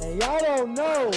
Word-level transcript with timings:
And 0.00 0.20
y'all 0.22 0.38
don't 0.40 0.74
know 0.74 1.06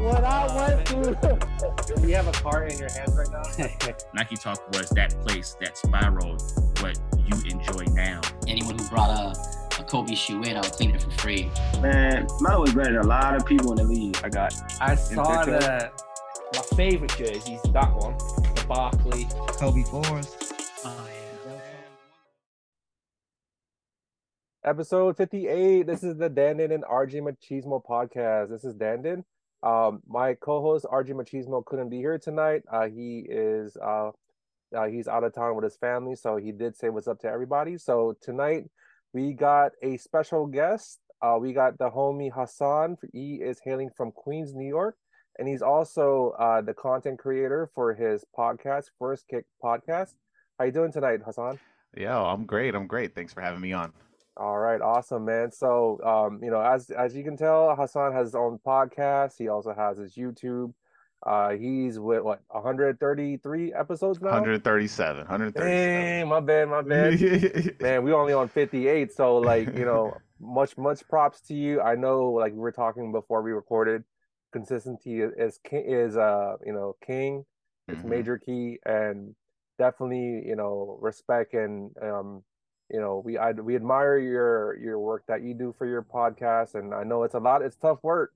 what 0.00 0.24
I 0.24 0.56
went 0.56 0.88
through. 0.88 1.96
Do 1.96 2.08
you 2.08 2.14
have 2.14 2.28
a 2.28 2.32
cart 2.32 2.72
in 2.72 2.78
your 2.78 2.90
hands 2.90 3.14
right 3.16 3.28
now? 3.30 3.92
Nike 4.14 4.36
Talk 4.36 4.66
was 4.72 4.88
that 4.90 5.14
place 5.26 5.56
that 5.60 5.76
spiraled 5.76 6.42
what 6.80 6.98
you 7.26 7.36
enjoy 7.50 7.84
now. 7.92 8.20
Anyone 8.46 8.78
who 8.78 8.88
brought 8.88 9.10
a, 9.10 9.80
a 9.80 9.84
Kobe 9.84 10.14
shoe 10.14 10.42
in, 10.42 10.56
I'll 10.56 10.62
clean 10.62 10.94
it 10.94 11.02
for 11.02 11.10
free. 11.12 11.50
Man, 11.80 12.26
Melo 12.40 12.62
was 12.62 12.74
better 12.74 12.92
than 12.92 13.02
a 13.02 13.06
lot 13.06 13.34
of 13.34 13.44
people 13.44 13.72
in 13.72 13.76
the 13.76 13.84
league. 13.84 14.18
I 14.24 14.28
got 14.30 14.54
I 14.80 14.94
saw 14.94 15.44
picture? 15.44 15.58
the 15.58 15.90
my 16.54 16.62
favorite 16.76 17.14
jerseys. 17.18 17.60
That 17.72 17.94
one, 17.94 18.16
the 18.54 18.64
Barkley. 18.66 19.28
Kobe 19.58 19.82
fours. 19.82 20.34
Episode 24.68 25.16
58. 25.16 25.86
This 25.86 26.02
is 26.02 26.18
the 26.18 26.28
Dandin 26.28 26.74
and 26.74 26.84
RJ 26.84 27.22
Machismo 27.22 27.82
podcast. 27.82 28.50
This 28.50 28.64
is 28.64 28.74
Dandin. 28.74 29.24
Um, 29.62 30.02
my 30.06 30.34
co-host 30.34 30.84
RJ 30.84 31.12
Machismo 31.12 31.64
couldn't 31.64 31.88
be 31.88 31.96
here 31.96 32.18
tonight. 32.18 32.64
Uh, 32.70 32.86
he 32.86 33.24
is 33.30 33.78
uh, 33.78 34.10
uh, 34.76 34.84
he's 34.84 35.08
out 35.08 35.24
of 35.24 35.34
town 35.34 35.54
with 35.54 35.64
his 35.64 35.78
family, 35.78 36.16
so 36.16 36.36
he 36.36 36.52
did 36.52 36.76
say 36.76 36.90
what's 36.90 37.08
up 37.08 37.18
to 37.20 37.28
everybody. 37.30 37.78
So 37.78 38.14
tonight 38.20 38.64
we 39.14 39.32
got 39.32 39.72
a 39.82 39.96
special 39.96 40.46
guest. 40.46 40.98
Uh, 41.22 41.38
we 41.40 41.54
got 41.54 41.78
the 41.78 41.88
homie 41.88 42.30
Hassan. 42.30 42.98
He 43.14 43.36
is 43.36 43.58
hailing 43.64 43.88
from 43.96 44.12
Queens, 44.12 44.52
New 44.52 44.68
York, 44.68 44.96
and 45.38 45.48
he's 45.48 45.62
also 45.62 46.34
uh, 46.38 46.60
the 46.60 46.74
content 46.74 47.18
creator 47.18 47.70
for 47.74 47.94
his 47.94 48.22
podcast, 48.38 48.90
First 48.98 49.28
Kick 49.28 49.46
Podcast. 49.64 50.12
How 50.58 50.66
you 50.66 50.72
doing 50.72 50.92
tonight, 50.92 51.20
Hassan? 51.24 51.58
Yeah, 51.96 52.20
I'm 52.20 52.44
great. 52.44 52.74
I'm 52.74 52.86
great. 52.86 53.14
Thanks 53.14 53.32
for 53.32 53.40
having 53.40 53.62
me 53.62 53.72
on. 53.72 53.94
All 54.38 54.58
right, 54.58 54.80
awesome, 54.80 55.24
man. 55.24 55.50
So, 55.50 56.00
um, 56.04 56.40
you 56.42 56.50
know, 56.50 56.60
as 56.60 56.90
as 56.90 57.16
you 57.16 57.24
can 57.24 57.36
tell, 57.36 57.74
Hassan 57.74 58.12
has 58.12 58.28
his 58.28 58.34
own 58.36 58.58
podcast. 58.64 59.34
He 59.38 59.48
also 59.48 59.74
has 59.74 59.98
his 59.98 60.14
YouTube. 60.14 60.72
Uh, 61.26 61.50
he's 61.50 61.98
with 61.98 62.22
what 62.22 62.42
133 62.48 63.74
episodes 63.74 64.20
now. 64.20 64.30
137. 64.30 65.26
137. 65.26 66.20
Dang, 66.20 66.28
my 66.28 66.40
bad, 66.40 66.68
my 66.68 66.82
bad. 66.82 67.20
man, 67.80 68.04
we 68.04 68.12
only 68.12 68.32
on 68.32 68.48
58, 68.48 69.12
so 69.12 69.38
like, 69.38 69.66
you 69.76 69.84
know, 69.84 70.20
much 70.40 70.78
much 70.78 71.06
props 71.08 71.40
to 71.42 71.54
you. 71.54 71.80
I 71.80 71.96
know, 71.96 72.30
like 72.30 72.52
we 72.52 72.58
were 72.60 72.72
talking 72.72 73.10
before 73.10 73.42
we 73.42 73.50
recorded, 73.50 74.04
consistency 74.52 75.20
is 75.20 75.32
is, 75.36 75.60
is 75.72 76.16
uh, 76.16 76.56
you 76.64 76.72
know, 76.72 76.96
king. 77.04 77.44
It's 77.88 78.04
Mhm. 78.04 78.08
major 78.10 78.38
key, 78.38 78.78
and 78.86 79.34
definitely, 79.78 80.46
you 80.46 80.54
know, 80.56 80.98
respect 81.00 81.54
and 81.54 81.90
um 82.00 82.44
you 82.90 83.00
know 83.00 83.22
we 83.24 83.36
I, 83.38 83.52
we 83.52 83.76
admire 83.76 84.18
your 84.18 84.76
your 84.78 84.98
work 84.98 85.24
that 85.28 85.42
you 85.42 85.54
do 85.54 85.74
for 85.78 85.86
your 85.86 86.02
podcast 86.02 86.74
and 86.74 86.94
i 86.94 87.02
know 87.04 87.22
it's 87.24 87.34
a 87.34 87.38
lot 87.38 87.62
it's 87.62 87.76
tough 87.76 87.98
work 88.02 88.32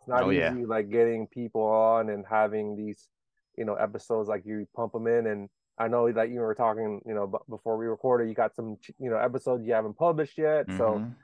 it's 0.00 0.08
not 0.08 0.24
Oh, 0.24 0.30
easy 0.30 0.38
yeah. 0.38 0.54
like 0.66 0.90
getting 0.90 1.26
people 1.26 1.62
on 1.62 2.08
and 2.10 2.24
having 2.28 2.76
these 2.76 3.08
you 3.56 3.64
know 3.64 3.74
episodes 3.74 4.28
like 4.28 4.44
you 4.46 4.66
pump 4.74 4.92
them 4.92 5.06
in 5.06 5.26
and 5.26 5.48
i 5.78 5.86
know 5.88 6.10
that 6.10 6.30
you 6.30 6.40
were 6.40 6.54
talking 6.54 7.00
you 7.06 7.14
know 7.14 7.26
b- 7.26 7.38
before 7.48 7.76
we 7.76 7.86
recorded 7.86 8.28
you 8.28 8.34
got 8.34 8.54
some 8.54 8.76
you 8.98 9.10
know 9.10 9.16
episodes 9.18 9.64
you 9.66 9.72
haven't 9.72 9.98
published 9.98 10.38
yet 10.38 10.66
so 10.76 10.98
Mhm. 10.98 11.14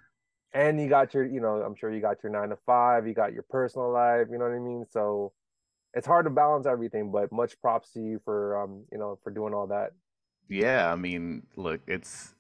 and 0.53 0.81
you 0.81 0.89
got 0.89 1.15
your 1.15 1.25
you 1.25 1.41
know 1.41 1.63
i'm 1.63 1.75
sure 1.75 1.91
you 1.93 2.01
got 2.01 2.23
your 2.23 2.31
nine 2.33 2.51
to 2.51 2.57
five 2.67 3.07
you 3.07 3.15
got 3.15 3.33
your 3.33 3.45
personal 3.49 3.91
life 3.91 4.27
you 4.31 4.39
know 4.39 4.45
what 4.45 4.55
i 4.55 4.59
mean 4.59 4.85
so 4.91 5.33
it's 5.95 6.07
hard 6.07 6.25
to 6.27 6.31
balance 6.31 6.67
everything 6.67 7.11
but 7.11 7.33
much 7.33 7.59
props 7.61 7.91
to 7.93 8.01
you 8.01 8.21
for 8.25 8.61
um 8.63 8.85
you 8.93 8.99
know 8.99 9.19
for 9.25 9.31
doing 9.31 9.55
all 9.55 9.67
that 9.67 9.93
Yeah, 10.49 10.93
I 10.93 10.95
mean, 10.95 11.47
look, 11.57 11.81
it's 11.89 12.36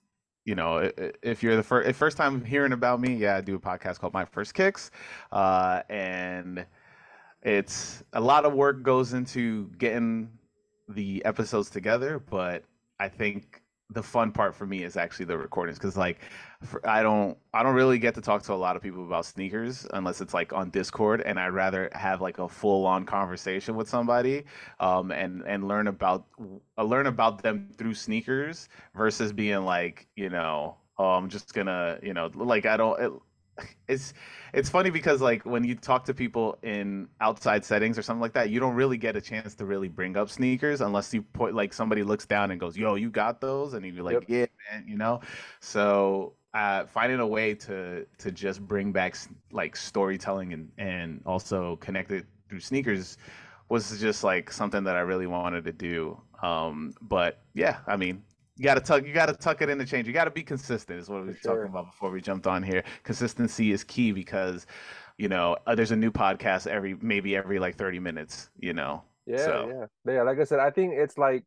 you 0.47 0.55
know, 0.55 0.91
if 1.22 1.42
you're 1.42 1.56
the 1.56 1.62
first 1.62 1.98
first 1.98 2.16
time 2.16 2.42
hearing 2.44 2.72
about 2.72 3.00
me, 3.00 3.14
yeah, 3.14 3.36
I 3.36 3.41
do 3.42 3.56
a 3.56 3.58
podcast 3.58 3.98
called 3.98 4.14
My 4.14 4.25
First 4.25 4.55
Kicks, 4.55 4.92
uh, 5.33 5.83
and 5.91 6.64
it's 7.42 8.05
a 8.12 8.20
lot 8.20 8.44
of 8.44 8.55
work 8.55 8.83
goes 8.83 9.12
into 9.12 9.69
getting 9.76 10.31
the 10.88 11.22
episodes 11.25 11.69
together, 11.69 12.20
but 12.20 12.62
I 13.00 13.09
think 13.09 13.60
the 13.91 14.02
fun 14.02 14.32
part 14.32 14.54
for 14.54 14.66
me 14.66 14.82
is 14.82 14.97
actually 14.97 15.26
the 15.26 15.38
recordings 15.38 15.78
because 15.78 15.97
like 15.97 16.19
for, 16.64 16.86
I 16.88 17.02
don't 17.02 17.38
I 17.54 17.62
don't 17.62 17.74
really 17.74 17.98
get 17.98 18.14
to 18.16 18.20
talk 18.20 18.42
to 18.44 18.52
a 18.52 18.54
lot 18.54 18.74
of 18.74 18.82
people 18.82 19.04
about 19.06 19.26
sneakers 19.26 19.86
unless 19.92 20.20
it's 20.20 20.34
like 20.34 20.52
on 20.52 20.70
Discord 20.70 21.20
and 21.20 21.38
I'd 21.38 21.48
rather 21.48 21.88
have 21.92 22.20
like 22.20 22.38
a 22.38 22.48
full 22.48 22.84
on 22.84 23.04
conversation 23.04 23.76
with 23.76 23.88
somebody 23.88 24.44
um 24.80 25.12
and 25.12 25.42
and 25.46 25.69
learn 25.69 25.86
about 25.86 26.26
uh, 26.76 26.82
learn 26.82 27.06
about 27.06 27.42
them 27.42 27.70
through 27.76 27.94
sneakers 27.94 28.69
versus 28.94 29.32
being 29.32 29.64
like 29.64 30.08
you 30.16 30.30
know 30.30 30.76
oh 30.98 31.10
I'm 31.10 31.28
just 31.28 31.54
gonna 31.54 31.98
you 32.02 32.12
know 32.12 32.30
like 32.34 32.66
I 32.66 32.76
don't 32.76 33.00
it, 33.00 33.12
it's 33.89 34.12
it's 34.53 34.69
funny 34.69 34.91
because 34.91 35.21
like 35.21 35.44
when 35.44 35.65
you 35.65 35.75
talk 35.75 36.05
to 36.05 36.15
people 36.15 36.59
in 36.62 37.09
outside 37.21 37.65
settings 37.65 37.99
or 37.99 38.03
something 38.03 38.21
like 38.21 38.33
that 38.33 38.50
you 38.50 38.61
don't 38.61 38.75
really 38.75 38.97
get 38.97 39.17
a 39.17 39.21
chance 39.21 39.55
to 39.55 39.65
really 39.65 39.89
bring 39.89 40.17
up 40.17 40.28
sneakers 40.28 40.81
unless 40.81 41.12
you 41.15 41.22
put 41.22 41.55
like 41.55 41.72
somebody 41.72 42.03
looks 42.03 42.27
down 42.27 42.50
and 42.50 42.61
goes 42.61 42.77
yo 42.77 42.94
you 42.94 43.11
got 43.11 43.41
those 43.41 43.75
and 43.75 43.84
you're 43.87 44.05
like 44.05 44.15
Yep. 44.15 44.25
yeah 44.28 44.47
man 44.71 44.84
you 44.87 44.97
know 44.97 45.21
so 45.61 46.34
uh, 46.55 46.87
finding 46.87 47.21
a 47.21 47.27
way 47.27 47.55
to 47.55 48.06
to 48.19 48.31
just 48.33 48.67
bring 48.67 48.91
back 48.91 49.15
like 49.53 49.77
storytelling 49.77 50.55
and 50.55 50.71
and 50.78 51.21
also 51.27 51.77
connect 51.77 52.11
it 52.11 52.25
through 52.49 52.61
sneakers 52.61 53.19
was 53.69 54.00
just 54.00 54.25
like 54.25 54.50
something 54.50 54.84
that 54.84 54.97
I 54.97 55.00
really 55.00 55.27
wanted 55.27 55.65
to 55.65 55.73
do. 55.73 56.21
Um, 56.43 56.94
but 57.03 57.41
yeah, 57.55 57.78
I 57.87 57.97
mean, 57.97 58.23
you 58.56 58.65
gotta 58.65 58.81
tuck 58.81 59.05
you 59.06 59.12
gotta 59.12 59.34
tuck 59.34 59.62
it 59.62 59.69
in 59.69 59.78
the 59.78 59.84
change. 59.84 60.06
You 60.06 60.12
gotta 60.12 60.31
be 60.31 60.43
consistent. 60.43 60.99
Is 60.99 61.09
what 61.09 61.22
we 61.22 61.28
were 61.28 61.34
sure. 61.34 61.56
talking 61.56 61.71
about 61.71 61.87
before 61.87 62.11
we 62.11 62.21
jumped 62.21 62.47
on 62.47 62.62
here. 62.62 62.83
Consistency 63.03 63.72
is 63.72 63.84
key 63.84 64.12
because 64.12 64.67
you 65.19 65.28
know 65.28 65.56
uh, 65.67 65.75
there's 65.75 65.91
a 65.93 65.97
new 65.97 66.11
podcast 66.11 66.67
every 66.67 66.97
maybe 67.00 67.37
every 67.37 67.59
like 67.59 67.77
30 67.77 67.99
minutes. 68.00 68.50
You 68.59 68.72
know. 68.72 69.03
Yeah, 69.27 69.37
So- 69.39 69.89
yeah, 70.06 70.12
yeah. 70.15 70.22
Like 70.22 70.39
I 70.39 70.44
said, 70.44 70.61
I 70.61 70.71
think 70.71 70.94
it's 70.94 71.19
like, 71.19 71.44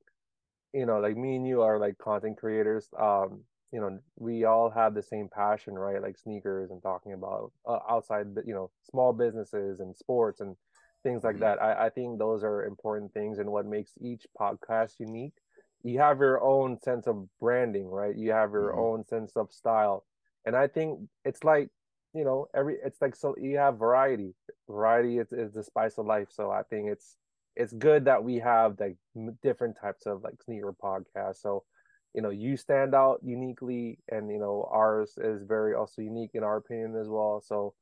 you 0.73 0.85
know, 0.85 0.99
like 0.99 1.15
me 1.17 1.37
and 1.37 1.47
you 1.47 1.61
are 1.61 1.79
like 1.79 1.97
content 1.97 2.37
creators. 2.37 2.89
Um, 2.99 3.41
you 3.71 3.79
know, 3.79 3.99
we 4.17 4.43
all 4.45 4.69
have 4.69 4.93
the 4.95 5.01
same 5.03 5.29
passion, 5.29 5.75
right? 5.77 6.01
Like 6.01 6.17
sneakers 6.17 6.71
and 6.71 6.81
talking 6.81 7.13
about 7.13 7.51
uh, 7.67 7.79
outside, 7.89 8.27
you 8.45 8.53
know, 8.53 8.69
small 8.89 9.13
businesses 9.13 9.79
and 9.79 9.95
sports 9.95 10.41
and 10.41 10.55
things 11.03 11.23
like 11.23 11.37
Mhm. 11.37 11.39
that. 11.41 11.61
I, 11.61 11.85
I 11.85 11.89
think 11.89 12.19
those 12.19 12.43
are 12.43 12.65
important 12.65 13.13
things 13.13 13.39
and 13.39 13.49
what 13.51 13.65
makes 13.65 13.93
each 14.01 14.25
podcast 14.39 14.99
unique. 14.99 15.35
You 15.83 15.99
have 15.99 16.19
your 16.19 16.41
own 16.43 16.79
sense 16.81 17.07
of 17.07 17.27
branding, 17.39 17.87
right? 17.89 18.15
You 18.15 18.31
have 18.31 18.51
your 18.51 18.75
Mhm. 18.75 18.77
own 18.77 19.05
sense 19.05 19.35
of 19.35 19.51
style, 19.51 20.05
and 20.45 20.55
I 20.55 20.67
think 20.67 20.99
it's 21.25 21.43
like, 21.43 21.69
you 22.13 22.23
know, 22.25 22.47
every 22.53 22.77
it's 22.83 23.01
like 23.01 23.15
so 23.15 23.35
you 23.37 23.57
have 23.57 23.77
variety. 23.79 24.35
Variety 24.69 25.19
is, 25.19 25.31
is 25.31 25.53
the 25.53 25.63
spice 25.63 25.97
of 25.97 26.05
life. 26.05 26.27
So 26.31 26.51
I 26.51 26.63
think 26.63 26.89
it's 26.89 27.15
it's 27.55 27.73
good 27.73 28.05
that 28.05 28.23
we 28.23 28.37
have 28.39 28.79
like 28.79 28.97
different 29.43 29.77
types 29.79 30.05
of 30.05 30.23
like 30.23 30.41
sneaker 30.43 30.73
podcasts. 30.83 31.41
So, 31.41 31.63
you 32.13 32.21
know, 32.21 32.29
you 32.29 32.57
stand 32.57 32.93
out 32.95 33.19
uniquely, 33.23 33.99
and 34.09 34.29
you 34.31 34.39
know 34.39 34.67
ours 34.71 35.17
is 35.17 35.43
very 35.43 35.73
also 35.75 36.01
unique 36.01 36.31
in 36.33 36.43
our 36.43 36.57
opinion 36.57 36.95
as 36.95 37.07
well. 37.09 37.41
So, 37.41 37.73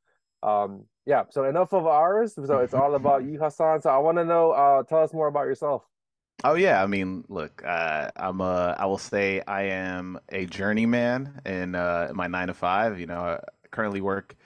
um, 0.42 0.84
yeah. 1.06 1.24
So 1.30 1.44
enough 1.44 1.72
of 1.72 1.86
ours. 1.86 2.34
So 2.34 2.58
it's 2.60 2.74
all 2.74 2.94
about 2.94 3.24
you, 3.26 3.38
Hassan. 3.38 3.82
So 3.82 3.90
I 3.90 3.98
want 3.98 4.18
to 4.18 4.24
know. 4.24 4.52
Uh, 4.52 4.82
tell 4.84 5.02
us 5.02 5.12
more 5.12 5.28
about 5.28 5.46
yourself. 5.46 5.84
Oh 6.44 6.54
yeah, 6.54 6.82
I 6.82 6.86
mean, 6.86 7.24
look, 7.28 7.62
uh, 7.64 8.10
I'm 8.16 8.40
a. 8.40 8.76
I 8.78 8.86
will 8.86 8.98
say 8.98 9.42
I 9.46 9.62
am 9.62 10.20
a 10.28 10.46
journeyman 10.46 11.40
in 11.44 11.74
uh, 11.74 12.12
my 12.14 12.28
nine 12.28 12.46
to 12.46 12.54
five. 12.54 13.00
You 13.00 13.06
know, 13.06 13.20
I 13.20 13.40
currently 13.72 14.00
work 14.00 14.36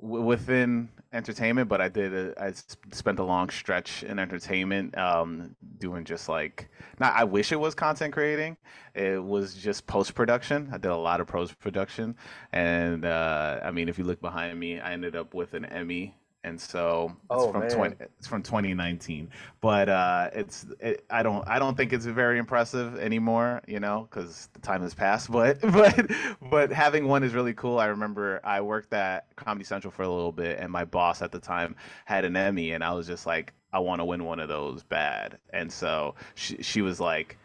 w- 0.00 0.22
within 0.24 0.88
entertainment, 1.12 1.68
but 1.68 1.80
I 1.80 1.88
did. 1.88 2.14
A, 2.14 2.34
I 2.42 2.48
s- 2.48 2.76
spent 2.92 3.18
a 3.18 3.24
long 3.24 3.50
stretch 3.50 4.02
in 4.02 4.18
entertainment, 4.18 4.96
um, 4.96 5.56
doing 5.78 6.04
just 6.04 6.28
like. 6.28 6.68
Not. 6.98 7.14
I 7.14 7.24
wish 7.24 7.52
it 7.52 7.56
was 7.60 7.74
content 7.74 8.12
creating. 8.12 8.56
It 8.94 9.22
was 9.22 9.54
just 9.54 9.86
post 9.86 10.14
production. 10.14 10.68
I 10.72 10.78
did 10.78 10.90
a 10.90 10.96
lot 10.96 11.20
of 11.20 11.26
post 11.26 11.58
production, 11.58 12.16
and 12.52 13.04
uh, 13.04 13.60
I 13.62 13.70
mean, 13.70 13.88
if 13.88 13.98
you 13.98 14.04
look 14.04 14.20
behind 14.20 14.58
me, 14.58 14.80
I 14.80 14.92
ended 14.92 15.16
up 15.16 15.34
with 15.34 15.54
an 15.54 15.64
Emmy. 15.66 16.14
And 16.42 16.60
so 16.60 17.14
it's 17.30 17.44
Oh, 17.44 17.50
from 17.50 17.60
man. 17.60 17.70
20, 17.70 17.96
it's 18.18 18.26
from 18.26 18.42
2019 18.42 19.28
but 19.60 19.88
uh, 19.88 20.30
it's 20.32 20.66
it, 20.80 21.04
I 21.10 21.22
don't 21.22 21.46
I 21.46 21.58
don't 21.58 21.76
think 21.76 21.92
it's 21.92 22.06
very 22.06 22.38
impressive 22.38 22.98
anymore, 22.98 23.60
you 23.66 23.78
know, 23.80 24.08
because 24.10 24.48
the 24.54 24.60
time 24.60 24.82
has 24.82 24.94
passed. 24.94 25.30
But 25.32 25.60
but 25.60 26.10
but 26.50 26.72
having 26.72 27.06
one 27.08 27.22
is 27.22 27.34
really 27.34 27.54
cool. 27.54 27.78
I 27.78 27.86
remember 27.86 28.40
I 28.44 28.60
worked 28.62 28.92
at 28.94 29.26
Comedy 29.36 29.64
Central 29.64 29.90
for 29.90 30.02
a 30.02 30.08
little 30.08 30.32
bit, 30.32 30.58
and 30.58 30.70
my 30.72 30.84
boss 30.84 31.22
at 31.22 31.32
the 31.32 31.40
time 31.40 31.76
had 32.06 32.24
an 32.24 32.36
Emmy, 32.36 32.72
and 32.72 32.82
I 32.82 32.92
was 32.94 33.06
just 33.06 33.26
like, 33.26 33.52
I 33.72 33.78
want 33.80 34.00
to 34.00 34.04
win 34.04 34.24
one 34.24 34.40
of 34.40 34.48
those 34.48 34.82
bad. 34.82 35.38
And 35.50 35.70
so 35.72 36.14
she 36.34 36.62
she 36.62 36.82
was 36.82 37.00
like, 37.00 37.38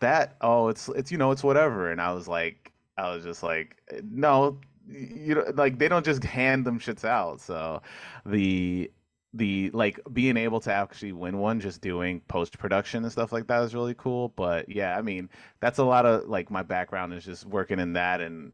that 0.00 0.36
oh 0.40 0.68
it's 0.68 0.88
it's 0.90 1.10
you 1.12 1.18
know 1.18 1.30
it's 1.32 1.44
whatever, 1.44 1.90
and 1.90 2.00
I 2.00 2.12
was 2.12 2.28
like 2.28 2.72
I 2.96 3.14
was 3.14 3.24
just 3.24 3.42
like 3.42 3.76
no. 4.04 4.58
You 4.88 5.34
know, 5.36 5.44
like 5.54 5.78
they 5.78 5.88
don't 5.88 6.04
just 6.04 6.22
hand 6.24 6.64
them 6.64 6.78
shits 6.78 7.04
out. 7.04 7.40
So, 7.40 7.82
the 8.24 8.90
the 9.34 9.70
like 9.70 10.00
being 10.12 10.36
able 10.36 10.60
to 10.60 10.72
actually 10.72 11.12
win 11.12 11.38
one 11.38 11.60
just 11.60 11.80
doing 11.80 12.20
post 12.28 12.58
production 12.58 13.02
and 13.02 13.12
stuff 13.12 13.32
like 13.32 13.46
that 13.48 13.62
is 13.64 13.74
really 13.74 13.92
cool 13.92 14.30
but 14.30 14.66
yeah 14.68 14.96
i 14.96 15.02
mean 15.02 15.28
that's 15.60 15.78
a 15.78 15.84
lot 15.84 16.06
of 16.06 16.26
like 16.26 16.50
my 16.50 16.62
background 16.62 17.12
is 17.12 17.24
just 17.24 17.44
working 17.44 17.78
in 17.78 17.92
that 17.92 18.22
and 18.22 18.52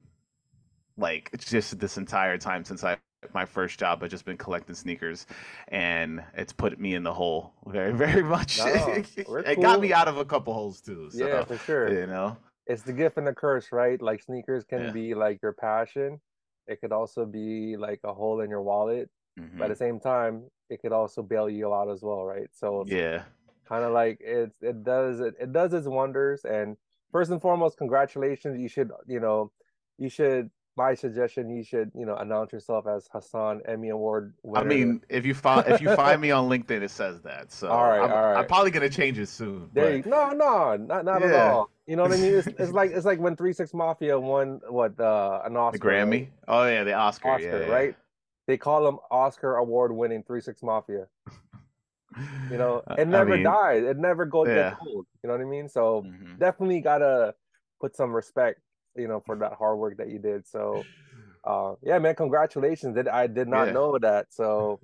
like 0.96 1.30
it's 1.32 1.48
just 1.48 1.78
this 1.78 1.98
entire 1.98 2.36
time 2.36 2.64
since 2.64 2.82
i 2.82 2.96
my 3.34 3.44
first 3.44 3.78
job. 3.78 4.02
I've 4.02 4.10
just 4.10 4.24
been 4.24 4.36
collecting 4.36 4.74
sneakers, 4.74 5.26
and 5.68 6.22
it's 6.34 6.52
put 6.52 6.78
me 6.78 6.94
in 6.94 7.02
the 7.02 7.12
hole 7.12 7.52
very, 7.66 7.92
very 7.96 8.22
much. 8.22 8.58
No, 8.58 8.66
it 8.66 9.60
got 9.60 9.80
me 9.80 9.92
out 9.92 10.08
of 10.08 10.16
a 10.16 10.24
couple 10.24 10.52
holes 10.52 10.80
too. 10.80 11.08
So, 11.10 11.26
yeah, 11.26 11.44
for 11.44 11.58
sure. 11.58 11.92
you 11.92 12.06
know. 12.06 12.36
It's 12.66 12.82
the 12.84 12.92
gift 12.92 13.18
and 13.18 13.26
the 13.26 13.34
curse, 13.34 13.72
right? 13.72 14.00
Like 14.00 14.22
sneakers 14.22 14.64
can 14.64 14.90
Yeah. 14.90 14.92
be 14.92 15.14
like 15.14 15.40
your 15.42 15.52
passion. 15.52 16.20
It 16.66 16.80
could 16.80 16.92
also 16.92 17.26
be 17.26 17.76
like 17.76 18.00
a 18.04 18.14
hole 18.14 18.40
in 18.40 18.50
your 18.50 18.62
wallet. 18.62 19.10
Mhm. 19.36 19.58
But 19.58 19.66
at 19.66 19.74
the 19.74 19.76
same 19.76 20.00
time, 20.00 20.50
it 20.70 20.80
could 20.80 20.92
also 20.92 21.22
bail 21.22 21.48
you 21.50 21.74
out 21.74 21.90
as 21.90 22.02
well, 22.02 22.24
right? 22.24 22.48
So 22.54 22.88
yeah, 22.88 23.26
kind 23.68 23.84
of 23.84 23.92
like 23.92 24.18
it's 24.20 24.62
it 24.62 24.82
does 24.84 25.20
it, 25.20 25.34
it 25.40 25.52
does 25.52 25.72
its 25.72 25.86
wonders 25.86 26.44
and 26.44 26.76
first 27.12 27.30
and 27.30 27.40
foremost 27.40 27.78
congratulations 27.78 28.58
you 28.60 28.68
should 28.68 28.90
you 29.06 29.20
know 29.20 29.52
you 29.98 30.08
should 30.08 30.50
my 30.76 30.94
suggestion 30.94 31.50
you 31.50 31.62
should 31.62 31.90
you 31.94 32.06
know 32.06 32.16
announce 32.16 32.52
yourself 32.52 32.86
as 32.86 33.08
hassan 33.12 33.60
emmy 33.66 33.90
award 33.90 34.32
winner 34.42 34.64
I 34.64 34.68
mean, 34.68 35.02
if 35.08 35.26
you 35.26 35.34
find 35.34 35.66
if 35.66 35.80
you 35.80 35.94
find 35.94 36.20
me 36.20 36.30
on 36.30 36.48
LinkedIn, 36.48 36.82
it 36.82 36.90
says 36.90 37.20
that. 37.22 37.52
So 37.52 37.68
All 37.68 37.84
right, 37.84 38.00
I'm, 38.00 38.10
all 38.10 38.22
right. 38.22 38.36
I'm 38.38 38.46
probably 38.46 38.70
gonna 38.70 38.88
change 38.88 39.18
it 39.18 39.28
soon. 39.28 39.68
there 39.72 39.98
but- 39.98 40.06
you 40.06 40.10
no 40.10 40.30
no 40.30 40.76
not, 40.76 41.04
not 41.04 41.22
at 41.22 41.34
all 41.34 41.70
you 41.86 41.96
know 41.96 42.02
what 42.02 42.12
i 42.12 42.16
mean 42.16 42.34
it's, 42.34 42.46
it's 42.46 42.72
like 42.80 42.90
it's 42.92 43.04
like 43.04 43.18
when 43.18 43.34
36 43.36 43.74
mafia 43.74 44.18
won 44.18 44.60
what 44.68 44.98
uh 45.00 45.40
an 45.44 45.56
oscar 45.56 45.78
the 45.78 45.84
Grammy. 45.84 46.10
right? 46.10 46.32
Oh 46.48 46.66
yeah, 46.66 46.84
the 46.84 46.94
Oscar. 46.94 47.30
oscar 47.30 47.44
yeah, 47.44 47.66
yeah. 47.66 47.72
right 47.72 47.96
they 48.46 48.56
call 48.56 48.84
them 48.84 48.98
oscar 49.10 49.56
award 49.56 49.92
winning 49.92 50.22
36 50.22 50.62
mafia 50.62 51.06
you 52.50 52.56
know 52.58 52.82
it 52.98 53.00
I 53.00 53.04
never 53.04 53.34
mean, 53.34 53.42
dies 53.42 53.82
it 53.84 53.98
never 53.98 54.24
goes 54.24 54.48
yeah. 54.48 54.76
old 54.86 55.06
you 55.22 55.28
know 55.28 55.34
what 55.34 55.40
i 55.42 55.44
mean 55.44 55.68
so 55.68 56.04
mhm. 56.06 56.38
definitely 56.38 56.80
gotta 56.80 57.34
put 57.82 57.96
some 57.96 58.12
respect, 58.12 58.60
you 58.96 59.08
know, 59.08 59.20
for 59.26 59.36
that 59.38 59.54
hard 59.54 59.78
work 59.78 59.98
that 59.98 60.10
you 60.10 60.18
did. 60.18 60.46
So, 60.46 60.88
uh, 61.44 61.74
yeah, 61.82 61.98
man, 62.00 62.16
congratulations! 62.16 62.96
Did 62.96 63.08
I 63.08 63.26
did 63.28 63.48
not 63.48 63.70
Yeah. 63.70 63.72
know 63.72 63.98
that. 64.00 64.26
So 64.32 64.80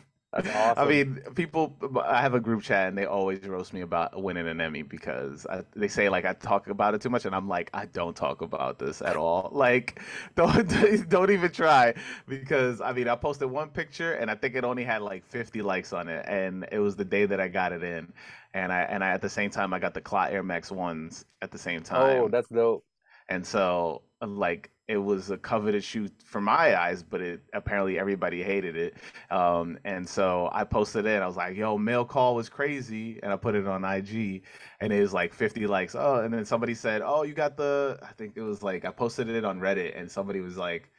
that's 0.32 0.48
awesome. 0.54 0.76
I 0.76 0.86
mean, 0.86 1.20
people. 1.34 1.76
I 2.04 2.20
have 2.22 2.34
a 2.34 2.40
group 2.40 2.62
chat, 2.62 2.88
and 2.88 2.96
they 2.96 3.04
always 3.06 3.40
roast 3.46 3.72
me 3.72 3.82
about 3.82 4.20
winning 4.22 4.48
an 4.48 4.60
Emmy 4.60 4.82
because 4.82 5.46
I, 5.46 5.64
they 5.76 5.88
say 5.88 6.08
like 6.08 6.24
I 6.24 6.32
talk 6.34 6.68
about 6.68 6.94
it 6.94 7.00
too 7.02 7.10
much, 7.10 7.24
and 7.26 7.34
I'm 7.34 7.48
like, 7.48 7.70
I 7.74 7.86
don't 7.86 8.16
talk 8.16 8.40
about 8.42 8.78
this 8.78 9.02
at 9.02 9.16
all. 9.16 9.50
Like, 9.62 10.00
don't 10.34 11.08
don't 11.08 11.30
even 11.30 11.52
try 11.52 11.94
because 12.28 12.80
I 12.80 12.92
mean, 12.92 13.08
I 13.08 13.14
posted 13.16 13.50
one 13.50 13.70
picture, 13.70 14.14
and 14.14 14.30
I 14.30 14.34
think 14.34 14.54
it 14.56 14.64
only 14.64 14.84
had 14.84 15.02
like 15.02 15.24
50 15.26 15.62
likes 15.62 15.92
on 15.92 16.08
it, 16.08 16.24
and 16.28 16.66
it 16.72 16.78
was 16.80 16.96
the 16.96 17.04
day 17.04 17.26
that 17.26 17.40
I 17.40 17.48
got 17.48 17.72
it 17.72 17.82
in, 17.84 18.12
and 18.54 18.72
I 18.72 18.82
and 18.82 19.04
I 19.04 19.10
at 19.10 19.22
the 19.22 19.28
same 19.28 19.50
time 19.50 19.72
I 19.72 19.78
got 19.78 19.94
the 19.94 20.00
Clot 20.00 20.32
Air 20.32 20.42
Max 20.42 20.70
ones 20.72 21.24
at 21.42 21.50
the 21.52 21.58
same 21.58 21.82
time. 21.82 22.24
oh, 22.24 22.28
that's 22.28 22.48
dope. 22.48 22.84
And 23.32 23.46
so, 23.46 24.02
like, 24.20 24.70
it 24.88 24.98
was 24.98 25.30
a 25.30 25.38
coveted 25.38 25.82
shoe 25.82 26.10
for 26.22 26.40
my 26.42 26.78
eyes, 26.78 27.02
but 27.02 27.22
it 27.22 27.40
apparently 27.54 27.98
everybody 27.98 28.42
hated 28.42 28.76
it. 28.76 28.96
Um, 29.30 29.78
and 29.86 30.06
so 30.06 30.50
I 30.52 30.64
posted 30.64 31.06
it. 31.06 31.22
I 31.22 31.26
was 31.26 31.36
like, 31.36 31.56
"Yo, 31.56 31.78
mail 31.78 32.04
call 32.04 32.34
was 32.34 32.50
crazy," 32.50 33.20
and 33.22 33.32
I 33.32 33.36
put 33.36 33.54
it 33.54 33.66
on 33.66 33.84
IG, 33.84 34.42
and 34.80 34.92
it 34.92 35.00
was 35.00 35.14
like 35.14 35.32
50 35.32 35.66
likes. 35.66 35.94
Oh, 35.94 36.16
and 36.16 36.34
then 36.34 36.44
somebody 36.44 36.74
said, 36.74 37.00
"Oh, 37.02 37.22
you 37.22 37.32
got 37.32 37.56
the?" 37.56 37.98
I 38.02 38.12
think 38.18 38.36
it 38.36 38.42
was 38.42 38.62
like 38.62 38.84
I 38.84 38.90
posted 38.90 39.30
it 39.30 39.46
on 39.46 39.60
Reddit, 39.60 39.98
and 39.98 40.10
somebody 40.10 40.40
was 40.40 40.56
like. 40.56 40.90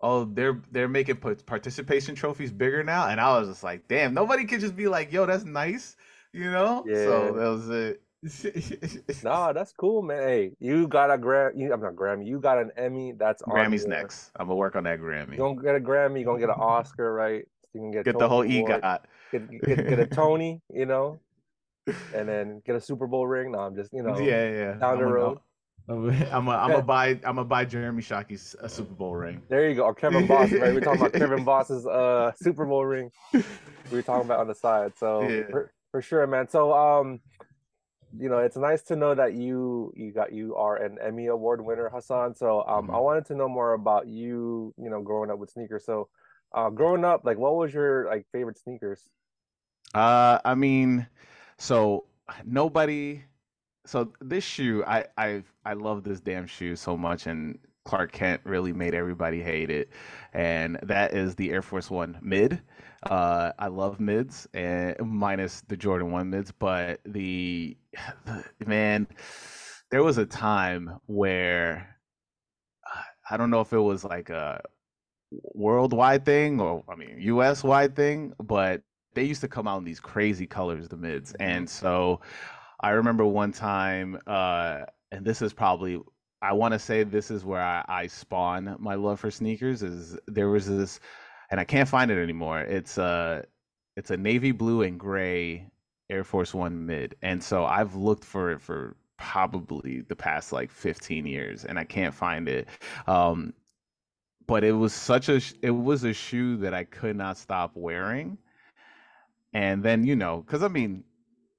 Oh, 0.00 0.24
they're 0.26 0.60
they're 0.70 0.88
making 0.88 1.16
participation 1.46 2.14
trophies 2.14 2.52
bigger 2.52 2.84
now, 2.84 3.08
and 3.08 3.18
I 3.18 3.38
was 3.38 3.48
just 3.48 3.62
like, 3.64 3.88
"Damn, 3.88 4.12
nobody 4.12 4.44
could 4.44 4.60
just 4.60 4.76
be 4.76 4.86
like, 4.86 5.12
yo, 5.12 5.24
that's 5.24 5.44
nice,' 5.44 5.96
you 6.32 6.50
know?" 6.50 6.84
Yeah. 6.86 7.04
So 7.06 7.32
that 7.32 7.48
was 7.48 7.68
it. 7.70 8.02
No, 9.24 9.52
that's 9.52 9.72
cool, 9.72 10.02
man. 10.02 10.22
Hey, 10.22 10.52
you 10.58 10.88
got 10.88 11.10
a 11.10 11.18
gram. 11.18 11.52
You, 11.56 11.72
I'm 11.72 11.80
not 11.80 11.94
Grammy. 11.94 12.26
You 12.26 12.40
got 12.40 12.58
an 12.58 12.70
Emmy. 12.76 13.12
That's 13.12 13.42
Grammy's 13.42 13.82
your- 13.82 13.90
next. 13.90 14.30
I'm 14.36 14.46
gonna 14.46 14.56
work 14.56 14.76
on 14.76 14.84
that 14.84 15.00
Grammy. 15.00 15.32
You 15.32 15.38
gonna 15.38 15.62
get 15.62 15.74
a 15.74 15.80
Grammy. 15.80 16.20
You 16.20 16.24
gonna 16.24 16.38
get 16.40 16.48
an 16.48 16.54
Oscar, 16.58 17.12
right? 17.12 17.46
You 17.74 17.80
can 17.80 17.90
get 17.90 18.04
Get 18.04 18.18
the 18.18 18.28
whole 18.28 18.44
EGOT. 18.44 19.00
Get, 19.32 19.50
get 19.50 19.88
get 19.88 19.98
a 19.98 20.06
Tony, 20.06 20.60
you 20.72 20.86
know, 20.86 21.18
and 22.14 22.28
then 22.28 22.62
get 22.64 22.76
a 22.76 22.80
Super 22.80 23.06
Bowl 23.06 23.26
ring. 23.26 23.52
No, 23.52 23.58
I'm 23.60 23.74
just 23.74 23.92
you 23.92 24.02
know. 24.02 24.18
yeah, 24.18 24.48
yeah. 24.50 24.72
down 24.74 24.94
I'm 24.94 24.98
the 25.00 25.04
road. 25.06 25.38
I'm 25.88 26.08
gonna 26.08 26.26
I'm 26.32 26.70
gonna 26.70 26.82
buy 26.96 27.08
I'm 27.08 27.20
gonna 27.36 27.44
buy 27.44 27.64
Jeremy 27.64 28.00
Shockey's 28.02 28.54
a 28.60 28.68
Super 28.68 28.94
Bowl 28.94 29.14
ring. 29.16 29.42
There 29.48 29.68
you 29.68 29.74
go. 29.74 29.82
Or 29.84 29.94
Kevin 29.94 30.26
Boss, 30.26 30.50
right? 30.52 30.72
We're 30.72 30.80
talking 30.80 31.00
about 31.00 31.12
Kevin 31.14 31.44
Boss's 31.44 31.86
uh 31.86 32.32
Super 32.36 32.64
Bowl 32.64 32.84
ring. 32.86 33.10
We 33.32 33.42
were 33.90 34.02
talking 34.02 34.24
about 34.24 34.40
on 34.40 34.46
the 34.48 34.54
side. 34.54 34.92
So 34.98 35.22
Yeah. 35.28 35.42
for, 35.50 35.72
for 35.90 36.00
sure, 36.00 36.26
man. 36.26 36.48
So 36.48 36.72
um, 36.72 37.20
you 38.18 38.28
know, 38.28 38.38
it's 38.38 38.56
nice 38.56 38.82
to 38.84 38.96
know 38.96 39.14
that 39.14 39.34
you 39.34 39.92
you 39.96 40.12
got 40.12 40.32
you 40.32 40.54
are 40.56 40.76
an 40.76 40.98
Emmy 41.02 41.26
Award 41.26 41.64
winner, 41.64 41.88
Hassan. 41.90 42.34
So 42.34 42.64
um, 42.66 42.90
I 42.92 42.98
Mhm. 42.98 43.00
wanted 43.00 43.26
to 43.26 43.34
know 43.34 43.48
more 43.48 43.72
about 43.74 44.06
you. 44.08 44.74
You 44.78 44.90
know, 44.90 45.02
growing 45.02 45.30
up 45.30 45.38
with 45.38 45.50
sneakers. 45.50 45.84
So, 45.84 46.08
uh, 46.54 46.70
growing 46.70 47.04
up, 47.04 47.22
like, 47.24 47.38
what 47.38 47.56
was 47.56 47.72
your 47.74 48.06
like 48.06 48.26
favorite 48.32 48.58
sneakers? 48.58 49.10
Uh, 49.94 50.38
I 50.44 50.54
mean, 50.54 51.06
so 51.58 52.04
nobody. 52.44 53.22
So 53.86 54.12
this 54.20 54.44
shoe, 54.44 54.84
I 54.86 55.06
I 55.18 55.44
I 55.64 55.74
love 55.74 56.04
this 56.04 56.20
damn 56.20 56.46
shoe 56.46 56.76
so 56.76 56.96
much, 56.96 57.26
and 57.26 57.58
Clark 57.84 58.12
Kent 58.12 58.42
really 58.44 58.72
made 58.72 58.94
everybody 58.94 59.42
hate 59.42 59.70
it, 59.70 59.90
and 60.32 60.78
that 60.82 61.14
is 61.14 61.34
the 61.36 61.50
Air 61.52 61.62
Force 61.62 61.90
One 61.90 62.18
mid. 62.22 62.62
Uh, 63.10 63.52
I 63.58 63.68
love 63.68 64.00
mids, 64.00 64.48
and 64.54 64.96
minus 65.00 65.62
the 65.68 65.76
Jordan 65.76 66.10
One 66.10 66.30
mids, 66.30 66.52
but 66.52 67.00
the, 67.04 67.76
the 68.26 68.66
man, 68.66 69.06
there 69.90 70.02
was 70.02 70.18
a 70.18 70.26
time 70.26 70.98
where 71.06 71.96
uh, 72.86 73.02
I 73.30 73.36
don't 73.36 73.50
know 73.50 73.60
if 73.60 73.72
it 73.72 73.78
was 73.78 74.04
like 74.04 74.30
a 74.30 74.60
worldwide 75.32 76.24
thing 76.24 76.60
or 76.60 76.84
I 76.88 76.94
mean 76.96 77.16
US 77.20 77.64
wide 77.64 77.96
thing, 77.96 78.32
but 78.42 78.82
they 79.14 79.24
used 79.24 79.40
to 79.42 79.48
come 79.48 79.68
out 79.68 79.78
in 79.78 79.84
these 79.84 80.00
crazy 80.00 80.46
colors, 80.46 80.88
the 80.88 80.96
mids. 80.96 81.34
And 81.34 81.68
so 81.68 82.20
I 82.80 82.90
remember 82.90 83.24
one 83.24 83.52
time, 83.52 84.18
uh, 84.26 84.82
and 85.12 85.24
this 85.24 85.42
is 85.42 85.52
probably 85.52 86.00
I 86.42 86.52
want 86.52 86.72
to 86.72 86.78
say 86.78 87.04
this 87.04 87.30
is 87.30 87.44
where 87.44 87.62
I, 87.62 87.84
I 87.88 88.06
spawn 88.06 88.76
my 88.78 88.94
love 88.96 89.18
for 89.20 89.30
sneakers. 89.30 89.82
Is 89.82 90.18
there 90.26 90.50
was 90.50 90.66
this, 90.66 91.00
and 91.54 91.60
I 91.60 91.64
can't 91.64 91.88
find 91.88 92.10
it 92.10 92.20
anymore. 92.20 92.62
It's 92.62 92.98
a 92.98 93.44
it's 93.96 94.10
a 94.10 94.16
navy 94.16 94.50
blue 94.50 94.82
and 94.82 94.98
gray 94.98 95.70
Air 96.10 96.24
Force 96.24 96.52
One 96.52 96.84
mid, 96.84 97.14
and 97.22 97.40
so 97.40 97.64
I've 97.64 97.94
looked 97.94 98.24
for 98.24 98.50
it 98.50 98.60
for 98.60 98.96
probably 99.18 100.00
the 100.00 100.16
past 100.16 100.52
like 100.52 100.72
15 100.72 101.24
years, 101.26 101.64
and 101.64 101.78
I 101.78 101.84
can't 101.84 102.12
find 102.12 102.48
it. 102.48 102.66
Um, 103.06 103.54
but 104.48 104.64
it 104.64 104.72
was 104.72 104.92
such 104.92 105.28
a 105.28 105.40
it 105.62 105.70
was 105.70 106.02
a 106.02 106.12
shoe 106.12 106.56
that 106.56 106.74
I 106.74 106.82
could 106.82 107.14
not 107.14 107.38
stop 107.38 107.70
wearing. 107.76 108.36
And 109.52 109.80
then 109.80 110.02
you 110.02 110.16
know, 110.16 110.38
because 110.44 110.64
I 110.64 110.68
mean, 110.68 111.04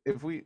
if 0.05 0.23
we 0.23 0.43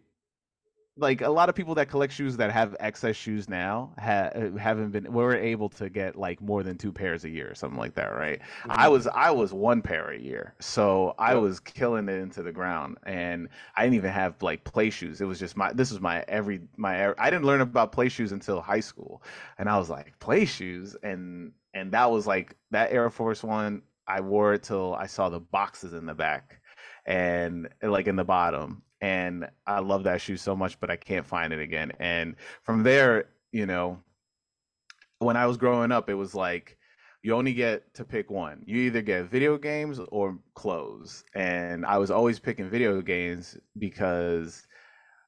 like 0.99 1.21
a 1.21 1.29
lot 1.29 1.49
of 1.49 1.55
people 1.55 1.75
that 1.75 1.89
collect 1.89 2.13
shoes 2.13 2.37
that 2.37 2.51
have 2.51 2.75
excess 2.79 3.15
shoes 3.15 3.49
now 3.49 3.93
ha- 3.99 4.29
uh, 4.35 4.55
haven't 4.57 4.91
been 4.91 5.11
were 5.11 5.35
able 5.35 5.69
to 5.69 5.89
get 5.89 6.15
like 6.15 6.41
more 6.41 6.63
than 6.63 6.77
two 6.77 6.91
pairs 6.91 7.25
a 7.25 7.29
year 7.29 7.49
or 7.49 7.55
something 7.55 7.79
like 7.79 7.95
that, 7.95 8.07
right? 8.15 8.41
I 8.69 8.87
was 8.89 9.07
I 9.07 9.31
was 9.31 9.53
one 9.53 9.81
pair 9.81 10.09
a 10.11 10.19
year, 10.19 10.55
so 10.59 11.15
I 11.17 11.35
Yep. 11.35 11.37
was 11.37 11.59
killing 11.59 12.09
it 12.09 12.19
into 12.19 12.43
the 12.43 12.51
ground, 12.51 12.97
and 13.03 13.49
I 13.75 13.83
didn't 13.83 13.95
even 13.95 14.11
have 14.11 14.41
like 14.43 14.63
play 14.63 14.89
shoes. 14.89 15.21
It 15.21 15.25
was 15.25 15.39
just 15.39 15.57
my 15.57 15.73
this 15.73 15.91
was 15.91 16.01
my 16.01 16.23
every 16.27 16.61
my 16.77 17.13
I 17.17 17.29
didn't 17.29 17.45
learn 17.45 17.61
about 17.61 17.91
play 17.91 18.09
shoes 18.09 18.31
until 18.31 18.61
high 18.61 18.79
school, 18.81 19.23
and 19.57 19.69
I 19.69 19.77
was 19.77 19.89
like 19.89 20.17
play 20.19 20.45
shoes, 20.45 20.95
and 21.03 21.51
and 21.73 21.91
that 21.93 22.11
was 22.11 22.27
like 22.27 22.55
that 22.71 22.91
Air 22.91 23.09
Force 23.09 23.43
One. 23.43 23.83
I 24.07 24.21
wore 24.21 24.53
it 24.55 24.63
till 24.63 24.95
I 24.95 25.05
saw 25.05 25.29
the 25.29 25.39
boxes 25.39 25.93
in 25.93 26.05
the 26.05 26.15
back, 26.15 26.61
and 27.05 27.69
like 27.81 28.07
in 28.07 28.15
the 28.15 28.23
bottom, 28.23 28.81
and 29.01 29.49
I 29.65 29.79
love 29.79 30.03
that 30.03 30.21
shoe 30.21 30.37
so 30.37 30.55
much, 30.55 30.79
but 30.79 30.91
I 30.91 30.95
can't 30.95 31.25
find 31.25 31.53
it 31.53 31.59
again. 31.59 31.91
And 31.99 32.35
from 32.63 32.83
there, 32.83 33.29
you 33.51 33.65
know, 33.65 33.99
when 35.19 35.37
I 35.37 35.45
was 35.45 35.57
growing 35.57 35.91
up, 35.91 36.09
it 36.09 36.15
was 36.15 36.35
like 36.35 36.77
you 37.21 37.35
only 37.35 37.53
get 37.53 37.93
to 37.95 38.05
pick 38.05 38.29
one. 38.31 38.63
You 38.65 38.77
either 38.81 39.01
get 39.01 39.29
video 39.29 39.57
games 39.57 39.99
or 40.09 40.37
clothes. 40.55 41.23
And 41.35 41.85
I 41.85 41.97
was 41.97 42.11
always 42.11 42.39
picking 42.39 42.69
video 42.69 43.01
games 43.01 43.57
because 43.77 44.65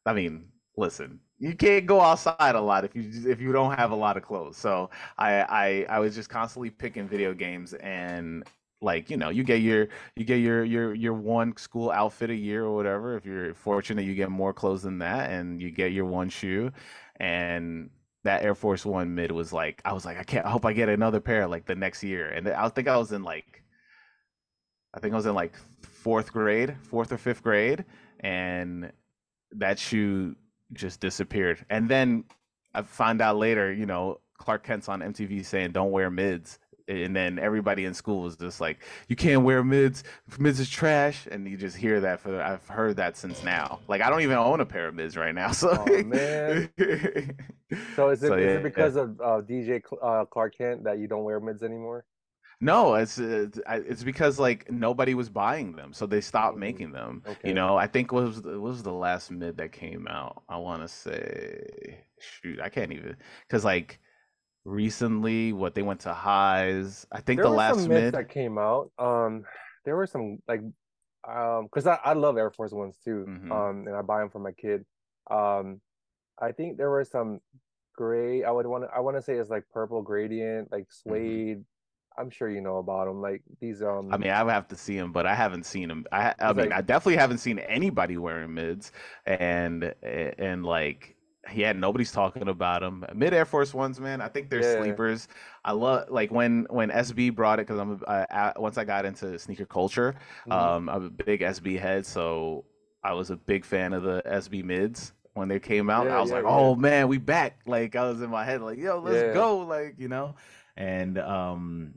I 0.05 0.13
mean, 0.13 0.47
listen, 0.77 1.19
you 1.39 1.55
can't 1.55 1.85
go 1.85 2.01
outside 2.01 2.55
a 2.55 2.61
lot 2.61 2.85
if 2.85 2.95
you 2.95 3.29
if 3.29 3.41
you 3.41 3.51
don't 3.51 3.77
have 3.77 3.91
a 3.91 3.95
lot 3.95 4.17
of 4.17 4.23
clothes. 4.23 4.57
So 4.57 4.89
I 5.17 5.41
I, 5.41 5.85
I 5.89 5.99
was 5.99 6.15
just 6.15 6.29
constantly 6.29 6.69
picking 6.69 7.07
video 7.07 7.33
games 7.33 7.73
and 7.73 8.45
like 8.81 9.09
you 9.09 9.17
know 9.17 9.29
you 9.29 9.43
get 9.43 9.61
your 9.61 9.87
you 10.15 10.25
get 10.25 10.37
your 10.37 10.63
your 10.63 10.93
your 10.93 11.13
one 11.13 11.55
school 11.57 11.91
outfit 11.91 12.29
a 12.29 12.35
year 12.35 12.65
or 12.65 12.75
whatever 12.75 13.15
if 13.15 13.25
you're 13.25 13.53
fortunate 13.53 14.05
you 14.05 14.15
get 14.15 14.31
more 14.31 14.53
clothes 14.53 14.81
than 14.81 14.97
that 14.97 15.29
and 15.29 15.61
you 15.61 15.69
get 15.69 15.91
your 15.91 16.05
one 16.05 16.29
shoe 16.29 16.71
and 17.17 17.89
that 18.23 18.43
Air 18.43 18.55
Force 18.55 18.85
One 18.85 19.15
mid 19.15 19.31
was 19.31 19.51
like, 19.51 19.81
I 19.85 19.93
was 19.93 20.05
like, 20.05 20.17
I 20.17 20.23
can't. 20.23 20.45
I 20.45 20.49
hope 20.49 20.65
I 20.65 20.73
get 20.73 20.89
another 20.89 21.19
pair 21.19 21.47
like 21.47 21.65
the 21.65 21.75
next 21.75 22.03
year. 22.03 22.27
And 22.29 22.47
I 22.47 22.69
think 22.69 22.87
I 22.87 22.97
was 22.97 23.11
in 23.11 23.23
like, 23.23 23.63
I 24.93 24.99
think 24.99 25.13
I 25.13 25.17
was 25.17 25.25
in 25.25 25.35
like 25.35 25.55
fourth 25.81 26.31
grade, 26.31 26.75
fourth 26.83 27.11
or 27.11 27.17
fifth 27.17 27.43
grade, 27.43 27.85
and 28.19 28.91
that 29.53 29.79
shoe 29.79 30.35
just 30.73 30.99
disappeared. 30.99 31.65
And 31.69 31.89
then 31.89 32.25
I 32.73 32.83
found 32.83 33.21
out 33.21 33.37
later, 33.37 33.73
you 33.73 33.85
know, 33.85 34.19
Clark 34.37 34.63
Kent's 34.63 34.89
on 34.89 35.01
MTV 35.01 35.45
saying, 35.45 35.71
"Don't 35.71 35.91
wear 35.91 36.09
mids." 36.09 36.59
And 36.87 37.15
then 37.15 37.39
everybody 37.39 37.85
in 37.85 37.93
school 37.93 38.21
was 38.23 38.35
just 38.37 38.61
like, 38.61 38.79
"You 39.07 39.15
can't 39.15 39.43
wear 39.43 39.63
mids. 39.63 40.03
Mids 40.39 40.59
is 40.59 40.69
trash." 40.69 41.27
And 41.31 41.47
you 41.47 41.57
just 41.57 41.77
hear 41.77 41.99
that 42.01 42.19
for 42.21 42.41
I've 42.41 42.67
heard 42.67 42.97
that 42.97 43.17
since 43.17 43.43
now. 43.43 43.81
Like 43.87 44.01
I 44.01 44.09
don't 44.09 44.21
even 44.21 44.37
own 44.37 44.59
a 44.61 44.65
pair 44.65 44.87
of 44.87 44.95
mids 44.95 45.17
right 45.17 45.35
now. 45.35 45.51
So 45.51 45.69
Oh, 45.73 45.99
man. 46.01 46.69
So 47.97 48.09
is 48.09 48.23
it, 48.23 48.33
So, 48.33 48.37
is 48.37 48.53
yeah, 48.53 48.55
it 48.55 48.63
because 48.63 48.95
of 48.95 49.19
uh, 49.21 49.41
DJ 49.41 49.81
uh, 50.01 50.25
Clark 50.25 50.57
Kent 50.57 50.83
that 50.85 50.99
you 50.99 51.07
don't 51.07 51.23
wear 51.23 51.39
mids 51.39 51.63
anymore? 51.63 52.05
No, 52.63 52.93
it's 52.95 53.17
it's 53.17 54.03
because 54.03 54.37
like 54.39 54.69
nobody 54.71 55.15
was 55.15 55.29
buying 55.29 55.75
them, 55.75 55.93
so 55.93 56.05
they 56.05 56.21
stopped 56.21 56.57
Mm, 56.57 56.57
making 56.57 56.91
them. 56.91 57.23
okay. 57.25 57.43
You 57.43 57.53
know, 57.55 57.75
I 57.75 57.87
think 57.87 58.11
was 58.11 58.41
what 58.41 58.61
was 58.61 58.83
the 58.83 58.93
last 58.93 59.31
mid 59.31 59.57
that 59.57 59.71
came 59.71 60.07
out? 60.07 60.43
I 60.47 60.57
want 60.57 60.83
to 60.83 60.87
say, 60.87 62.05
shoot, 62.19 62.59
I 62.61 62.69
can't 62.69 62.91
even 62.93 63.17
because 63.47 63.65
like 63.65 63.99
recently, 64.65 65.53
what 65.53 65.75
they 65.75 65.81
went 65.81 66.01
to 66.01 66.13
highs. 66.13 67.05
I 67.11 67.21
think 67.21 67.37
There 67.39 67.49
the 67.49 67.55
last 67.55 67.87
mid. 67.87 68.13
that 68.13 68.29
came 68.29 68.57
out. 68.57 68.91
Um, 68.99 69.43
there 69.85 69.95
were 69.95 70.07
some 70.07 70.39
like, 70.47 70.61
um, 71.27 71.65
because 71.65 71.87
I, 71.87 71.99
I 72.03 72.13
love 72.13 72.37
Air 72.37 72.51
Force 72.51 72.71
Ones 72.71 72.97
too. 73.03 73.25
Mhm. 73.27 73.51
Um, 73.51 73.87
and 73.87 73.95
I 73.95 74.01
buy 74.01 74.19
them 74.19 74.29
for 74.29 74.39
my 74.39 74.51
kid. 74.51 74.85
Um, 75.29 75.81
I 76.41 76.51
think 76.51 76.77
there 76.77 76.89
were 76.89 77.03
some 77.03 77.39
gray. 77.95 78.43
I 78.43 78.51
would 78.51 78.65
want 78.65 78.83
to. 78.85 78.89
I 78.95 78.99
want 78.99 79.17
to 79.17 79.21
say 79.21 79.33
it's 79.35 79.49
like 79.49 79.63
purple 79.73 80.01
gradient, 80.01 80.71
like 80.71 80.87
suede. 80.91 81.63
I'm 82.17 82.29
sure 82.29 82.49
you 82.49 82.59
know 82.61 82.77
about 82.77 83.05
them. 83.05 83.21
Like 83.21 83.41
these. 83.59 83.81
Um, 83.81 83.87
Mm-hmm. 84.05 84.13
I 84.13 84.17
mean, 84.17 84.31
I 84.31 84.43
would 84.43 84.51
have 84.53 84.67
to 84.69 84.75
see 84.75 84.95
him, 84.97 85.11
but 85.11 85.25
I 85.25 85.35
haven't 85.35 85.65
seen 85.65 85.89
him. 85.89 86.05
I 86.11 86.33
I 86.39 86.53
mean, 86.53 86.69
like- 86.69 86.73
I 86.77 86.81
definitely 86.81 87.17
haven't 87.17 87.37
seen 87.37 87.59
anybody 87.59 88.17
wearing 88.17 88.53
mids, 88.53 88.91
and 89.25 89.93
and 90.03 90.65
like 90.65 91.10
yeah, 91.53 91.71
nobody's 91.73 92.11
talking 92.11 92.47
about 92.47 92.81
them. 92.81 93.03
Mid 93.15 93.33
Air 93.33 93.45
Force 93.45 93.73
Ones, 93.73 93.99
man. 93.99 94.21
I 94.21 94.27
think 94.27 94.49
they're 94.49 94.61
Yeah. 94.61 94.63
sleepers. 94.63 95.27
I 95.65 95.71
love 95.71 96.09
like 96.09 96.31
when 96.31 96.67
when 96.69 96.91
SB 96.91 97.29
brought 97.29 97.59
it 97.59 97.67
because 97.67 97.79
I'm 97.79 98.01
I, 98.07 98.53
once 98.57 98.77
I 98.77 98.85
got 98.85 99.05
into 99.05 99.37
sneaker 99.39 99.65
culture, 99.65 100.15
Mhm. 100.45 100.75
um, 100.75 100.87
I'm 100.89 101.05
a 101.05 101.09
big 101.09 101.41
SB 101.41 101.75
head, 101.77 102.05
so 102.05 102.65
I 103.03 103.13
was 103.13 103.31
a 103.31 103.37
big 103.37 103.65
fan 103.65 103.93
of 103.93 104.03
the 104.03 104.21
SB 104.25 104.61
mids 104.61 105.13
when 105.33 105.47
they 105.47 105.59
came 105.59 105.89
out. 105.89 106.07
Yeah, 106.07 106.11
I 106.11 106.21
was 106.21 106.29
yeah, 106.29 106.35
like, 106.35 106.43
oh 106.45 106.75
man, 106.75 107.07
we 107.07 107.17
back! 107.17 107.61
Like 107.65 107.95
I 107.95 108.03
was 108.07 108.21
in 108.21 108.29
my 108.29 108.45
head, 108.45 108.61
like 108.61 108.77
yo, 108.77 108.99
let's 108.99 109.23
go, 109.23 109.57
like 109.59 109.95
you 109.97 110.07
know. 110.09 110.35
And 110.77 111.17
um, 111.17 111.95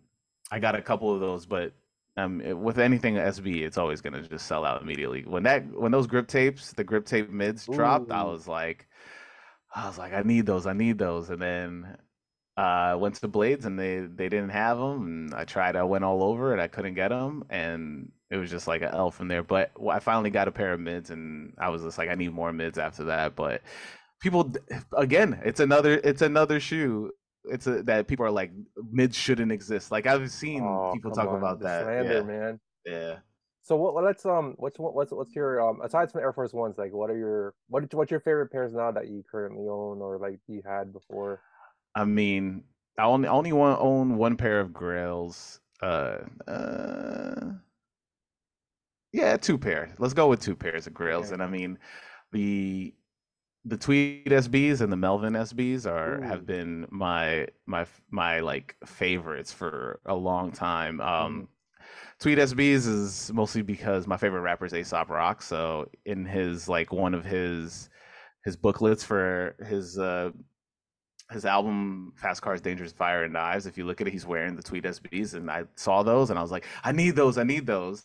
I 0.50 0.58
got 0.58 0.74
a 0.74 0.82
couple 0.82 1.12
of 1.12 1.20
those, 1.20 1.46
but 1.46 1.72
um, 2.16 2.40
it- 2.40 2.56
with 2.56 2.78
anything 2.78 3.18
SB, 3.18 3.62
it's 3.62 3.78
always 3.78 4.00
gonna 4.00 4.22
just 4.26 4.46
sell 4.46 4.64
out 4.64 4.82
immediately. 4.82 5.22
When 5.22 5.42
that 5.44 5.66
when 5.66 5.92
those 5.92 6.06
grip 6.06 6.28
tapes, 6.28 6.72
the 6.72 6.84
grip 6.84 7.06
tape 7.06 7.30
mids 7.30 7.68
dropped, 7.68 8.10
I 8.10 8.22
was 8.24 8.46
like, 8.48 8.86
I 9.74 9.86
was 9.86 9.98
like, 9.98 10.12
I 10.12 10.22
need 10.22 10.46
those, 10.46 10.66
I 10.66 10.72
need 10.72 10.98
those, 10.98 11.30
and 11.30 11.42
then 11.42 11.96
uh 12.56 12.96
went 13.00 13.16
to 13.16 13.26
Blades 13.26 13.64
and 13.64 13.76
they 13.76 14.00
they 14.00 14.28
didn't 14.28 14.50
have 14.50 14.78
them, 14.78 15.06
and 15.06 15.34
I 15.34 15.44
tried, 15.44 15.76
I 15.76 15.82
went 15.82 16.04
all 16.04 16.22
over 16.22 16.52
and 16.52 16.60
I 16.60 16.68
couldn't 16.68 16.94
get 16.94 17.08
them, 17.08 17.44
and 17.50 18.12
it 18.30 18.36
was 18.36 18.50
just 18.50 18.66
like 18.66 18.82
an 18.82 18.88
elf 18.92 19.20
in 19.20 19.28
there. 19.28 19.42
But 19.42 19.72
I 19.90 19.98
finally 20.00 20.30
got 20.30 20.48
a 20.48 20.52
pair 20.52 20.72
of 20.72 20.80
mids, 20.80 21.10
and 21.10 21.54
I 21.58 21.68
was 21.68 21.82
just 21.82 21.98
like, 21.98 22.08
I 22.08 22.14
need 22.14 22.32
more 22.32 22.52
mids 22.52 22.78
after 22.78 23.04
that. 23.04 23.36
But 23.36 23.62
people, 24.20 24.52
again, 24.96 25.40
it's 25.44 25.60
another 25.60 26.00
it's 26.02 26.22
another 26.22 26.60
shoe. 26.60 27.12
It's 27.44 27.66
a, 27.66 27.82
that 27.84 28.08
people 28.08 28.24
are 28.26 28.30
like 28.30 28.52
mids 28.90 29.16
shouldn't 29.16 29.52
exist. 29.52 29.90
Like 29.92 30.06
I've 30.06 30.30
seen 30.30 30.62
oh, 30.62 30.92
people 30.94 31.12
talk 31.12 31.28
on, 31.28 31.36
about 31.36 31.60
that. 31.60 31.84
slander, 31.84 32.14
yeah, 32.14 32.22
man. 32.22 32.60
yeah. 32.84 33.16
So 33.64 33.76
what? 33.76 33.94
what- 33.94 34.04
Let's 34.04 34.24
um. 34.26 34.54
What's 34.58 34.78
what- 34.78 34.94
what's 34.94 35.10
what's 35.10 35.34
your 35.34 35.60
um? 35.60 35.80
Aside 35.80 36.12
from 36.12 36.20
Air 36.20 36.32
Force 36.32 36.52
Ones, 36.52 36.78
like 36.78 36.92
what 36.92 37.10
are 37.10 37.16
your 37.16 37.54
what 37.68 37.92
what's 37.94 38.10
your 38.10 38.20
favorite 38.20 38.52
pairs 38.52 38.74
now 38.74 38.92
that 38.92 39.08
you 39.08 39.24
currently 39.28 39.66
own 39.68 40.00
or 40.00 40.18
like 40.18 40.38
you 40.46 40.62
had 40.64 40.92
before? 40.92 41.40
I 41.94 42.04
mean, 42.04 42.64
I 42.98 43.04
only 43.04 43.28
only 43.28 43.52
want 43.52 43.80
own 43.80 44.16
one 44.16 44.36
pair 44.36 44.60
of 44.60 44.72
Grails. 44.72 45.60
Uh, 45.82 46.18
uh, 46.46 47.52
yeah, 49.12 49.36
two 49.36 49.58
pairs. 49.58 49.90
Let's 49.98 50.14
go 50.14 50.28
with 50.28 50.40
two 50.40 50.56
pairs 50.56 50.86
of 50.86 50.94
Grails. 50.94 51.26
Okay. 51.26 51.34
And 51.34 51.42
I 51.42 51.46
mean, 51.46 51.78
the 52.32 52.94
the 53.64 53.78
Tweed 53.78 54.26
SBs 54.26 54.82
and 54.82 54.92
the 54.92 54.96
Melvin 54.96 55.32
SBs 55.32 55.86
are 55.90 56.18
Ooh. 56.18 56.22
have 56.22 56.44
been 56.44 56.86
my 56.90 57.48
my 57.64 57.86
my 58.10 58.40
like 58.40 58.76
favorites 58.84 59.52
for 59.52 60.00
a 60.04 60.14
long 60.14 60.52
time. 60.52 61.00
Um, 61.00 61.48
Tweed 62.20 62.38
SBs 62.38 62.86
is 62.86 63.32
mostly 63.32 63.62
because 63.62 64.06
my 64.06 64.16
favorite 64.16 64.40
rapper 64.40 64.66
is 64.66 64.74
Aesop 64.74 65.10
Rock. 65.10 65.42
So 65.42 65.88
in 66.04 66.24
his 66.24 66.68
like 66.68 66.92
one 66.92 67.14
of 67.14 67.24
his 67.24 67.88
his 68.44 68.56
booklets 68.56 69.02
for 69.02 69.56
his 69.66 69.98
uh 69.98 70.30
his 71.30 71.44
album 71.44 72.12
Fast 72.16 72.42
Cars, 72.42 72.60
Danger, 72.60 72.86
Fire 72.88 73.24
and 73.24 73.32
Knives. 73.32 73.66
If 73.66 73.78
you 73.78 73.84
look 73.84 74.00
at 74.00 74.06
it, 74.06 74.12
he's 74.12 74.26
wearing 74.26 74.56
the 74.56 74.62
Tweed 74.62 74.84
SBs, 74.84 75.34
and 75.34 75.50
I 75.50 75.64
saw 75.74 76.02
those, 76.02 76.30
and 76.30 76.38
I 76.38 76.42
was 76.42 76.50
like, 76.50 76.66
I 76.82 76.92
need 76.92 77.16
those, 77.16 77.38
I 77.38 77.44
need 77.44 77.66
those. 77.66 78.04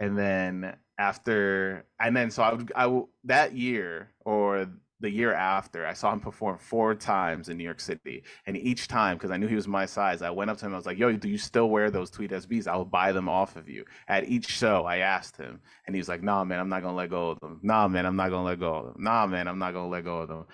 And 0.00 0.16
then 0.16 0.76
after, 0.98 1.86
and 2.00 2.16
then 2.16 2.30
so 2.30 2.42
I 2.42 2.52
would, 2.54 2.72
I 2.74 3.02
that 3.24 3.54
year 3.54 4.10
or 4.24 4.68
the 5.00 5.10
year 5.10 5.32
after, 5.32 5.86
I 5.86 5.92
saw 5.92 6.12
him 6.12 6.20
perform 6.20 6.58
four 6.58 6.94
times 6.94 7.48
in 7.48 7.56
New 7.56 7.64
York 7.64 7.80
City, 7.80 8.24
and 8.46 8.56
each 8.56 8.88
time, 8.88 9.16
because 9.16 9.30
I 9.30 9.36
knew 9.36 9.46
he 9.46 9.54
was 9.54 9.68
my 9.68 9.86
size, 9.86 10.22
I 10.22 10.30
went 10.30 10.50
up 10.50 10.58
to 10.58 10.66
him. 10.66 10.72
I 10.72 10.76
was 10.76 10.86
like, 10.86 10.98
Yo, 10.98 11.12
do 11.12 11.28
you 11.28 11.38
still 11.38 11.70
wear 11.70 11.90
those 11.90 12.10
Tweed 12.10 12.30
SBs? 12.30 12.66
I 12.66 12.76
will 12.76 12.84
buy 12.84 13.12
them 13.12 13.28
off 13.28 13.56
of 13.56 13.68
you. 13.68 13.84
At 14.08 14.28
each 14.28 14.48
show, 14.48 14.84
I 14.84 14.98
asked 14.98 15.36
him, 15.36 15.60
and 15.86 15.94
he 15.94 16.00
was 16.00 16.08
like, 16.08 16.22
Nah, 16.22 16.44
man, 16.44 16.58
I'm 16.58 16.68
not 16.68 16.82
gonna 16.82 16.96
let 16.96 17.10
go 17.10 17.30
of 17.30 17.40
them. 17.40 17.60
Nah, 17.62 17.88
man, 17.88 18.06
I'm 18.06 18.16
not 18.16 18.30
gonna 18.30 18.44
let 18.44 18.58
go 18.58 18.74
of 18.74 18.86
them. 18.86 19.02
Nah, 19.02 19.26
man, 19.26 19.46
I'm 19.48 19.58
not 19.58 19.72
gonna 19.72 19.88
let 19.88 20.04
go 20.04 20.18
of 20.18 20.28
them. 20.28 20.46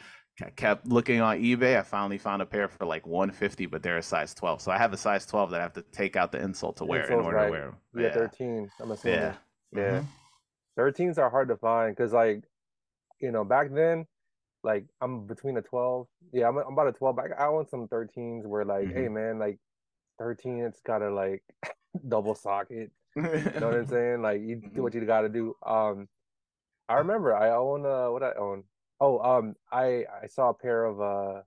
I 0.43 0.51
kept 0.51 0.89
looking 0.89 1.21
on 1.21 1.39
eBay. 1.39 1.79
I 1.79 1.83
finally 1.83 2.19
found 2.19 2.43
a 2.43 2.47
pair 2.47 2.67
for 2.67 2.87
like 2.87 3.07
150, 3.07 3.67
but 3.67 3.85
they're 3.85 3.99
a 3.99 4.03
size 4.03 4.35
12. 4.35 4.61
So 4.61 4.73
I 4.73 4.79
have 4.79 4.93
a 4.93 4.97
size 4.97 5.25
12 5.27 5.53
that 5.53 5.61
I 5.61 5.63
have 5.63 5.75
to 5.75 5.83
take 5.93 6.17
out 6.17 6.33
the 6.33 6.39
insole 6.39 6.75
to 6.77 6.85
wear 6.85 7.05
in 7.05 7.21
order 7.21 7.37
right. 7.37 7.47
to 7.47 7.51
wear 7.53 7.61
them. 7.67 7.77
Yeah, 7.97 8.13
thirteen. 8.13 8.69
I'm 8.81 8.91
assuming. 8.91 9.21
Yeah. 9.21 9.35
Yeah. 9.73 10.01
Mhm. 10.01 10.07
13s 10.77 11.19
are 11.19 11.31
hard 11.31 11.49
to 11.49 11.57
find 11.57 11.95
because 11.95 12.13
like 12.13 12.43
you 13.21 13.31
know 13.31 13.45
back 13.45 13.73
then 13.73 14.07
like 14.65 14.87
i'm 15.01 15.27
between 15.27 15.57
a 15.59 15.63
12 15.63 16.09
yeah 16.33 16.49
i'm, 16.49 16.57
I'm 16.59 16.73
about 16.73 16.89
a 16.89 16.93
12 16.93 17.17
but 17.17 17.27
i 17.39 17.45
I 17.47 17.49
want 17.51 17.71
some 17.71 17.87
13s 17.89 18.47
where 18.47 18.65
like 18.65 18.91
hey 18.95 19.09
man 19.09 19.39
like 19.39 19.59
13 20.19 20.61
it's 20.65 20.81
gotta 20.81 21.11
like 21.11 21.43
double 22.09 22.35
socket 22.35 22.91
you 23.17 23.61
know 23.61 23.69
what 23.69 23.77
i'm 23.77 23.87
saying? 23.97 24.23
Like 24.23 24.41
you 24.43 24.57
do 24.75 24.83
what 24.83 24.95
you 24.95 25.05
gotta 25.05 25.29
do 25.29 25.55
um 25.65 26.09
i 26.89 26.95
remember 26.95 27.35
i 27.37 27.51
own 27.51 27.87
uh 27.87 28.09
what 28.11 28.23
i 28.23 28.33
own 28.35 28.65
oh 29.01 29.19
um 29.21 29.55
i 29.73 30.05
i 30.23 30.27
saw 30.27 30.51
a 30.51 30.55
pair 30.55 30.85
of 30.85 31.01
uh 31.01 31.43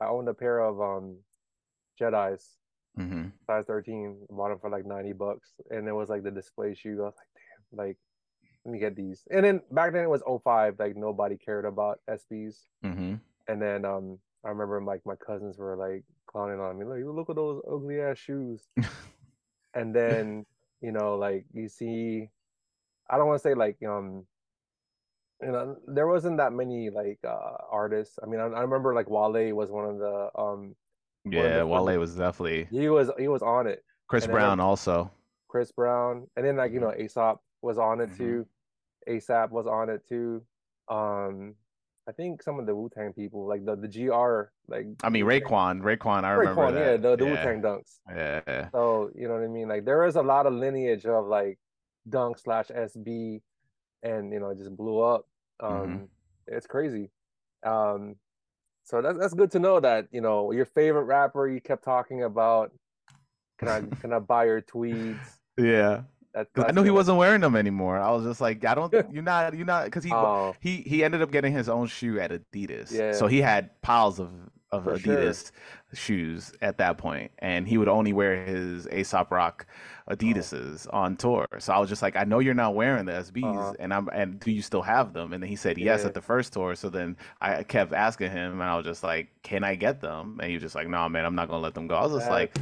i 0.00 0.06
owned 0.06 0.28
a 0.28 0.34
pair 0.34 0.58
of 0.60 0.80
um 0.80 1.18
jedis 2.00 2.56
Mhm. 2.98 3.32
size 3.46 3.64
13 3.66 4.26
bought 4.30 4.48
them 4.50 4.58
for 4.58 4.70
like 4.70 4.84
90 4.84 5.12
bucks 5.12 5.52
and 5.70 5.86
it 5.88 5.92
was 5.92 6.08
like 6.08 6.22
the 6.24 6.30
display 6.30 6.74
shoe 6.74 7.00
i 7.02 7.06
was 7.06 7.14
like 7.16 7.32
damn 7.34 7.86
like 7.86 7.96
let 8.68 8.72
me 8.74 8.78
get 8.78 8.94
these 8.94 9.26
and 9.30 9.42
then 9.44 9.62
back 9.72 9.92
then 9.94 10.04
it 10.04 10.10
was 10.10 10.22
05 10.44 10.74
like 10.78 10.94
nobody 10.94 11.38
cared 11.38 11.64
about 11.64 12.00
sbs 12.10 12.66
Mhm. 12.84 13.18
and 13.48 13.62
then 13.62 13.84
um 13.86 14.18
i 14.44 14.48
remember 14.50 14.82
like 14.82 15.00
my 15.06 15.14
cousins 15.16 15.56
were 15.56 15.74
like 15.74 16.04
clowning 16.26 16.60
on 16.60 16.78
me 16.78 16.84
like 16.84 17.00
look 17.02 17.30
at 17.30 17.36
those 17.36 17.62
ugly 17.70 17.98
ass 18.00 18.18
shoes 18.18 18.68
and 19.74 19.94
then 19.94 20.44
you 20.82 20.92
know 20.92 21.16
like 21.16 21.46
you 21.54 21.66
see 21.68 22.28
i 23.08 23.16
don't 23.16 23.26
want 23.26 23.40
to 23.40 23.48
say 23.48 23.54
like 23.54 23.78
um 23.86 24.26
you 25.40 25.50
know 25.50 25.76
there 25.86 26.06
wasn't 26.06 26.36
that 26.36 26.52
many 26.52 26.90
like 26.90 27.18
uh 27.26 27.56
artists 27.70 28.18
i 28.22 28.26
mean 28.26 28.40
i, 28.40 28.44
I 28.44 28.60
remember 28.60 28.94
like 28.94 29.08
wale 29.08 29.54
was 29.54 29.70
one 29.70 29.86
of 29.86 29.98
the 29.98 30.28
um 30.38 30.74
the 31.24 31.30
Yeah, 31.36 31.60
fun- 31.64 31.84
Wale 31.86 31.98
was 31.98 32.16
definitely 32.16 32.68
he 32.70 32.88
was 32.90 33.10
he 33.18 33.28
was 33.28 33.42
on 33.42 33.66
it 33.66 33.82
Chris 34.08 34.24
And 34.24 34.30
then 34.30 34.34
Brown 34.40 34.60
also. 34.60 35.10
Chris 35.48 35.72
Brown, 35.72 36.26
and 36.36 36.44
then 36.44 36.56
like 36.56 36.72
you 36.72 36.80
know 36.80 36.92
Aesop 36.92 37.40
was 37.62 37.78
on 37.78 38.00
it 38.00 38.10
Mhm. 38.10 38.16
too. 38.18 38.46
ASAP 39.08 39.50
was 39.50 39.66
on 39.66 39.88
it 39.90 40.02
too. 40.08 40.42
Um, 40.88 41.54
I 42.08 42.12
think 42.12 42.42
some 42.42 42.58
of 42.58 42.66
the 42.66 42.74
Wu 42.74 42.88
Tang 42.88 43.12
people, 43.12 43.46
like 43.46 43.64
the 43.64 43.76
the 43.76 43.88
GR, 43.88 44.50
like 44.72 44.86
I 45.02 45.10
mean 45.10 45.24
Raekwon, 45.24 45.82
Raekwon, 45.82 46.24
I 46.24 46.30
remember 46.32 46.62
Raekwon, 46.62 46.74
yeah, 46.74 46.96
the 46.96 47.16
the 47.16 47.24
yeah. 47.24 47.30
Wu 47.30 47.36
Tang 47.36 47.62
dunks. 47.62 47.98
Yeah. 48.14 48.68
So 48.72 49.10
you 49.14 49.28
know 49.28 49.34
what 49.34 49.42
I 49.44 49.48
mean. 49.48 49.68
Like 49.68 49.84
there 49.84 50.04
is 50.06 50.16
a 50.16 50.22
lot 50.22 50.46
of 50.46 50.54
lineage 50.54 51.04
of 51.04 51.26
like 51.26 51.58
dunk 52.08 52.38
slash 52.38 52.68
SB, 52.68 53.42
and 54.02 54.32
you 54.32 54.40
know 54.40 54.48
it 54.50 54.58
just 54.58 54.74
blew 54.76 55.00
up. 55.00 55.26
Um, 55.60 55.70
Mhm. 55.70 56.08
it's 56.46 56.66
crazy. 56.66 57.10
Um, 57.62 58.16
so 58.84 59.02
that's 59.02 59.18
that's 59.18 59.34
good 59.34 59.50
to 59.50 59.58
know 59.58 59.78
that 59.80 60.08
you 60.10 60.22
know 60.22 60.52
your 60.52 60.64
favorite 60.64 61.04
rapper 61.04 61.46
you 61.46 61.60
kept 61.60 61.84
talking 61.84 62.22
about. 62.22 62.72
Can 63.58 63.68
I 63.68 63.80
can 64.00 64.12
I 64.14 64.18
buy 64.18 64.46
your 64.46 64.62
tweeds? 64.62 65.40
Yeah. 65.58 66.02
That, 66.38 66.52
'Cause 66.54 66.62
I 66.64 66.66
that's 66.68 66.76
knew 66.76 66.84
he 66.84 66.90
wasn't 66.90 67.18
wearing 67.18 67.40
them 67.40 67.56
anymore. 67.56 67.98
I 67.98 68.10
was 68.12 68.24
just 68.24 68.40
like, 68.40 68.64
I 68.64 68.74
don't 68.74 68.92
you're 69.12 69.22
not 69.22 69.54
you're 69.54 69.66
not 69.66 69.86
because 69.86 70.04
he 70.04 70.12
Oh, 70.12 70.54
he 70.60 70.76
he 70.82 71.02
ended 71.02 71.20
up 71.20 71.32
getting 71.32 71.52
his 71.52 71.68
own 71.68 71.88
shoe 71.88 72.20
at 72.20 72.30
Adidas. 72.30 72.92
Yeah. 72.92 73.12
So 73.12 73.26
he 73.26 73.40
had 73.40 73.80
piles 73.82 74.20
of 74.20 74.30
of 74.70 74.84
For 74.84 74.98
sure. 74.98 75.16
Adidas 75.16 75.50
shoes 75.94 76.52
at 76.60 76.78
that 76.78 76.98
point, 76.98 77.32
and 77.38 77.66
he 77.66 77.76
would 77.78 77.88
only 77.88 78.12
wear 78.12 78.44
his 78.44 78.86
Aesop 78.88 79.30
Rock 79.32 79.66
Adidases 80.10 80.86
on 80.92 81.16
tour. 81.16 81.46
So 81.58 81.72
I 81.72 81.78
was 81.78 81.88
just 81.88 82.02
like, 82.02 82.14
I 82.16 82.24
know 82.24 82.38
you're 82.38 82.52
not 82.54 82.74
wearing 82.74 83.06
the 83.06 83.12
SBs, 83.12 83.44
Uh-huh. 83.56 83.74
and 83.80 83.92
I'm 83.92 84.08
and 84.12 84.38
do 84.38 84.50
you 84.52 84.62
still 84.62 84.82
have 84.82 85.12
them? 85.14 85.32
And 85.32 85.42
then 85.42 85.48
he 85.48 85.56
said 85.56 85.76
yes 85.78 86.02
Yeah. 86.02 86.08
at 86.08 86.14
the 86.14 86.20
first 86.20 86.52
tour. 86.52 86.74
So 86.76 86.88
then 86.90 87.16
I 87.40 87.62
kept 87.64 87.92
asking 87.94 88.30
him, 88.30 88.52
and 88.60 88.62
I 88.62 88.76
was 88.76 88.84
just 88.84 89.02
like, 89.02 89.28
Can 89.42 89.64
I 89.64 89.74
get 89.74 90.00
them? 90.02 90.38
And 90.40 90.48
he 90.48 90.54
was 90.56 90.62
just 90.62 90.74
like, 90.76 90.86
No, 90.86 91.08
man, 91.08 91.24
I'm 91.24 91.34
not 91.34 91.48
gonna 91.48 91.62
let 91.62 91.74
them 91.74 91.88
go. 91.88 91.96
I 91.96 92.02
was 92.06 92.12
just 92.12 92.30
like. 92.30 92.56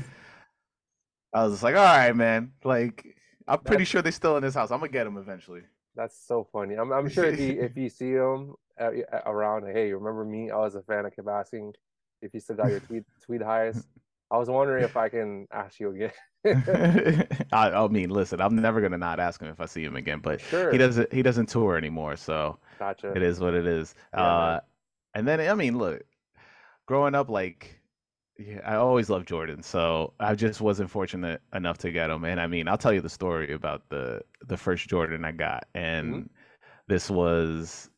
I 1.35 1.43
was 1.45 1.55
just 1.55 1.63
like, 1.63 1.75
all 1.77 1.85
right, 1.85 2.17
man. 2.17 2.53
Like, 2.65 3.16
I'm 3.49 3.59
pretty 3.61 3.85
That's- 3.85 3.89
sure 3.89 4.03
they're 4.03 4.13
still 4.13 4.37
in 4.37 4.43
his 4.43 4.55
house. 4.55 4.71
I'm 4.71 4.81
gonna 4.81 4.93
get 4.93 5.05
them 5.05 5.17
eventually. 5.19 5.63
That's 5.95 6.19
so 6.27 6.47
funny. 6.53 6.75
I'm 6.75 6.93
I'm 6.93 7.09
sure 7.09 7.25
if 7.27 7.39
you 7.41 7.61
if 7.61 7.77
you 7.77 7.89
see 7.89 8.13
him 8.13 8.55
uh, 8.81 8.91
around, 9.25 9.67
hey, 9.73 9.93
remember 9.93 10.25
me? 10.25 10.51
I 10.51 10.57
was 10.57 10.75
a 10.75 10.83
fan 10.83 11.07
of 11.07 11.15
keep 11.17 11.29
asking 11.29 11.73
if 12.23 12.35
you 12.35 12.41
still 12.41 12.57
got 12.57 12.71
your 12.71 12.81
tweed 12.81 13.05
tweed 13.25 13.43
highest. 13.43 13.87
I 14.31 14.37
was 14.39 14.49
wondering 14.49 14.83
if 14.83 14.97
I 14.97 15.09
can 15.09 15.47
ask 15.53 15.79
you 15.79 15.91
again. 15.91 16.13
I, 17.53 17.71
I 17.71 17.89
mean, 17.89 18.11
listen, 18.11 18.41
I'm 18.41 18.57
never 18.57 18.81
gonna 18.81 18.99
not 18.99 19.21
ask 19.21 19.41
him 19.41 19.49
if 19.49 19.61
I 19.61 19.67
see 19.67 19.85
him 19.85 19.97
again, 19.97 20.19
but 20.21 20.41
Sure. 20.41 20.73
he 20.73 20.79
doesn't 20.79 21.13
he 21.13 21.23
doesn't 21.23 21.47
tour 21.49 21.77
anymore, 21.77 22.17
so 22.17 22.59
Gotcha. 22.79 23.13
it 23.13 23.23
is 23.23 23.39
what 23.41 23.55
it 23.55 23.67
is. 23.67 23.95
Yeah, 24.13 24.23
uh, 24.23 24.61
and 25.15 25.27
then 25.27 25.41
I 25.41 25.55
mean, 25.55 25.79
look, 25.79 26.03
growing 26.87 27.15
up, 27.15 27.31
like, 27.31 27.81
yeah, 28.39 28.61
I 28.65 28.77
always 28.77 29.09
loved 29.09 29.29
Jordan, 29.29 29.63
so 29.63 30.13
I 30.21 30.35
just 30.35 30.61
wasn't 30.61 30.91
fortunate 30.91 31.41
enough 31.55 31.79
to 31.79 31.91
get 31.91 32.11
him. 32.11 32.25
And 32.25 32.41
I 32.41 32.47
mean, 32.47 32.69
I'll 32.69 32.77
tell 32.79 32.93
you 32.93 33.01
the 33.01 33.09
story 33.09 33.53
about 33.53 33.89
the 33.89 34.23
the 34.47 34.57
first 34.57 34.89
Jordan 34.89 35.25
I 35.25 35.33
got, 35.33 35.67
and 35.75 36.17
Mm-hmm. 36.17 36.27
this 36.89 37.11
was, 37.11 37.91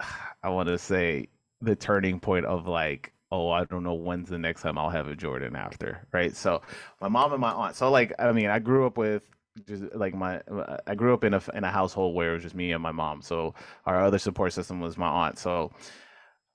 I 0.42 0.50
want 0.50 0.68
to 0.68 0.78
say, 0.78 1.28
the 1.60 1.76
turning 1.76 2.20
point 2.20 2.46
of 2.46 2.68
like. 2.68 3.12
Oh, 3.32 3.50
I 3.50 3.64
don't 3.64 3.84
know 3.84 3.94
when's 3.94 4.28
the 4.30 4.38
next 4.38 4.62
time 4.62 4.78
I'll 4.78 4.90
have 4.90 5.08
a 5.08 5.16
Jordan 5.16 5.56
after, 5.56 6.06
right? 6.12 6.36
So, 6.36 6.62
my 7.00 7.08
mom 7.08 7.32
and 7.32 7.40
my 7.42 7.52
aunt. 7.52 7.76
So, 7.76 7.90
like, 7.90 8.14
I 8.18 8.32
mean, 8.32 8.48
I 8.48 8.58
grew 8.58 8.86
up 8.86 8.96
with 8.98 9.28
just 9.66 9.84
like 9.94 10.14
my 10.14 10.40
I 10.86 10.94
grew 10.94 11.14
up 11.14 11.24
in 11.24 11.34
a 11.34 11.42
in 11.54 11.64
a 11.64 11.70
household 11.70 12.14
where 12.14 12.30
it 12.30 12.34
was 12.34 12.42
just 12.44 12.54
me 12.54 12.72
and 12.72 12.82
my 12.82 12.92
mom. 12.92 13.22
So 13.22 13.54
our 13.86 14.02
other 14.04 14.18
support 14.18 14.52
system 14.54 14.80
was 14.80 14.96
my 14.98 15.08
aunt. 15.08 15.38
So 15.38 15.72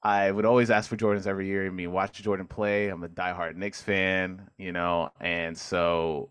I 0.03 0.29
would 0.31 0.45
always 0.45 0.69
ask 0.69 0.89
for 0.89 0.97
Jordans 0.97 1.27
every 1.27 1.47
year. 1.47 1.65
I 1.65 1.69
mean, 1.69 1.93
watch 1.93 2.21
Jordan 2.21 2.45
play. 2.45 2.89
I'm 2.89 3.03
a 3.03 3.07
diehard 3.07 3.55
Knicks 3.55 3.81
fan, 3.81 4.49
you 4.57 4.73
know, 4.73 5.11
and 5.21 5.57
so 5.57 6.29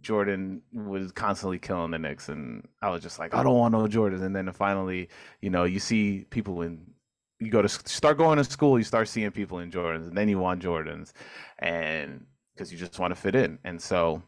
Jordan 0.00 0.62
was 0.72 1.10
constantly 1.10 1.58
killing 1.58 1.90
the 1.90 1.98
Knicks, 1.98 2.28
and 2.28 2.68
I 2.80 2.90
was 2.90 3.02
just 3.02 3.18
like, 3.18 3.34
I 3.34 3.42
don't 3.42 3.58
want 3.58 3.72
no 3.72 3.86
Jordans. 3.88 4.22
And 4.22 4.34
then 4.34 4.52
finally, 4.52 5.08
you 5.40 5.50
know, 5.50 5.64
you 5.64 5.80
see 5.80 6.24
people 6.30 6.62
in 6.62 6.80
you 7.40 7.50
go 7.50 7.62
to 7.62 7.68
start 7.68 8.18
going 8.18 8.36
to 8.38 8.44
school, 8.44 8.78
you 8.78 8.84
start 8.84 9.08
seeing 9.08 9.30
people 9.30 9.58
in 9.60 9.70
Jordans, 9.70 10.08
and 10.08 10.16
then 10.16 10.28
you 10.28 10.38
want 10.38 10.62
Jordans, 10.62 11.12
and 11.58 12.26
because 12.54 12.72
you 12.72 12.78
just 12.78 12.98
want 12.98 13.12
to 13.12 13.20
fit 13.20 13.34
in, 13.34 13.58
and 13.64 13.80
so 13.80 14.22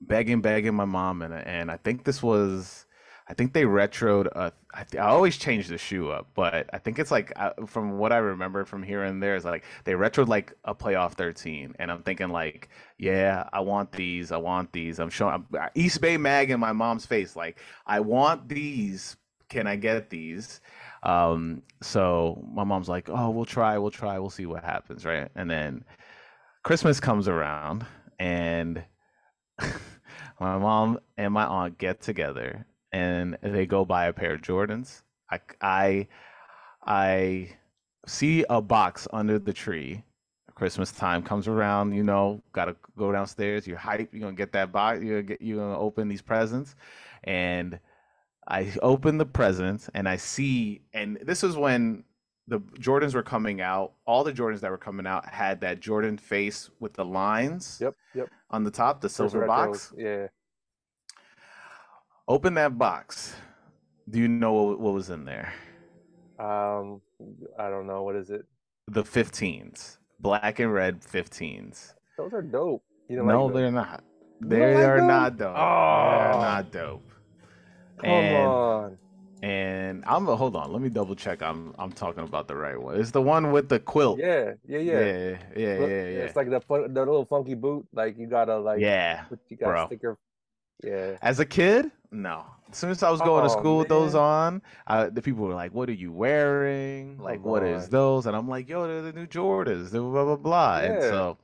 begging, 0.00 0.40
begging 0.40 0.74
my 0.74 0.84
mom, 0.86 1.22
and 1.22 1.34
and 1.34 1.70
I 1.70 1.76
think 1.78 2.04
this 2.04 2.22
was, 2.22 2.86
I 3.26 3.32
think 3.32 3.54
they 3.54 3.62
retroed. 3.62 4.28
Uh, 4.34 4.50
I, 4.74 4.84
th- 4.84 5.00
I 5.00 5.06
always 5.06 5.38
change 5.38 5.68
the 5.68 5.78
shoe 5.78 6.10
up, 6.10 6.28
but 6.34 6.68
I 6.72 6.78
think 6.78 6.98
it's 6.98 7.10
like 7.10 7.32
uh, 7.36 7.52
from 7.66 7.96
what 7.96 8.12
I 8.12 8.18
remember 8.18 8.66
from 8.66 8.82
here 8.82 9.02
and 9.02 9.22
there 9.22 9.34
is 9.34 9.46
like 9.46 9.64
they 9.84 9.92
retroed 9.92 10.28
like 10.28 10.52
a 10.64 10.74
playoff 10.74 11.12
13, 11.12 11.74
and 11.78 11.90
I'm 11.90 12.02
thinking 12.02 12.28
like, 12.28 12.68
yeah, 12.98 13.48
I 13.52 13.60
want 13.60 13.92
these, 13.92 14.30
I 14.30 14.36
want 14.36 14.72
these. 14.72 14.98
I'm 14.98 15.08
showing 15.08 15.34
I'm, 15.34 15.70
Eastbay 15.74 16.20
Mag 16.20 16.50
in 16.50 16.60
my 16.60 16.72
mom's 16.72 17.06
face, 17.06 17.34
like 17.34 17.58
I 17.86 18.00
want 18.00 18.48
these. 18.48 19.16
Can 19.48 19.66
I 19.66 19.76
get 19.76 20.10
these? 20.10 20.60
Um, 21.02 21.62
so 21.80 22.42
my 22.52 22.64
mom's 22.64 22.88
like, 22.88 23.08
oh, 23.08 23.30
we'll 23.30 23.44
try, 23.44 23.78
we'll 23.78 23.90
try, 23.90 24.18
we'll 24.18 24.30
see 24.30 24.46
what 24.46 24.64
happens, 24.64 25.04
right? 25.04 25.30
And 25.34 25.50
then 25.50 25.84
Christmas 26.62 26.98
comes 26.98 27.28
around, 27.28 27.86
and 28.18 28.82
my 30.40 30.58
mom 30.58 30.98
and 31.16 31.32
my 31.32 31.44
aunt 31.46 31.78
get 31.78 32.00
together 32.00 32.66
and 32.94 33.36
they 33.42 33.66
go 33.66 33.84
buy 33.84 34.06
a 34.06 34.12
pair 34.12 34.34
of 34.34 34.40
Jordans. 34.40 35.02
I 35.30 35.40
I 35.60 36.08
I 36.86 37.48
see 38.06 38.44
a 38.48 38.62
box 38.62 39.08
under 39.12 39.38
the 39.38 39.52
tree. 39.52 40.04
Christmas 40.54 40.92
time 40.92 41.24
comes 41.24 41.48
around, 41.48 41.94
you 41.94 42.04
know, 42.04 42.40
gotta 42.52 42.76
go 42.96 43.10
downstairs. 43.10 43.66
You're 43.66 43.76
hype. 43.76 44.14
You're 44.14 44.20
gonna 44.20 44.36
get 44.36 44.52
that 44.52 44.70
box. 44.70 45.02
You're 45.02 45.22
gonna 45.22 45.34
get. 45.34 45.42
You're 45.42 45.58
gonna 45.58 45.78
open 45.78 46.06
these 46.06 46.22
presents, 46.22 46.76
and 47.24 47.80
I 48.46 48.72
open 48.80 49.18
the 49.18 49.26
presents 49.26 49.90
and 49.94 50.08
I 50.08 50.16
see. 50.16 50.82
And 50.92 51.18
this 51.22 51.42
is 51.42 51.56
when 51.56 52.04
the 52.46 52.60
Jordans 52.78 53.14
were 53.14 53.24
coming 53.24 53.60
out. 53.60 53.94
All 54.06 54.22
the 54.22 54.32
Jordans 54.32 54.60
that 54.60 54.70
were 54.70 54.78
coming 54.78 55.06
out 55.06 55.28
had 55.28 55.60
that 55.62 55.80
Jordan 55.80 56.16
face 56.16 56.70
with 56.78 56.92
the 56.92 57.04
lines 57.04 57.78
Yep, 57.80 57.96
yep. 58.14 58.28
on 58.50 58.62
the 58.62 58.70
top, 58.70 59.00
the 59.00 59.08
silver 59.08 59.46
box. 59.46 59.92
Yeah. 59.96 60.28
Open 62.26 62.54
that 62.54 62.78
box. 62.78 63.34
Do 64.08 64.18
you 64.18 64.28
know 64.28 64.52
what, 64.52 64.80
what 64.80 64.94
was 64.94 65.10
in 65.10 65.24
there? 65.24 65.52
Um, 66.38 67.00
I 67.58 67.68
don't 67.68 67.86
know. 67.86 68.02
What 68.02 68.16
is 68.16 68.30
it? 68.30 68.46
The 68.88 69.02
15s, 69.02 69.98
black 70.20 70.58
and 70.58 70.72
red 70.72 71.00
15s. 71.02 71.94
Those 72.16 72.32
are 72.32 72.42
dope. 72.42 72.82
You 73.08 73.16
don't 73.16 73.26
no, 73.26 73.46
like 73.46 73.54
they're 73.54 73.70
not. 73.70 74.02
They 74.40 74.58
don't 74.58 74.76
are 74.76 75.00
not 75.00 75.36
dope. 75.36 75.54
They're 75.54 76.34
Oh. 76.34 76.40
not 76.40 76.72
dope. 76.72 77.10
Come 77.98 78.10
and 78.10 78.36
on. 78.46 78.98
and 79.42 80.04
I'm 80.06 80.26
hold 80.26 80.56
on. 80.56 80.72
Let 80.72 80.82
me 80.82 80.88
double 80.88 81.14
check. 81.14 81.42
I'm 81.42 81.74
I'm 81.78 81.92
talking 81.92 82.24
about 82.24 82.48
the 82.48 82.56
right 82.56 82.80
one. 82.80 82.98
It's 82.98 83.10
the 83.10 83.22
one 83.22 83.52
with 83.52 83.68
the 83.68 83.78
quilt. 83.78 84.18
Yeah, 84.18 84.52
yeah, 84.66 84.78
yeah. 84.78 84.92
yeah, 84.92 85.00
yeah, 85.00 85.36
yeah, 85.56 85.78
Look, 85.78 85.88
yeah. 85.90 86.24
It's 86.24 86.36
like 86.36 86.50
the 86.50 86.60
fun, 86.60 86.92
the 86.92 87.00
little 87.00 87.24
funky 87.24 87.54
boot. 87.54 87.86
Like 87.92 88.18
you 88.18 88.26
gotta 88.26 88.58
like, 88.58 88.80
yeah. 88.80 89.24
you 89.48 89.56
gotta 89.56 89.72
bro. 89.72 89.86
stick 89.86 90.02
your, 90.02 90.18
yeah. 90.82 91.16
As 91.22 91.38
a 91.40 91.46
kid, 91.46 91.90
no. 92.14 92.46
As 92.70 92.78
soon 92.78 92.90
as 92.90 93.02
I 93.02 93.10
was 93.10 93.20
going 93.20 93.42
to 93.44 93.50
Oh, 93.50 93.58
school 93.58 93.78
with 93.78 93.88
those 93.88 94.14
on, 94.14 94.62
uh, 94.86 95.10
the 95.10 95.22
people 95.22 95.44
were 95.44 95.54
like, 95.54 95.72
"What 95.74 95.88
are 95.88 95.92
you 95.92 96.12
wearing? 96.12 97.18
Like, 97.18 97.44
what 97.44 97.62
is 97.62 97.84
on. 97.84 97.90
those?" 97.90 98.26
And 98.26 98.34
I'm 98.36 98.48
like, 98.48 98.68
"Yo, 98.68 98.86
they're 98.86 99.02
the 99.02 99.12
new 99.12 99.26
Jordans." 99.26 99.90
They're 99.90 100.00
blah 100.00 100.24
blah 100.24 100.36
blah. 100.36 100.78
And 100.78 101.02
so 101.02 101.38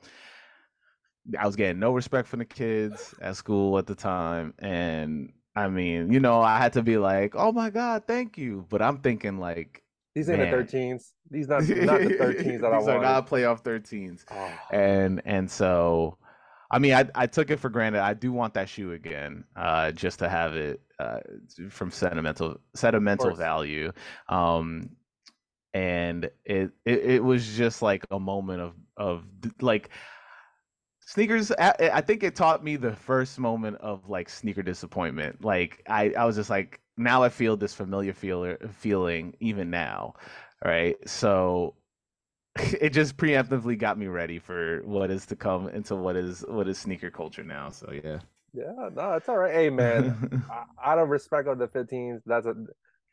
I 1.37 1.45
was 1.45 1.55
getting 1.55 1.79
no 1.79 1.93
respect 1.93 2.27
from 2.27 2.39
the 2.39 2.45
kids 2.45 3.13
at 3.21 3.35
school 3.35 3.77
at 3.77 3.85
the 3.87 3.95
time, 3.95 4.53
and 4.59 5.31
I 5.55 5.67
mean, 5.67 6.11
you 6.11 6.19
know, 6.19 6.41
I 6.41 6.57
had 6.57 6.73
to 6.73 6.81
be 6.81 6.97
like, 6.97 7.35
"Oh 7.35 7.51
my 7.51 7.69
god, 7.69 8.03
thank 8.07 8.37
you," 8.37 8.65
but 8.69 8.81
I'm 8.81 8.97
thinking 8.99 9.37
like, 9.37 9.83
These 10.15 10.29
ain't 10.29 10.39
the 10.39 10.45
thirteens. 10.57 11.11
These 11.29 11.47
not 11.47 11.61
not 11.63 12.01
the 12.01 12.09
thirteens 12.19 12.61
that 12.61 12.73
I 12.73 12.79
want. 12.79 12.81
These 12.81 12.89
are 12.89 12.99
not 12.99 13.27
playoff 13.27 13.63
13s 13.63 14.25
Oh, 14.31 14.51
and 14.71 15.21
and 15.25 15.49
so 15.49 16.17
I 16.71 16.79
mean 16.79 16.93
I 16.93 17.07
I 17.13 17.27
took 17.27 17.51
it 17.51 17.57
for 17.59 17.69
granted. 17.69 18.01
I 18.01 18.13
do 18.13 18.31
want 18.31 18.53
that 18.55 18.69
shoe 18.69 18.93
again, 18.93 19.43
uh, 19.55 19.91
just 19.91 20.19
to 20.19 20.29
have 20.29 20.55
it 20.55 20.81
uh, 20.99 21.19
from 21.69 21.91
sentimental 21.91 22.59
sentimental 22.73 23.35
value. 23.35 23.91
Um, 24.29 24.95
and 25.73 26.25
it, 26.45 26.71
it 26.85 26.99
it 27.05 27.23
was 27.23 27.57
just 27.57 27.81
like 27.81 28.05
a 28.09 28.19
moment 28.19 28.61
of 28.61 28.75
of 28.97 29.25
like 29.61 29.89
sneakers. 31.01 31.51
I, 31.51 31.73
I 31.93 32.01
think 32.01 32.23
it 32.23 32.35
taught 32.35 32.63
me 32.63 32.77
the 32.77 32.95
first 32.95 33.37
moment 33.39 33.77
of 33.77 34.09
like 34.09 34.29
sneaker 34.29 34.63
disappointment. 34.63 35.43
Like 35.43 35.83
I 35.89 36.13
I 36.17 36.25
was 36.25 36.37
just 36.37 36.49
like 36.49 36.79
now 36.97 37.23
I 37.23 37.29
feel 37.29 37.57
this 37.57 37.73
familiar 37.73 38.13
feeler 38.13 38.57
feeling 38.79 39.35
even 39.41 39.69
now, 39.69 40.13
right? 40.63 40.97
So 41.07 41.75
it 42.81 42.89
just 42.91 43.17
preemptively 43.17 43.77
got 43.77 43.97
me 43.97 44.07
ready 44.07 44.39
for 44.39 44.81
what 44.83 45.09
is 45.09 45.25
to 45.27 45.35
come 45.35 45.69
into 45.69 45.95
what 45.95 46.15
is 46.15 46.43
what 46.47 46.67
is 46.67 46.77
sneaker 46.77 47.09
culture 47.09 47.43
now. 47.43 47.69
So 47.69 47.91
yeah. 47.91 48.19
yeah, 48.53 48.89
no, 48.93 49.13
it's 49.13 49.29
all 49.29 49.37
right. 49.37 49.53
Hey, 49.53 49.69
man, 49.69 50.43
I- 50.51 50.91
out 50.91 50.99
of 50.99 51.09
respect 51.09 51.47
of 51.47 51.57
the 51.59 51.67
15s, 51.67 52.21
that's 52.25 52.45
a 52.45 52.55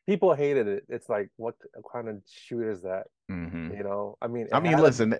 people 0.06 0.34
hated 0.34 0.66
it. 0.66 0.84
It's 0.88 1.08
like, 1.08 1.28
what 1.36 1.54
kind 1.92 2.08
of 2.08 2.16
shoe 2.26 2.62
is 2.68 2.82
that? 2.82 3.04
hmm 3.28 3.70
You 3.76 3.84
know, 3.84 4.16
I 4.20 4.26
mean, 4.26 4.48
I 4.52 4.58
mean, 4.58 4.74
a- 4.74 4.82
listen. 4.82 5.10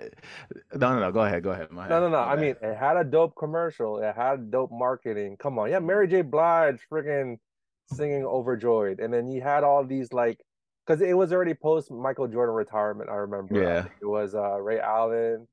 No, 0.74 0.94
no, 0.94 0.98
no. 1.00 1.12
Go 1.12 1.20
ahead. 1.20 1.42
Go 1.44 1.50
ahead. 1.50 1.70
My 1.70 1.86
No, 1.88 2.00
no, 2.00 2.08
no. 2.08 2.18
I 2.18 2.34
mean, 2.36 2.56
it 2.60 2.76
had 2.76 2.96
a 2.96 3.04
dope 3.04 3.36
commercial. 3.36 3.98
It 3.98 4.14
had 4.16 4.50
dope 4.50 4.72
marketing. 4.72 5.36
Come 5.38 5.58
on, 5.58 5.70
yeah, 5.70 5.78
Mary 5.78 6.08
J. 6.08 6.22
Blige 6.22 6.80
freaking 6.90 7.38
singing 7.86 8.24
"Overjoyed," 8.24 8.98
and 8.98 9.12
then 9.12 9.28
you 9.28 9.42
had 9.42 9.62
all 9.62 9.84
these 9.84 10.12
like, 10.12 10.40
because 10.88 11.02
it 11.02 11.16
was 11.16 11.32
already 11.32 11.54
post 11.54 11.90
Michael 11.90 12.28
Jordan 12.28 12.54
retirement. 12.54 13.10
I 13.10 13.16
remember. 13.16 13.54
I 13.62 13.62
Yeah. 13.62 13.82
think 13.82 13.94
it 14.00 14.06
was 14.06 14.34
uh, 14.34 14.58
Ray 14.60 14.80
Allen, 14.80 15.46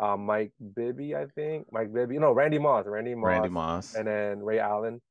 uh, 0.00 0.16
Mike 0.16 0.52
Bibby, 0.74 1.14
I 1.14 1.26
think. 1.26 1.66
Mike 1.70 1.92
Bibby, 1.92 2.18
no, 2.18 2.32
Randy 2.32 2.58
Moss, 2.58 2.86
Randy 2.86 3.14
Moss, 3.14 3.28
Randy 3.28 3.48
Moss. 3.50 3.94
and 3.94 4.06
then 4.06 4.42
Ray 4.42 4.58
Allen. 4.58 5.02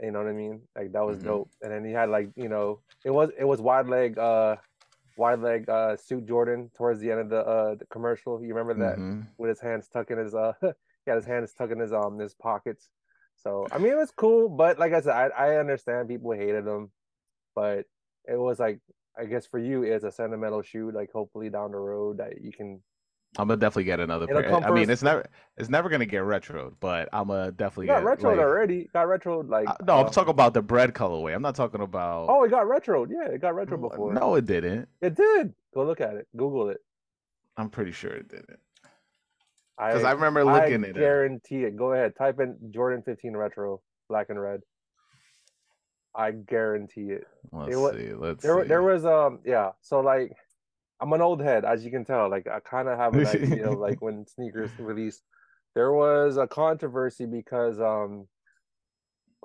You 0.00 0.10
know 0.12 0.20
what 0.22 0.28
I 0.28 0.32
mean? 0.34 0.60
Like 0.76 0.92
that 0.92 1.00
was 1.04 1.18
Mhm. 1.18 1.24
dope. 1.24 1.50
And 1.62 1.72
then 1.72 1.84
he 1.84 1.92
had 1.92 2.10
like 2.10 2.28
you 2.36 2.48
know, 2.48 2.80
it 3.04 3.10
was 3.10 3.30
it 3.36 3.44
was 3.44 3.60
wide 3.60 3.88
leg, 3.88 4.18
uh, 4.18 4.56
wide 5.16 5.40
leg 5.40 5.68
uh 5.68 5.96
suit 5.96 6.26
Jordan 6.26 6.70
towards 6.76 7.00
the 7.00 7.10
end 7.10 7.20
of 7.20 7.28
the 7.30 7.38
uh 7.44 7.74
the 7.74 7.86
commercial. 7.86 8.40
You 8.42 8.54
remember 8.54 8.74
that? 8.84 8.98
Mhm. 8.98 9.26
with 9.38 9.48
his 9.50 9.60
hands 9.60 9.88
tucked 9.88 10.10
in 10.10 10.18
his 10.18 10.34
uh 10.34 10.52
he 10.62 11.10
had 11.10 11.16
his 11.16 11.26
hands 11.26 11.52
tucked 11.54 11.72
in 11.72 11.78
his 11.80 11.92
um 11.92 12.18
his 12.18 12.34
pockets. 12.34 12.88
So 13.36 13.66
I 13.72 13.78
mean 13.78 13.92
it 13.92 13.96
was 13.96 14.10
cool, 14.12 14.48
but 14.48 14.78
like 14.78 14.92
I 14.92 15.00
said, 15.00 15.12
I, 15.14 15.28
I 15.28 15.56
understand 15.56 16.08
people 16.08 16.32
hated 16.32 16.66
him, 16.66 16.90
but 17.54 17.86
it 18.26 18.38
was 18.38 18.58
like 18.58 18.80
I 19.18 19.24
guess 19.24 19.46
for 19.46 19.58
you 19.58 19.82
it's 19.82 20.04
a 20.04 20.12
sentimental 20.12 20.62
shoe, 20.62 20.90
like 20.90 21.10
hopefully 21.12 21.50
down 21.50 21.70
the 21.70 21.78
road 21.78 22.18
that 22.18 22.42
you 22.42 22.52
can 22.52 22.80
I'm 23.38 23.48
gonna 23.48 23.58
definitely 23.58 23.84
get 23.84 24.00
another 24.00 24.26
It'll 24.28 24.42
pair. 24.42 24.64
I 24.64 24.70
mean, 24.70 24.88
it's 24.88 25.02
never 25.02 25.26
it's 25.56 25.68
never 25.68 25.88
gonna 25.88 26.06
get 26.06 26.22
retroed, 26.22 26.74
but 26.80 27.08
I'm 27.12 27.28
gonna 27.28 27.52
definitely 27.52 27.88
got 27.88 28.02
get 28.02 28.18
retroed 28.18 28.36
like, 28.36 28.38
already. 28.38 28.88
Got 28.92 29.06
retroed 29.08 29.48
like 29.48 29.68
Uh, 29.68 29.74
no, 29.86 29.98
I'm 29.98 30.06
uh, 30.06 30.10
talking 30.10 30.30
about 30.30 30.54
the 30.54 30.62
bread 30.62 30.94
colorway. 30.94 31.34
I'm 31.34 31.42
not 31.42 31.54
talking 31.54 31.82
about. 31.82 32.28
Oh, 32.30 32.44
it 32.44 32.50
got 32.50 32.66
retroed. 32.66 33.10
Yeah, 33.10 33.32
it 33.32 33.40
got 33.40 33.54
retroed 33.54 33.82
before. 33.82 34.14
No, 34.14 34.36
it 34.36 34.46
didn't. 34.46 34.88
It 35.00 35.14
did. 35.16 35.52
Go 35.74 35.84
look 35.84 36.00
at 36.00 36.14
it. 36.14 36.26
Google 36.36 36.70
it. 36.70 36.78
I'm 37.56 37.68
pretty 37.68 37.92
sure 37.92 38.12
it 38.12 38.28
didn't. 38.28 38.58
Because 39.78 40.04
I, 40.04 40.12
remember 40.12 40.42
looking 40.42 40.84
I 40.84 40.88
at 40.88 40.96
it. 40.96 40.98
guarantee 40.98 41.64
it. 41.64 41.76
Go 41.76 41.92
ahead, 41.92 42.14
type 42.16 42.40
in 42.40 42.56
Jordan 42.70 43.02
15 43.02 43.36
retro, 43.36 43.82
black 44.08 44.30
and 44.30 44.40
red. 44.40 44.62
I 46.16 46.30
guarantee 46.32 47.10
it. 47.12 47.26
Let's 47.52 47.76
wa- 47.76 47.92
see. 47.92 48.12
Let's 48.14 48.42
There, 48.42 48.62
see. 48.62 48.68
there 48.68 48.82
was 48.82 49.04
um, 49.04 49.40
yeah. 49.44 49.70
So 49.82 50.00
like, 50.00 50.32
I'm 51.00 51.12
an 51.12 51.20
old 51.20 51.42
head, 51.42 51.64
as 51.64 51.84
you 51.84 51.90
can 51.90 52.04
tell. 52.04 52.30
Like, 52.30 52.46
I 52.46 52.60
kind 52.60 52.88
of 52.88 52.98
have 52.98 53.14
an 53.14 53.26
idea 53.26 53.70
of 53.70 53.78
like 53.78 54.00
when 54.02 54.26
sneakers 54.26 54.70
released. 54.78 55.22
There 55.74 55.92
was 55.92 56.38
a 56.38 56.46
controversy 56.46 57.26
because 57.26 57.78
um, 57.80 58.26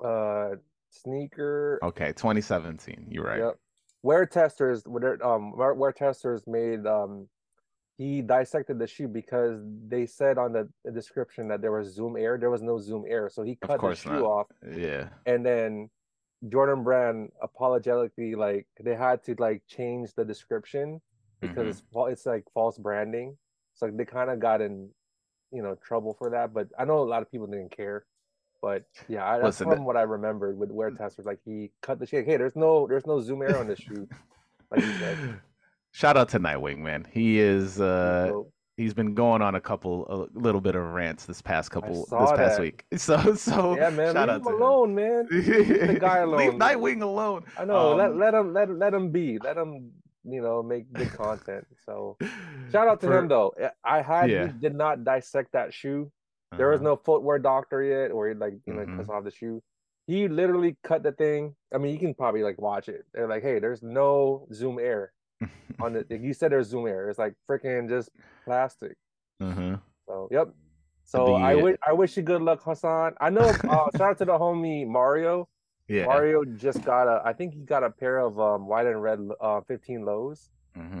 uh, 0.02 0.56
sneaker 0.90 1.78
okay, 1.82 2.08
2017. 2.12 3.06
You're 3.10 3.24
right. 3.24 3.38
Yep. 3.40 3.58
Wear 4.02 4.26
testers, 4.26 4.82
where 4.86 5.24
um, 5.24 5.56
wear, 5.56 5.74
wear 5.74 5.92
testers 5.92 6.42
made 6.46 6.86
um, 6.86 7.28
he 7.98 8.20
dissected 8.22 8.78
the 8.78 8.86
shoe 8.86 9.06
because 9.06 9.60
they 9.86 10.06
said 10.06 10.38
on 10.38 10.52
the, 10.52 10.68
the 10.84 10.90
description 10.90 11.48
that 11.48 11.60
there 11.60 11.70
was 11.70 11.94
zoom 11.94 12.16
air. 12.16 12.36
There 12.38 12.50
was 12.50 12.62
no 12.62 12.78
zoom 12.80 13.04
air, 13.06 13.28
so 13.30 13.42
he 13.42 13.56
cut 13.56 13.80
the 13.80 13.94
shoe 13.94 14.10
not. 14.10 14.22
off, 14.22 14.46
Yeah. 14.76 15.10
and 15.26 15.44
then 15.46 15.88
Jordan 16.48 16.82
Brand 16.82 17.30
apologetically 17.40 18.34
like 18.34 18.66
they 18.80 18.94
had 18.94 19.22
to 19.24 19.34
like 19.38 19.62
change 19.68 20.14
the 20.14 20.24
description 20.24 21.00
because 21.40 21.66
Mhm. 21.66 21.70
it's 21.70 21.82
it's 22.12 22.26
like 22.26 22.44
false 22.52 22.78
branding. 22.78 23.36
So 23.74 23.90
they 23.90 24.04
kind 24.04 24.30
of 24.30 24.38
got 24.40 24.60
in, 24.60 24.90
you 25.50 25.62
know, 25.62 25.74
trouble 25.76 26.14
for 26.14 26.30
that. 26.30 26.52
But 26.52 26.68
I 26.78 26.84
know 26.84 26.98
a 26.98 27.04
lot 27.04 27.22
of 27.22 27.30
people 27.30 27.46
didn't 27.46 27.70
care. 27.76 28.04
But 28.60 28.84
yeah, 29.08 29.24
I, 29.26 29.38
that's 29.38 29.60
Listen, 29.60 29.70
from 29.70 29.84
what 29.84 29.96
I 29.96 30.02
remembered 30.02 30.56
with 30.56 30.70
wear 30.70 30.90
testers. 30.90 31.26
Like 31.26 31.40
he 31.44 31.72
cut 31.80 31.98
the 31.98 32.06
shoe. 32.06 32.22
Hey, 32.22 32.36
there's 32.36 32.54
no 32.56 32.86
there's 32.86 33.06
no 33.06 33.20
zoom 33.20 33.42
air 33.42 33.56
on 33.56 33.66
this 33.66 33.78
shoe. 33.80 34.08
Like. 34.70 34.84
Shout 35.94 36.16
out 36.16 36.30
to 36.30 36.40
Nightwing, 36.40 36.78
man. 36.78 37.06
He 37.10 37.38
is 37.38 37.78
uh 37.80 38.32
he's 38.76 38.94
been 38.94 39.14
going 39.14 39.42
on 39.42 39.54
a 39.54 39.60
couple 39.60 40.06
a 40.34 40.38
little 40.38 40.60
bit 40.60 40.74
of 40.74 40.82
rants 40.92 41.24
this 41.26 41.42
past 41.42 41.70
couple 41.70 42.06
this 42.06 42.30
past 42.30 42.36
that. 42.56 42.60
week. 42.60 42.84
So 42.96 43.34
so 43.34 43.76
yeah, 43.76 43.90
man, 43.90 44.14
shout 44.14 44.28
leave 44.28 44.30
out 44.30 44.36
him 44.36 44.42
to 44.44 44.48
him. 44.50 44.62
alone, 44.62 44.94
man. 44.94 45.26
the 45.30 45.98
guy 46.00 46.24
Leave 46.24 46.54
alone. 46.54 46.58
Nightwing 46.58 47.02
alone. 47.02 47.44
I 47.58 47.64
know. 47.64 47.94
let 47.94 48.10
Um, 48.10 48.18
let 48.18 48.34
him 48.34 48.52
let 48.54 48.70
let 48.70 48.94
him 48.94 49.10
be. 49.10 49.38
Let 49.38 49.56
him 49.56 49.90
you 50.24 50.40
know 50.40 50.62
make 50.62 50.92
good 50.92 51.12
content. 51.22 51.66
So 51.84 52.16
shout 52.70 52.88
out 52.88 53.00
to 53.00 53.06
For- 53.08 53.18
him 53.18 53.28
though. 53.28 53.52
I 53.84 54.02
had 54.02 54.30
Yeah. 54.30 54.46
did 54.60 54.74
not 54.74 55.04
dissect 55.04 55.52
that 55.52 55.74
shoe. 55.74 56.10
There 56.56 56.68
was 56.68 56.80
Uh-huh. 56.80 56.90
no 56.90 56.96
footwear 56.96 57.38
doctor 57.38 57.82
yet, 57.82 58.10
or 58.12 58.34
like 58.34 58.54
you 58.66 58.74
know 58.74 58.84
Mhm. 58.84 58.96
cuts 58.98 59.08
off 59.08 59.24
the 59.24 59.30
shoe. 59.30 59.62
He 60.06 60.28
literally 60.28 60.76
cut 60.82 61.02
the 61.02 61.12
thing. 61.12 61.54
I 61.74 61.78
mean, 61.78 61.92
you 61.94 61.98
can 61.98 62.12
probably 62.14 62.42
like 62.42 62.60
watch 62.60 62.88
it. 62.88 63.04
They're 63.14 63.28
like, 63.28 63.42
hey, 63.42 63.58
there's 63.60 63.82
no 63.82 64.46
zoom 64.52 64.78
air 64.78 65.12
on 65.80 65.96
it. 65.96 66.06
You 66.10 66.32
said 66.32 66.52
there's 66.52 66.68
zoom 66.68 66.86
air. 66.86 67.08
It's 67.10 67.18
like 67.18 67.34
freaking 67.48 67.88
just 67.88 68.10
plastic. 68.44 68.96
Mhm. 69.40 69.80
So 70.06 70.28
yep. 70.30 70.48
So 71.04 71.34
I 71.34 71.54
wish 71.54 71.76
I 71.86 71.92
wish 71.92 72.16
you 72.16 72.22
good 72.22 72.42
luck, 72.42 72.62
Hassan. 72.62 73.14
I 73.20 73.30
know. 73.30 73.52
Uh, 73.68 73.88
shout 73.96 74.10
out 74.10 74.18
to 74.18 74.24
the 74.24 74.32
homie 74.38 74.86
Mario. 74.86 75.48
Yeah. 75.88 76.06
Mario 76.06 76.44
just 76.44 76.84
got 76.84 77.08
a. 77.08 77.22
I 77.24 77.32
think 77.32 77.54
he 77.54 77.60
got 77.60 77.82
a 77.82 77.90
pair 77.90 78.18
of 78.20 78.38
um, 78.38 78.66
white 78.66 78.86
and 78.86 79.02
red 79.02 79.18
uh, 79.40 79.60
15 79.62 80.04
lows 80.04 80.50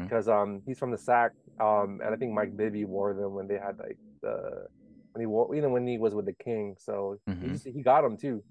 because 0.02 0.28
um 0.28 0.60
he's 0.66 0.78
from 0.78 0.90
the 0.90 0.98
SAC. 0.98 1.32
Um, 1.60 2.00
and 2.04 2.12
I 2.14 2.16
think 2.16 2.32
Mike 2.32 2.56
Bibby 2.56 2.84
wore 2.84 3.14
them 3.14 3.34
when 3.34 3.46
they 3.46 3.54
had 3.58 3.78
like 3.78 3.96
the 4.22 4.66
when 5.12 5.20
he 5.20 5.26
wore 5.26 5.54
you 5.54 5.62
know 5.62 5.68
when 5.70 5.86
he 5.86 5.98
was 5.98 6.14
with 6.14 6.26
the 6.26 6.34
King. 6.34 6.74
So 6.78 7.18
Mhm. 7.28 7.42
he 7.42 7.48
just, 7.50 7.66
he 7.66 7.82
got 7.82 8.02
them 8.02 8.16
too. 8.16 8.42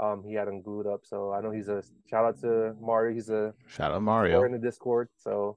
Um, 0.00 0.24
he 0.24 0.32
had 0.34 0.48
him 0.48 0.62
glued 0.62 0.86
up. 0.86 1.00
So 1.04 1.32
I 1.32 1.40
know 1.42 1.50
he's 1.50 1.68
a 1.68 1.82
shout 2.08 2.24
out 2.24 2.40
to 2.40 2.74
Mario. 2.80 3.14
He's 3.14 3.28
a 3.28 3.52
Shout 3.68 3.92
out 3.92 4.02
Mario. 4.02 4.42
in 4.44 4.52
the 4.52 4.58
Discord. 4.58 5.08
So 5.18 5.56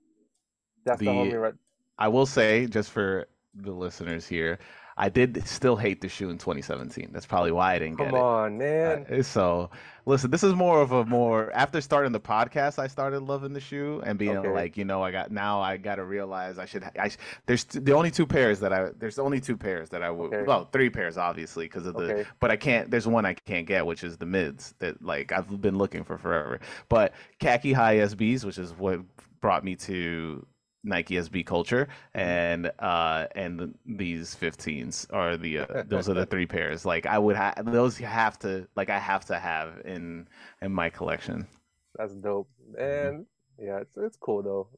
that's 0.86 0.99
the, 0.99 1.06
The- 1.06 1.12
homie 1.12 1.41
right. 1.41 1.53
I 1.97 2.08
will 2.10 2.25
say, 2.25 2.65
just 2.65 2.89
for 2.91 3.27
the 3.56 3.71
listeners 3.71 4.27
here, 4.27 4.60
I 4.97 5.10
did 5.10 5.47
still 5.47 5.75
hate 5.75 6.01
the 6.01 6.10
shoe 6.10 6.29
in 6.29 6.38
2017. 6.38 7.10
That's 7.12 7.25
probably 7.25 7.51
why 7.51 7.73
I 7.73 7.79
didn't 7.79 7.97
get 7.97 8.08
Come 8.10 8.15
it. 8.15 8.21
on, 8.21 8.58
man. 8.58 9.06
Uh, 9.12 9.23
so 9.23 9.69
listen, 10.06 10.29
this 10.32 10.43
is 10.43 10.53
more 10.53 10.82
of 10.82 10.91
a 10.91 11.03
more 11.06 11.51
after 11.53 11.82
starting 11.82 12.12
the 12.12 12.19
podcast, 12.19 12.77
I 12.77 12.88
started 12.88 13.21
loving 13.21 13.53
the 13.53 13.60
shoe 13.60 14.01
and 14.06 14.19
being 14.19 14.38
Okay. 14.38 14.49
like, 14.49 14.77
you 14.77 14.86
know, 14.86 15.01
I 15.03 15.12
got 15.12 15.32
now 15.32 15.62
I 15.62 15.77
got 15.77 15.95
to 15.95 16.03
realize 16.06 16.60
I 16.60 16.65
should. 16.65 16.84
I 16.99 17.12
there's 17.45 17.63
the 17.65 17.93
only 17.93 18.12
two 18.12 18.27
pairs 18.27 18.60
that 18.60 18.71
I 18.71 18.89
there's 18.97 19.17
only 19.19 19.39
two 19.41 19.58
pairs 19.58 19.89
that 19.89 20.03
I 20.03 20.12
would 20.12 20.34
Okay. 20.34 20.43
well 20.45 20.69
three 20.71 20.89
pairs 20.89 21.17
obviously 21.17 21.65
because 21.65 21.86
of 21.86 21.95
the 21.95 22.03
Okay. 22.13 22.25
but 22.39 22.51
I 22.51 22.56
can't. 22.56 22.91
There's 22.91 23.08
one 23.08 23.25
I 23.25 23.34
can't 23.34 23.65
get, 23.65 23.86
which 23.86 24.03
is 24.03 24.17
the 24.17 24.25
mids 24.25 24.75
that 24.79 25.01
like 25.03 25.32
I've 25.32 25.62
been 25.62 25.77
looking 25.77 26.03
for 26.03 26.17
forever. 26.17 26.60
But 26.89 27.13
khaki 27.39 27.73
high 27.73 27.97
SBs, 27.97 28.43
which 28.45 28.58
is 28.58 28.73
what 28.73 28.99
brought 29.41 29.63
me 29.63 29.75
to 29.75 30.45
Nike 30.84 31.15
SB 31.17 31.43
culture, 31.43 31.88
and 32.13 32.72
uh 32.80 33.28
and 33.36 33.60
the, 33.60 33.74
these 33.86 34.36
15s 34.36 35.08
are 35.12 35.38
the 35.38 35.60
uh, 35.60 35.84
those 35.86 36.10
are 36.10 36.13
the 36.13 36.26
three 36.26 36.46
pairs. 36.46 36.86
Like 36.86 37.06
I 37.06 37.17
would 37.19 37.36
have 37.36 37.72
those 37.72 37.98
have 37.98 38.39
to 38.39 38.67
like 38.76 38.89
I 38.89 39.00
have 39.00 39.26
to 39.26 39.39
have 39.39 39.82
in 39.86 40.28
in 40.62 40.72
my 40.72 40.89
collection. 40.89 41.48
That's 41.96 42.13
dope. 42.15 42.50
Mm-hmm. 42.84 43.10
And 43.10 43.26
yeah, 43.60 43.80
it's 43.82 43.98
it's 43.98 44.17
cool 44.17 44.43
though. 44.43 44.69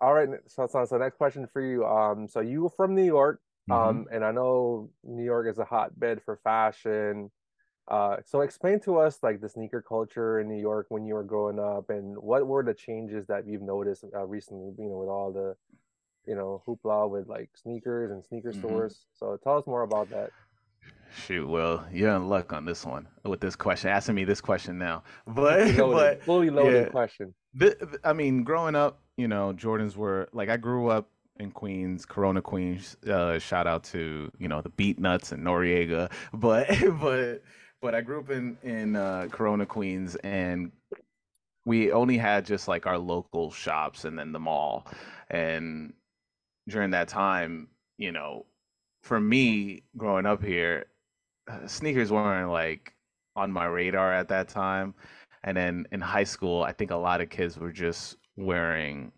All 0.00 0.14
right, 0.14 0.28
so 0.46 0.66
so, 0.66 0.84
so 0.84 0.98
next 0.98 1.16
question 1.18 1.48
for 1.52 1.62
you. 1.62 1.84
Um, 1.86 2.28
so 2.28 2.40
you 2.40 2.62
were 2.62 2.70
from 2.70 2.94
New 2.94 3.04
York, 3.04 3.40
Mhm. 3.68 3.76
um, 3.90 4.06
and 4.12 4.24
I 4.24 4.32
know 4.32 4.90
New 5.04 5.24
York 5.24 5.48
is 5.48 5.58
a 5.58 5.64
hotbed 5.64 6.22
for 6.24 6.38
fashion. 6.44 7.30
Uh, 7.88 8.16
so 8.24 8.42
explain 8.42 8.78
to 8.80 8.98
us 8.98 9.18
like 9.22 9.40
the 9.40 9.48
sneaker 9.48 9.80
culture 9.80 10.40
in 10.40 10.48
New 10.48 10.60
York 10.60 10.86
when 10.90 11.06
you 11.06 11.14
were 11.14 11.24
growing 11.24 11.58
up, 11.58 11.88
and 11.90 12.16
what 12.18 12.46
were 12.46 12.62
the 12.62 12.74
changes 12.74 13.26
that 13.26 13.46
you've 13.46 13.62
noticed 13.62 14.04
uh, 14.14 14.24
recently? 14.26 14.74
You 14.78 14.90
know, 14.90 14.98
with 14.98 15.08
all 15.08 15.32
the, 15.32 15.56
you 16.26 16.34
know, 16.34 16.62
hoopla 16.66 17.08
with 17.08 17.28
like 17.28 17.50
sneakers 17.54 18.10
and 18.10 18.22
sneaker 18.24 18.52
Mhm. 18.52 18.58
stores. 18.58 19.06
So 19.14 19.38
tell 19.42 19.56
us 19.56 19.66
more 19.66 19.82
about 19.82 20.10
that. 20.10 20.30
Shoot, 21.26 21.48
well, 21.48 21.86
you're 21.90 22.14
in 22.14 22.28
luck 22.28 22.52
on 22.52 22.64
this 22.66 22.84
one 22.84 23.08
with 23.24 23.40
this 23.40 23.56
question, 23.56 23.90
asking 23.90 24.14
me 24.14 24.24
this 24.24 24.40
question 24.40 24.78
now. 24.78 25.02
But 25.26 25.74
loaded, 25.74 25.92
but 25.92 26.22
fully 26.24 26.50
loaded 26.50 26.84
yeah. 26.84 26.90
question. 26.90 27.34
I 28.04 28.12
mean, 28.12 28.44
growing 28.44 28.74
up, 28.76 29.00
you 29.16 29.26
know, 29.28 29.52
Jordans 29.52 29.96
were 29.96 30.28
like 30.32 30.48
I 30.48 30.56
grew 30.56 30.88
up 30.88 31.08
in 31.40 31.50
Queens, 31.50 32.04
Corona, 32.04 32.42
Queens. 32.42 32.96
Uh, 33.08 33.38
shout 33.38 33.66
out 33.66 33.84
to 33.84 34.30
you 34.38 34.48
know 34.48 34.60
the 34.60 34.70
Beatnuts 34.70 35.32
and 35.32 35.44
Noreaga, 35.44 36.10
but 36.34 36.68
but 37.00 37.42
but 37.80 37.94
I 37.94 38.00
grew 38.00 38.20
up 38.20 38.30
in 38.30 38.58
in 38.62 38.96
uh, 38.96 39.28
Corona, 39.30 39.66
Queens, 39.66 40.16
and 40.16 40.72
we 41.64 41.92
only 41.92 42.16
had 42.18 42.46
just 42.46 42.68
like 42.68 42.86
our 42.86 42.98
local 42.98 43.50
shops 43.50 44.04
and 44.04 44.18
then 44.18 44.32
the 44.32 44.40
mall, 44.40 44.86
and 45.30 45.92
during 46.68 46.90
that 46.90 47.08
time, 47.08 47.68
you 47.96 48.12
know, 48.12 48.46
for 49.02 49.20
me 49.20 49.82
growing 49.96 50.26
up 50.26 50.42
here, 50.42 50.86
uh, 51.50 51.66
sneakers 51.66 52.12
weren't 52.12 52.50
like 52.50 52.94
on 53.36 53.50
my 53.52 53.66
radar 53.66 54.12
at 54.12 54.28
that 54.28 54.48
time. 54.48 54.94
And 55.44 55.56
then 55.56 55.86
in 55.92 56.00
high 56.00 56.24
school, 56.24 56.62
I 56.62 56.72
think 56.72 56.90
a 56.90 56.96
lot 56.96 57.20
of 57.20 57.30
kids 57.30 57.56
were 57.56 57.72
just 57.72 58.16
wearing 58.36 59.12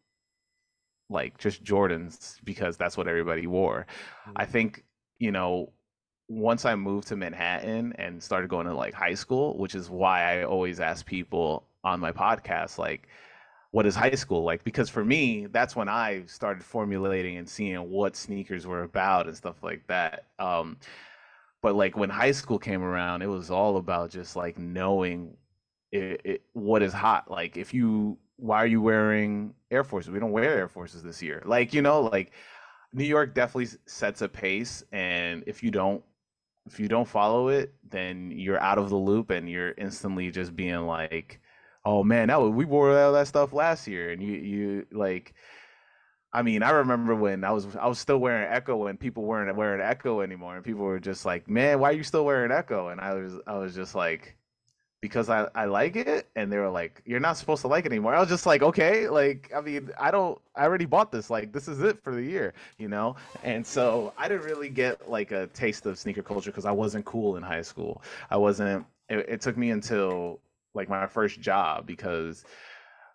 like 1.08 1.38
just 1.38 1.64
Jordans 1.64 2.36
because 2.44 2.76
that's 2.76 2.96
what 2.96 3.08
everybody 3.08 3.46
wore. 3.46 3.86
I 4.36 4.44
think, 4.44 4.84
you 5.18 5.32
know, 5.32 5.72
once 6.30 6.64
I 6.64 6.76
moved 6.76 7.08
to 7.08 7.16
Manhattan 7.16 7.92
and 7.98 8.22
started 8.22 8.48
going 8.48 8.68
to 8.68 8.74
like 8.74 8.94
high 8.94 9.14
school, 9.14 9.58
which 9.58 9.74
is 9.74 9.90
why 9.90 10.38
I 10.38 10.44
always 10.44 10.78
ask 10.78 11.04
people 11.04 11.64
on 11.82 11.98
my 11.98 12.12
podcast, 12.12 12.78
like, 12.78 13.08
what 13.72 13.84
is 13.84 13.96
high 13.96 14.14
school 14.14 14.44
like? 14.44 14.62
Because 14.62 14.88
for 14.88 15.04
me, 15.04 15.46
that's 15.46 15.74
when 15.74 15.88
I 15.88 16.22
started 16.26 16.62
formulating 16.62 17.36
and 17.36 17.48
seeing 17.48 17.90
what 17.90 18.14
sneakers 18.14 18.64
were 18.64 18.84
about 18.84 19.26
and 19.26 19.36
stuff 19.36 19.56
like 19.64 19.84
that. 19.88 20.26
Um, 20.38 20.76
but 21.62 21.74
like 21.74 21.96
when 21.96 22.10
high 22.10 22.30
school 22.30 22.60
came 22.60 22.82
around, 22.82 23.22
it 23.22 23.26
was 23.26 23.50
all 23.50 23.76
about 23.76 24.10
just 24.10 24.36
like 24.36 24.56
knowing 24.56 25.36
it, 25.90 26.20
it, 26.24 26.42
what 26.52 26.80
is 26.80 26.92
hot. 26.92 27.28
Like 27.28 27.56
if 27.56 27.74
you, 27.74 28.16
why 28.36 28.58
are 28.58 28.68
you 28.68 28.80
wearing 28.80 29.52
Air 29.72 29.82
Forces? 29.82 30.12
We 30.12 30.20
don't 30.20 30.30
wear 30.30 30.56
Air 30.56 30.68
Forces 30.68 31.02
this 31.02 31.20
year. 31.20 31.42
Like 31.44 31.74
you 31.74 31.82
know, 31.82 32.02
like 32.02 32.30
New 32.92 33.04
York 33.04 33.34
definitely 33.34 33.76
sets 33.86 34.22
a 34.22 34.28
pace, 34.28 34.84
and 34.92 35.42
if 35.46 35.62
you 35.62 35.70
don't, 35.72 36.02
if 36.70 36.78
you 36.78 36.88
don't 36.88 37.08
follow 37.08 37.48
it, 37.48 37.74
then 37.88 38.30
you're 38.30 38.60
out 38.60 38.78
of 38.78 38.90
the 38.90 38.96
loop, 38.96 39.30
and 39.30 39.50
you're 39.50 39.72
instantly 39.72 40.30
just 40.30 40.54
being 40.54 40.86
like, 40.86 41.40
oh 41.84 42.04
man, 42.04 42.28
that 42.28 42.40
was, 42.40 42.52
we 42.52 42.64
wore 42.64 42.96
all 42.96 43.12
that 43.12 43.26
stuff 43.26 43.52
last 43.52 43.86
year, 43.88 44.10
and 44.12 44.22
you 44.22 44.34
you 44.34 44.86
like. 44.92 45.34
I 46.32 46.42
mean, 46.42 46.62
I 46.62 46.70
remember 46.70 47.16
when 47.16 47.42
I 47.42 47.50
was 47.50 47.66
I 47.74 47.88
was 47.88 47.98
still 47.98 48.18
wearing 48.18 48.48
Ecko 48.48 48.86
and 48.86 49.00
people 49.00 49.24
weren't 49.24 49.54
wearing 49.56 49.80
Ecko 49.80 50.20
anymore, 50.20 50.54
and 50.54 50.64
people 50.64 50.82
were 50.84 51.00
just 51.00 51.26
like, 51.26 51.48
"Man, 51.48 51.80
why 51.80 51.90
are 51.90 51.92
you 51.92 52.04
still 52.04 52.24
wearing 52.24 52.52
Ecko?" 52.52 52.88
And 52.88 53.00
I 53.00 53.14
was 53.14 53.34
I 53.48 53.58
was 53.58 53.74
just 53.74 53.96
like, 53.96 54.36
"Because 55.00 55.28
I 55.28 55.48
I 55.54 55.64
like 55.66 55.96
it," 55.96 56.28
and 56.36 56.52
they 56.52 56.58
were 56.58 56.68
like, 56.70 57.02
"You're 57.04 57.20
not 57.20 57.36
supposed 57.36 57.62
to 57.62 57.68
like 57.68 57.86
it 57.86 57.92
anymore." 57.92 58.14
I 58.14 58.20
was 58.20 58.28
just 58.28 58.46
like, 58.46 58.62
"Okay, 58.62 59.08
like 59.08 59.50
I 59.54 59.60
mean, 59.60 59.90
I 59.98 60.10
don't 60.10 60.40
I 60.54 60.64
already 60.64 60.86
bought 60.86 61.10
this, 61.12 61.30
like 61.30 61.52
this 61.52 61.68
is 61.68 61.80
it 61.82 62.02
for 62.02 62.14
the 62.14 62.22
year, 62.22 62.54
you 62.78 62.88
know." 62.88 63.16
And 63.42 63.66
so 63.66 64.12
I 64.18 64.28
didn't 64.28 64.44
really 64.46 64.68
get 64.68 65.08
like 65.08 65.32
a 65.32 65.46
taste 65.48 65.86
of 65.86 65.98
sneaker 65.98 66.22
culture 66.22 66.50
because 66.50 66.66
I 66.66 66.72
wasn't 66.72 67.04
cool 67.04 67.36
in 67.36 67.42
high 67.42 67.62
school. 67.62 68.02
I 68.30 68.36
wasn't. 68.36 68.86
It, 69.08 69.28
it 69.28 69.40
took 69.40 69.56
me 69.56 69.70
until 69.70 70.40
like 70.74 70.88
my 70.88 71.06
first 71.06 71.40
job 71.40 71.86
because, 71.86 72.44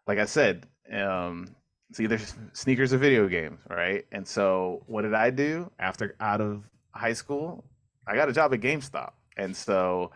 like 0.08 0.20
I 0.20 0.26
said, 0.26 0.68
um, 0.92 1.56
it's 1.90 2.00
either 2.00 2.20
sneakers 2.54 2.94
or 2.94 2.98
video 2.98 3.28
games, 3.28 3.60
right? 3.70 4.06
And 4.12 4.28
so 4.28 4.84
what 4.88 5.04
did 5.04 5.14
I 5.14 5.30
do 5.30 5.72
after 5.80 6.16
out 6.20 6.42
of 6.42 6.64
high 6.92 7.14
school, 7.14 7.64
I 8.08 8.16
got 8.16 8.30
a 8.30 8.34
job 8.34 8.54
at 8.54 8.60
GameStop, 8.62 9.12
and 9.38 9.56
so 9.56 10.12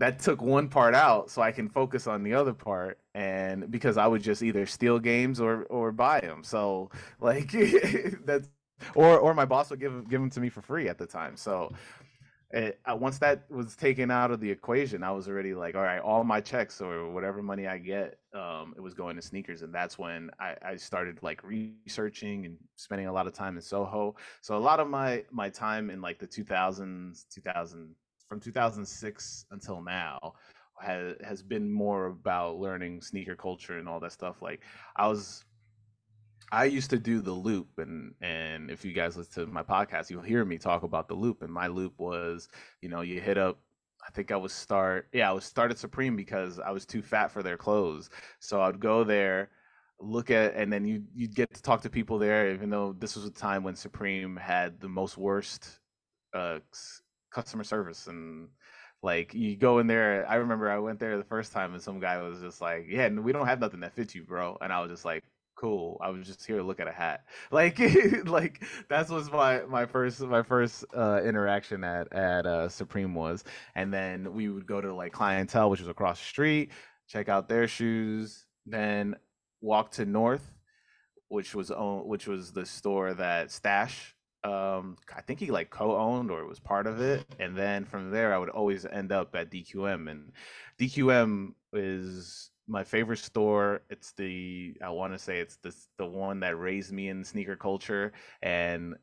that 0.00 0.18
took 0.18 0.40
one 0.40 0.68
part 0.68 0.94
out 0.94 1.30
so 1.30 1.42
I 1.42 1.52
can 1.52 1.68
focus 1.68 2.06
on 2.06 2.22
the 2.22 2.32
other 2.34 2.54
part 2.54 2.98
and 3.14 3.70
because 3.70 3.98
I 3.98 4.06
would 4.06 4.22
just 4.22 4.42
either 4.42 4.66
steal 4.66 4.98
games 4.98 5.40
or 5.40 5.64
or 5.64 5.92
buy 5.92 6.20
them 6.20 6.42
so 6.42 6.90
like 7.20 7.52
that's 8.24 8.48
or 8.94 9.18
or 9.18 9.34
my 9.34 9.44
boss 9.44 9.70
would 9.70 9.78
give 9.78 10.08
give 10.08 10.20
them 10.20 10.30
to 10.30 10.40
me 10.40 10.48
for 10.48 10.62
free 10.62 10.88
at 10.88 10.96
the 10.96 11.06
time. 11.06 11.36
So 11.36 11.72
it, 12.50 12.80
uh, 12.90 12.96
once 12.96 13.18
that 13.18 13.44
was 13.50 13.76
taken 13.76 14.10
out 14.10 14.30
of 14.30 14.40
the 14.40 14.50
equation 14.50 15.02
I 15.02 15.12
was 15.12 15.28
already 15.28 15.54
like 15.54 15.74
all 15.76 15.82
right 15.82 16.00
all 16.00 16.24
my 16.24 16.40
checks 16.40 16.80
or 16.80 17.10
whatever 17.10 17.42
money 17.42 17.66
I 17.66 17.78
get 17.78 18.18
um, 18.34 18.74
it 18.76 18.80
was 18.80 18.94
going 18.94 19.16
to 19.16 19.22
sneakers. 19.22 19.62
And 19.62 19.74
that's 19.74 19.98
when 19.98 20.30
I, 20.40 20.56
I 20.64 20.76
started 20.76 21.18
like 21.22 21.42
researching 21.44 22.46
and 22.46 22.56
spending 22.76 23.06
a 23.06 23.12
lot 23.12 23.26
of 23.26 23.34
time 23.34 23.56
in 23.56 23.62
Soho. 23.62 24.16
So 24.40 24.56
a 24.56 24.58
lot 24.58 24.80
of 24.80 24.88
my 24.88 25.24
my 25.30 25.50
time 25.50 25.90
in 25.90 26.00
like 26.00 26.18
the 26.18 26.26
2000s 26.26 27.26
2000 27.28 27.94
from 28.30 28.40
2006 28.40 29.44
until 29.50 29.82
now 29.82 30.34
has 30.80 31.16
has 31.22 31.42
been 31.42 31.70
more 31.70 32.06
about 32.06 32.58
learning 32.58 33.02
sneaker 33.02 33.34
culture 33.34 33.78
and 33.78 33.88
all 33.88 33.98
that 34.00 34.12
stuff. 34.12 34.40
Like 34.40 34.62
I 34.96 35.08
was 35.08 35.44
I 36.52 36.64
used 36.64 36.90
to 36.90 36.98
do 36.98 37.20
the 37.20 37.32
loop 37.32 37.68
and 37.78 38.14
and 38.22 38.70
if 38.70 38.84
you 38.84 38.92
guys 38.92 39.16
listen 39.16 39.46
to 39.46 39.52
my 39.52 39.64
podcast, 39.64 40.10
you'll 40.10 40.22
hear 40.22 40.44
me 40.44 40.58
talk 40.58 40.84
about 40.84 41.08
the 41.08 41.14
loop. 41.14 41.42
And 41.42 41.52
my 41.52 41.66
loop 41.66 41.94
was, 41.98 42.48
you 42.80 42.88
know, 42.88 43.00
you 43.00 43.20
hit 43.20 43.36
up 43.36 43.58
I 44.06 44.12
think 44.12 44.30
I 44.30 44.36
was 44.36 44.52
start 44.52 45.08
yeah, 45.12 45.28
I 45.28 45.32
was 45.32 45.44
started 45.44 45.76
Supreme 45.76 46.14
because 46.14 46.60
I 46.60 46.70
was 46.70 46.86
too 46.86 47.02
fat 47.02 47.32
for 47.32 47.42
their 47.42 47.56
clothes. 47.56 48.10
So 48.38 48.62
I'd 48.62 48.78
go 48.78 49.02
there, 49.02 49.50
look 49.98 50.30
at 50.30 50.54
and 50.54 50.72
then 50.72 50.84
you 50.86 51.02
you'd 51.14 51.34
get 51.34 51.52
to 51.52 51.62
talk 51.62 51.82
to 51.82 51.90
people 51.90 52.18
there, 52.18 52.52
even 52.52 52.70
though 52.70 52.94
this 52.96 53.16
was 53.16 53.26
a 53.26 53.30
time 53.32 53.64
when 53.64 53.74
Supreme 53.74 54.36
had 54.36 54.80
the 54.80 54.88
most 54.88 55.18
worst 55.18 55.80
uh 56.32 56.60
customer 57.30 57.64
service 57.64 58.06
and 58.06 58.48
like 59.02 59.32
you 59.32 59.56
go 59.56 59.78
in 59.78 59.86
there 59.86 60.26
i 60.28 60.36
remember 60.36 60.70
i 60.70 60.78
went 60.78 60.98
there 60.98 61.16
the 61.16 61.24
first 61.24 61.52
time 61.52 61.72
and 61.72 61.82
some 61.82 62.00
guy 62.00 62.20
was 62.20 62.40
just 62.40 62.60
like 62.60 62.86
yeah 62.88 63.08
we 63.08 63.32
don't 63.32 63.46
have 63.46 63.60
nothing 63.60 63.80
that 63.80 63.94
fits 63.94 64.14
you 64.14 64.22
bro. 64.22 64.56
And 64.60 64.72
i 64.72 64.80
was 64.80 64.90
just 64.90 65.04
like 65.04 65.24
cool 65.56 65.98
i 66.00 66.08
was 66.08 66.26
just 66.26 66.46
here 66.46 66.56
to 66.56 66.62
look 66.62 66.80
at 66.80 66.88
a 66.88 66.92
hat. 66.92 67.24
Like 67.50 67.78
like 68.24 68.62
that's 68.88 69.10
was 69.10 69.30
my 69.30 69.60
my 69.68 69.86
first 69.86 70.20
my 70.20 70.42
first 70.42 70.84
uh 70.94 71.20
interaction 71.24 71.84
at 71.84 72.12
at 72.12 72.46
uh 72.46 72.68
supreme 72.68 73.14
was 73.14 73.44
and 73.74 73.92
then 73.92 74.34
we 74.34 74.48
would 74.48 74.66
go 74.66 74.80
to 74.80 74.94
like 74.94 75.12
clientele 75.12 75.70
which 75.70 75.80
was 75.80 75.88
across 75.88 76.18
the 76.18 76.24
street 76.24 76.70
check 77.08 77.28
out 77.28 77.48
their 77.48 77.68
shoes 77.68 78.46
then 78.66 79.16
walk 79.60 79.90
to 79.92 80.04
north 80.04 80.52
which 81.28 81.54
was 81.54 81.70
own 81.70 82.06
which 82.06 82.26
was 82.26 82.52
the 82.52 82.64
store 82.64 83.14
that 83.14 83.50
stash 83.50 84.14
um 84.44 84.96
i 85.14 85.20
think 85.20 85.38
he 85.38 85.50
like 85.50 85.68
co-owned 85.68 86.30
or 86.30 86.46
was 86.46 86.58
part 86.58 86.86
of 86.86 87.00
it 87.00 87.26
and 87.38 87.54
then 87.56 87.84
from 87.84 88.10
there 88.10 88.32
i 88.34 88.38
would 88.38 88.48
always 88.48 88.86
end 88.86 89.12
up 89.12 89.34
at 89.34 89.50
dqm 89.50 90.10
and 90.10 90.32
dqm 90.78 91.52
is 91.72 92.50
my 92.70 92.84
favorite 92.84 93.18
store. 93.18 93.82
It's 93.90 94.12
the 94.12 94.76
i 94.82 94.88
want 94.88 95.12
to 95.12 95.18
say 95.18 95.40
it's 95.40 95.56
the 95.56 95.74
the 95.98 96.06
one 96.06 96.40
that 96.40 96.58
raised 96.58 96.92
me 96.92 97.08
in 97.08 97.24
sneaker 97.24 97.56
culture 97.56 98.12
and 98.42 98.94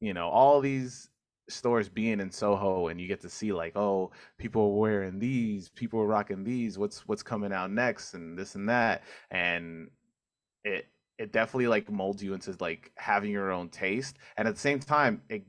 you 0.00 0.14
know 0.14 0.28
all 0.28 0.60
these 0.60 1.10
stores 1.48 1.88
being 1.88 2.20
in 2.20 2.30
soho 2.30 2.88
and 2.88 3.00
you 3.00 3.08
get 3.08 3.20
to 3.20 3.28
see 3.28 3.52
like 3.52 3.76
oh 3.76 4.10
people 4.38 4.62
are 4.62 4.78
wearing 4.78 5.18
these 5.18 5.68
people 5.70 6.00
are 6.00 6.06
rocking 6.06 6.44
these 6.44 6.78
what's 6.78 7.06
what's 7.08 7.22
coming 7.22 7.52
out 7.52 7.70
next 7.70 8.14
and 8.14 8.38
this 8.38 8.54
and 8.54 8.68
that 8.68 9.02
and 9.30 9.90
it 10.64 10.86
it 11.20 11.32
definitely 11.32 11.66
like 11.66 11.90
molds 11.90 12.22
you 12.22 12.32
into 12.32 12.56
like 12.60 12.90
having 12.96 13.30
your 13.30 13.52
own 13.52 13.68
taste 13.68 14.16
and 14.38 14.48
at 14.48 14.54
the 14.54 14.60
same 14.60 14.80
time 14.80 15.20
it 15.28 15.42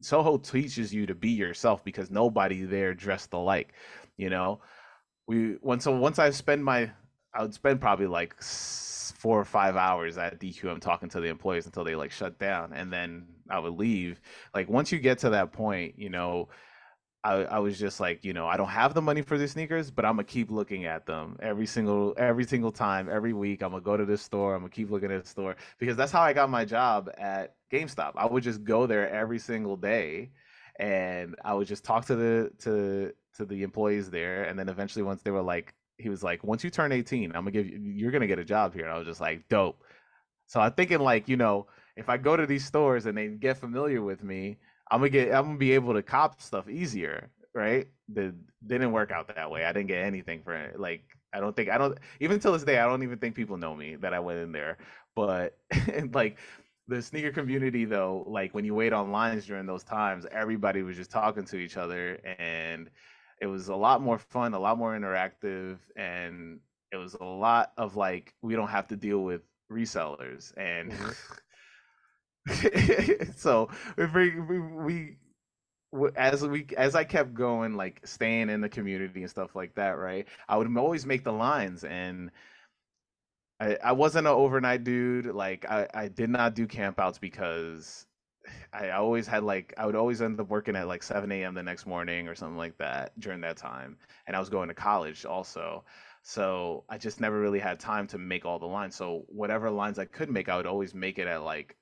soho 0.00 0.38
teaches 0.38 0.94
you 0.94 1.06
to 1.06 1.14
be 1.14 1.30
yourself 1.30 1.84
because 1.84 2.08
nobody 2.10 2.62
there 2.62 2.94
dressed 2.94 3.32
alike 3.32 3.74
you 4.16 4.30
know? 4.30 4.60
We 5.26 5.56
once 5.60 5.84
so 5.84 5.90
once 5.94 6.20
i 6.20 6.30
spend 6.30 6.64
my 6.64 6.90
i 7.34 7.42
would 7.42 7.52
spend 7.52 7.80
probably 7.80 8.06
like 8.06 8.40
four 8.40 9.40
or 9.40 9.44
five 9.44 9.76
hours 9.76 10.16
at 10.18 10.38
dqm 10.38 10.80
talking 10.80 11.08
to 11.08 11.20
the 11.20 11.28
employees 11.28 11.66
until 11.66 11.82
they 11.82 11.96
like 11.96 12.12
shut 12.12 12.38
down 12.38 12.72
and 12.72 12.92
then 12.92 13.26
i 13.50 13.58
would 13.58 13.74
leave. 13.74 14.20
Like 14.54 14.68
once 14.68 14.92
you 14.92 15.00
get 15.00 15.18
to 15.18 15.30
that 15.30 15.52
point 15.52 15.94
you 15.98 16.10
know 16.10 16.48
I, 17.26 17.42
I 17.42 17.58
was 17.58 17.76
just 17.76 17.98
like, 17.98 18.24
you 18.24 18.32
know, 18.32 18.46
I 18.46 18.56
don't 18.56 18.68
have 18.68 18.94
the 18.94 19.02
money 19.02 19.20
for 19.20 19.36
these 19.36 19.50
sneakers, 19.50 19.90
but 19.90 20.04
I'm 20.04 20.12
gonna 20.12 20.24
keep 20.24 20.48
looking 20.48 20.84
at 20.84 21.06
them 21.06 21.36
every 21.42 21.66
single 21.66 22.14
every 22.16 22.44
single 22.44 22.70
time, 22.70 23.08
every 23.10 23.32
week. 23.32 23.62
I'm 23.62 23.70
gonna 23.70 23.82
go 23.82 23.96
to 23.96 24.04
this 24.04 24.22
store. 24.22 24.54
I'm 24.54 24.60
gonna 24.60 24.70
keep 24.70 24.90
looking 24.92 25.10
at 25.10 25.24
the 25.24 25.28
store 25.28 25.56
because 25.78 25.96
that's 25.96 26.12
how 26.12 26.22
I 26.22 26.32
got 26.32 26.50
my 26.50 26.64
job 26.64 27.10
at 27.18 27.56
GameStop. 27.72 28.12
I 28.14 28.26
would 28.26 28.44
just 28.44 28.62
go 28.62 28.86
there 28.86 29.10
every 29.10 29.40
single 29.40 29.76
day, 29.76 30.30
and 30.78 31.34
I 31.44 31.52
would 31.54 31.66
just 31.66 31.82
talk 31.84 32.06
to 32.06 32.14
the 32.14 32.52
to 32.60 33.12
to 33.38 33.44
the 33.44 33.64
employees 33.64 34.08
there, 34.08 34.44
and 34.44 34.56
then 34.56 34.68
eventually 34.68 35.02
once 35.02 35.22
they 35.22 35.32
were 35.32 35.42
like, 35.42 35.74
he 35.98 36.08
was 36.08 36.22
like, 36.22 36.44
once 36.44 36.62
you 36.62 36.70
turn 36.70 36.92
18, 36.92 37.32
I'm 37.34 37.42
gonna 37.42 37.50
give 37.50 37.66
you, 37.66 37.80
you're 37.80 38.12
gonna 38.12 38.28
get 38.28 38.38
a 38.38 38.44
job 38.44 38.72
here. 38.72 38.84
And 38.84 38.92
I 38.92 38.98
was 38.98 39.06
just 39.06 39.20
like, 39.20 39.48
dope. 39.48 39.82
So 40.46 40.60
I'm 40.60 40.72
thinking 40.72 41.00
like, 41.00 41.28
you 41.28 41.36
know, 41.36 41.66
if 41.96 42.08
I 42.08 42.18
go 42.18 42.36
to 42.36 42.46
these 42.46 42.64
stores 42.64 43.06
and 43.06 43.18
they 43.18 43.26
get 43.28 43.58
familiar 43.58 44.00
with 44.00 44.22
me, 44.22 44.58
I'm 44.90 45.00
gonna 45.00 45.10
get 45.10 45.34
I'm 45.34 45.46
gonna 45.46 45.58
be 45.58 45.72
able 45.72 45.94
to 45.94 46.02
cop 46.02 46.40
stuff 46.40 46.68
easier, 46.68 47.30
right? 47.54 47.88
The 48.08 48.34
didn't 48.66 48.92
work 48.92 49.10
out 49.10 49.34
that 49.34 49.50
way. 49.50 49.64
I 49.64 49.72
didn't 49.72 49.88
get 49.88 50.04
anything 50.04 50.42
for 50.42 50.54
it. 50.54 50.78
Like 50.78 51.04
I 51.32 51.40
don't 51.40 51.54
think 51.56 51.68
I 51.68 51.78
don't 51.78 51.98
even 52.20 52.38
till 52.38 52.52
this 52.52 52.64
day 52.64 52.78
I 52.78 52.86
don't 52.86 53.02
even 53.02 53.18
think 53.18 53.34
people 53.34 53.56
know 53.56 53.74
me 53.74 53.96
that 53.96 54.14
I 54.14 54.20
went 54.20 54.38
in 54.40 54.52
there. 54.52 54.78
But 55.14 55.58
like 56.12 56.38
the 56.88 57.02
sneaker 57.02 57.32
community 57.32 57.84
though, 57.84 58.24
like 58.28 58.54
when 58.54 58.64
you 58.64 58.74
wait 58.74 58.92
on 58.92 59.10
lines 59.10 59.46
during 59.46 59.66
those 59.66 59.84
times, 59.84 60.26
everybody 60.30 60.82
was 60.82 60.96
just 60.96 61.10
talking 61.10 61.44
to 61.46 61.56
each 61.56 61.76
other 61.76 62.20
and 62.38 62.90
it 63.40 63.46
was 63.46 63.68
a 63.68 63.76
lot 63.76 64.00
more 64.02 64.18
fun, 64.18 64.54
a 64.54 64.58
lot 64.58 64.78
more 64.78 64.98
interactive, 64.98 65.78
and 65.96 66.60
it 66.92 66.96
was 66.96 67.14
a 67.14 67.24
lot 67.24 67.72
of 67.76 67.96
like 67.96 68.34
we 68.42 68.54
don't 68.54 68.68
have 68.68 68.86
to 68.88 68.96
deal 68.96 69.24
with 69.24 69.42
resellers 69.70 70.56
and 70.56 70.92
mm-hmm. 70.92 71.10
so 73.36 73.68
we, 73.96 74.40
we, 74.40 74.58
we 74.60 75.16
as 76.16 76.46
we 76.46 76.66
as 76.76 76.94
I 76.94 77.04
kept 77.04 77.34
going, 77.34 77.74
like 77.74 78.00
staying 78.06 78.50
in 78.50 78.60
the 78.60 78.68
community 78.68 79.22
and 79.22 79.30
stuff 79.30 79.54
like 79.54 79.74
that, 79.76 79.98
right? 79.98 80.26
I 80.48 80.56
would 80.56 80.74
always 80.76 81.06
make 81.06 81.24
the 81.24 81.32
lines, 81.32 81.84
and 81.84 82.30
I 83.60 83.76
I 83.82 83.92
wasn't 83.92 84.26
an 84.26 84.32
overnight 84.32 84.84
dude. 84.84 85.26
Like 85.26 85.64
I 85.70 85.88
I 85.94 86.08
did 86.08 86.30
not 86.30 86.54
do 86.54 86.66
campouts 86.66 87.20
because 87.20 88.06
I 88.72 88.90
always 88.90 89.26
had 89.26 89.42
like 89.44 89.74
I 89.78 89.86
would 89.86 89.96
always 89.96 90.22
end 90.22 90.40
up 90.40 90.48
working 90.48 90.76
at 90.76 90.88
like 90.88 91.02
7 91.02 91.30
a.m. 91.32 91.54
the 91.54 91.62
next 91.62 91.86
morning 91.86 92.28
or 92.28 92.34
something 92.34 92.58
like 92.58 92.76
that 92.78 93.18
during 93.20 93.40
that 93.42 93.56
time, 93.56 93.96
and 94.26 94.36
I 94.36 94.40
was 94.40 94.48
going 94.50 94.68
to 94.68 94.74
college 94.74 95.24
also. 95.24 95.84
So 96.22 96.84
I 96.88 96.98
just 96.98 97.20
never 97.20 97.40
really 97.40 97.60
had 97.60 97.78
time 97.78 98.06
to 98.08 98.18
make 98.18 98.44
all 98.44 98.58
the 98.58 98.66
lines. 98.66 98.96
So 98.96 99.24
whatever 99.28 99.70
lines 99.70 99.98
I 99.98 100.06
could 100.06 100.28
make, 100.30 100.48
I 100.48 100.56
would 100.56 100.66
always 100.66 100.92
make 100.94 101.18
it 101.18 101.28
at 101.28 101.42
like 101.42 101.76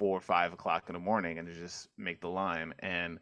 four 0.00 0.16
or 0.16 0.22
five 0.22 0.54
o'clock 0.54 0.84
in 0.88 0.94
the 0.94 1.00
morning 1.00 1.38
and 1.38 1.48
just 1.54 1.90
make 1.98 2.22
the 2.22 2.28
line. 2.28 2.74
And 2.80 3.20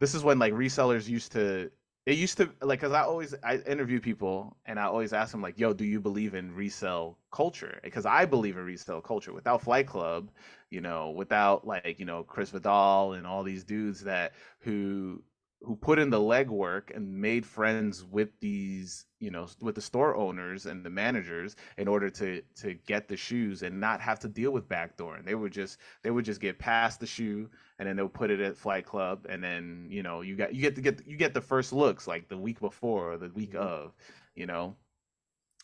this 0.00 0.14
is 0.14 0.24
when 0.24 0.38
like 0.38 0.54
resellers 0.54 1.08
used 1.08 1.32
to 1.32 1.70
it 2.06 2.16
used 2.16 2.38
to 2.38 2.50
like 2.62 2.80
because 2.80 2.94
I 2.94 3.02
always 3.02 3.34
I 3.44 3.56
interview 3.66 4.00
people 4.00 4.56
and 4.64 4.80
I 4.80 4.84
always 4.84 5.12
ask 5.12 5.32
them 5.32 5.42
like, 5.42 5.58
"Yo, 5.58 5.74
do 5.74 5.84
you 5.84 6.00
believe 6.00 6.34
in 6.34 6.54
resell 6.54 7.18
culture?" 7.30 7.78
Because 7.84 8.06
I 8.06 8.24
believe 8.24 8.56
in 8.56 8.64
resell 8.64 9.02
culture. 9.02 9.34
Without 9.34 9.60
Flight 9.60 9.86
Club, 9.86 10.30
you 10.70 10.80
know, 10.80 11.10
without 11.10 11.66
like 11.66 11.98
you 11.98 12.06
know 12.06 12.22
Chris 12.24 12.50
Vidal 12.50 13.12
and 13.12 13.26
all 13.26 13.42
these 13.42 13.62
dudes 13.62 14.04
that 14.04 14.32
who 14.60 15.22
who 15.60 15.74
put 15.74 15.98
in 15.98 16.08
the 16.08 16.18
legwork 16.18 16.94
and 16.94 17.20
made 17.20 17.44
friends 17.44 18.04
with 18.04 18.28
these 18.40 19.06
you 19.18 19.30
know 19.30 19.46
with 19.60 19.74
the 19.74 19.80
store 19.80 20.14
owners 20.14 20.66
and 20.66 20.84
the 20.84 20.90
managers 20.90 21.56
in 21.78 21.88
order 21.88 22.08
to 22.08 22.40
to 22.54 22.74
get 22.86 23.08
the 23.08 23.16
shoes 23.16 23.62
and 23.62 23.80
not 23.80 24.00
have 24.00 24.20
to 24.20 24.28
deal 24.28 24.52
with 24.52 24.68
backdoor 24.68 25.16
and 25.16 25.26
they 25.26 25.34
would 25.34 25.52
just 25.52 25.78
they 26.02 26.10
would 26.10 26.24
just 26.24 26.40
get 26.40 26.58
past 26.58 27.00
the 27.00 27.06
shoe 27.06 27.48
and 27.78 27.88
then 27.88 27.96
they'll 27.96 28.08
put 28.08 28.30
it 28.30 28.40
at 28.40 28.56
flight 28.56 28.86
club 28.86 29.26
and 29.28 29.42
then 29.42 29.86
you 29.90 30.02
know 30.02 30.20
you 30.20 30.36
got 30.36 30.54
you 30.54 30.60
get 30.60 30.76
to 30.76 30.80
get 30.80 31.04
you 31.06 31.16
get 31.16 31.34
the 31.34 31.40
first 31.40 31.72
looks 31.72 32.06
like 32.06 32.28
the 32.28 32.38
week 32.38 32.60
before 32.60 33.12
or 33.12 33.18
the 33.18 33.30
week 33.30 33.52
mm-hmm. 33.52 33.62
of 33.62 33.94
you 34.38 34.46
know? 34.46 34.76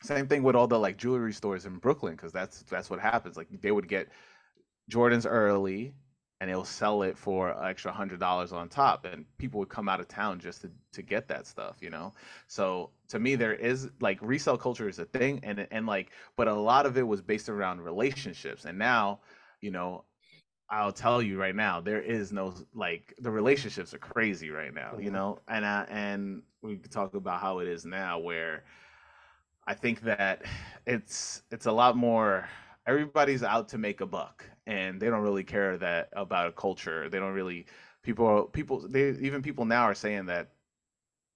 Same 0.03 0.27
thing 0.27 0.43
with 0.43 0.57
all 0.57 0.67
the 0.67 0.79
like 0.79 0.99
jewelry 0.99 1.33
stores 1.33 1.65
in 1.65 1.79
brooklyn 1.79 2.15
because 2.15 2.33
that's 2.33 2.63
that's 2.65 2.91
what 2.91 3.01
happens. 3.01 3.39
Like 3.39 3.49
they 3.63 3.71
would 3.71 3.89
get 3.89 4.09
jordans 4.91 5.25
early 5.27 5.95
and 6.41 6.51
they'll 6.51 6.65
sell 6.65 7.03
it 7.03 7.17
for 7.17 7.51
an 7.51 7.69
extra 7.69 7.93
hundred 7.93 8.21
dollars 8.21 8.53
on 8.53 8.69
top 8.69 9.05
and 9.05 9.25
people 9.39 9.61
would 9.61 9.69
come 9.69 9.89
out 9.89 10.01
of 10.01 10.09
town 10.09 10.39
just 10.39 10.61
to, 10.63 10.71
to 10.93 11.03
get 11.03 11.29
that 11.29 11.47
stuff 11.47 11.77
you 11.81 11.91
know 11.91 12.13
so 12.47 12.91
to 13.09 13.19
me 13.19 13.35
there 13.35 13.55
is 13.55 13.89
like 14.01 14.19
resale 14.21 14.57
culture 14.57 14.89
is 14.89 14.99
a 14.99 15.05
thing 15.07 15.41
and 15.43 15.67
and 15.71 15.87
like 15.87 16.11
but 16.37 16.49
a 16.49 16.55
lot 16.55 16.87
of 16.87 16.99
it 16.99 17.07
was 17.07 17.21
based 17.21 17.49
around 17.49 17.81
relationships 17.81 18.65
and 18.65 18.79
now 18.79 19.21
you 19.61 19.71
know 19.71 20.05
I'll 20.71 20.93
tell 20.93 21.21
you 21.21 21.39
right 21.39 21.55
now, 21.55 21.81
there 21.81 22.01
is 22.01 22.33
no 22.33 22.55
like 22.75 23.15
the 23.19 23.31
relationships 23.31 23.93
are 23.93 23.99
crazy 23.99 24.51
right 24.51 24.73
now, 24.73 24.93
you 24.99 25.05
mm-hmm. 25.07 25.15
know, 25.15 25.39
and 25.47 25.65
I, 25.65 25.87
and 25.91 26.43
we 26.63 26.77
could 26.77 26.91
talk 26.91 27.15
about 27.15 27.41
how 27.41 27.59
it 27.59 27.69
is 27.69 27.85
now, 27.85 28.19
where 28.19 28.65
I 29.67 29.75
think 29.75 30.01
that 30.03 30.43
it's 30.87 31.43
it's 31.51 31.67
a 31.67 31.73
lot 31.73 31.97
more. 31.97 32.49
Everybody's 32.87 33.43
out 33.43 33.69
to 33.71 33.79
make 33.79 34.01
a 34.01 34.07
buck, 34.07 34.45
and 34.67 35.01
they 35.01 35.09
don't 35.09 35.23
really 35.23 35.45
care 35.45 35.79
that 35.79 36.09
about 36.13 36.49
a 36.49 36.53
culture. 36.53 37.09
They 37.09 37.19
don't 37.19 37.33
really 37.33 37.67
people 38.03 38.45
people 38.53 38.87
they 38.89 39.11
even 39.21 39.43
people 39.43 39.65
now 39.65 39.83
are 39.83 39.95
saying 39.95 40.27
that 40.27 40.51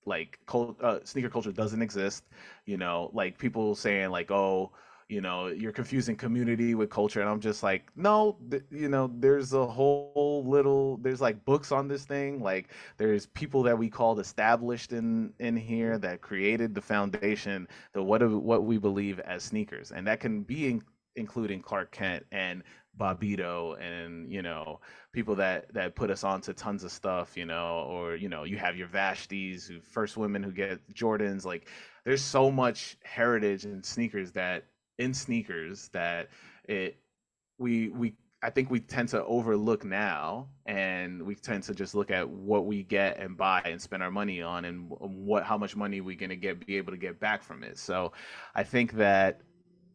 like 0.07 0.39
uh, 0.53 0.99
sneaker 1.05 1.29
culture 1.29 1.53
doesn't 1.53 1.83
exist 1.83 2.25
you 2.65 2.77
know 2.77 3.11
like 3.13 3.39
people 3.39 3.75
saying 3.75 4.11
like 4.11 4.31
oh 4.31 4.71
you 5.09 5.21
know 5.21 5.47
you're 5.47 5.73
confusing 5.73 6.17
community 6.17 6.75
with 6.75 6.91
culture 6.91 7.21
and 7.21 7.29
i'm 7.29 7.41
just 7.41 7.63
like 7.63 7.91
no 7.97 8.37
th- 8.51 8.63
you 8.71 8.89
know 8.89 9.11
there's 9.19 9.53
a 9.53 9.67
whole 9.67 10.45
little 10.47 10.97
there's 10.99 11.21
like 11.21 11.45
books 11.45 11.73
on 11.73 11.89
this 11.89 12.05
thing 12.05 12.41
like 12.43 12.71
there's 12.97 13.27
people 13.27 13.63
that 13.63 13.77
we 13.77 13.89
called 13.89 14.19
established 14.21 14.93
in 14.93 15.33
in 15.39 15.57
here 15.57 15.99
that 15.99 16.21
created 16.21 16.75
the 16.75 16.81
foundation 16.81 17.67
the 17.93 18.03
what 18.03 18.23
of 18.23 18.33
what 18.43 18.65
we 18.65 18.79
believe 18.79 19.19
as 19.21 19.43
sneakers 19.43 19.93
and 19.93 20.07
that 20.07 20.21
can 20.21 20.43
be 20.43 20.69
in, 20.69 20.83
including 21.19 21.61
clark 21.61 21.91
kent 21.91 22.25
and 22.33 22.63
Bobbito 22.99 23.81
and 23.81 24.31
you 24.31 24.43
know 24.43 24.81
people 25.13 25.35
that 25.37 25.73
that 25.73 25.95
put 25.95 26.11
us 26.11 26.25
onto 26.25 26.53
tons 26.53 26.85
of 26.85 26.93
stuff, 26.93 27.37
you 27.37 27.47
know, 27.47 27.87
or 27.89 28.17
you 28.17 28.29
know 28.29 28.45
you 28.45 28.59
have 28.59 28.77
your 28.77 28.89
Vashties, 28.89 29.69
who 29.69 29.81
first 29.81 30.17
women 30.17 30.43
who 30.43 30.53
get 30.53 30.81
Jordans. 30.93 31.45
Like 31.45 31.69
there's 32.05 32.23
so 32.23 32.51
much 32.51 32.99
heritage 33.05 33.65
in 33.65 33.83
sneakers 33.83 34.33
that 34.33 34.65
in 34.99 35.15
sneakers 35.15 35.89
that 35.89 36.29
it 36.69 36.99
we 37.59 37.89
we 37.91 38.15
I 38.41 38.51
think 38.51 38.71
we 38.71 38.79
tend 38.79 39.09
to 39.11 39.25
overlook 39.25 39.85
now, 39.85 40.49
and 40.67 41.23
we 41.23 41.35
tend 41.35 41.65
to 41.65 41.75
just 41.75 41.97
look 41.97 42.13
at 42.13 42.29
what 42.29 42.67
we 42.67 42.85
get 42.85 43.19
and 43.19 43.37
buy 43.37 43.63
and 43.65 43.83
spend 43.83 44.01
our 44.03 44.13
money 44.13 44.43
on, 44.43 44.65
and 44.65 44.89
what 44.89 45.45
how 45.45 45.59
much 45.59 45.75
money 45.75 46.01
we're 46.01 46.17
gonna 46.17 46.37
get 46.37 46.65
be 46.65 46.77
able 46.77 46.93
to 46.93 46.99
get 46.99 47.19
back 47.19 47.43
from 47.43 47.65
it. 47.65 47.79
So, 47.79 48.13
I 48.55 48.63
think 48.63 48.93
that 48.93 49.41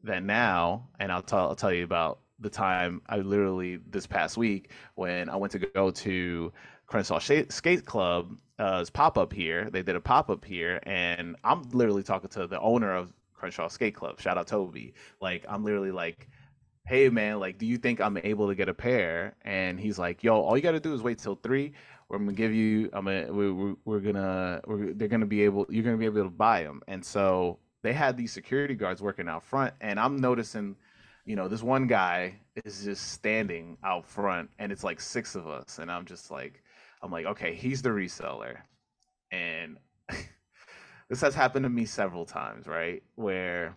that 0.03 0.23
now, 0.23 0.87
and 0.99 1.11
I'll 1.11 1.21
tell 1.21 1.49
I'll 1.49 1.55
tell 1.55 1.73
you 1.73 1.83
about 1.83 2.19
the 2.39 2.49
time 2.49 3.01
I 3.07 3.17
literally 3.17 3.79
this 3.89 4.05
past 4.05 4.37
week 4.37 4.71
when 4.95 5.29
I 5.29 5.35
went 5.35 5.51
to 5.53 5.59
go 5.59 5.91
to 5.91 6.51
Crenshaw 6.87 7.19
Skate 7.19 7.85
Club 7.85 8.37
uh, 8.59 8.85
pop 8.93 9.17
up 9.17 9.33
here. 9.33 9.69
They 9.69 9.81
did 9.81 9.95
a 9.95 10.01
pop 10.01 10.29
up 10.29 10.43
here, 10.45 10.79
and 10.83 11.35
I'm 11.43 11.63
literally 11.71 12.03
talking 12.03 12.29
to 12.31 12.47
the 12.47 12.59
owner 12.59 12.95
of 12.95 13.13
Crenshaw 13.33 13.67
Skate 13.67 13.95
Club. 13.95 14.19
Shout 14.19 14.37
out 14.37 14.47
Toby. 14.47 14.93
Like 15.21 15.45
I'm 15.49 15.63
literally 15.63 15.91
like, 15.91 16.29
hey 16.85 17.09
man, 17.09 17.39
like 17.39 17.57
do 17.57 17.65
you 17.65 17.77
think 17.77 17.99
I'm 18.01 18.17
able 18.17 18.47
to 18.47 18.55
get 18.55 18.69
a 18.69 18.73
pair? 18.73 19.35
And 19.43 19.79
he's 19.79 19.97
like, 19.97 20.23
yo, 20.23 20.39
all 20.41 20.55
you 20.55 20.63
got 20.63 20.71
to 20.71 20.79
do 20.79 20.93
is 20.93 21.01
wait 21.01 21.17
till 21.17 21.35
three. 21.35 21.73
We're 22.09 22.19
gonna 22.19 22.33
give 22.33 22.53
you. 22.53 22.89
I'm 22.93 23.05
gonna. 23.05 23.33
We're, 23.33 23.75
we're 23.85 23.99
gonna. 23.99 24.61
We're, 24.67 24.93
they're 24.93 25.07
gonna 25.07 25.25
be 25.25 25.41
able. 25.43 25.65
You're 25.69 25.83
gonna 25.83 25.97
be 25.97 26.05
able 26.05 26.23
to 26.23 26.29
buy 26.29 26.61
them. 26.61 26.81
And 26.87 27.03
so 27.03 27.57
they 27.83 27.93
had 27.93 28.17
these 28.17 28.33
security 28.33 28.73
guards 28.73 29.01
working 29.01 29.27
out 29.27 29.43
front, 29.43 29.75
and 29.79 29.99
I'm 29.99 30.17
noticing 30.17 30.75
you 31.25 31.35
know, 31.35 31.47
this 31.47 31.63
one 31.63 31.87
guy 31.87 32.35
is 32.65 32.83
just 32.83 33.13
standing 33.13 33.77
out 33.83 34.05
front 34.05 34.49
and 34.59 34.71
it's 34.71 34.83
like 34.83 34.99
six 34.99 35.35
of 35.35 35.47
us. 35.47 35.79
And 35.79 35.89
I'm 35.89 36.05
just 36.05 36.31
like, 36.31 36.61
I'm 37.01 37.11
like, 37.11 37.25
okay, 37.25 37.55
he's 37.55 37.81
the 37.81 37.89
reseller. 37.89 38.57
And 39.31 39.77
this 41.09 41.21
has 41.21 41.33
happened 41.33 41.63
to 41.63 41.69
me 41.69 41.85
several 41.85 42.25
times, 42.25 42.67
right? 42.67 43.03
Where 43.15 43.75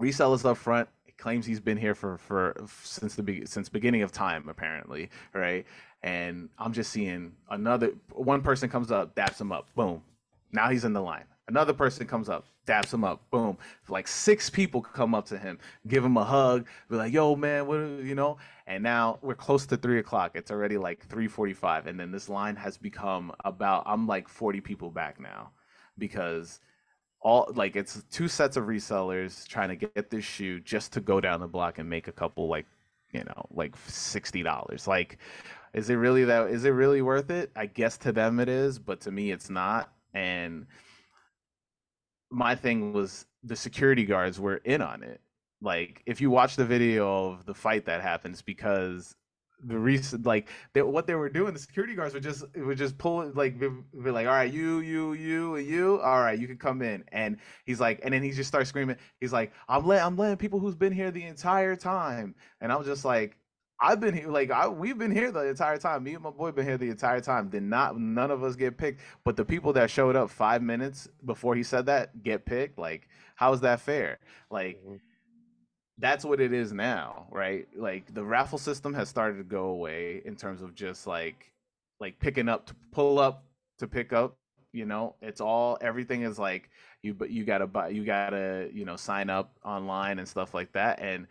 resellers 0.00 0.44
up 0.44 0.56
front 0.56 0.88
claims 1.16 1.46
he's 1.46 1.60
been 1.60 1.78
here 1.78 1.94
for 1.94 2.18
for 2.18 2.56
since 2.82 3.14
the 3.14 3.22
be- 3.22 3.46
since 3.46 3.68
beginning 3.68 4.02
of 4.02 4.10
time 4.10 4.48
apparently 4.48 5.08
right 5.32 5.64
and 6.02 6.48
i'm 6.58 6.72
just 6.72 6.90
seeing 6.90 7.30
another 7.50 7.92
one 8.10 8.42
person 8.42 8.68
comes 8.68 8.90
up 8.90 9.14
daps 9.14 9.40
him 9.40 9.52
up 9.52 9.68
boom 9.76 10.02
now 10.50 10.68
he's 10.68 10.84
in 10.84 10.92
the 10.92 11.00
line 11.00 11.22
another 11.48 11.72
person 11.72 12.06
comes 12.06 12.28
up 12.28 12.46
daps 12.66 12.92
him 12.92 13.04
up. 13.04 13.28
Boom. 13.30 13.58
Like 13.88 14.08
six 14.08 14.50
people 14.50 14.80
come 14.80 15.14
up 15.14 15.26
to 15.26 15.38
him, 15.38 15.58
give 15.86 16.04
him 16.04 16.16
a 16.16 16.24
hug, 16.24 16.66
be 16.88 16.96
like, 16.96 17.12
"Yo, 17.12 17.36
man, 17.36 17.66
what 17.66 17.76
you 17.76 18.14
know?" 18.14 18.38
And 18.66 18.82
now 18.82 19.18
we're 19.22 19.34
close 19.34 19.66
to 19.66 19.76
three 19.76 19.98
o'clock. 19.98 20.32
It's 20.34 20.50
already 20.50 20.78
like 20.78 21.06
three 21.06 21.28
forty-five, 21.28 21.86
and 21.86 21.98
then 21.98 22.10
this 22.10 22.28
line 22.28 22.56
has 22.56 22.76
become 22.76 23.32
about. 23.44 23.84
I'm 23.86 24.06
like 24.06 24.28
forty 24.28 24.60
people 24.60 24.90
back 24.90 25.20
now, 25.20 25.50
because 25.98 26.60
all 27.20 27.50
like 27.54 27.76
it's 27.76 28.02
two 28.10 28.28
sets 28.28 28.56
of 28.56 28.64
resellers 28.64 29.46
trying 29.46 29.70
to 29.70 29.76
get 29.76 30.10
this 30.10 30.24
shoe 30.24 30.60
just 30.60 30.92
to 30.94 31.00
go 31.00 31.20
down 31.20 31.40
the 31.40 31.48
block 31.48 31.78
and 31.78 31.88
make 31.88 32.08
a 32.08 32.12
couple 32.12 32.48
like 32.48 32.66
you 33.12 33.24
know 33.24 33.46
like 33.50 33.76
sixty 33.86 34.42
dollars. 34.42 34.86
Like, 34.88 35.18
is 35.74 35.90
it 35.90 35.96
really 35.96 36.24
that? 36.24 36.48
Is 36.48 36.64
it 36.64 36.70
really 36.70 37.02
worth 37.02 37.30
it? 37.30 37.50
I 37.56 37.66
guess 37.66 37.98
to 37.98 38.12
them 38.12 38.40
it 38.40 38.48
is, 38.48 38.78
but 38.78 39.00
to 39.02 39.10
me 39.10 39.30
it's 39.30 39.50
not. 39.50 39.90
And 40.14 40.66
my 42.34 42.54
thing 42.54 42.92
was 42.92 43.26
the 43.42 43.56
security 43.56 44.04
guards 44.04 44.40
were 44.40 44.56
in 44.56 44.82
on 44.82 45.02
it. 45.02 45.20
Like 45.60 46.02
if 46.06 46.20
you 46.20 46.30
watch 46.30 46.56
the 46.56 46.64
video 46.64 47.30
of 47.30 47.46
the 47.46 47.54
fight 47.54 47.86
that 47.86 48.02
happens, 48.02 48.42
because 48.42 49.14
the 49.66 49.78
recent 49.78 50.26
like 50.26 50.48
they, 50.72 50.82
what 50.82 51.06
they 51.06 51.14
were 51.14 51.28
doing, 51.28 51.54
the 51.54 51.58
security 51.58 51.94
guards 51.94 52.12
were 52.12 52.20
just 52.20 52.44
would 52.56 52.76
just 52.76 52.98
pull 52.98 53.30
like 53.34 53.58
be, 53.58 53.68
be 54.02 54.10
like, 54.10 54.26
all 54.26 54.32
right, 54.32 54.52
you, 54.52 54.80
you, 54.80 55.14
you, 55.14 55.56
you, 55.56 56.00
all 56.00 56.20
right, 56.20 56.38
you 56.38 56.46
can 56.46 56.58
come 56.58 56.82
in. 56.82 57.04
And 57.12 57.38
he's 57.64 57.80
like, 57.80 58.00
and 58.02 58.12
then 58.12 58.22
he 58.22 58.32
just 58.32 58.48
starts 58.48 58.68
screaming. 58.68 58.96
He's 59.20 59.32
like, 59.32 59.52
I'm 59.68 59.86
letting 59.86 60.04
I'm 60.04 60.16
letting 60.16 60.36
people 60.36 60.58
who's 60.58 60.74
been 60.74 60.92
here 60.92 61.10
the 61.10 61.24
entire 61.24 61.76
time, 61.76 62.34
and 62.60 62.72
I'm 62.72 62.84
just 62.84 63.04
like, 63.04 63.38
I've 63.80 64.00
been 64.00 64.14
here, 64.14 64.28
like 64.28 64.50
I, 64.50 64.68
we've 64.68 64.98
been 64.98 65.10
here 65.10 65.32
the 65.32 65.48
entire 65.48 65.76
time. 65.78 66.04
Me 66.04 66.14
and 66.14 66.22
my 66.22 66.30
boy 66.30 66.52
been 66.52 66.66
here 66.66 66.78
the 66.78 66.90
entire 66.90 67.20
time. 67.20 67.48
Did 67.48 67.64
not 67.64 67.98
none 67.98 68.30
of 68.30 68.44
us 68.44 68.56
get 68.56 68.76
picked, 68.78 69.00
but 69.24 69.36
the 69.36 69.44
people 69.44 69.72
that 69.72 69.90
showed 69.90 70.16
up 70.16 70.30
five 70.30 70.62
minutes 70.62 71.08
before 71.24 71.54
he 71.54 71.62
said 71.62 71.86
that 71.86 72.22
get 72.22 72.44
picked. 72.44 72.78
Like, 72.78 73.08
how 73.34 73.52
is 73.52 73.60
that 73.60 73.80
fair? 73.80 74.18
Like, 74.50 74.80
mm-hmm. 74.80 74.96
that's 75.98 76.24
what 76.24 76.40
it 76.40 76.52
is 76.52 76.72
now, 76.72 77.26
right? 77.30 77.66
Like 77.76 78.14
the 78.14 78.24
raffle 78.24 78.58
system 78.58 78.94
has 78.94 79.08
started 79.08 79.38
to 79.38 79.44
go 79.44 79.66
away 79.66 80.22
in 80.24 80.36
terms 80.36 80.62
of 80.62 80.74
just 80.74 81.06
like, 81.06 81.52
like 82.00 82.18
picking 82.20 82.48
up 82.48 82.66
to 82.66 82.74
pull 82.92 83.18
up 83.18 83.44
to 83.78 83.88
pick 83.88 84.12
up. 84.12 84.36
You 84.72 84.86
know, 84.86 85.14
it's 85.20 85.40
all 85.40 85.78
everything 85.80 86.22
is 86.22 86.38
like 86.38 86.70
you, 87.02 87.12
but 87.14 87.30
you 87.30 87.44
gotta 87.44 87.66
buy, 87.66 87.88
you 87.88 88.04
gotta 88.04 88.70
you 88.72 88.84
know 88.84 88.96
sign 88.96 89.30
up 89.30 89.56
online 89.64 90.18
and 90.18 90.28
stuff 90.28 90.54
like 90.54 90.72
that, 90.72 91.00
and 91.00 91.26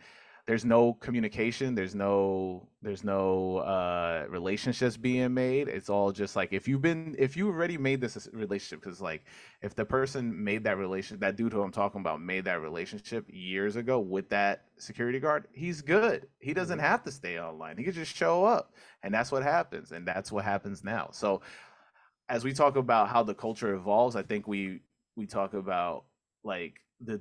there's 0.46 0.64
no 0.64 0.92
communication 0.94 1.74
there's 1.74 1.94
no 1.94 2.68
there's 2.82 3.02
no 3.02 3.58
uh 3.58 4.26
relationships 4.28 4.96
being 4.96 5.32
made. 5.32 5.68
It's 5.68 5.88
all 5.88 6.12
just 6.12 6.36
like 6.36 6.52
if 6.52 6.68
you've 6.68 6.82
been 6.82 7.16
if 7.18 7.36
you 7.36 7.48
already 7.48 7.78
made 7.78 8.00
this 8.00 8.28
relationship 8.32 8.82
because 8.82 9.00
like 9.00 9.24
if 9.62 9.74
the 9.74 9.86
person 9.86 10.44
made 10.44 10.64
that 10.64 10.76
relation 10.76 11.18
that 11.20 11.36
dude 11.36 11.52
who 11.52 11.62
i'm 11.62 11.72
talking 11.72 12.02
about 12.02 12.20
made 12.20 12.44
that 12.44 12.60
relationship 12.60 13.24
years 13.28 13.76
ago 13.76 13.98
with 13.98 14.28
that 14.28 14.64
security 14.76 15.18
guard 15.18 15.48
he's 15.52 15.80
good. 15.80 16.26
He 16.40 16.52
doesn't 16.52 16.78
mm-hmm. 16.78 16.86
have 16.86 17.02
to 17.04 17.10
stay 17.10 17.40
online. 17.40 17.78
He 17.78 17.84
could 17.84 17.94
just 17.94 18.14
show 18.14 18.44
up 18.44 18.74
and 19.02 19.14
that's 19.14 19.32
what 19.32 19.42
happens 19.42 19.92
and 19.92 20.06
that's 20.06 20.30
what 20.30 20.44
happens 20.44 20.84
now. 20.84 21.08
So 21.12 21.40
as 22.28 22.44
we 22.44 22.52
talk 22.52 22.76
about 22.76 23.08
how 23.08 23.22
the 23.22 23.34
culture 23.34 23.74
evolves 23.74 24.16
i 24.16 24.22
think 24.22 24.48
we 24.48 24.80
we 25.16 25.26
talk 25.26 25.54
about 25.54 26.04
like 26.42 26.80
the 27.00 27.20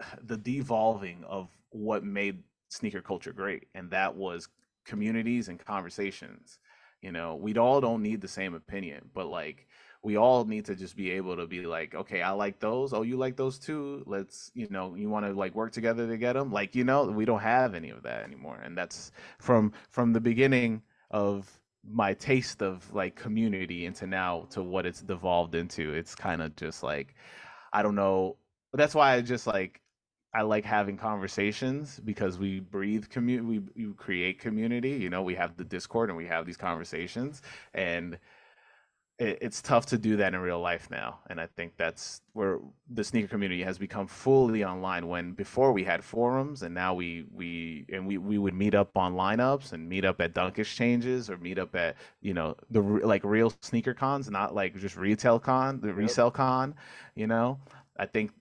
the 0.22 0.36
devolving 0.36 1.24
of 1.24 1.48
what 1.74 2.04
made 2.04 2.42
sneaker 2.68 3.02
culture 3.02 3.32
great, 3.32 3.66
and 3.74 3.90
that 3.90 4.14
was 4.14 4.48
communities 4.84 5.48
and 5.48 5.58
conversations. 5.58 6.58
You 7.02 7.12
know, 7.12 7.36
we 7.36 7.54
all 7.56 7.80
don't 7.80 8.02
need 8.02 8.20
the 8.20 8.28
same 8.28 8.54
opinion, 8.54 9.10
but 9.12 9.26
like 9.26 9.66
we 10.02 10.16
all 10.16 10.44
need 10.44 10.66
to 10.66 10.76
just 10.76 10.96
be 10.96 11.10
able 11.12 11.36
to 11.36 11.46
be 11.46 11.66
like, 11.66 11.94
okay, 11.94 12.22
I 12.22 12.30
like 12.30 12.60
those. 12.60 12.92
Oh, 12.92 13.02
you 13.02 13.16
like 13.16 13.36
those 13.36 13.58
too. 13.58 14.02
Let's, 14.06 14.50
you 14.54 14.68
know, 14.70 14.94
you 14.94 15.08
want 15.08 15.26
to 15.26 15.32
like 15.32 15.54
work 15.54 15.72
together 15.72 16.06
to 16.06 16.16
get 16.18 16.34
them. 16.34 16.52
Like, 16.52 16.74
you 16.74 16.84
know, 16.84 17.04
we 17.04 17.24
don't 17.24 17.40
have 17.40 17.74
any 17.74 17.90
of 17.90 18.02
that 18.02 18.22
anymore, 18.22 18.60
and 18.62 18.76
that's 18.76 19.12
from 19.38 19.72
from 19.90 20.12
the 20.12 20.20
beginning 20.20 20.82
of 21.10 21.50
my 21.90 22.14
taste 22.14 22.62
of 22.62 22.92
like 22.94 23.14
community 23.14 23.86
into 23.86 24.06
now 24.06 24.46
to 24.50 24.62
what 24.62 24.86
it's 24.86 25.02
devolved 25.02 25.54
into. 25.54 25.92
It's 25.94 26.14
kind 26.14 26.42
of 26.42 26.54
just 26.56 26.82
like, 26.82 27.14
I 27.72 27.82
don't 27.82 27.94
know. 27.94 28.36
That's 28.72 28.94
why 28.94 29.14
I 29.14 29.20
just 29.20 29.46
like 29.46 29.80
I 30.34 30.42
like 30.42 30.64
having 30.64 30.96
conversations 30.96 32.00
because 32.04 32.38
we 32.38 32.58
breathe 32.58 33.08
community, 33.08 33.60
we, 33.76 33.86
we 33.86 33.94
create 33.94 34.40
community. 34.40 34.90
You 34.90 35.08
know, 35.08 35.22
we 35.22 35.36
have 35.36 35.56
the 35.56 35.64
Discord 35.64 36.10
and 36.10 36.16
we 36.16 36.26
have 36.26 36.44
these 36.44 36.56
conversations, 36.56 37.40
and 37.72 38.18
it, 39.18 39.38
it's 39.40 39.62
tough 39.62 39.86
to 39.86 39.98
do 39.98 40.16
that 40.16 40.34
in 40.34 40.40
real 40.40 40.58
life 40.58 40.90
now. 40.90 41.20
And 41.30 41.40
I 41.40 41.46
think 41.46 41.74
that's 41.76 42.20
where 42.32 42.58
the 42.90 43.04
sneaker 43.04 43.28
community 43.28 43.62
has 43.62 43.78
become 43.78 44.08
fully 44.08 44.64
online. 44.64 45.06
When 45.06 45.32
before 45.32 45.72
we 45.72 45.84
had 45.84 46.02
forums, 46.02 46.62
and 46.62 46.74
now 46.74 46.94
we 46.94 47.26
we 47.32 47.86
and 47.92 48.04
we 48.04 48.18
we 48.18 48.36
would 48.36 48.54
meet 48.54 48.74
up 48.74 48.96
on 48.98 49.14
lineups 49.14 49.72
and 49.72 49.88
meet 49.88 50.04
up 50.04 50.20
at 50.20 50.34
dunk 50.34 50.58
exchanges 50.58 51.30
or 51.30 51.38
meet 51.38 51.60
up 51.60 51.76
at 51.76 51.94
you 52.20 52.34
know 52.34 52.56
the 52.70 52.80
like 52.80 53.22
real 53.22 53.52
sneaker 53.60 53.94
cons, 53.94 54.28
not 54.28 54.52
like 54.52 54.76
just 54.76 54.96
retail 54.96 55.38
con, 55.38 55.80
the 55.80 55.94
resale 55.94 56.32
con. 56.32 56.74
You 57.14 57.28
know, 57.28 57.60
I 57.96 58.06
think 58.06 58.32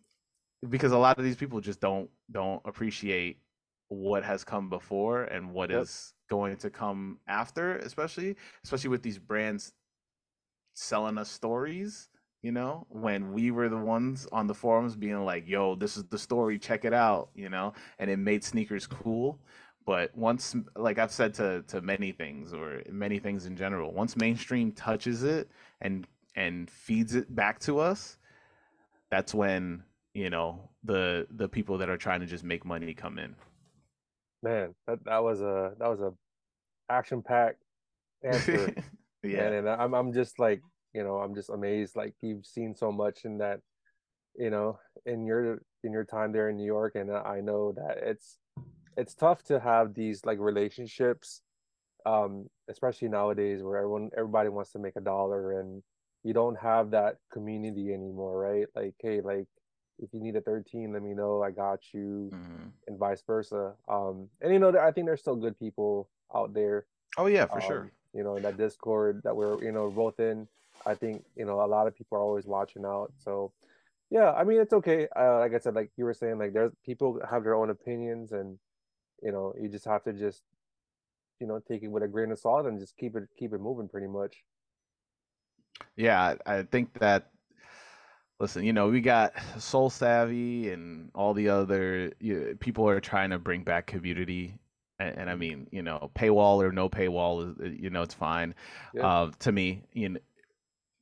because 0.69 0.91
a 0.91 0.97
lot 0.97 1.17
of 1.17 1.23
these 1.23 1.35
people 1.35 1.59
just 1.59 1.79
don't 1.79 2.09
don't 2.31 2.61
appreciate 2.65 3.39
what 3.89 4.23
has 4.23 4.43
come 4.43 4.69
before 4.69 5.23
and 5.25 5.51
what 5.53 5.69
yep. 5.69 5.83
is 5.83 6.13
going 6.29 6.55
to 6.57 6.69
come 6.69 7.19
after 7.27 7.77
especially 7.77 8.35
especially 8.63 8.89
with 8.89 9.03
these 9.03 9.19
brands 9.19 9.73
selling 10.73 11.17
us 11.17 11.29
stories 11.29 12.09
you 12.41 12.51
know 12.51 12.87
when 12.89 13.33
we 13.33 13.51
were 13.51 13.69
the 13.69 13.77
ones 13.77 14.27
on 14.31 14.47
the 14.47 14.53
forums 14.53 14.95
being 14.95 15.23
like 15.23 15.47
yo 15.47 15.75
this 15.75 15.97
is 15.97 16.03
the 16.05 16.17
story 16.17 16.57
check 16.57 16.85
it 16.85 16.93
out 16.93 17.29
you 17.35 17.49
know 17.49 17.73
and 17.99 18.09
it 18.09 18.17
made 18.17 18.43
sneakers 18.43 18.87
cool 18.87 19.39
But 19.85 20.15
once, 20.15 20.55
like 20.75 20.97
I've 20.97 21.11
said 21.11 21.33
to 21.35 21.63
to 21.67 21.81
many 21.81 22.11
things 22.11 22.53
or 22.53 22.81
many 22.89 23.19
things 23.19 23.45
in 23.45 23.55
general, 23.55 23.91
once 23.91 24.15
mainstream 24.15 24.71
touches 24.71 25.23
it 25.23 25.49
and 25.81 26.07
and 26.35 26.69
feeds 26.69 27.15
it 27.15 27.33
back 27.35 27.59
to 27.61 27.79
us, 27.79 28.17
that's 29.11 29.33
when 29.33 29.83
you 30.13 30.29
know 30.29 30.69
the 30.83 31.27
the 31.31 31.47
people 31.47 31.77
that 31.79 31.89
are 31.89 31.97
trying 31.97 32.19
to 32.19 32.25
just 32.25 32.43
make 32.43 32.65
money 32.65 32.93
come 32.93 33.17
in. 33.17 33.35
Man, 34.41 34.75
that 34.87 35.03
that 35.05 35.23
was 35.23 35.41
a 35.41 35.73
that 35.79 35.89
was 35.89 36.01
a 36.01 36.13
action 36.89 37.21
packed 37.21 37.63
answer. 38.23 38.73
yeah, 39.23 39.45
and, 39.45 39.55
and 39.55 39.69
I'm 39.69 39.93
I'm 39.93 40.13
just 40.13 40.39
like 40.39 40.61
you 40.93 41.03
know 41.03 41.17
I'm 41.17 41.35
just 41.35 41.49
amazed. 41.49 41.95
Like 41.95 42.13
you've 42.21 42.45
seen 42.45 42.75
so 42.75 42.91
much 42.91 43.25
in 43.25 43.37
that, 43.39 43.59
you 44.35 44.49
know, 44.49 44.79
in 45.05 45.25
your 45.25 45.61
in 45.83 45.91
your 45.91 46.05
time 46.05 46.31
there 46.31 46.49
in 46.49 46.57
New 46.57 46.65
York, 46.65 46.95
and 46.95 47.11
I 47.11 47.41
know 47.41 47.73
that 47.73 47.97
it's 48.01 48.37
it's 48.95 49.15
tough 49.15 49.43
to 49.45 49.59
have 49.59 49.95
these 49.95 50.23
like 50.25 50.39
relationships, 50.39 51.41
um, 52.05 52.47
especially 52.69 53.07
nowadays 53.07 53.63
where 53.63 53.77
everyone 53.77 54.11
everybody 54.15 54.49
wants 54.49 54.71
to 54.73 54.79
make 54.79 54.95
a 54.95 55.01
dollar 55.01 55.59
and 55.59 55.81
you 56.23 56.33
don't 56.33 56.55
have 56.55 56.91
that 56.91 57.17
community 57.31 57.93
anymore, 57.93 58.37
right? 58.39 58.67
Like, 58.75 58.93
hey, 58.99 59.19
like 59.21 59.47
if 60.03 60.13
you 60.13 60.19
need 60.19 60.35
a 60.35 60.41
13, 60.41 60.93
let 60.93 61.01
me 61.01 61.13
know. 61.13 61.41
I 61.41 61.51
got 61.51 61.93
you, 61.93 62.29
Mhm. 62.31 62.71
and 62.87 62.97
vice 62.99 63.21
versa. 63.23 63.73
Um, 63.87 64.29
and 64.41 64.51
you 64.53 64.59
know, 64.59 64.77
I 64.77 64.91
think 64.91 65.07
there's 65.07 65.21
still 65.21 65.35
good 65.35 65.57
people 65.57 66.09
out 66.35 66.53
there. 66.53 66.85
Oh 67.17 67.27
yeah, 67.27 67.45
for 67.45 67.55
um, 67.55 67.61
sure. 67.61 67.91
You 68.13 68.23
know, 68.23 68.35
in 68.35 68.43
that 68.43 68.57
Discord 68.57 69.21
that 69.23 69.35
we're 69.35 69.63
you 69.63 69.71
know 69.71 69.89
both 69.89 70.19
in. 70.19 70.47
I 70.85 70.95
think 70.95 71.25
you 71.35 71.45
know 71.45 71.61
a 71.61 71.65
lot 71.67 71.87
of 71.87 71.95
people 71.95 72.17
are 72.17 72.21
always 72.21 72.45
watching 72.45 72.85
out. 72.85 73.13
So 73.17 73.53
yeah, 74.09 74.31
I 74.33 74.43
mean 74.43 74.59
it's 74.59 74.73
okay. 74.73 75.07
Uh, 75.15 75.39
like 75.39 75.53
I 75.53 75.59
said, 75.59 75.75
like 75.75 75.91
you 75.97 76.05
were 76.05 76.13
saying, 76.13 76.37
like 76.37 76.53
there's 76.53 76.73
people 76.85 77.19
have 77.29 77.43
their 77.43 77.55
own 77.55 77.69
opinions, 77.69 78.31
and 78.33 78.59
you 79.21 79.31
know 79.31 79.53
you 79.59 79.69
just 79.69 79.85
have 79.85 80.03
to 80.03 80.13
just 80.13 80.43
you 81.39 81.47
know 81.47 81.59
take 81.59 81.83
it 81.83 81.87
with 81.87 82.03
a 82.03 82.07
grain 82.07 82.31
of 82.31 82.39
salt 82.39 82.65
and 82.65 82.79
just 82.79 82.97
keep 82.97 83.15
it 83.15 83.23
keep 83.37 83.53
it 83.53 83.61
moving, 83.61 83.87
pretty 83.87 84.07
much. 84.07 84.43
Yeah, 85.95 86.35
I 86.45 86.63
think 86.63 86.99
that. 86.99 87.32
Listen, 88.39 88.63
you 88.63 88.73
know, 88.73 88.89
we 88.89 89.01
got 89.01 89.33
Soul 89.57 89.89
Savvy 89.89 90.71
and 90.71 91.09
all 91.15 91.33
the 91.33 91.49
other 91.49 92.11
you, 92.19 92.57
people 92.59 92.87
are 92.87 92.99
trying 92.99 93.29
to 93.31 93.39
bring 93.39 93.63
back 93.63 93.87
community, 93.87 94.57
and, 94.99 95.17
and 95.17 95.29
I 95.29 95.35
mean, 95.35 95.67
you 95.71 95.81
know, 95.81 96.11
paywall 96.15 96.63
or 96.63 96.71
no 96.71 96.89
paywall, 96.89 97.61
is 97.61 97.79
you 97.79 97.89
know, 97.89 98.01
it's 98.01 98.13
fine. 98.13 98.55
Yeah. 98.93 99.07
Uh, 99.07 99.31
to 99.39 99.51
me, 99.51 99.83
you 99.93 100.09
know, 100.09 100.19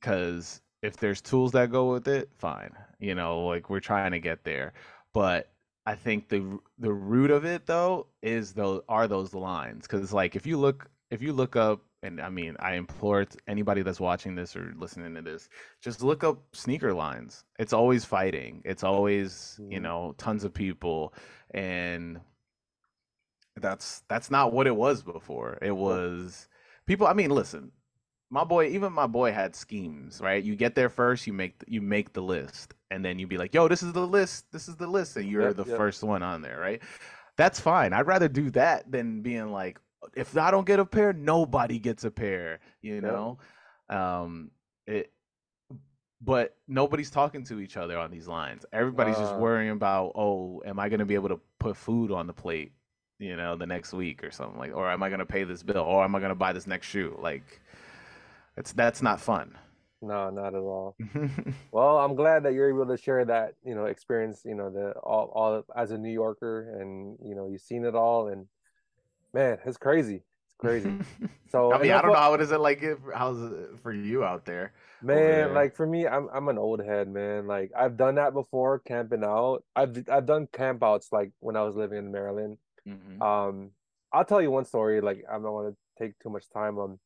because 0.00 0.60
if 0.82 0.96
there's 0.96 1.20
tools 1.20 1.52
that 1.52 1.70
go 1.70 1.92
with 1.92 2.08
it, 2.08 2.28
fine. 2.38 2.72
You 2.98 3.14
know, 3.14 3.46
like 3.46 3.70
we're 3.70 3.80
trying 3.80 4.12
to 4.12 4.18
get 4.20 4.44
there, 4.44 4.72
but 5.12 5.52
I 5.86 5.94
think 5.94 6.28
the 6.28 6.58
the 6.78 6.92
root 6.92 7.30
of 7.30 7.44
it 7.44 7.66
though 7.66 8.06
is 8.22 8.52
those 8.52 8.82
are 8.88 9.08
those 9.08 9.34
lines 9.34 9.86
because 9.86 10.12
like 10.12 10.36
if 10.36 10.46
you 10.46 10.56
look 10.56 10.88
if 11.12 11.22
you 11.22 11.32
look 11.32 11.54
up 11.56 11.82
and 12.02 12.20
I 12.20 12.30
mean 12.30 12.56
I 12.58 12.74
implore 12.74 13.26
anybody 13.46 13.82
that's 13.82 14.00
watching 14.00 14.34
this 14.34 14.56
or 14.56 14.74
listening 14.76 15.14
to 15.14 15.22
this 15.22 15.48
just 15.80 16.02
look 16.02 16.24
up 16.24 16.42
sneaker 16.54 16.92
lines. 16.94 17.44
It's 17.58 17.72
always 17.74 18.04
fighting. 18.04 18.62
It's 18.64 18.82
always 18.82 19.60
you 19.68 19.78
Mhm. 19.78 19.82
know 19.82 20.14
tons 20.18 20.42
of 20.44 20.54
people 20.54 21.14
and 21.52 22.20
that's 23.60 24.02
that's 24.08 24.30
not 24.30 24.52
what 24.52 24.66
it 24.66 24.74
was 24.74 25.02
before. 25.02 25.58
It 25.62 25.72
was 25.72 26.48
people. 26.86 27.06
I 27.06 27.12
mean, 27.12 27.30
listen, 27.30 27.70
my 28.30 28.44
boy, 28.44 28.68
even 28.68 28.92
my 28.94 29.06
boy 29.06 29.32
had 29.32 29.54
schemes, 29.54 30.20
right? 30.22 30.42
You 30.42 30.56
get 30.56 30.74
there 30.74 30.88
first, 30.88 31.26
you 31.26 31.34
make 31.34 31.62
you 31.68 31.82
make 31.82 32.14
the 32.14 32.22
list, 32.22 32.74
and 32.90 33.04
then 33.04 33.18
you'd 33.18 33.28
be 33.28 33.36
like, 33.38 33.52
"Yo, 33.54 33.68
this 33.68 33.82
is 33.82 33.92
the 33.92 34.06
list. 34.06 34.50
This 34.52 34.68
is 34.68 34.76
the 34.76 34.86
list," 34.86 35.16
and 35.18 35.28
you're 35.28 35.48
Yep, 35.48 35.56
the 35.58 35.66
yep. 35.66 35.76
first 35.76 36.02
one 36.02 36.22
on 36.22 36.40
there, 36.40 36.58
right? 36.58 36.82
That's 37.36 37.60
fine. 37.60 37.92
I'd 37.92 38.06
rather 38.06 38.28
do 38.28 38.50
that 38.52 38.90
than 38.90 39.22
being 39.22 39.52
like, 39.52 39.78
if 40.14 40.36
I 40.36 40.50
don't 40.50 40.66
get 40.66 40.78
a 40.78 40.84
pair, 40.84 41.12
nobody 41.12 41.78
gets 41.78 42.04
a 42.04 42.10
pair. 42.10 42.60
You 42.80 43.00
know, 43.00 43.38
um, 43.88 44.50
it. 44.86 45.12
But 46.24 46.56
nobody's 46.68 47.10
talking 47.10 47.42
to 47.46 47.58
each 47.58 47.76
other 47.76 47.98
on 47.98 48.10
these 48.12 48.28
lines. 48.28 48.64
Everybody's 48.72 49.16
just 49.18 49.34
Uh. 49.34 49.38
worrying 49.38 49.70
about, 49.70 50.12
oh, 50.14 50.62
am 50.64 50.78
I 50.78 50.88
going 50.88 51.00
to 51.00 51.04
be 51.04 51.14
able 51.14 51.30
to 51.30 51.40
put 51.58 51.76
food 51.76 52.12
on 52.12 52.26
the 52.26 52.32
plate? 52.32 52.72
you 53.18 53.36
know, 53.36 53.56
the 53.56 53.66
next 53.66 53.92
week 53.92 54.24
or 54.24 54.32
something 54.32 54.58
like, 54.58 54.74
or 54.74 54.90
am 54.90 55.00
I 55.00 55.08
gonna 55.08 55.24
pay 55.24 55.44
this 55.44 55.62
bill, 55.62 55.84
or 55.84 56.02
am 56.02 56.12
I 56.16 56.18
gonna 56.18 56.34
buy 56.34 56.52
this 56.52 56.66
next 56.66 56.88
shoe? 56.88 57.16
Like, 57.22 57.60
it's 58.56 58.72
that's 58.72 59.00
not 59.00 59.20
fun. 59.20 59.56
No, 60.00 60.28
not 60.30 60.56
at 60.56 60.60
all. 60.60 60.96
Well, 61.70 61.98
I'm 61.98 62.16
glad 62.16 62.42
that 62.42 62.52
you're 62.54 62.68
able 62.68 62.86
to 62.86 62.96
share 63.00 63.24
that, 63.26 63.54
you 63.64 63.76
know, 63.76 63.84
experience, 63.84 64.42
you 64.44 64.56
know, 64.56 64.70
the 64.70 64.92
all, 64.98 65.30
all 65.36 65.64
as 65.76 65.92
a 65.92 65.98
New 65.98 66.10
Yorker 66.10 66.80
and, 66.80 67.16
you 67.24 67.36
know, 67.36 67.46
you've 67.48 67.60
seen 67.60 67.84
it 67.84 67.94
all 67.94 68.26
and 68.26 68.46
man, 69.32 69.58
it's 69.64 69.76
crazy. 69.78 70.22
It's 70.46 70.56
crazy. 70.58 70.94
So 71.52 71.70
I 71.70 71.76
mean, 71.82 71.90
I 71.92 72.00
don't 72.00 72.08
what- 72.12 72.14
know 72.16 72.20
how 72.22 72.32
it 72.32 72.40
is 72.40 72.50
it 72.50 72.60
like 72.60 72.82
if, 72.82 72.96
how's 73.14 73.38
it 73.42 73.68
for 73.82 73.92
you 73.92 74.24
out 74.24 74.46
there? 74.46 74.72
Man, 75.02 75.16
there. 75.18 75.48
like 75.52 75.74
for 75.76 75.86
me, 75.86 76.06
I'm 76.08 76.28
I'm 76.32 76.48
an 76.48 76.56
old 76.56 76.82
head, 76.82 77.08
man. 77.08 77.46
Like 77.46 77.70
I've 77.76 77.98
done 77.98 78.14
that 78.14 78.32
before, 78.32 78.78
camping 78.78 79.22
out. 79.22 79.62
I've 79.76 80.02
I've 80.10 80.24
done 80.24 80.46
campouts 80.46 81.12
like 81.12 81.30
when 81.40 81.54
I 81.56 81.62
was 81.62 81.76
living 81.76 81.98
in 81.98 82.10
Maryland. 82.10 82.56
Mhm. 82.88 83.20
Um, 83.20 83.72
I'll 84.14 84.24
tell 84.24 84.40
you 84.40 84.50
one 84.50 84.64
story. 84.64 85.02
Like 85.02 85.24
I 85.28 85.34
don't 85.34 85.42
want 85.52 85.74
to 85.74 86.02
take 86.02 86.18
too 86.20 86.30
much 86.30 86.48
time. 86.48 86.78
Um, 86.78 86.98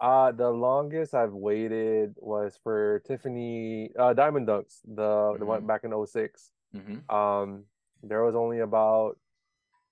uh, 0.00 0.32
the 0.32 0.48
longest 0.48 1.12
I've 1.14 1.34
waited 1.34 2.14
was 2.16 2.58
for 2.62 3.02
Tiffany 3.06 3.90
uh 3.98 4.14
Diamond 4.14 4.48
Dunks, 4.48 4.80
the 4.86 5.36
the 5.38 5.44
one 5.44 5.60
Mhm. 5.60 5.66
back 5.66 5.84
in 5.84 5.92
06. 6.06 6.52
Mhm. 6.74 7.04
Um, 7.12 7.64
there 8.02 8.24
was 8.24 8.34
only 8.34 8.60
about 8.60 9.18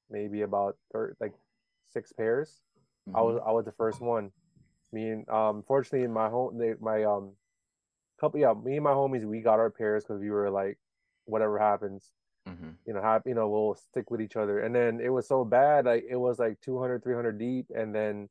maybe 0.08 0.40
about 0.40 0.78
thir 0.92 1.14
like 1.20 1.34
six 1.92 2.12
pairs. 2.12 2.60
I 3.14 3.22
was. 3.22 3.40
I 3.46 3.52
was 3.52 3.64
the 3.64 3.72
first 3.72 4.00
one. 4.00 4.32
Me 4.92 5.10
and 5.10 5.28
um, 5.28 5.62
fortunately, 5.66 6.06
my 6.08 6.28
home, 6.28 6.58
they, 6.58 6.74
my 6.80 7.04
um, 7.04 7.32
couple 8.20 8.40
yeah, 8.40 8.52
me 8.54 8.76
and 8.76 8.84
my 8.84 8.92
homies, 8.92 9.24
we 9.24 9.40
got 9.40 9.58
our 9.58 9.70
pairs 9.70 10.04
because 10.04 10.20
we 10.20 10.30
were 10.30 10.50
like, 10.50 10.78
whatever 11.26 11.58
happens, 11.58 12.12
Mhm. 12.48 12.76
you 12.86 12.92
know, 12.94 13.02
have 13.02 13.22
you 13.26 13.34
know, 13.34 13.48
we'll 13.48 13.74
stick 13.74 14.10
with 14.10 14.20
each 14.20 14.36
other. 14.36 14.60
And 14.60 14.74
then 14.74 15.00
it 15.00 15.08
was 15.10 15.26
so 15.28 15.44
bad, 15.44 15.86
like 15.86 16.04
it 16.08 16.16
was 16.16 16.38
like 16.38 16.60
200, 16.60 17.02
300 17.02 17.38
deep, 17.38 17.66
and 17.74 17.94
then 17.94 18.28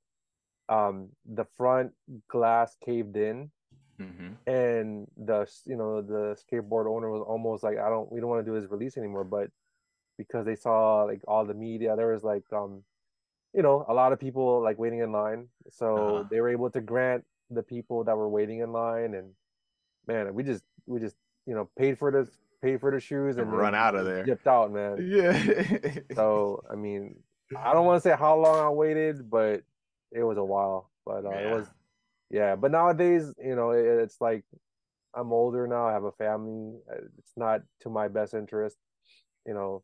um, 0.70 1.10
the 1.26 1.46
front 1.58 1.92
glass 2.28 2.76
caved 2.84 3.18
in, 3.18 3.52
Mhm. 4.00 4.38
and 4.48 5.08
the 5.18 5.48
you 5.66 5.76
know 5.76 6.02
the 6.02 6.36
skateboard 6.42 6.88
owner 6.88 7.10
was 7.10 7.22
almost 7.26 7.64
like, 7.64 7.78
I 7.78 7.90
don't, 7.90 8.12
we 8.12 8.20
don't 8.20 8.30
want 8.30 8.46
to 8.46 8.52
do 8.52 8.60
this 8.60 8.70
release 8.70 8.98
anymore, 8.98 9.24
but 9.24 9.50
because 10.18 10.46
they 10.46 10.56
saw 10.56 11.04
like 11.04 11.22
all 11.28 11.46
the 11.46 11.54
media, 11.54 11.96
there 11.96 12.12
was 12.14 12.24
like 12.24 12.44
um 12.54 12.84
you 13.54 13.62
know, 13.62 13.86
a 13.88 13.94
lot 13.94 14.14
of 14.14 14.20
people 14.20 14.62
like 14.64 14.78
waiting 14.80 15.00
in 15.00 15.12
line. 15.12 15.48
So 15.70 15.96
Uh-huh. 15.98 16.24
they 16.32 16.40
were 16.42 16.50
able 16.50 16.70
to 16.72 16.82
grant 16.82 17.24
the 17.50 17.64
people 17.64 18.04
that 18.06 18.16
were 18.16 18.30
waiting 18.30 18.60
in 18.60 18.72
line 18.72 19.14
and 19.14 19.32
man, 20.08 20.34
we 20.34 20.44
just 20.44 20.64
we 20.86 21.00
just, 21.00 21.16
you 21.46 21.54
know, 21.56 21.70
paid 21.78 21.98
for 21.98 22.12
the 22.12 22.30
paid 22.62 22.80
for 22.80 22.92
the 22.92 23.00
shoes 23.00 23.38
and 23.38 23.52
Run 23.52 23.76
out 23.76 23.96
of 23.96 24.06
there. 24.06 24.24
Dipped 24.24 24.48
out, 24.48 24.72
man. 24.72 25.10
Yeah. 25.10 25.34
So 26.16 26.64
I 26.72 26.76
mean, 26.76 27.16
I 27.58 27.74
don't 27.74 27.86
want 27.86 28.02
to 28.02 28.10
say 28.10 28.16
how 28.16 28.38
long 28.38 28.60
I 28.60 28.70
waited, 28.70 29.30
but 29.30 29.64
it 30.12 30.24
was 30.24 30.38
a 30.38 30.44
while. 30.44 30.90
But 31.06 31.26
uh, 31.26 31.30
it 31.32 31.50
was 31.50 31.68
yeah, 32.30 32.56
but 32.56 32.72
nowadays, 32.72 33.34
you 33.44 33.56
know, 33.56 33.72
it, 33.72 33.86
it's 33.86 34.22
like 34.22 34.44
I'm 35.14 35.34
older 35.34 35.68
now, 35.68 35.88
I 35.88 35.94
have 35.94 36.06
a 36.06 36.12
family. 36.14 36.80
uh, 36.90 37.02
It's 37.18 37.34
not 37.36 37.62
to 37.82 37.90
my 37.90 38.08
best 38.08 38.34
interest, 38.34 38.78
you 39.46 39.54
know. 39.54 39.84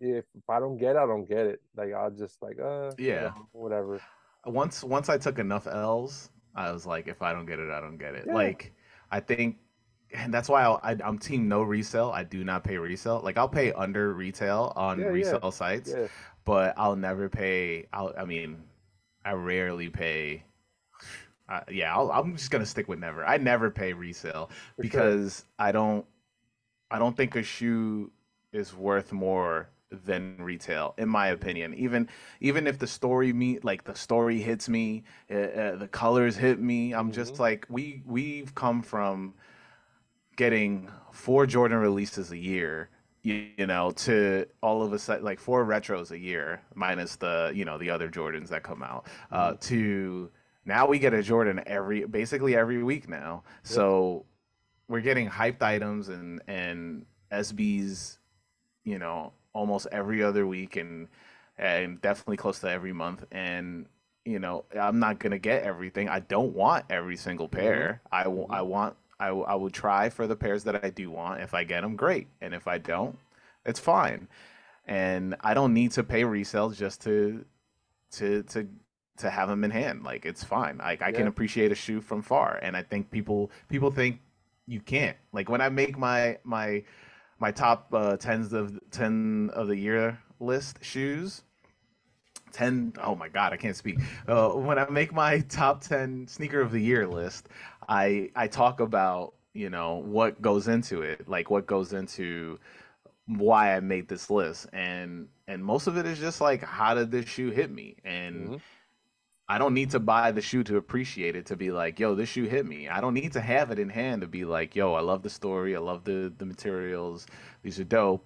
If, 0.00 0.24
if 0.34 0.48
I 0.48 0.58
don't 0.60 0.78
get 0.78 0.96
it, 0.96 0.98
I 0.98 1.06
don't 1.06 1.28
get 1.28 1.46
it. 1.46 1.60
Like 1.76 1.92
I'll 1.92 2.10
just 2.10 2.40
like 2.42 2.58
uh 2.58 2.92
Yeah. 2.98 3.32
whatever. 3.52 4.00
once 4.46 4.82
once 4.82 5.08
I 5.08 5.18
took 5.18 5.38
enough 5.38 5.66
L's, 5.66 6.30
I 6.54 6.72
was 6.72 6.86
like, 6.86 7.06
if 7.06 7.22
I 7.22 7.32
don't 7.32 7.46
get 7.46 7.58
it, 7.58 7.70
I 7.70 7.80
don't 7.80 7.98
get 7.98 8.14
it. 8.14 8.24
Yeah. 8.26 8.34
Like, 8.34 8.72
I 9.10 9.20
think, 9.20 9.58
and 10.12 10.32
that's 10.32 10.48
why 10.48 10.64
I, 10.64 10.96
I'm 11.04 11.18
team 11.18 11.48
no 11.48 11.62
resale. 11.62 12.10
I 12.14 12.24
do 12.24 12.42
not 12.44 12.64
pay 12.64 12.76
resale. 12.78 13.20
Like, 13.22 13.36
I'll 13.36 13.48
pay 13.48 13.72
under 13.72 14.14
retail 14.14 14.72
on 14.74 14.98
Yeah, 14.98 15.04
yeah. 15.06 15.10
resale 15.10 15.50
sites, 15.52 15.92
Yeah. 15.94 16.06
but 16.44 16.74
I'll 16.76 16.96
never 16.96 17.28
pay. 17.28 17.86
I'll, 17.92 18.12
I 18.18 18.24
mean, 18.24 18.62
I 19.24 19.32
rarely 19.32 19.90
pay. 19.90 20.42
Uh, 21.48 21.60
yeah, 21.70 21.94
I'll, 21.94 22.10
I'm 22.12 22.36
just 22.36 22.50
gonna 22.50 22.64
stick 22.66 22.88
with 22.88 22.98
never. 23.00 23.26
I 23.26 23.36
never 23.36 23.70
pay 23.70 23.92
resale 23.92 24.46
For 24.76 24.82
sure. 24.82 24.82
because 24.82 25.44
I 25.58 25.72
don't. 25.72 26.06
I 26.92 26.98
don't 26.98 27.16
think 27.16 27.36
a 27.36 27.42
shoe 27.42 28.10
is 28.52 28.74
worth 28.74 29.12
more 29.12 29.68
than 29.90 30.36
retail, 30.38 30.94
in 30.98 31.08
my 31.08 31.28
opinion. 31.28 31.74
Even 31.74 32.08
even 32.40 32.66
if 32.66 32.78
the 32.78 32.86
story 32.86 33.32
me 33.32 33.58
like 33.62 33.84
the 33.84 33.94
story 33.94 34.40
hits 34.40 34.68
me, 34.68 35.04
uh, 35.30 35.34
uh, 35.34 35.76
the 35.76 35.88
colors 35.88 36.36
hit 36.36 36.60
me. 36.60 36.92
I'm 36.94 37.12
just 37.12 37.34
Mhm. 37.34 37.40
like 37.40 37.66
we 37.68 38.02
we've 38.06 38.54
come 38.54 38.82
from 38.82 39.34
getting 40.36 40.88
four 41.12 41.46
Jordan 41.46 41.78
releases 41.78 42.30
a 42.30 42.36
year, 42.36 42.88
you, 43.22 43.48
you 43.58 43.66
know, 43.66 43.90
to 43.92 44.46
all 44.62 44.82
of 44.82 44.92
a 44.92 44.98
sudden 44.98 45.24
like 45.24 45.38
four 45.38 45.64
retros 45.64 46.10
a 46.10 46.18
year 46.18 46.62
minus 46.74 47.16
the 47.16 47.52
you 47.54 47.64
know 47.64 47.78
the 47.78 47.90
other 47.90 48.08
Jordans 48.08 48.48
that 48.48 48.62
come 48.62 48.82
out. 48.82 49.06
Uh, 49.30 49.54
to 49.60 50.30
now 50.64 50.86
we 50.86 50.98
get 50.98 51.14
a 51.14 51.22
Jordan 51.22 51.62
every 51.66 52.04
basically 52.04 52.56
every 52.56 52.82
week 52.82 53.08
now. 53.08 53.42
So 53.62 54.26
we're 54.88 55.00
getting 55.00 55.28
hyped 55.28 55.62
items 55.62 56.08
and 56.08 56.42
and 56.46 57.06
SBs, 57.30 58.18
you 58.84 58.98
know, 58.98 59.32
almost 59.52 59.86
every 59.92 60.22
other 60.22 60.46
week 60.46 60.76
and 60.76 61.08
and 61.58 62.00
definitely 62.00 62.36
close 62.36 62.58
to 62.60 62.70
every 62.70 62.92
month. 62.92 63.24
And 63.30 63.86
you 64.24 64.38
know, 64.38 64.64
I'm 64.78 64.98
not 64.98 65.18
gonna 65.18 65.38
get 65.38 65.62
everything. 65.62 66.08
I 66.08 66.20
don't 66.20 66.54
want 66.54 66.86
every 66.90 67.16
single 67.16 67.48
mm-hmm. 67.48 67.60
pair. 67.60 68.02
I 68.10 68.24
w- 68.24 68.44
mm-hmm. 68.44 68.52
I 68.52 68.62
want 68.62 68.96
I, 69.18 69.26
w- 69.28 69.44
I 69.44 69.54
will 69.54 69.70
try 69.70 70.08
for 70.08 70.26
the 70.26 70.36
pairs 70.36 70.64
that 70.64 70.84
I 70.84 70.90
do 70.90 71.10
want. 71.10 71.42
If 71.42 71.52
I 71.52 71.64
get 71.64 71.82
them, 71.82 71.94
great. 71.94 72.26
And 72.40 72.54
if 72.54 72.66
I 72.66 72.78
don't, 72.78 73.18
it's 73.66 73.78
fine. 73.78 74.28
And 74.86 75.36
I 75.42 75.52
don't 75.52 75.74
need 75.74 75.92
to 75.92 76.02
pay 76.02 76.22
resales 76.22 76.76
just 76.76 77.02
to 77.02 77.44
to 78.12 78.42
to 78.44 78.66
to 79.18 79.30
have 79.30 79.48
them 79.48 79.64
in 79.64 79.70
hand. 79.70 80.02
Like 80.02 80.24
it's 80.24 80.42
fine. 80.42 80.78
Like 80.78 81.02
I 81.02 81.12
can 81.12 81.26
appreciate 81.26 81.70
a 81.70 81.74
shoe 81.74 82.00
from 82.00 82.22
far. 82.22 82.58
And 82.62 82.76
I 82.76 82.82
think 82.82 83.10
people 83.10 83.50
people 83.68 83.90
think 83.90 84.20
you 84.66 84.80
can't. 84.80 85.16
Like 85.32 85.48
when 85.48 85.60
I 85.60 85.68
make 85.68 85.98
my 85.98 86.38
my 86.44 86.82
my 87.40 87.50
top 87.50 87.88
uh, 87.92 88.16
tens 88.16 88.52
of 88.52 88.78
ten 88.90 89.50
of 89.54 89.66
the 89.68 89.76
year 89.76 90.18
list 90.38 90.78
shoes. 90.82 91.42
10 92.52 92.94
oh 93.04 93.14
my 93.14 93.28
god 93.28 93.52
i 93.52 93.56
can't 93.56 93.76
speak 93.76 93.96
uh, 94.26 94.48
when 94.48 94.76
i 94.76 94.88
make 94.90 95.12
my 95.12 95.38
top 95.48 95.80
10 95.82 96.26
sneaker 96.26 96.60
of 96.60 96.72
the 96.72 96.80
year 96.80 97.06
list 97.06 97.48
i 97.88 98.28
i 98.34 98.48
talk 98.48 98.80
about 98.80 99.34
you 99.54 99.70
know 99.70 99.96
what 99.98 100.42
goes 100.42 100.66
into 100.66 101.02
it 101.02 101.28
like 101.28 101.48
what 101.48 101.64
goes 101.68 101.92
into 101.92 102.58
why 103.26 103.76
i 103.76 103.78
made 103.78 104.08
this 104.08 104.30
list 104.30 104.66
and 104.72 105.28
and 105.46 105.64
most 105.64 105.86
of 105.86 105.96
it 105.96 106.06
is 106.06 106.18
just 106.18 106.40
like 106.40 106.60
how 106.64 106.92
did 106.92 107.12
this 107.12 107.28
shoe 107.28 107.50
hit 107.50 107.70
me 107.70 107.94
and 108.04 108.48
Mhm. 108.48 108.60
I 109.50 109.58
don't 109.58 109.74
need 109.74 109.90
to 109.90 109.98
buy 109.98 110.30
the 110.30 110.40
shoe 110.40 110.62
to 110.62 110.76
appreciate 110.76 111.34
it 111.34 111.46
to 111.46 111.56
be 111.56 111.72
like, 111.72 111.98
yo, 111.98 112.14
this 112.14 112.28
shoe 112.28 112.44
hit 112.44 112.64
me. 112.64 112.88
I 112.88 113.00
don't 113.00 113.14
need 113.14 113.32
to 113.32 113.40
have 113.40 113.72
it 113.72 113.80
in 113.80 113.88
hand 113.88 114.20
to 114.20 114.28
be 114.28 114.44
like, 114.44 114.76
yo, 114.76 114.94
I 114.94 115.00
love 115.00 115.24
the 115.24 115.30
story, 115.30 115.74
I 115.74 115.80
love 115.80 116.04
the 116.04 116.32
the 116.38 116.46
materials, 116.46 117.26
these 117.64 117.80
are 117.80 117.84
dope, 117.84 118.24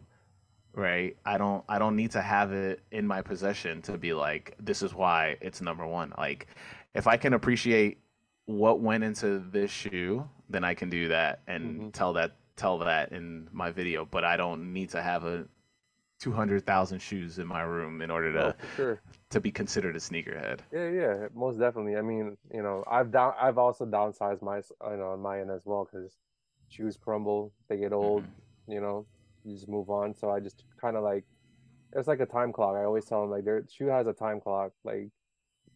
right? 0.74 1.16
I 1.24 1.38
don't 1.38 1.64
I 1.66 1.78
don't 1.78 1.96
need 1.96 2.10
to 2.10 2.20
have 2.20 2.52
it 2.52 2.80
in 2.90 3.06
my 3.06 3.22
possession 3.22 3.80
to 3.82 3.96
be 3.96 4.12
like, 4.12 4.54
this 4.60 4.82
is 4.82 4.92
why 4.92 5.38
it's 5.40 5.62
number 5.62 5.86
one. 5.86 6.12
Like, 6.18 6.46
if 6.94 7.06
I 7.06 7.16
can 7.16 7.32
appreciate 7.32 7.98
what 8.44 8.80
went 8.80 9.02
into 9.02 9.38
this 9.38 9.70
shoe, 9.70 10.28
then 10.50 10.62
I 10.62 10.74
can 10.74 10.90
do 10.90 11.08
that 11.08 11.40
and 11.46 11.80
Mhm. 11.80 11.92
tell 11.94 12.12
that 12.12 12.36
tell 12.56 12.78
that 12.80 13.12
in 13.12 13.48
my 13.50 13.70
video. 13.70 14.04
But 14.04 14.24
I 14.24 14.36
don't 14.36 14.74
need 14.74 14.90
to 14.90 15.00
have 15.00 15.24
a 15.24 15.46
two 16.24 16.32
hundred 16.32 16.64
thousand 16.64 17.00
shoes 17.00 17.38
in 17.38 17.46
my 17.46 17.60
room 17.60 18.00
in 18.00 18.10
order 18.10 18.32
Oh, 18.32 18.52
to 18.52 18.56
for 18.58 18.68
sure. 18.74 19.02
to 19.28 19.40
be 19.40 19.50
considered 19.50 19.94
a 19.94 19.98
sneakerhead. 19.98 20.60
Yeah, 20.72 20.88
yeah, 20.88 21.26
most 21.34 21.58
definitely. 21.58 21.96
I 21.96 22.00
mean, 22.00 22.38
you 22.50 22.62
know, 22.62 22.82
I've 22.90 23.12
down, 23.12 23.34
I've 23.38 23.58
also 23.58 23.84
downsized 23.84 24.40
my, 24.40 24.56
you 24.56 24.96
know, 24.96 25.08
on 25.12 25.20
my 25.20 25.40
end 25.40 25.50
as 25.50 25.62
well 25.66 25.84
because 25.84 26.16
shoes 26.70 26.96
crumble, 26.96 27.52
they 27.68 27.76
get 27.76 27.92
old, 27.92 28.22
Mhm. 28.22 28.28
you 28.68 28.80
know, 28.80 29.06
you 29.44 29.54
just 29.54 29.68
move 29.68 29.90
on. 29.90 30.14
So 30.14 30.30
I 30.30 30.40
just 30.40 30.64
kind 30.80 30.96
of 30.96 31.02
like, 31.04 31.24
it's 31.92 32.08
like 32.08 32.20
a 32.20 32.26
time 32.26 32.52
clock. 32.54 32.74
I 32.76 32.84
always 32.84 33.04
tell 33.04 33.20
them 33.20 33.30
like 33.30 33.44
their 33.44 33.64
shoe 33.70 33.88
has 33.88 34.06
a 34.06 34.14
time 34.14 34.40
clock, 34.40 34.72
like, 34.82 35.10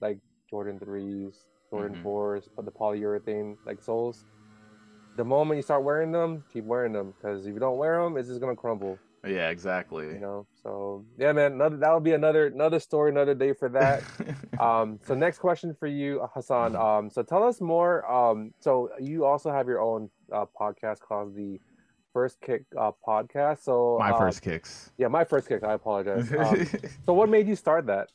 like 0.01 0.18
Jordan 0.49 0.78
threes, 0.78 1.44
Jordan 1.70 1.99
Mhm. 1.99 2.03
fours, 2.03 2.49
but 2.57 2.64
the 2.64 2.72
polyurethane 2.72 3.59
like 3.66 3.82
soles. 3.82 4.24
The 5.16 5.24
moment 5.24 5.59
you 5.59 5.62
start 5.62 5.84
wearing 5.84 6.12
them, 6.12 6.44
keep 6.51 6.64
wearing 6.64 6.92
them 6.92 7.12
because 7.18 7.46
if 7.46 7.53
you 7.53 7.61
don't 7.61 7.76
wear 7.76 8.03
them, 8.03 8.16
it's 8.16 8.28
just 8.28 8.40
gonna 8.40 8.57
crumble. 8.57 9.03
Yeah, 9.27 9.51
exactly. 9.51 10.07
You 10.07 10.21
know. 10.21 10.47
So 10.62 11.05
yeah, 11.19 11.33
man, 11.33 11.53
another 11.53 11.77
that'll 11.77 12.01
be 12.01 12.12
another 12.12 12.47
another 12.47 12.79
story, 12.81 13.11
another 13.11 13.35
day 13.35 13.53
for 13.53 13.69
that. 13.71 14.03
Um, 14.59 14.99
so 15.07 15.14
next 15.14 15.39
question 15.39 15.73
for 15.79 15.87
you, 15.87 16.27
Hassan. 16.35 16.75
Um, 16.75 17.09
so 17.11 17.23
tell 17.23 17.45
us 17.45 17.61
more. 17.61 18.05
Um, 18.11 18.53
so 18.59 18.91
you 18.99 19.25
also 19.25 19.53
have 19.53 19.69
your 19.69 19.81
own 19.81 20.11
uh, 20.33 20.47
podcast 20.61 20.99
called 20.99 21.37
the 21.37 21.61
First 22.12 22.41
Kick 22.41 22.64
uh, 22.77 22.91
podcast. 23.07 23.62
So 23.62 23.99
My 24.01 24.11
uh, 24.11 24.19
first 24.19 24.43
kicks. 24.43 24.91
yeah, 24.99 25.07
my 25.07 25.23
first 25.23 25.47
kick. 25.49 25.62
I 25.62 25.75
apologize. 25.75 26.33
Um, 26.37 26.66
so 27.07 27.12
what 27.14 27.29
made 27.29 27.47
you 27.47 27.55
start 27.55 27.87
that? 27.87 28.09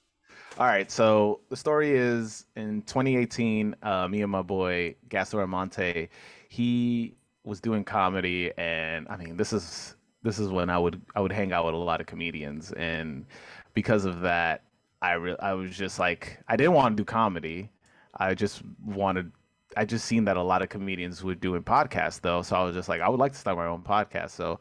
All 0.59 0.65
right, 0.67 0.91
so 0.91 1.39
the 1.49 1.55
story 1.55 1.91
is 1.91 2.45
in 2.57 2.81
2018, 2.81 3.75
uh, 3.81 4.07
me 4.09 4.21
and 4.21 4.29
my 4.31 4.41
boy 4.41 4.95
Gastor 5.07 5.47
Monte, 5.47 6.09
he 6.49 7.15
was 7.45 7.61
doing 7.61 7.85
comedy, 7.85 8.51
and 8.57 9.07
I 9.09 9.15
mean, 9.15 9.37
this 9.37 9.53
is 9.53 9.95
this 10.23 10.39
is 10.39 10.49
when 10.49 10.69
I 10.69 10.77
would 10.79 11.01
I 11.15 11.21
would 11.21 11.31
hang 11.31 11.51
out 11.51 11.65
with 11.65 11.75
a 11.75 11.77
lot 11.77 12.01
of 12.01 12.07
comedians, 12.07 12.71
and 12.71 13.25
because 13.73 14.05
of 14.05 14.21
that, 14.21 14.63
I 15.01 15.13
re- 15.13 15.37
I 15.39 15.53
was 15.53 15.75
just 15.75 15.99
like 15.99 16.39
I 16.47 16.55
didn't 16.55 16.73
want 16.73 16.97
to 16.97 17.01
do 17.01 17.05
comedy, 17.05 17.69
I 18.15 18.33
just 18.33 18.61
wanted. 18.83 19.31
I 19.75 19.85
just 19.85 20.05
seen 20.05 20.25
that 20.25 20.37
a 20.37 20.43
lot 20.43 20.61
of 20.61 20.69
comedians 20.69 21.23
were 21.23 21.33
doing 21.33 21.63
podcasts 21.63 22.21
though, 22.21 22.43
so 22.43 22.55
I 22.55 22.63
was 22.63 22.75
just 22.75 22.89
like, 22.89 23.01
I 23.01 23.09
would 23.09 23.19
like 23.19 23.31
to 23.31 23.37
start 23.39 23.57
my 23.57 23.65
own 23.65 23.81
podcast. 23.81 24.29
So 24.31 24.59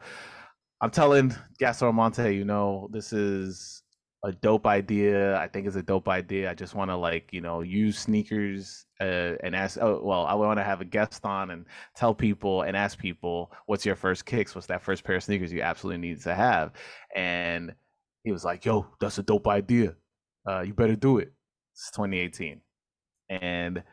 I'm 0.81 0.89
telling 0.89 1.35
Gastor 1.59 1.93
Monte, 1.93 2.35
you 2.35 2.45
know, 2.45 2.89
this 2.91 3.13
is 3.13 3.82
a 4.23 4.31
dope 4.31 4.65
idea. 4.65 5.37
I 5.37 5.47
think 5.47 5.67
it's 5.67 5.75
a 5.75 5.83
dope 5.83 6.07
idea. 6.07 6.49
I 6.49 6.53
just 6.53 6.75
want 6.75 6.89
to 6.89 6.95
like 6.95 7.31
you 7.33 7.41
know 7.41 7.61
use 7.61 7.99
sneakers 7.99 8.85
uh, 9.01 9.33
and 9.43 9.55
ask. 9.55 9.77
Oh, 9.81 10.01
well, 10.03 10.25
I 10.25 10.33
want 10.33 10.59
to 10.59 10.63
have 10.63 10.81
a 10.81 10.85
guest 10.85 11.25
on 11.25 11.51
and 11.51 11.65
tell 11.95 12.13
people 12.13 12.61
and 12.63 12.75
ask 12.77 12.97
people 12.97 13.51
what's 13.65 13.85
your 13.85 13.95
first 13.95 14.25
kicks. 14.25 14.55
What's 14.55 14.67
that 14.67 14.81
first 14.81 15.03
pair 15.03 15.17
of 15.17 15.23
sneakers 15.23 15.51
you 15.51 15.61
absolutely 15.61 16.07
need 16.07 16.21
to 16.21 16.33
have? 16.33 16.71
And 17.15 17.73
he 18.23 18.31
was 18.31 18.45
like, 18.45 18.63
"Yo, 18.65 18.87
that's 18.99 19.17
a 19.17 19.23
dope 19.23 19.47
idea. 19.47 19.95
Uh, 20.47 20.61
you 20.61 20.73
better 20.73 20.95
do 20.95 21.17
it." 21.17 21.33
It's 21.73 21.91
2018, 21.91 22.61
and 23.29 23.83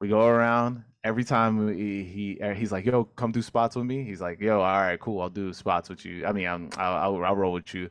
we 0.00 0.08
go 0.08 0.26
around 0.26 0.82
every 1.04 1.22
time 1.24 1.72
he, 1.72 2.02
he 2.02 2.40
uh, 2.40 2.54
he's 2.54 2.72
like, 2.72 2.84
"Yo, 2.86 3.04
come 3.04 3.30
do 3.30 3.40
spots 3.42 3.76
with 3.76 3.86
me." 3.86 4.02
He's 4.04 4.20
like, 4.20 4.40
"Yo, 4.40 4.60
all 4.60 4.80
right, 4.80 4.98
cool. 4.98 5.20
I'll 5.20 5.30
do 5.30 5.52
spots 5.52 5.88
with 5.88 6.04
you. 6.04 6.26
I 6.26 6.32
mean, 6.32 6.48
I'm, 6.48 6.70
I'll, 6.76 7.14
I'll, 7.14 7.24
I'll 7.24 7.36
roll 7.36 7.52
with 7.52 7.72
you." 7.72 7.88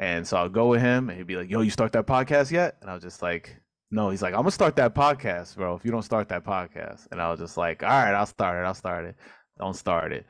And 0.00 0.26
so 0.26 0.38
I'll 0.38 0.48
go 0.48 0.68
with 0.68 0.80
him, 0.80 1.10
and 1.10 1.18
he'd 1.18 1.26
be 1.26 1.36
like, 1.36 1.50
"Yo, 1.50 1.60
you 1.60 1.70
start 1.70 1.92
that 1.92 2.06
podcast 2.06 2.50
yet?" 2.50 2.78
And 2.80 2.90
I 2.90 2.94
was 2.94 3.02
just 3.02 3.20
like, 3.20 3.60
"No." 3.90 4.08
He's 4.08 4.22
like, 4.22 4.32
"I'm 4.32 4.40
gonna 4.40 4.50
start 4.50 4.74
that 4.76 4.94
podcast, 4.94 5.56
bro. 5.56 5.74
If 5.74 5.84
you 5.84 5.90
don't 5.90 6.02
start 6.02 6.30
that 6.30 6.42
podcast," 6.42 7.06
and 7.12 7.20
I 7.20 7.30
was 7.30 7.38
just 7.38 7.58
like, 7.58 7.82
"All 7.82 7.90
right, 7.90 8.14
I'll 8.14 8.24
start 8.24 8.56
it. 8.58 8.66
I'll 8.66 8.74
start 8.74 9.04
it. 9.04 9.16
Don't 9.58 9.76
start 9.76 10.14
it." 10.14 10.24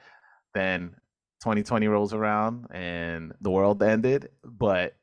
Then 0.55 0.97
2020 1.43 1.87
rolls 1.87 2.13
around, 2.13 2.67
and 2.73 3.33
the 3.41 3.51
world 3.51 3.81
ended. 3.81 4.31
But 4.45 4.97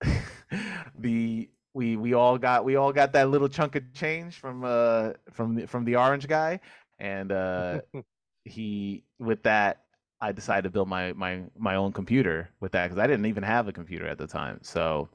the 0.98 1.50
we 1.74 1.96
we 1.98 2.14
all 2.14 2.38
got 2.38 2.64
we 2.64 2.76
all 2.76 2.94
got 2.94 3.12
that 3.12 3.28
little 3.28 3.50
chunk 3.50 3.76
of 3.76 3.92
change 3.92 4.40
from 4.40 4.64
uh 4.64 5.12
from 5.32 5.56
the, 5.56 5.66
from 5.66 5.84
the 5.84 5.96
orange 5.96 6.26
guy, 6.26 6.60
and 6.98 7.30
uh 7.30 7.80
he 8.44 9.04
with 9.18 9.42
that 9.42 9.82
I 10.20 10.32
decided 10.32 10.64
to 10.64 10.70
build 10.70 10.88
my 10.88 11.12
my 11.12 11.42
my 11.56 11.76
own 11.76 11.92
computer 11.92 12.50
with 12.60 12.72
that 12.72 12.84
because 12.88 12.98
I 12.98 13.06
didn't 13.06 13.26
even 13.26 13.42
have 13.42 13.68
a 13.68 13.72
computer 13.72 14.06
at 14.06 14.18
the 14.18 14.26
time. 14.26 14.58
So 14.62 15.08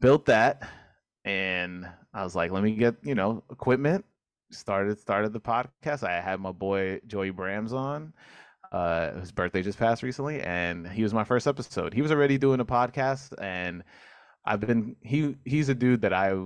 built 0.00 0.26
that, 0.26 0.68
and 1.24 1.88
I 2.12 2.24
was 2.24 2.34
like, 2.36 2.50
let 2.50 2.62
me 2.62 2.74
get 2.74 2.96
you 3.02 3.14
know 3.14 3.42
equipment. 3.50 4.04
Started 4.50 4.98
started 4.98 5.32
the 5.32 5.40
podcast. 5.40 6.06
I 6.06 6.20
had 6.20 6.40
my 6.40 6.52
boy 6.52 7.00
Joey 7.06 7.32
Brams 7.32 7.72
on. 7.72 8.12
Uh, 8.70 9.20
his 9.20 9.32
birthday 9.32 9.62
just 9.62 9.78
passed 9.78 10.02
recently, 10.02 10.40
and 10.40 10.88
he 10.88 11.02
was 11.02 11.12
my 11.12 11.24
first 11.24 11.46
episode. 11.46 11.92
He 11.92 12.02
was 12.02 12.10
already 12.10 12.38
doing 12.38 12.60
a 12.60 12.64
podcast, 12.64 13.32
and 13.40 13.82
I've 14.44 14.60
been 14.60 14.96
he 15.02 15.36
he's 15.44 15.68
a 15.68 15.74
dude 15.74 16.02
that 16.02 16.12
I 16.12 16.36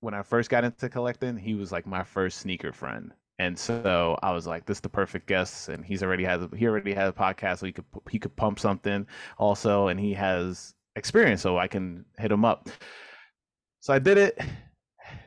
when 0.00 0.14
I 0.14 0.22
first 0.22 0.50
got 0.50 0.64
into 0.64 0.88
collecting, 0.90 1.38
he 1.38 1.54
was 1.54 1.72
like 1.72 1.86
my 1.86 2.04
first 2.04 2.38
sneaker 2.38 2.72
friend. 2.72 3.12
And 3.38 3.58
so 3.58 4.16
I 4.22 4.30
was 4.30 4.46
like, 4.46 4.64
this 4.64 4.76
is 4.76 4.80
the 4.80 4.88
perfect 4.88 5.26
guest. 5.26 5.68
And 5.68 5.84
he's 5.84 6.02
already 6.02 6.24
has 6.24 6.46
he 6.56 6.66
already 6.66 6.94
had 6.94 7.08
a 7.08 7.12
podcast, 7.12 7.58
so 7.58 7.66
he 7.66 7.72
could 7.72 7.84
he 8.10 8.18
could 8.18 8.34
pump 8.36 8.60
something 8.60 9.06
also, 9.38 9.88
and 9.88 9.98
he 9.98 10.12
has 10.14 10.74
experience, 10.96 11.42
so 11.42 11.58
I 11.58 11.66
can 11.66 12.04
hit 12.18 12.30
him 12.30 12.44
up. 12.44 12.68
So 13.80 13.92
I 13.92 13.98
did 13.98 14.18
it, 14.18 14.38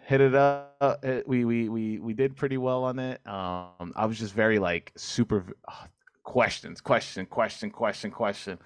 hit 0.06 0.22
it 0.22 0.36
up. 0.36 1.04
We 1.28 1.46
we 1.46 1.70
we 1.70 2.00
we 2.00 2.14
did 2.14 2.36
pretty 2.36 2.58
well 2.58 2.86
on 2.86 2.98
it. 2.98 3.20
Um, 3.28 3.94
I 3.96 4.06
was 4.06 4.18
just 4.18 4.34
very 4.34 4.58
like 4.58 4.94
super 4.96 5.46
uh, 5.68 5.88
questions, 6.24 6.82
question, 6.82 7.26
question, 7.26 7.70
question, 7.70 8.10
question, 8.10 8.58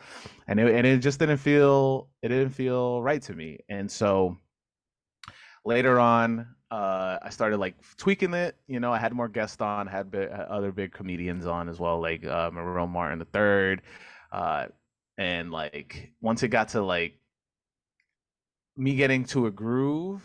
and 0.48 0.60
it 0.60 0.74
and 0.74 0.86
it 0.86 1.00
just 1.00 1.20
didn't 1.20 1.38
feel 1.38 2.10
it 2.22 2.30
didn't 2.30 2.52
feel 2.52 3.02
right 3.02 3.22
to 3.24 3.34
me. 3.34 3.58
And 3.70 3.90
so 3.92 4.38
later 5.66 6.00
on, 6.00 6.48
uh, 6.70 7.18
I 7.22 7.30
started 7.30 7.58
like 7.58 7.76
tweaking 7.98 8.34
it. 8.34 8.56
You 8.68 8.80
know, 8.80 8.94
I 8.94 8.98
had 8.98 9.14
more 9.14 9.28
guests 9.28 9.62
on, 9.62 9.88
had 9.88 10.12
bi- 10.12 10.28
other 10.28 10.72
big 10.72 10.94
comedians 10.94 11.46
on 11.46 11.70
as 11.70 11.80
well, 11.80 12.02
like 12.02 12.26
uh, 12.26 12.50
Martin 12.52 13.20
the 13.20 13.26
third, 13.26 13.82
uh, 14.32 14.68
and 15.18 15.52
like 15.52 16.12
once 16.22 16.44
it 16.44 16.48
got 16.48 16.70
to 16.70 16.82
like 16.82 17.14
me 18.78 18.96
getting 18.96 19.26
to 19.26 19.48
a 19.48 19.52
groove 19.52 20.22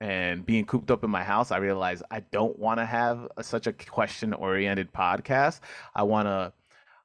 and 0.00 0.46
being 0.46 0.64
cooped 0.64 0.90
up 0.90 1.04
in 1.04 1.10
my 1.10 1.22
house, 1.22 1.50
I 1.50 1.58
realized 1.58 2.02
I 2.10 2.20
don't 2.20 2.58
want 2.58 2.78
to 2.78 2.86
have 2.86 3.28
a, 3.36 3.42
such 3.42 3.66
a 3.66 3.72
question 3.72 4.32
oriented 4.32 4.92
podcast. 4.92 5.60
I 5.94 6.04
want 6.04 6.26
to, 6.26 6.52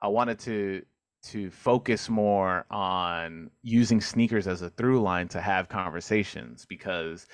I 0.02 0.08
wanted 0.08 0.40
to 0.40 0.84
to 1.24 1.50
focus 1.50 2.10
more 2.10 2.66
on 2.70 3.50
using 3.64 4.00
sneakers 4.00 4.48
as 4.48 4.62
a 4.62 4.70
through 4.70 5.02
line 5.02 5.28
to 5.28 5.42
have 5.42 5.68
conversations 5.68 6.66
because 6.66 7.26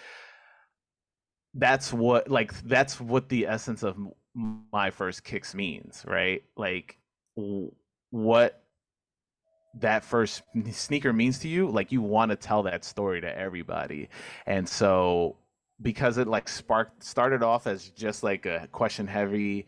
that's 1.56 1.94
what 1.94 2.30
like 2.30 2.54
that's 2.64 3.00
what 3.00 3.30
the 3.30 3.46
essence 3.46 3.84
of 3.84 3.98
my 4.36 4.90
first 4.90 5.24
kicks 5.24 5.54
means 5.54 6.04
right 6.08 6.44
like 6.58 6.98
what 8.10 8.64
that 9.80 10.04
first 10.04 10.44
sneaker 10.72 11.12
means 11.14 11.40
to 11.40 11.48
you, 11.48 11.68
like 11.68 11.92
you 11.92 12.02
want 12.02 12.30
to 12.30 12.36
tell 12.36 12.64
that 12.64 12.84
story 12.84 13.22
to 13.22 13.38
everybody. 13.38 14.10
And 14.46 14.68
so 14.68 15.38
because 15.82 16.18
it 16.18 16.28
like 16.28 16.48
sparked 16.48 17.04
started 17.04 17.42
off 17.44 17.66
as 17.68 17.90
just 17.90 18.24
like 18.24 18.46
a 18.46 18.68
question 18.72 19.08
heavy 19.08 19.66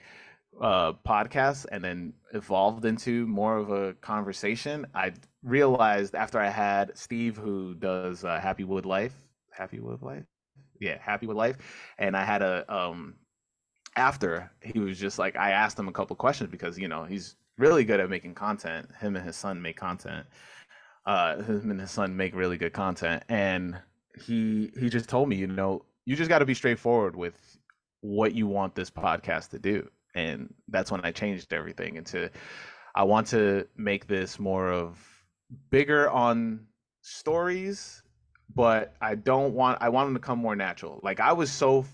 uh 0.62 0.94
podcast 1.06 1.66
and 1.72 1.84
then 1.84 2.14
evolved 2.34 2.86
into 2.86 3.26
more 3.28 3.58
of 3.58 3.72
a 3.72 3.94
conversation, 3.96 4.86
I 4.94 5.14
realized 5.44 6.16
after 6.16 6.40
I 6.40 6.50
had 6.50 6.98
Steve 6.98 7.38
who 7.38 7.74
does 7.74 8.24
uh, 8.24 8.40
Happy 8.40 8.64
Wood 8.64 8.86
Life, 8.86 9.16
Happy 9.52 9.80
Wood 9.80 10.02
Life. 10.02 10.26
Yeah, 10.80 10.98
Happy 11.00 11.28
with 11.28 11.38
Life 11.38 11.58
and 11.98 12.16
I 12.16 12.24
had 12.24 12.42
a 12.42 12.66
um 12.74 13.16
after 13.96 14.52
he 14.62 14.80
was 14.80 15.00
just 15.00 15.18
like 15.20 15.36
I 15.36 15.52
asked 15.52 15.80
him 15.80 15.88
a 15.88 15.92
couple 15.92 16.16
questions 16.16 16.50
because 16.50 16.78
you 16.78 16.88
know 16.88 17.04
he's 17.06 17.36
really 17.58 17.86
good 17.86 18.00
at 18.00 18.10
making 18.10 18.36
content. 18.36 18.90
Him 19.00 19.16
and 19.16 19.26
his 19.26 19.36
son 19.36 19.62
make 19.62 19.78
content. 19.78 20.26
Uh, 21.06 21.42
him 21.44 21.72
and 21.72 21.80
his 21.80 21.92
son 21.92 22.16
make 22.16 22.36
really 22.36 22.58
good 22.58 22.74
content, 22.74 23.24
and 23.30 23.80
he 24.26 24.72
he 24.80 24.90
just 24.90 25.08
told 25.08 25.30
me, 25.30 25.36
you 25.36 25.48
know, 25.48 25.86
you 26.06 26.16
just 26.16 26.30
got 26.30 26.40
to 26.40 26.46
be 26.46 26.54
straightforward 26.54 27.16
with 27.16 27.36
what 28.02 28.34
you 28.34 28.48
want 28.48 28.76
this 28.76 28.90
podcast 28.90 29.50
to 29.50 29.60
do, 29.60 29.88
and 30.16 30.54
that's 30.70 30.92
when 30.92 31.02
I 31.04 31.12
changed 31.12 31.54
everything 31.54 31.96
into. 31.96 32.30
I 32.96 33.04
want 33.04 33.28
to 33.28 33.68
make 33.76 34.08
this 34.08 34.40
more 34.40 34.72
of 34.72 34.98
bigger 35.70 36.10
on 36.10 36.66
stories, 37.02 38.02
but 38.54 38.96
I 39.02 39.16
don't 39.16 39.54
want. 39.54 39.80
I 39.82 39.90
want 39.90 40.08
them 40.08 40.16
to 40.16 40.20
come 40.20 40.40
more 40.40 40.56
natural. 40.56 41.00
Like 41.04 41.20
I 41.20 41.34
was 41.34 41.52
so 41.52 41.86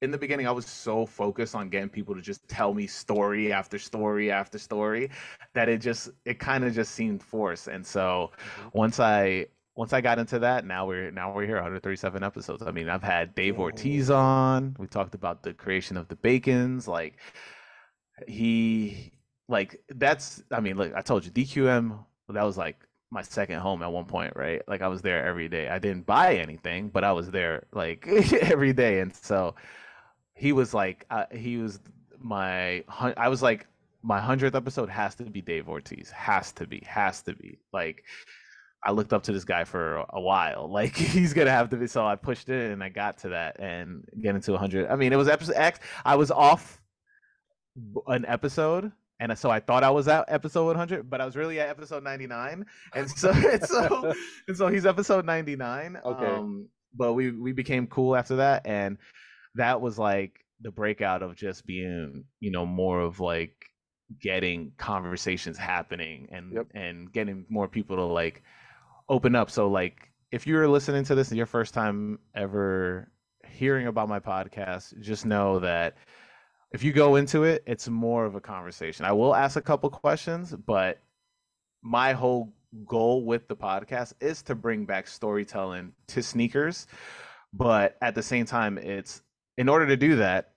in 0.00 0.10
the 0.10 0.18
beginning, 0.18 0.46
I 0.46 0.52
was 0.52 0.66
so 0.66 1.04
focused 1.06 1.54
on 1.54 1.68
getting 1.68 1.88
people 1.88 2.14
to 2.14 2.20
just 2.20 2.46
tell 2.48 2.72
me 2.72 2.86
story 2.86 3.52
after 3.52 3.78
story 3.78 4.30
after 4.30 4.58
story 4.58 5.10
that 5.54 5.68
it 5.68 5.78
just 5.78 6.10
it 6.24 6.38
kind 6.38 6.64
of 6.64 6.74
just 6.74 6.94
seemed 6.94 7.22
forced. 7.22 7.68
And 7.68 7.84
so 7.84 8.30
mm-hmm. 8.32 8.78
once 8.78 9.00
I 9.00 9.46
once 9.74 9.92
I 9.92 10.00
got 10.00 10.18
into 10.18 10.38
that, 10.40 10.64
now 10.64 10.86
we're 10.86 11.10
now 11.10 11.32
we're 11.32 11.46
here, 11.46 11.56
137 11.56 12.22
episodes. 12.22 12.62
I 12.64 12.70
mean, 12.70 12.88
I've 12.88 13.02
had 13.02 13.34
Dave 13.34 13.58
Ortiz 13.58 14.10
on. 14.10 14.76
We 14.78 14.86
talked 14.86 15.14
about 15.14 15.42
the 15.42 15.52
creation 15.52 15.96
of 15.96 16.08
the 16.08 16.16
Bacons. 16.16 16.86
Like 16.86 17.18
he 18.26 19.12
like 19.48 19.80
that's 19.88 20.42
I 20.52 20.60
mean, 20.60 20.76
look, 20.76 20.92
I 20.94 21.02
told 21.02 21.24
you 21.24 21.32
DQM 21.32 21.98
that 22.28 22.44
was 22.44 22.58
like 22.58 22.76
my 23.10 23.22
second 23.22 23.60
home 23.60 23.82
at 23.82 23.90
one 23.90 24.04
point, 24.04 24.34
right? 24.36 24.62
Like 24.68 24.82
I 24.82 24.88
was 24.88 25.02
there 25.02 25.24
every 25.24 25.48
day. 25.48 25.68
I 25.68 25.78
didn't 25.78 26.06
buy 26.06 26.36
anything, 26.36 26.88
but 26.88 27.04
I 27.04 27.12
was 27.12 27.30
there 27.30 27.64
like 27.72 28.06
every 28.42 28.72
day. 28.72 29.00
And 29.00 29.14
so 29.14 29.54
he 30.34 30.52
was 30.52 30.74
like 30.74 31.06
uh, 31.10 31.24
he 31.32 31.56
was 31.58 31.80
my 32.20 32.84
I 33.16 33.28
was 33.28 33.42
like 33.42 33.66
my 34.02 34.20
hundredth 34.20 34.54
episode 34.54 34.88
has 34.88 35.14
to 35.16 35.24
be 35.24 35.40
Dave 35.40 35.68
Ortiz. 35.68 36.10
Has 36.10 36.52
to 36.52 36.66
be. 36.66 36.82
Has 36.86 37.22
to 37.22 37.34
be. 37.34 37.58
Like 37.72 38.04
I 38.84 38.92
looked 38.92 39.12
up 39.12 39.22
to 39.24 39.32
this 39.32 39.44
guy 39.44 39.64
for 39.64 40.04
a 40.10 40.20
while. 40.20 40.68
Like 40.72 40.94
he's 40.94 41.32
gonna 41.32 41.50
have 41.50 41.70
to 41.70 41.76
be. 41.76 41.86
So 41.86 42.06
I 42.06 42.14
pushed 42.16 42.48
it 42.48 42.72
and 42.72 42.84
I 42.84 42.88
got 42.90 43.18
to 43.18 43.30
that 43.30 43.58
and 43.58 44.04
getting 44.20 44.40
to 44.42 44.52
100. 44.52 44.88
I 44.88 44.96
mean, 44.96 45.12
it 45.12 45.16
was 45.16 45.28
episode 45.28 45.56
X. 45.56 45.80
I 46.04 46.16
was 46.16 46.30
off 46.30 46.80
an 48.06 48.24
episode, 48.26 48.92
and 49.20 49.36
so 49.36 49.50
I 49.50 49.60
thought 49.60 49.82
I 49.84 49.90
was 49.90 50.08
at 50.08 50.24
episode 50.28 50.66
100, 50.66 51.10
but 51.10 51.20
I 51.20 51.26
was 51.26 51.36
really 51.36 51.58
at 51.60 51.68
episode 51.68 52.04
99. 52.04 52.64
And 52.94 53.10
so, 53.10 53.30
and 53.34 53.64
so, 53.64 54.14
and 54.46 54.56
so 54.56 54.68
he's 54.68 54.86
episode 54.86 55.24
99. 55.24 55.98
Okay. 56.04 56.26
Um, 56.26 56.68
but 56.94 57.14
we 57.14 57.32
we 57.32 57.52
became 57.52 57.86
cool 57.86 58.16
after 58.16 58.36
that, 58.36 58.66
and 58.66 58.96
that 59.54 59.80
was 59.80 59.98
like 59.98 60.44
the 60.60 60.70
breakout 60.70 61.22
of 61.22 61.36
just 61.36 61.66
being, 61.66 62.24
you 62.40 62.50
know, 62.50 62.64
more 62.64 63.00
of 63.00 63.20
like 63.20 63.54
getting 64.20 64.72
conversations 64.78 65.58
happening 65.58 66.28
and 66.32 66.52
yep. 66.54 66.66
and 66.74 67.12
getting 67.12 67.44
more 67.48 67.68
people 67.68 67.96
to 67.96 68.04
like 68.04 68.42
open 69.08 69.34
up. 69.34 69.50
So 69.50 69.68
like 69.68 70.10
if 70.32 70.46
you're 70.46 70.68
listening 70.68 71.04
to 71.04 71.14
this 71.14 71.28
and 71.28 71.36
your 71.36 71.46
first 71.46 71.74
time 71.74 72.18
ever 72.34 73.10
hearing 73.46 73.86
about 73.86 74.08
my 74.08 74.20
podcast, 74.20 74.98
just 75.00 75.26
know 75.26 75.58
that 75.58 75.96
if 76.72 76.82
you 76.82 76.92
go 76.92 77.16
into 77.16 77.44
it, 77.44 77.62
it's 77.66 77.88
more 77.88 78.24
of 78.24 78.34
a 78.34 78.40
conversation. 78.40 79.04
I 79.04 79.12
will 79.12 79.34
ask 79.34 79.56
a 79.56 79.62
couple 79.62 79.88
questions, 79.90 80.54
but 80.54 81.00
my 81.82 82.12
whole 82.12 82.52
goal 82.86 83.24
with 83.24 83.48
the 83.48 83.56
podcast 83.56 84.12
is 84.20 84.42
to 84.42 84.54
bring 84.54 84.84
back 84.84 85.06
storytelling 85.06 85.92
to 86.08 86.22
sneakers. 86.22 86.86
But 87.52 87.96
at 88.02 88.14
the 88.14 88.22
same 88.22 88.44
time, 88.44 88.76
it's 88.76 89.22
in 89.56 89.68
order 89.68 89.86
to 89.86 89.96
do 89.96 90.16
that, 90.16 90.52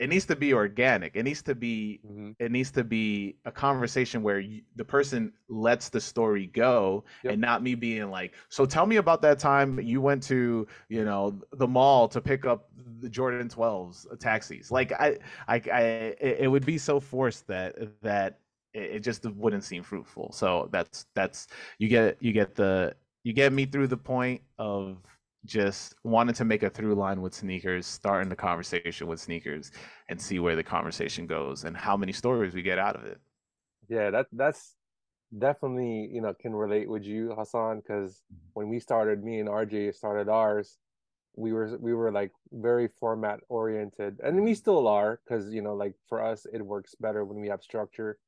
it 0.00 0.08
needs 0.08 0.24
to 0.24 0.34
be 0.34 0.54
organic. 0.54 1.14
It 1.14 1.24
needs 1.24 1.42
to 1.42 1.54
be 1.54 2.00
mm-hmm. 2.04 2.30
it 2.38 2.50
needs 2.50 2.70
to 2.72 2.82
be 2.82 3.36
a 3.44 3.52
conversation 3.52 4.22
where 4.22 4.40
you, 4.40 4.62
the 4.76 4.84
person 4.84 5.30
lets 5.50 5.90
the 5.90 6.00
story 6.00 6.46
go 6.46 7.04
yep. 7.22 7.34
and 7.34 7.40
not 7.40 7.62
me 7.62 7.74
being 7.74 8.10
like, 8.10 8.32
"So 8.48 8.64
tell 8.64 8.86
me 8.86 8.96
about 8.96 9.20
that 9.22 9.38
time 9.38 9.78
you 9.78 10.00
went 10.00 10.22
to, 10.24 10.66
you 10.88 11.04
know, 11.04 11.38
the 11.52 11.68
mall 11.68 12.08
to 12.08 12.20
pick 12.20 12.46
up 12.46 12.70
the 13.00 13.10
Jordan 13.10 13.48
12s 13.50 14.10
uh, 14.10 14.16
taxis." 14.16 14.70
Like 14.70 14.92
I 14.92 15.18
I, 15.46 15.62
I 15.70 15.82
it 16.18 16.50
would 16.50 16.64
be 16.64 16.78
so 16.78 16.98
forced 16.98 17.46
that 17.48 17.76
that 18.00 18.38
it 18.72 19.00
just 19.00 19.26
wouldn't 19.26 19.64
seem 19.64 19.82
fruitful. 19.82 20.32
So 20.32 20.70
that's 20.72 21.04
that's 21.14 21.46
you 21.78 21.88
get 21.88 22.16
you 22.20 22.32
get 22.32 22.54
the 22.54 22.94
you 23.22 23.34
get 23.34 23.52
me 23.52 23.66
through 23.66 23.88
the 23.88 23.98
point 23.98 24.40
of 24.58 24.96
just 25.44 25.94
wanted 26.04 26.34
to 26.36 26.44
make 26.44 26.62
a 26.62 26.70
through 26.70 26.94
line 26.94 27.22
with 27.22 27.34
sneakers, 27.34 27.86
starting 27.86 28.28
the 28.28 28.36
conversation 28.36 29.06
with 29.06 29.20
sneakers, 29.20 29.72
and 30.08 30.20
see 30.20 30.38
where 30.38 30.56
the 30.56 30.62
conversation 30.62 31.26
goes 31.26 31.64
and 31.64 31.76
how 31.76 31.96
many 31.96 32.12
stories 32.12 32.54
we 32.54 32.62
get 32.62 32.78
out 32.78 32.96
of 32.96 33.04
it. 33.04 33.18
Yeah, 33.88 34.10
that 34.10 34.26
that's 34.32 34.74
definitely 35.36 36.10
you 36.12 36.20
know 36.20 36.34
can 36.34 36.54
relate 36.54 36.88
with 36.88 37.04
you, 37.04 37.34
Hassan, 37.36 37.80
because 37.80 38.22
mm-hmm. 38.32 38.48
when 38.54 38.68
we 38.68 38.80
started, 38.80 39.24
me 39.24 39.40
and 39.40 39.48
RJ 39.48 39.94
started 39.94 40.28
ours, 40.28 40.78
we 41.36 41.52
were 41.52 41.76
we 41.78 41.94
were 41.94 42.12
like 42.12 42.32
very 42.52 42.88
format 43.00 43.40
oriented, 43.48 44.20
and 44.22 44.42
we 44.42 44.54
still 44.54 44.86
are, 44.86 45.20
because 45.24 45.52
you 45.52 45.62
know 45.62 45.74
like 45.74 45.94
for 46.08 46.22
us 46.22 46.46
it 46.52 46.60
works 46.60 46.94
better 46.94 47.24
when 47.24 47.40
we 47.40 47.48
have 47.48 47.62
structure. 47.62 48.18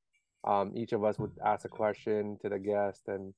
Um, 0.45 0.73
each 0.75 0.93
of 0.93 1.05
us 1.05 1.19
would 1.21 1.31
ask 1.45 1.65
a 1.65 1.69
question 1.69 2.37
to 2.43 2.49
the 2.49 2.59
guest 2.59 3.03
and 3.07 3.33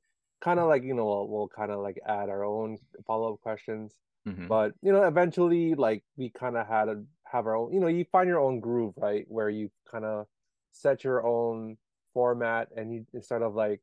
kind 0.44 0.60
of 0.60 0.68
like 0.68 0.84
you 0.84 0.94
know 0.94 1.06
we'll, 1.06 1.28
we'll 1.28 1.48
kind 1.48 1.72
of 1.72 1.80
like 1.80 1.98
add 2.06 2.28
our 2.28 2.44
own 2.44 2.76
follow-up 3.06 3.40
questions 3.40 3.94
mm-hmm. 4.28 4.46
but 4.46 4.72
you 4.82 4.92
know 4.92 5.04
eventually 5.04 5.74
like 5.74 6.02
we 6.16 6.28
kind 6.28 6.56
of 6.56 6.66
had 6.66 6.84
to 6.84 7.02
have 7.24 7.46
our 7.46 7.56
own 7.56 7.72
you 7.72 7.80
know 7.80 7.86
you 7.86 8.04
find 8.12 8.28
your 8.28 8.40
own 8.40 8.60
groove 8.60 8.92
right 8.98 9.24
where 9.28 9.48
you 9.48 9.70
kind 9.90 10.04
of 10.04 10.26
set 10.72 11.02
your 11.02 11.26
own 11.26 11.76
format 12.12 12.68
and 12.76 12.92
you 12.92 13.06
instead 13.14 13.40
of 13.40 13.54
like 13.54 13.80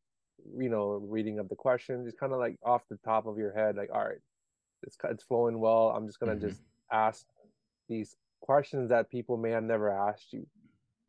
you 0.57 0.69
know 0.69 1.01
reading 1.03 1.39
up 1.39 1.49
the 1.49 1.55
questions 1.55 2.07
it's 2.07 2.19
kind 2.19 2.31
of 2.31 2.39
like 2.39 2.57
off 2.63 2.83
the 2.89 2.97
top 3.03 3.25
of 3.25 3.37
your 3.37 3.53
head 3.53 3.75
like 3.75 3.89
all 3.93 4.05
right 4.05 4.21
it's 4.83 4.97
it's 5.09 5.23
flowing 5.23 5.59
well 5.59 5.89
i'm 5.95 6.05
just 6.05 6.19
gonna 6.19 6.33
mm-hmm. 6.33 6.47
just 6.47 6.61
ask 6.91 7.25
these 7.89 8.15
questions 8.41 8.89
that 8.89 9.09
people 9.09 9.35
may 9.35 9.49
have 9.49 9.63
never 9.63 9.89
asked 9.89 10.31
you 10.31 10.45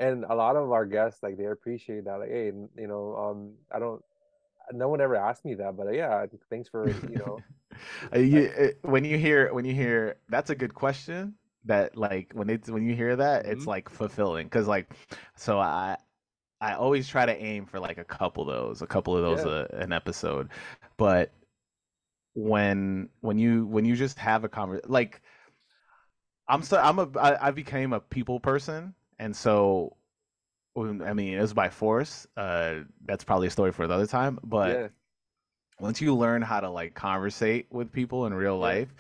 and 0.00 0.24
a 0.28 0.34
lot 0.34 0.56
of 0.56 0.72
our 0.72 0.86
guests 0.86 1.22
like 1.22 1.36
they 1.36 1.44
appreciate 1.44 2.04
that 2.04 2.18
like 2.18 2.30
hey 2.30 2.52
you 2.76 2.88
know 2.88 3.14
um 3.16 3.52
i 3.70 3.78
don't 3.78 4.02
no 4.72 4.88
one 4.88 5.00
ever 5.00 5.16
asked 5.16 5.44
me 5.44 5.54
that, 5.54 5.76
but 5.76 5.92
yeah, 5.94 6.26
thanks 6.50 6.68
for 6.68 6.88
you 6.88 7.16
know. 7.16 7.38
Uh, 8.14 8.18
you, 8.18 8.52
uh, 8.60 8.88
when 8.88 9.02
you 9.02 9.16
hear 9.16 9.52
when 9.52 9.64
you 9.64 9.74
hear 9.74 10.16
that's 10.28 10.50
a 10.50 10.54
good 10.54 10.74
question. 10.74 11.34
That 11.64 11.96
like 11.96 12.32
when 12.34 12.50
it's 12.50 12.68
when 12.68 12.84
you 12.84 12.94
hear 12.94 13.16
that, 13.16 13.44
mm-hmm. 13.44 13.52
it's 13.52 13.66
like 13.66 13.88
fulfilling 13.88 14.46
because 14.46 14.68
like, 14.68 14.92
so 15.36 15.58
I 15.58 15.96
I 16.60 16.74
always 16.74 17.08
try 17.08 17.24
to 17.24 17.36
aim 17.36 17.66
for 17.66 17.80
like 17.80 17.98
a 17.98 18.04
couple 18.04 18.48
of 18.48 18.54
those, 18.54 18.82
a 18.82 18.86
couple 18.86 19.16
of 19.16 19.22
those 19.22 19.46
yeah. 19.46 19.52
a, 19.52 19.78
uh, 19.78 19.82
an 19.84 19.92
episode, 19.92 20.50
but 20.96 21.32
when 22.34 23.08
when 23.20 23.38
you 23.38 23.66
when 23.66 23.84
you 23.84 23.96
just 23.96 24.18
have 24.18 24.44
a 24.44 24.48
conversation 24.48 24.90
like 24.90 25.20
I'm 26.48 26.62
so 26.62 26.78
I'm 26.78 26.98
a 26.98 27.08
I, 27.18 27.48
I 27.48 27.50
became 27.50 27.92
a 27.92 28.00
people 28.00 28.40
person 28.40 28.94
and 29.18 29.34
so 29.34 29.96
I 30.76 31.12
mean, 31.12 31.34
it 31.34 31.40
was 31.40 31.52
by 31.52 31.68
force. 31.68 32.26
Uh, 32.36 32.80
that's 33.04 33.24
probably 33.24 33.48
a 33.48 33.50
story 33.50 33.72
for 33.72 33.84
another 33.84 34.06
time. 34.06 34.38
But 34.42 34.70
yeah. 34.70 34.88
once 35.80 36.00
you 36.00 36.14
learn 36.14 36.42
how 36.42 36.60
to 36.60 36.70
like 36.70 36.94
conversate 36.94 37.66
with 37.70 37.92
people 37.92 38.26
in 38.26 38.34
real 38.34 38.58
life, 38.58 38.94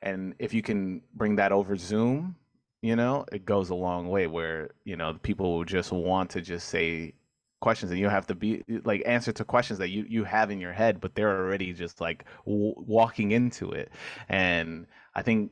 and 0.00 0.34
if 0.38 0.54
you 0.54 0.62
can 0.62 1.02
bring 1.14 1.36
that 1.36 1.52
over 1.52 1.76
Zoom, 1.76 2.36
you 2.82 2.96
know, 2.96 3.26
it 3.32 3.44
goes 3.44 3.70
a 3.70 3.74
long 3.74 4.08
way. 4.08 4.26
Where 4.26 4.70
you 4.84 4.96
know 4.96 5.14
people 5.22 5.52
will 5.52 5.64
just 5.64 5.92
want 5.92 6.30
to 6.30 6.40
just 6.40 6.68
say 6.68 7.14
questions, 7.60 7.90
and 7.90 8.00
you 8.00 8.08
have 8.08 8.26
to 8.28 8.34
be 8.34 8.64
like 8.84 9.02
answer 9.04 9.32
to 9.32 9.44
questions 9.44 9.78
that 9.80 9.90
you 9.90 10.06
you 10.08 10.24
have 10.24 10.50
in 10.50 10.60
your 10.60 10.72
head, 10.72 11.00
but 11.00 11.14
they're 11.14 11.36
already 11.36 11.72
just 11.72 12.00
like 12.00 12.24
w- 12.46 12.74
walking 12.76 13.32
into 13.32 13.72
it. 13.72 13.90
And 14.28 14.86
I 15.14 15.22
think 15.22 15.50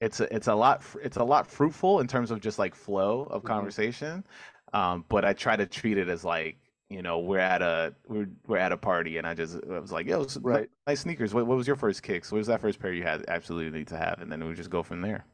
it's 0.00 0.20
a, 0.20 0.34
it's 0.34 0.46
a 0.46 0.54
lot 0.54 0.82
it's 1.02 1.16
a 1.16 1.24
lot 1.24 1.46
fruitful 1.46 2.00
in 2.00 2.06
terms 2.06 2.30
of 2.30 2.40
just 2.40 2.58
like 2.58 2.74
flow 2.74 3.22
of 3.30 3.40
mm-hmm. 3.42 3.48
conversation 3.48 4.24
um, 4.72 5.04
but 5.08 5.24
I 5.24 5.32
try 5.32 5.56
to 5.56 5.66
treat 5.66 5.98
it 5.98 6.08
as 6.08 6.24
like 6.24 6.56
you 6.88 7.02
know 7.02 7.20
we're 7.20 7.38
at 7.38 7.62
a 7.62 7.94
we're 8.08 8.28
we're 8.46 8.58
at 8.58 8.72
a 8.72 8.76
party 8.76 9.18
and 9.18 9.26
I 9.26 9.34
just 9.34 9.58
I 9.70 9.78
was 9.78 9.92
like 9.92 10.06
yo 10.06 10.26
right 10.40 10.68
nice 10.86 11.00
sneakers 11.00 11.32
what, 11.32 11.46
what 11.46 11.56
was 11.56 11.66
your 11.66 11.76
first 11.76 12.02
kicks 12.02 12.32
what 12.32 12.38
was 12.38 12.48
that 12.48 12.60
first 12.60 12.80
pair 12.80 12.92
you 12.92 13.04
had 13.04 13.24
absolutely 13.28 13.78
need 13.78 13.86
to 13.88 13.96
have 13.96 14.20
and 14.20 14.30
then 14.30 14.44
we 14.44 14.54
just 14.54 14.70
go 14.70 14.82
from 14.82 15.00
there 15.00 15.24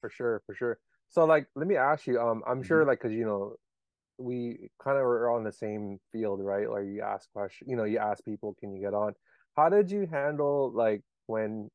for 0.00 0.08
sure 0.08 0.42
for 0.46 0.54
sure 0.54 0.78
so 1.10 1.26
like 1.26 1.48
let 1.54 1.66
me 1.66 1.76
ask 1.76 2.06
you 2.06 2.18
um 2.18 2.42
I'm 2.46 2.62
sure 2.62 2.80
mm-hmm. 2.80 2.88
like 2.88 3.00
because 3.00 3.12
you 3.12 3.26
know 3.26 3.56
we 4.18 4.70
kind 4.82 4.96
of 4.96 5.04
are 5.04 5.30
on 5.30 5.44
the 5.44 5.52
same 5.52 5.98
field, 6.12 6.40
right? 6.42 6.70
Like 6.70 6.86
you 6.86 7.02
ask 7.02 7.30
questions, 7.32 7.68
you 7.68 7.76
know, 7.76 7.84
you 7.84 7.98
ask 7.98 8.24
people, 8.24 8.56
can 8.58 8.72
you 8.74 8.80
get 8.80 8.94
on? 8.94 9.14
How 9.56 9.68
did 9.68 9.90
you 9.90 10.06
handle 10.10 10.72
like 10.74 11.02
when 11.26 11.70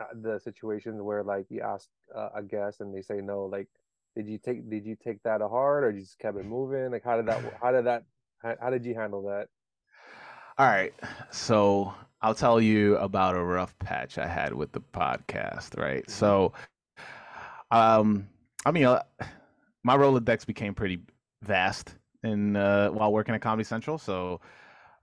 uh, 0.00 0.06
the 0.14 0.38
situations 0.40 1.00
where 1.00 1.22
like 1.22 1.46
you 1.50 1.60
ask 1.60 1.88
uh, 2.14 2.30
a 2.34 2.42
guest 2.42 2.80
and 2.80 2.94
they 2.94 3.02
say 3.02 3.20
no? 3.20 3.44
Like, 3.44 3.68
did 4.16 4.28
you 4.28 4.38
take 4.38 4.68
did 4.70 4.84
you 4.84 4.96
take 5.02 5.22
that 5.24 5.38
to 5.38 5.48
heart 5.48 5.84
or 5.84 5.90
you 5.90 6.00
just 6.00 6.18
kept 6.18 6.36
it 6.38 6.46
moving? 6.46 6.90
Like, 6.90 7.04
how 7.04 7.16
did 7.16 7.26
that 7.26 7.40
how 7.60 7.72
did 7.72 7.86
that 7.86 8.04
how, 8.42 8.54
how 8.60 8.70
did 8.70 8.84
you 8.84 8.94
handle 8.94 9.22
that? 9.22 9.48
All 10.58 10.66
right. 10.66 10.94
So 11.30 11.92
I'll 12.22 12.34
tell 12.34 12.60
you 12.60 12.96
about 12.98 13.36
a 13.36 13.42
rough 13.42 13.76
patch 13.78 14.18
I 14.18 14.26
had 14.26 14.54
with 14.54 14.72
the 14.72 14.80
podcast, 14.80 15.78
right? 15.78 16.08
So 16.08 16.52
um 17.70 18.28
I 18.64 18.70
mean 18.70 18.84
uh, 18.84 19.02
my 19.82 19.96
Rolodex 19.96 20.46
became 20.46 20.74
pretty 20.74 21.00
vast 21.42 21.94
in 22.22 22.56
uh 22.56 22.88
while 22.90 23.12
working 23.12 23.34
at 23.34 23.40
Comedy 23.40 23.64
Central, 23.64 23.98
so 23.98 24.40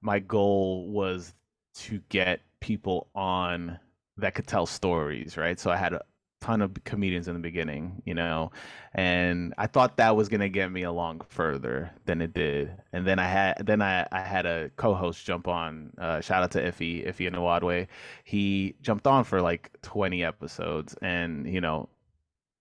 my 0.01 0.19
goal 0.19 0.87
was 0.89 1.33
to 1.73 2.01
get 2.09 2.41
people 2.59 3.09
on 3.13 3.79
that 4.17 4.35
could 4.35 4.47
tell 4.47 4.65
stories, 4.65 5.37
right? 5.37 5.59
So 5.59 5.71
I 5.71 5.75
had 5.75 5.93
a 5.93 6.01
ton 6.41 6.61
of 6.61 6.73
comedians 6.83 7.27
in 7.27 7.33
the 7.35 7.39
beginning, 7.39 8.01
you 8.05 8.13
know, 8.13 8.51
and 8.93 9.53
I 9.57 9.67
thought 9.67 9.97
that 9.97 10.15
was 10.15 10.27
gonna 10.27 10.49
get 10.49 10.71
me 10.71 10.83
along 10.83 11.21
further 11.29 11.91
than 12.05 12.21
it 12.21 12.33
did. 12.33 12.71
And 12.91 13.07
then 13.07 13.19
I 13.19 13.27
had 13.27 13.65
then 13.65 13.81
I, 13.81 14.07
I 14.11 14.21
had 14.21 14.45
a 14.45 14.69
co-host 14.75 15.25
jump 15.25 15.47
on. 15.47 15.93
Uh, 15.97 16.19
shout 16.19 16.43
out 16.43 16.51
to 16.51 16.61
Ify 16.61 17.07
Ify 17.07 17.31
Nwadiwe. 17.31 17.87
He 18.23 18.75
jumped 18.81 19.07
on 19.07 19.23
for 19.23 19.41
like 19.41 19.71
20 19.83 20.23
episodes, 20.23 20.95
and 21.01 21.47
you 21.47 21.61
know, 21.61 21.87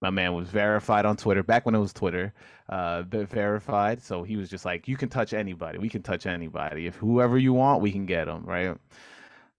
my 0.02 0.10
man 0.10 0.34
was 0.34 0.48
verified 0.48 1.04
on 1.04 1.16
Twitter 1.16 1.42
back 1.42 1.66
when 1.66 1.74
it 1.74 1.78
was 1.78 1.92
Twitter, 1.92 2.32
uh, 2.68 3.02
verified. 3.02 4.02
So 4.02 4.22
he 4.22 4.36
was 4.36 4.48
just 4.48 4.64
like, 4.64 4.88
you 4.88 4.96
can 4.96 5.08
touch 5.08 5.34
anybody. 5.34 5.78
We 5.78 5.88
can 5.88 6.02
touch 6.02 6.26
anybody. 6.26 6.86
If 6.86 6.96
whoever 6.96 7.36
you 7.36 7.52
want, 7.52 7.82
we 7.82 7.92
can 7.92 8.06
get 8.06 8.26
them, 8.26 8.44
right? 8.44 8.76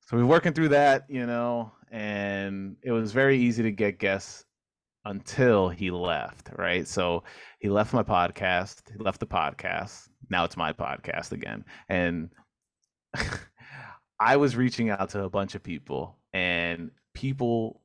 So 0.08 0.18
we're 0.18 0.26
working 0.26 0.54
through 0.54 0.70
that, 0.70 1.06
you 1.10 1.26
know, 1.26 1.72
and 1.92 2.78
it 2.82 2.92
was 2.92 3.12
very 3.12 3.38
easy 3.38 3.64
to 3.64 3.72
get 3.72 4.00
guests 4.00 4.46
until 5.06 5.70
he 5.70 5.92
left, 5.92 6.50
right? 6.58 6.88
So 6.88 7.24
he 7.60 7.70
left 7.70 7.94
my 7.94 8.04
podcast, 8.04 8.82
he 8.92 8.98
left 9.04 9.20
the 9.20 9.28
podcast. 9.28 10.08
Now 10.30 10.46
it's 10.46 10.58
my 10.58 10.72
podcast 10.72 11.34
again. 11.34 11.66
And 11.90 12.30
I 14.20 14.38
was 14.38 14.56
reaching 14.56 14.90
out 14.90 15.10
to 15.10 15.24
a 15.24 15.30
bunch 15.30 15.56
of 15.56 15.64
people 15.64 16.18
and 16.34 16.92
people 17.14 17.82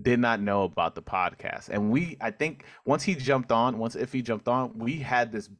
did 0.00 0.20
not 0.20 0.40
know 0.40 0.62
about 0.62 0.94
the 0.94 1.02
podcast. 1.02 1.68
And 1.68 1.90
we 1.90 2.16
I 2.20 2.30
think 2.30 2.64
once 2.86 3.02
he 3.02 3.14
jumped 3.14 3.52
on, 3.52 3.78
once 3.78 3.96
if 3.96 4.12
he 4.12 4.22
jumped 4.22 4.48
on, 4.48 4.78
we 4.78 4.98
had 4.98 5.32
this 5.32 5.50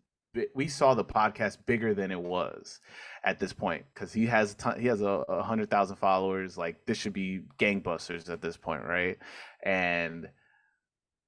we 0.54 0.68
saw 0.68 0.94
the 0.94 1.04
podcast 1.04 1.58
bigger 1.66 1.94
than 1.94 2.10
it 2.10 2.20
was 2.20 2.80
at 3.24 3.38
this 3.38 3.52
point 3.52 3.84
because 3.92 4.12
he 4.12 4.26
has 4.26 4.54
ton, 4.54 4.78
he 4.80 4.86
has 4.86 5.00
a, 5.00 5.24
a 5.28 5.42
hundred 5.42 5.70
thousand 5.70 5.96
followers. 5.96 6.58
Like 6.58 6.84
this 6.86 6.98
should 6.98 7.12
be 7.12 7.42
gangbusters 7.58 8.30
at 8.30 8.42
this 8.42 8.56
point, 8.56 8.84
right? 8.84 9.18
And 9.62 10.28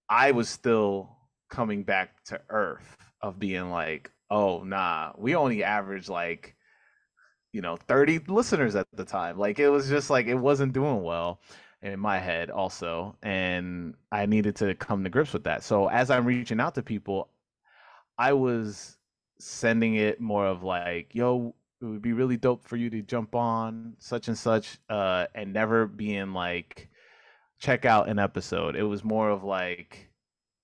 I 0.09 0.33
was 0.33 0.49
still 0.49 1.17
coming 1.49 1.83
back 1.83 2.23
to 2.25 2.41
earth 2.49 2.97
of 3.23 3.39
being 3.39 3.71
like, 3.71 4.11
oh 4.31 4.63
nah, 4.63 5.13
we 5.17 5.35
only 5.35 5.65
average 5.65 6.09
like 6.09 6.55
you 7.53 7.63
know 7.63 7.77
30 7.77 8.21
listeners 8.29 8.77
at 8.77 8.87
the 8.93 9.05
time. 9.05 9.39
Like 9.39 9.59
it 9.59 9.69
was 9.69 9.89
just 9.89 10.11
like 10.11 10.27
it 10.27 10.35
wasn't 10.35 10.73
doing 10.73 11.03
well 11.03 11.41
in 11.83 11.99
my 11.99 12.19
head 12.19 12.51
also 12.51 13.17
and 13.23 13.95
i 14.13 14.27
needed 14.27 14.55
to 14.55 14.75
come 14.75 15.03
to 15.03 15.09
grips 15.09 15.33
with 15.33 15.45
that 15.45 15.63
so 15.63 15.89
as 15.89 16.11
i'm 16.11 16.27
reaching 16.27 16.61
out 16.61 16.75
to 16.75 16.83
people 16.83 17.31
i 18.21 18.33
was 18.33 18.99
sending 19.41 19.95
it 19.95 20.21
more 20.21 20.47
of 20.47 20.63
like 20.63 21.15
yo 21.15 21.55
it 21.81 21.87
would 21.87 22.03
be 22.03 22.13
really 22.13 22.37
dope 22.37 22.63
for 22.63 22.77
you 22.77 22.91
to 22.91 23.03
jump 23.03 23.35
on 23.35 23.95
such 23.99 24.29
and 24.29 24.37
such 24.39 24.79
uh 24.91 25.27
and 25.35 25.53
never 25.53 25.87
being 25.87 26.33
like 26.33 26.91
check 27.61 27.85
out 27.85 28.09
an 28.09 28.19
episode. 28.19 28.75
It 28.75 28.83
was 28.83 29.05
more 29.05 29.31
of 29.31 29.45
like 29.45 30.09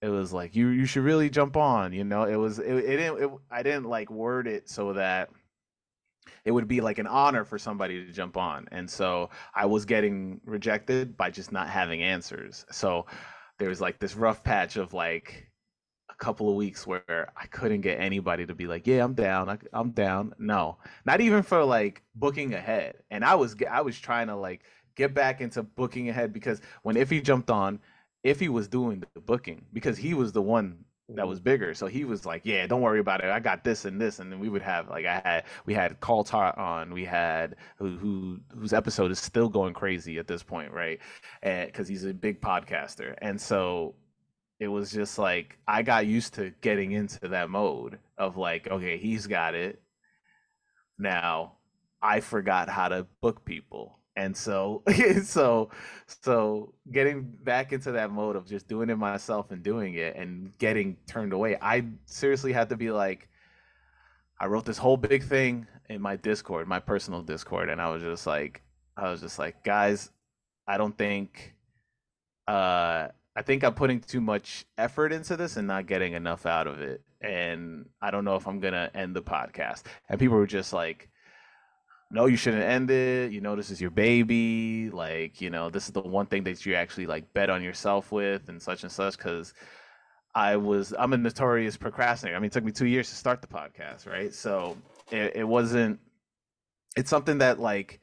it 0.02 0.08
was 0.08 0.32
like 0.32 0.56
you 0.56 0.68
you 0.68 0.86
should 0.86 1.04
really 1.04 1.30
jump 1.30 1.56
on 1.56 1.92
you 1.92 2.04
know? 2.04 2.24
It 2.24 2.36
was 2.36 2.58
it, 2.58 2.72
it 2.72 2.96
didn't 2.96 3.22
it, 3.22 3.30
i 3.50 3.62
didn't 3.62 3.84
like 3.84 4.10
word 4.10 4.46
it 4.46 4.68
so 4.68 4.92
that 4.94 5.30
it 6.44 6.50
would 6.50 6.68
be 6.68 6.80
like 6.80 6.98
an 6.98 7.06
honor 7.06 7.44
for 7.44 7.58
somebody 7.58 8.04
to 8.04 8.12
jump 8.12 8.36
on 8.36 8.66
and 8.72 8.88
so 8.90 9.30
i 9.54 9.64
was 9.66 9.84
getting 9.84 10.40
rejected 10.44 11.16
by 11.16 11.30
just 11.30 11.52
not 11.52 11.68
having 11.68 12.02
answers. 12.02 12.66
So 12.70 13.06
there 13.58 13.68
was 13.68 13.80
like 13.80 13.98
this 13.98 14.16
rough 14.16 14.42
patch 14.42 14.76
of 14.76 14.92
like 14.92 15.50
couple 16.18 16.48
of 16.48 16.56
weeks 16.56 16.86
where 16.86 17.30
I 17.36 17.46
couldn't 17.46 17.82
get 17.82 18.00
anybody 18.00 18.46
to 18.46 18.54
be 18.54 18.66
like, 18.66 18.86
"Yeah, 18.86 19.04
I'm 19.04 19.14
down. 19.14 19.48
I, 19.48 19.58
am 19.78 19.90
down." 19.90 20.34
No, 20.38 20.78
not 21.04 21.20
even 21.20 21.42
for 21.42 21.64
like 21.64 22.02
booking 22.14 22.54
ahead. 22.54 22.96
And 23.10 23.24
I 23.24 23.34
was 23.34 23.56
I 23.70 23.80
was 23.82 23.98
trying 23.98 24.28
to 24.28 24.36
like 24.36 24.62
get 24.94 25.14
back 25.14 25.40
into 25.40 25.62
booking 25.62 26.08
ahead 26.08 26.32
because 26.32 26.60
when 26.82 26.96
Ify 26.96 27.22
jumped 27.22 27.50
on, 27.50 27.80
Ify 28.24 28.48
was 28.48 28.68
doing 28.68 29.04
the 29.14 29.20
booking 29.20 29.64
because 29.72 29.96
he 29.96 30.14
was 30.14 30.32
the 30.32 30.42
one 30.42 30.84
that 31.08 31.16
mm-hmm. 31.16 31.28
was 31.28 31.38
bigger. 31.38 31.74
So 31.74 31.86
he 31.86 32.04
was 32.04 32.26
like, 32.26 32.42
"Yeah, 32.44 32.66
don't 32.66 32.80
worry 32.80 32.98
about 32.98 33.22
it. 33.22 33.30
I 33.30 33.38
got 33.38 33.62
this 33.62 33.84
and 33.84 34.00
this." 34.00 34.18
And 34.18 34.32
then 34.32 34.40
we 34.40 34.48
would 34.48 34.62
have 34.62 34.88
like 34.88 35.06
I 35.06 35.20
had 35.24 35.44
we 35.64 35.74
had 35.74 36.00
Carl 36.00 36.24
Tart 36.24 36.58
on. 36.58 36.92
We 36.92 37.04
had 37.04 37.56
who, 37.78 37.96
who 37.96 38.40
whose 38.56 38.72
episode 38.72 39.10
is 39.10 39.20
still 39.20 39.48
going 39.48 39.74
crazy 39.74 40.18
at 40.18 40.26
this 40.26 40.42
point, 40.42 40.72
right? 40.72 40.98
And 41.42 41.68
because 41.68 41.86
he's 41.86 42.04
a 42.04 42.12
big 42.12 42.40
podcaster, 42.40 43.14
and 43.18 43.40
so 43.40 43.94
it 44.58 44.68
was 44.68 44.90
just 44.90 45.18
like 45.18 45.58
I 45.68 45.82
got 45.82 46.06
used 46.06 46.34
to 46.34 46.52
getting 46.60 46.92
into 46.92 47.28
that 47.28 47.50
mode 47.50 47.98
of 48.16 48.36
like, 48.36 48.68
okay, 48.68 48.96
he's 48.96 49.26
got 49.26 49.54
it. 49.54 49.80
Now 50.98 51.52
I 52.02 52.20
forgot 52.20 52.68
how 52.68 52.88
to 52.88 53.06
book 53.20 53.44
people. 53.44 53.98
And 54.16 54.34
so 54.34 54.82
so 55.24 55.70
so 56.06 56.72
getting 56.90 57.22
back 57.42 57.72
into 57.72 57.92
that 57.92 58.10
mode 58.10 58.36
of 58.36 58.46
just 58.46 58.66
doing 58.66 58.88
it 58.88 58.96
myself 58.96 59.50
and 59.50 59.62
doing 59.62 59.94
it 59.94 60.16
and 60.16 60.56
getting 60.58 60.96
turned 61.06 61.34
away. 61.34 61.58
I 61.60 61.84
seriously 62.06 62.52
had 62.52 62.70
to 62.70 62.76
be 62.76 62.90
like 62.90 63.28
I 64.40 64.46
wrote 64.46 64.64
this 64.64 64.78
whole 64.78 64.96
big 64.96 65.22
thing 65.22 65.66
in 65.88 66.00
my 66.00 66.16
Discord, 66.16 66.66
my 66.66 66.80
personal 66.80 67.22
Discord, 67.22 67.68
and 67.68 67.80
I 67.80 67.90
was 67.90 68.02
just 68.02 68.26
like 68.26 68.62
I 68.96 69.10
was 69.10 69.20
just 69.20 69.38
like, 69.38 69.62
guys, 69.64 70.10
I 70.66 70.78
don't 70.78 70.96
think 70.96 71.54
uh 72.48 73.08
I 73.36 73.42
think 73.42 73.62
I'm 73.62 73.74
putting 73.74 74.00
too 74.00 74.22
much 74.22 74.64
effort 74.78 75.12
into 75.12 75.36
this 75.36 75.58
and 75.58 75.68
not 75.68 75.86
getting 75.86 76.14
enough 76.14 76.46
out 76.46 76.66
of 76.66 76.80
it. 76.80 77.02
And 77.20 77.90
I 78.00 78.10
don't 78.10 78.24
know 78.24 78.36
if 78.36 78.48
I'm 78.48 78.60
gonna 78.60 78.90
end 78.94 79.14
the 79.14 79.22
podcast. 79.22 79.82
And 80.08 80.18
people 80.18 80.38
were 80.38 80.46
just 80.46 80.72
like, 80.72 81.10
"No, 82.10 82.24
you 82.26 82.36
shouldn't 82.36 82.62
end 82.62 82.90
it. 82.90 83.32
You 83.32 83.42
know, 83.42 83.54
this 83.54 83.70
is 83.70 83.78
your 83.78 83.90
baby. 83.90 84.88
Like, 84.90 85.42
you 85.42 85.50
know, 85.50 85.68
this 85.68 85.84
is 85.84 85.92
the 85.92 86.00
one 86.00 86.26
thing 86.26 86.44
that 86.44 86.64
you 86.64 86.74
actually 86.74 87.06
like 87.06 87.34
bet 87.34 87.50
on 87.50 87.62
yourself 87.62 88.10
with, 88.10 88.48
and 88.48 88.60
such 88.60 88.84
and 88.84 88.92
such." 88.92 89.18
Because 89.18 89.52
I 90.34 90.56
was, 90.56 90.94
I'm 90.98 91.12
a 91.12 91.18
notorious 91.18 91.76
procrastinator. 91.76 92.36
I 92.36 92.40
mean, 92.40 92.46
it 92.46 92.52
took 92.52 92.64
me 92.64 92.72
two 92.72 92.86
years 92.86 93.10
to 93.10 93.16
start 93.16 93.42
the 93.42 93.48
podcast, 93.48 94.06
right? 94.06 94.32
So 94.32 94.78
it, 95.10 95.36
it 95.36 95.44
wasn't. 95.44 96.00
It's 96.96 97.10
something 97.10 97.38
that 97.38 97.58
like 97.58 98.00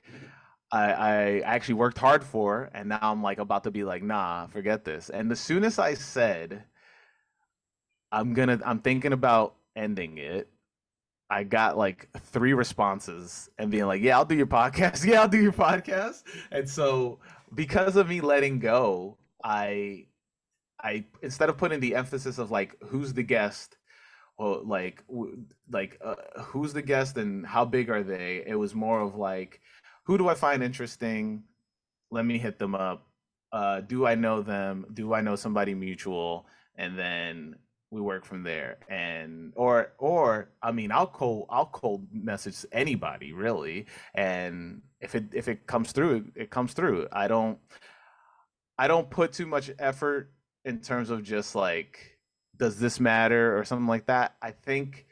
I, 0.74 0.92
I 0.92 1.40
actually 1.42 1.76
worked 1.76 2.00
hard 2.00 2.24
for, 2.24 2.72
and 2.74 2.90
now 2.90 2.98
I'm 3.00 3.22
like 3.22 3.38
about 3.38 3.66
to 3.66 3.72
be 3.72 3.84
like, 3.84 4.02
nah, 4.02 4.48
forget 4.48 4.84
this. 4.84 5.12
And 5.12 5.32
as 5.32 5.40
soon 5.40 5.64
as 5.64 5.78
I 5.78 5.94
said, 5.94 6.64
I'm 8.12 8.34
gonna, 8.34 8.60
I'm 8.66 8.80
thinking 8.80 9.14
about 9.14 9.54
ending 9.76 10.18
it, 10.18 10.50
I 11.30 11.44
got 11.44 11.78
like 11.78 12.10
three 12.18 12.54
responses 12.54 13.50
and 13.60 13.70
being 13.70 13.86
like, 13.86 14.02
yeah, 14.02 14.18
I'll 14.18 14.26
do 14.26 14.36
your 14.36 14.48
podcast. 14.48 15.06
Yeah, 15.08 15.22
I'll 15.22 15.28
do 15.28 15.42
your 15.42 15.54
podcast. 15.54 16.24
And 16.52 16.68
so 16.68 17.20
because 17.54 17.96
of 17.96 18.10
me 18.10 18.22
letting 18.22 18.58
go, 18.58 19.18
I, 19.44 20.08
I 20.82 21.06
instead 21.22 21.50
of 21.50 21.58
putting 21.58 21.82
the 21.82 21.94
emphasis 21.94 22.40
of 22.40 22.50
like 22.50 22.76
who's 22.84 23.14
the 23.14 23.24
guest, 23.24 23.78
or 24.38 24.62
like, 24.64 25.04
like 25.72 26.00
uh, 26.04 26.16
who's 26.42 26.74
the 26.74 26.82
guest 26.82 27.18
and 27.18 27.46
how 27.46 27.64
big 27.64 27.92
are 27.92 28.02
they, 28.02 28.44
it 28.48 28.56
was 28.56 28.74
more 28.74 29.02
of 29.02 29.14
like 29.16 29.62
who 30.04 30.18
do 30.18 30.28
I 30.28 30.36
find 30.36 30.64
interesting? 30.64 31.44
Let 32.12 32.26
me 32.26 32.38
hit 32.38 32.60
them 32.60 32.76
up. 32.76 33.08
Uh, 33.52 33.82
do 33.82 34.06
I 34.06 34.16
know 34.16 34.42
them? 34.42 34.86
Do 34.94 35.14
I 35.14 35.22
know 35.22 35.36
somebody 35.36 35.74
mutual? 35.74 36.46
And 36.76 36.98
then 36.98 37.56
we 37.94 38.02
work 38.02 38.26
from 38.26 38.44
there. 38.44 38.78
And 38.90 39.54
or 39.56 39.94
or 40.00 40.50
I 40.62 40.72
mean, 40.72 40.92
I'll 40.92 41.08
cold 41.08 41.46
I'll 41.50 41.68
cold 41.68 42.08
message 42.12 42.66
anybody 42.72 43.32
really. 43.32 43.86
And 44.16 44.82
if 45.00 45.16
it 45.16 45.26
if 45.34 45.48
it 45.48 45.68
comes 45.68 45.92
through, 45.92 46.32
it 46.36 46.50
comes 46.50 46.74
through. 46.74 47.08
I 47.12 47.28
don't 47.28 47.60
I 48.78 48.88
don't 48.88 49.10
put 49.10 49.34
too 49.34 49.46
much 49.46 49.70
effort 49.78 50.32
in 50.66 50.80
terms 50.80 51.12
of 51.12 51.24
just 51.24 51.56
like 51.56 52.18
does 52.58 52.80
this 52.80 53.00
matter 53.00 53.58
or 53.58 53.64
something 53.64 53.88
like 53.88 54.08
that. 54.08 54.36
I 54.42 54.52
think 54.52 55.06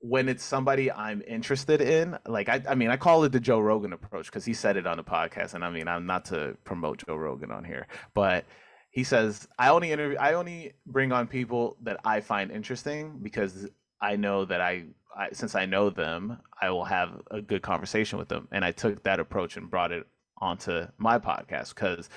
when 0.00 0.28
it's 0.28 0.44
somebody 0.44 0.90
I'm 0.92 1.22
interested 1.26 1.80
in, 1.80 2.18
like 2.26 2.48
I, 2.48 2.62
I 2.68 2.74
mean, 2.74 2.90
I 2.90 2.96
call 2.96 3.24
it 3.24 3.32
the 3.32 3.40
Joe 3.40 3.60
Rogan 3.60 3.92
approach 3.92 4.26
because 4.26 4.44
he 4.44 4.54
said 4.54 4.76
it 4.76 4.86
on 4.86 4.96
the 4.96 5.04
podcast, 5.04 5.54
and 5.54 5.64
I 5.64 5.70
mean, 5.70 5.88
I'm 5.88 6.06
not 6.06 6.26
to 6.26 6.56
promote 6.64 7.04
Joe 7.06 7.16
Rogan 7.16 7.50
on 7.50 7.64
here, 7.64 7.86
but 8.14 8.44
he 8.90 9.04
says 9.04 9.46
I 9.58 9.68
only 9.68 9.92
interview, 9.92 10.16
I 10.18 10.34
only 10.34 10.74
bring 10.86 11.12
on 11.12 11.26
people 11.26 11.76
that 11.82 12.00
I 12.04 12.20
find 12.20 12.50
interesting 12.50 13.18
because 13.22 13.68
I 14.00 14.16
know 14.16 14.44
that 14.44 14.60
I, 14.60 14.84
I 15.14 15.28
since 15.32 15.54
I 15.54 15.66
know 15.66 15.90
them, 15.90 16.38
I 16.60 16.70
will 16.70 16.84
have 16.84 17.20
a 17.30 17.42
good 17.42 17.62
conversation 17.62 18.18
with 18.18 18.28
them. 18.28 18.48
And 18.52 18.64
I 18.64 18.72
took 18.72 19.02
that 19.02 19.20
approach 19.20 19.56
and 19.56 19.70
brought 19.70 19.92
it 19.92 20.06
onto 20.38 20.86
my 20.98 21.18
podcast 21.18 21.74
because 21.74 22.08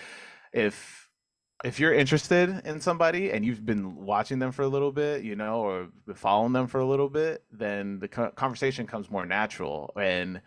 if 0.53 1.08
if 1.63 1.79
you're 1.79 1.93
interested 1.93 2.61
in 2.65 2.79
somebody 2.79 3.31
and 3.31 3.45
you've 3.45 3.65
been 3.65 3.95
watching 3.97 4.39
them 4.39 4.51
for 4.51 4.61
a 4.61 4.67
little 4.67 4.91
bit, 4.91 5.23
you 5.23 5.35
know, 5.35 5.61
or 5.61 5.89
following 6.15 6.53
them 6.53 6.67
for 6.67 6.79
a 6.79 6.85
little 6.85 7.09
bit, 7.09 7.43
then 7.51 7.99
the 7.99 8.07
conversation 8.07 8.87
comes 8.87 9.11
more 9.11 9.25
natural. 9.25 9.91
And 9.99 10.41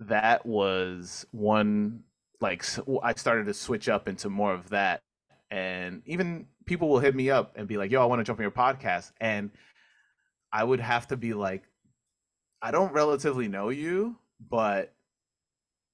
that 0.00 0.44
was 0.44 1.26
one, 1.30 2.02
like, 2.40 2.64
I 3.02 3.14
started 3.14 3.46
to 3.46 3.54
switch 3.54 3.88
up 3.88 4.08
into 4.08 4.28
more 4.28 4.52
of 4.52 4.70
that. 4.70 5.02
And 5.50 6.02
even 6.06 6.46
people 6.64 6.88
will 6.88 6.98
hit 6.98 7.14
me 7.14 7.30
up 7.30 7.52
and 7.56 7.68
be 7.68 7.76
like, 7.76 7.92
yo, 7.92 8.02
I 8.02 8.06
want 8.06 8.18
to 8.18 8.24
jump 8.24 8.40
on 8.40 8.42
your 8.42 8.50
podcast. 8.50 9.12
And 9.20 9.50
I 10.52 10.64
would 10.64 10.80
have 10.80 11.06
to 11.08 11.16
be 11.16 11.34
like, 11.34 11.62
I 12.62 12.72
don't 12.72 12.92
relatively 12.92 13.46
know 13.46 13.68
you, 13.68 14.16
but 14.48 14.92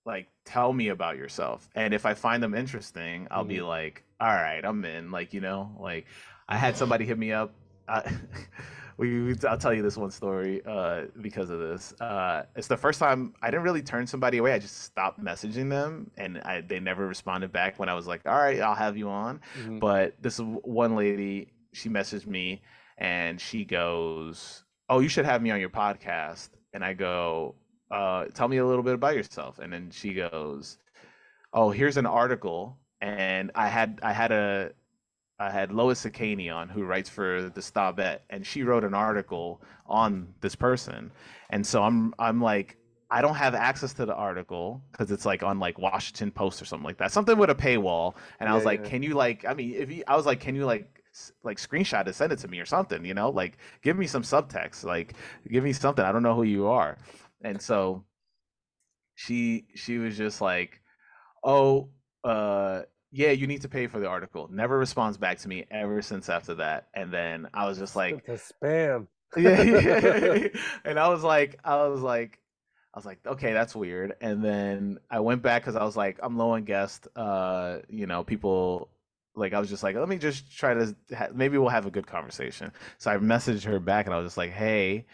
like 0.07 0.29
tell 0.45 0.73
me 0.73 0.89
about 0.89 1.17
yourself 1.17 1.69
and 1.75 1.93
if 1.93 2.07
i 2.07 2.15
find 2.15 2.41
them 2.41 2.55
interesting 2.55 3.27
i'll 3.33 3.45
mm. 3.45 3.49
be 3.49 3.61
like 3.61 4.05
all 4.21 4.29
right 4.29 4.65
i'm 4.65 4.85
in 4.85 5.11
like 5.11 5.33
you 5.33 5.41
know 5.41 5.71
like 5.79 6.07
i 6.49 6.57
had 6.57 6.77
somebody 6.77 7.05
hit 7.05 7.19
me 7.19 7.33
up 7.33 7.53
I, 7.89 8.11
we, 8.97 9.35
i'll 9.49 9.59
tell 9.59 9.75
you 9.75 9.83
this 9.83 9.97
one 9.97 10.11
story 10.11 10.63
uh, 10.67 11.03
because 11.21 11.51
of 11.51 11.61
this 11.61 11.93
uh, 12.01 12.45
it's 12.57 12.67
the 12.67 12.77
first 12.77 12.99
time 12.99 13.35
i 13.43 13.51
didn't 13.51 13.63
really 13.63 13.83
turn 13.83 14.07
somebody 14.07 14.39
away 14.39 14.53
i 14.53 14.59
just 14.59 14.83
stopped 14.83 15.23
messaging 15.23 15.69
them 15.69 16.11
and 16.17 16.39
I, 16.39 16.63
they 16.63 16.81
never 16.81 17.07
responded 17.07 17.53
back 17.53 17.79
when 17.79 17.89
i 17.89 17.95
was 17.95 18.07
like 18.07 18.23
all 18.27 18.37
right 18.37 18.61
i'll 18.61 18.75
have 18.75 18.97
you 18.97 19.09
on 19.09 19.41
mm-hmm. 19.59 19.79
but 19.79 20.15
this 20.23 20.39
one 20.39 20.97
lady 20.97 21.53
she 21.73 21.89
messaged 21.89 22.27
me 22.27 22.63
and 22.99 23.41
she 23.41 23.65
goes 23.65 24.65
oh 24.89 25.01
you 25.01 25.09
should 25.09 25.27
have 25.27 25.43
me 25.43 25.51
on 25.51 25.61
your 25.61 25.71
podcast 25.71 26.49
and 26.73 26.85
i 26.85 26.93
go 26.93 27.55
uh, 27.91 28.27
tell 28.35 28.49
me 28.49 28.59
a 28.59 28.67
little 28.67 28.83
bit 28.83 28.95
about 28.95 29.15
yourself. 29.15 29.59
And 29.59 29.73
then 29.73 29.91
she 29.91 30.15
goes, 30.15 30.79
oh, 31.53 31.71
here's 31.71 31.97
an 31.97 32.07
article. 32.07 32.79
And 33.01 33.51
I 33.55 33.69
had, 33.69 34.01
I 34.03 34.13
had 34.13 34.33
a, 34.33 34.73
I 35.39 35.51
had 35.51 35.71
Lois 35.71 36.05
Sakani 36.05 36.55
on 36.55 36.69
who 36.69 36.85
writes 36.85 37.11
for 37.11 37.51
the 37.55 37.61
Stabet, 37.61 38.21
and 38.31 38.47
she 38.47 38.63
wrote 38.63 38.85
an 38.85 38.95
article 38.95 39.63
on 39.87 40.35
this 40.41 40.55
person. 40.55 41.13
And 41.51 41.67
so 41.67 41.83
I'm, 41.83 42.15
I'm 42.19 42.41
like, 42.41 42.79
I 43.11 43.21
don't 43.21 43.35
have 43.35 43.55
access 43.55 43.93
to 43.95 44.07
the 44.07 44.15
article 44.15 44.83
because 44.91 45.13
it's 45.13 45.27
like 45.27 45.43
on 45.43 45.61
like 45.61 45.79
Washington 45.79 46.31
Post 46.31 46.61
or 46.61 46.65
something 46.65 46.85
like 46.85 46.99
that, 46.99 47.13
something 47.13 47.39
with 47.39 47.51
a 47.51 47.55
paywall. 47.55 48.15
And 48.41 48.49
I 48.49 48.55
was 48.55 48.65
like, 48.65 48.81
yeah. 48.83 48.91
can 48.91 49.03
you 49.03 49.15
like, 49.15 49.45
I 49.45 49.55
mean, 49.55 49.75
if 49.75 49.93
you, 49.93 50.03
I 50.09 50.17
was 50.17 50.27
like, 50.27 50.41
can 50.41 50.55
you 50.55 50.65
like 50.65 51.03
like 51.45 51.59
screenshot 51.59 52.07
it, 52.09 52.15
send 52.15 52.33
it 52.33 52.39
to 52.41 52.49
me 52.49 52.59
or 52.59 52.67
something, 52.67 53.05
you 53.05 53.15
know, 53.15 53.31
like 53.31 53.59
give 53.83 53.97
me 53.97 54.07
some 54.07 54.23
subtext, 54.23 54.85
like 54.85 55.15
give 55.49 55.65
me 55.65 55.73
something. 55.73 56.05
I 56.05 56.13
don't 56.13 56.23
know 56.23 56.35
who 56.35 56.43
you 56.43 56.67
are 56.67 56.99
and 57.43 57.61
so 57.61 58.05
she 59.15 59.67
she 59.75 59.99
was 59.99 60.17
just 60.17 60.41
like 60.41 60.81
oh 61.45 61.89
uh 62.25 62.83
yeah 63.13 63.31
you 63.31 63.47
need 63.47 63.63
to 63.63 63.69
pay 63.69 63.87
for 63.87 64.01
the 64.01 64.07
article 64.07 64.49
never 64.53 64.79
responds 64.79 65.17
back 65.17 65.39
to 65.39 65.49
me 65.49 65.65
ever 65.71 66.03
since 66.03 66.29
after 66.29 66.55
that 66.55 66.89
and 66.95 67.13
then 67.13 67.49
i 67.55 67.67
was 67.67 67.79
just 67.79 67.97
like 67.97 68.25
the 68.27 68.33
spam 68.33 69.07
yeah, 69.37 69.63
yeah. 69.63 70.49
and 70.85 70.99
i 70.99 71.09
was 71.09 71.23
like 71.23 71.59
i 71.65 71.87
was 71.87 72.01
like 72.01 72.41
I 72.95 72.99
was 72.99 73.05
like, 73.05 73.19
okay, 73.27 73.53
that's 73.53 73.77
weird. 73.77 74.15
And 74.23 74.43
then 74.43 74.99
I 75.11 75.21
went 75.21 75.43
back 75.43 75.61
because 75.61 75.77
I 75.77 75.85
was 75.85 75.99
like, 75.99 76.19
I'm 76.23 76.39
low 76.39 76.53
on 76.53 76.65
guest. 76.65 77.07
Uh, 77.15 77.81
you 77.91 78.07
know, 78.07 78.25
people 78.25 78.89
like 79.35 79.53
I 79.53 79.61
was 79.61 79.69
just 79.69 79.83
like, 79.83 79.95
let 79.97 80.09
me 80.09 80.17
just 80.17 80.51
try 80.51 80.73
to 80.73 80.97
ha- 81.15 81.29
maybe 81.35 81.59
we'll 81.59 81.69
have 81.69 81.85
a 81.85 81.91
good 81.91 82.07
conversation. 82.07 82.73
So 82.97 83.11
I 83.11 83.19
messaged 83.19 83.65
her 83.65 83.79
back 83.79 84.07
and 84.07 84.15
I 84.15 84.19
was 84.19 84.29
just 84.29 84.39
like, 84.39 84.51
hey, 84.51 85.05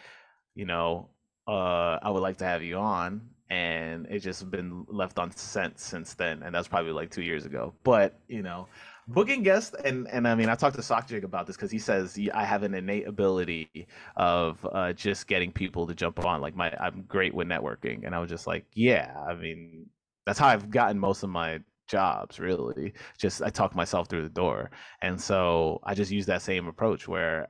you 0.55 0.65
know, 0.65 1.09
uh, 1.49 1.99
I 2.01 2.11
would 2.11 2.23
like 2.23 2.37
to 2.39 2.45
have 2.45 2.63
you 2.63 2.77
on. 2.77 3.31
And 3.51 4.07
it's 4.09 4.25
just 4.25 4.51
been 4.51 4.87
left 4.89 5.19
on 5.19 5.31
sent 5.37 5.79
since 5.79 6.15
then. 6.15 6.43
And 6.43 6.55
that's 6.55 6.69
probably 6.69 6.93
like 6.93 7.11
two 7.11 7.23
years 7.23 7.45
ago. 7.45 7.75
But, 7.85 8.19
you 8.29 8.43
know, 8.43 8.67
booking 9.09 9.43
guests 9.43 9.75
and 9.85 10.09
and 10.09 10.29
I 10.29 10.35
mean 10.35 10.49
I 10.49 10.55
talked 10.55 10.77
to 10.77 10.83
Sockjig 10.83 11.25
about 11.25 11.47
this 11.47 11.57
because 11.57 11.71
he 11.71 11.79
says 11.79 12.19
I 12.33 12.45
have 12.45 12.63
an 12.63 12.75
innate 12.75 13.07
ability 13.07 13.87
of 14.17 14.67
uh, 14.73 14.93
just 14.93 15.27
getting 15.27 15.53
people 15.53 15.87
to 15.87 15.95
jump 15.95 16.25
on 16.25 16.41
like 16.41 16.55
my 16.55 16.73
I'm 16.79 17.03
great 17.09 17.35
with 17.35 17.49
networking 17.49 18.07
and 18.07 18.15
I 18.15 18.21
was 18.21 18.31
just 18.31 18.47
like 18.47 18.65
yeah 18.75 19.15
I 19.29 19.35
mean 19.35 19.87
that's 20.25 20.39
how 20.39 20.49
I've 20.49 20.71
gotten 20.71 20.99
most 20.99 21.23
of 21.23 21.31
my 21.31 21.61
jobs 21.89 22.39
really 22.39 22.95
just 23.19 23.43
I 23.43 23.51
talk 23.51 23.75
myself 23.75 24.09
through 24.09 24.23
the 24.23 24.29
door 24.29 24.71
and 25.03 25.21
so 25.21 25.81
I 25.85 25.95
just 25.95 26.13
use 26.13 26.27
that 26.27 26.43
same 26.43 26.69
approach 26.69 27.09
where 27.09 27.49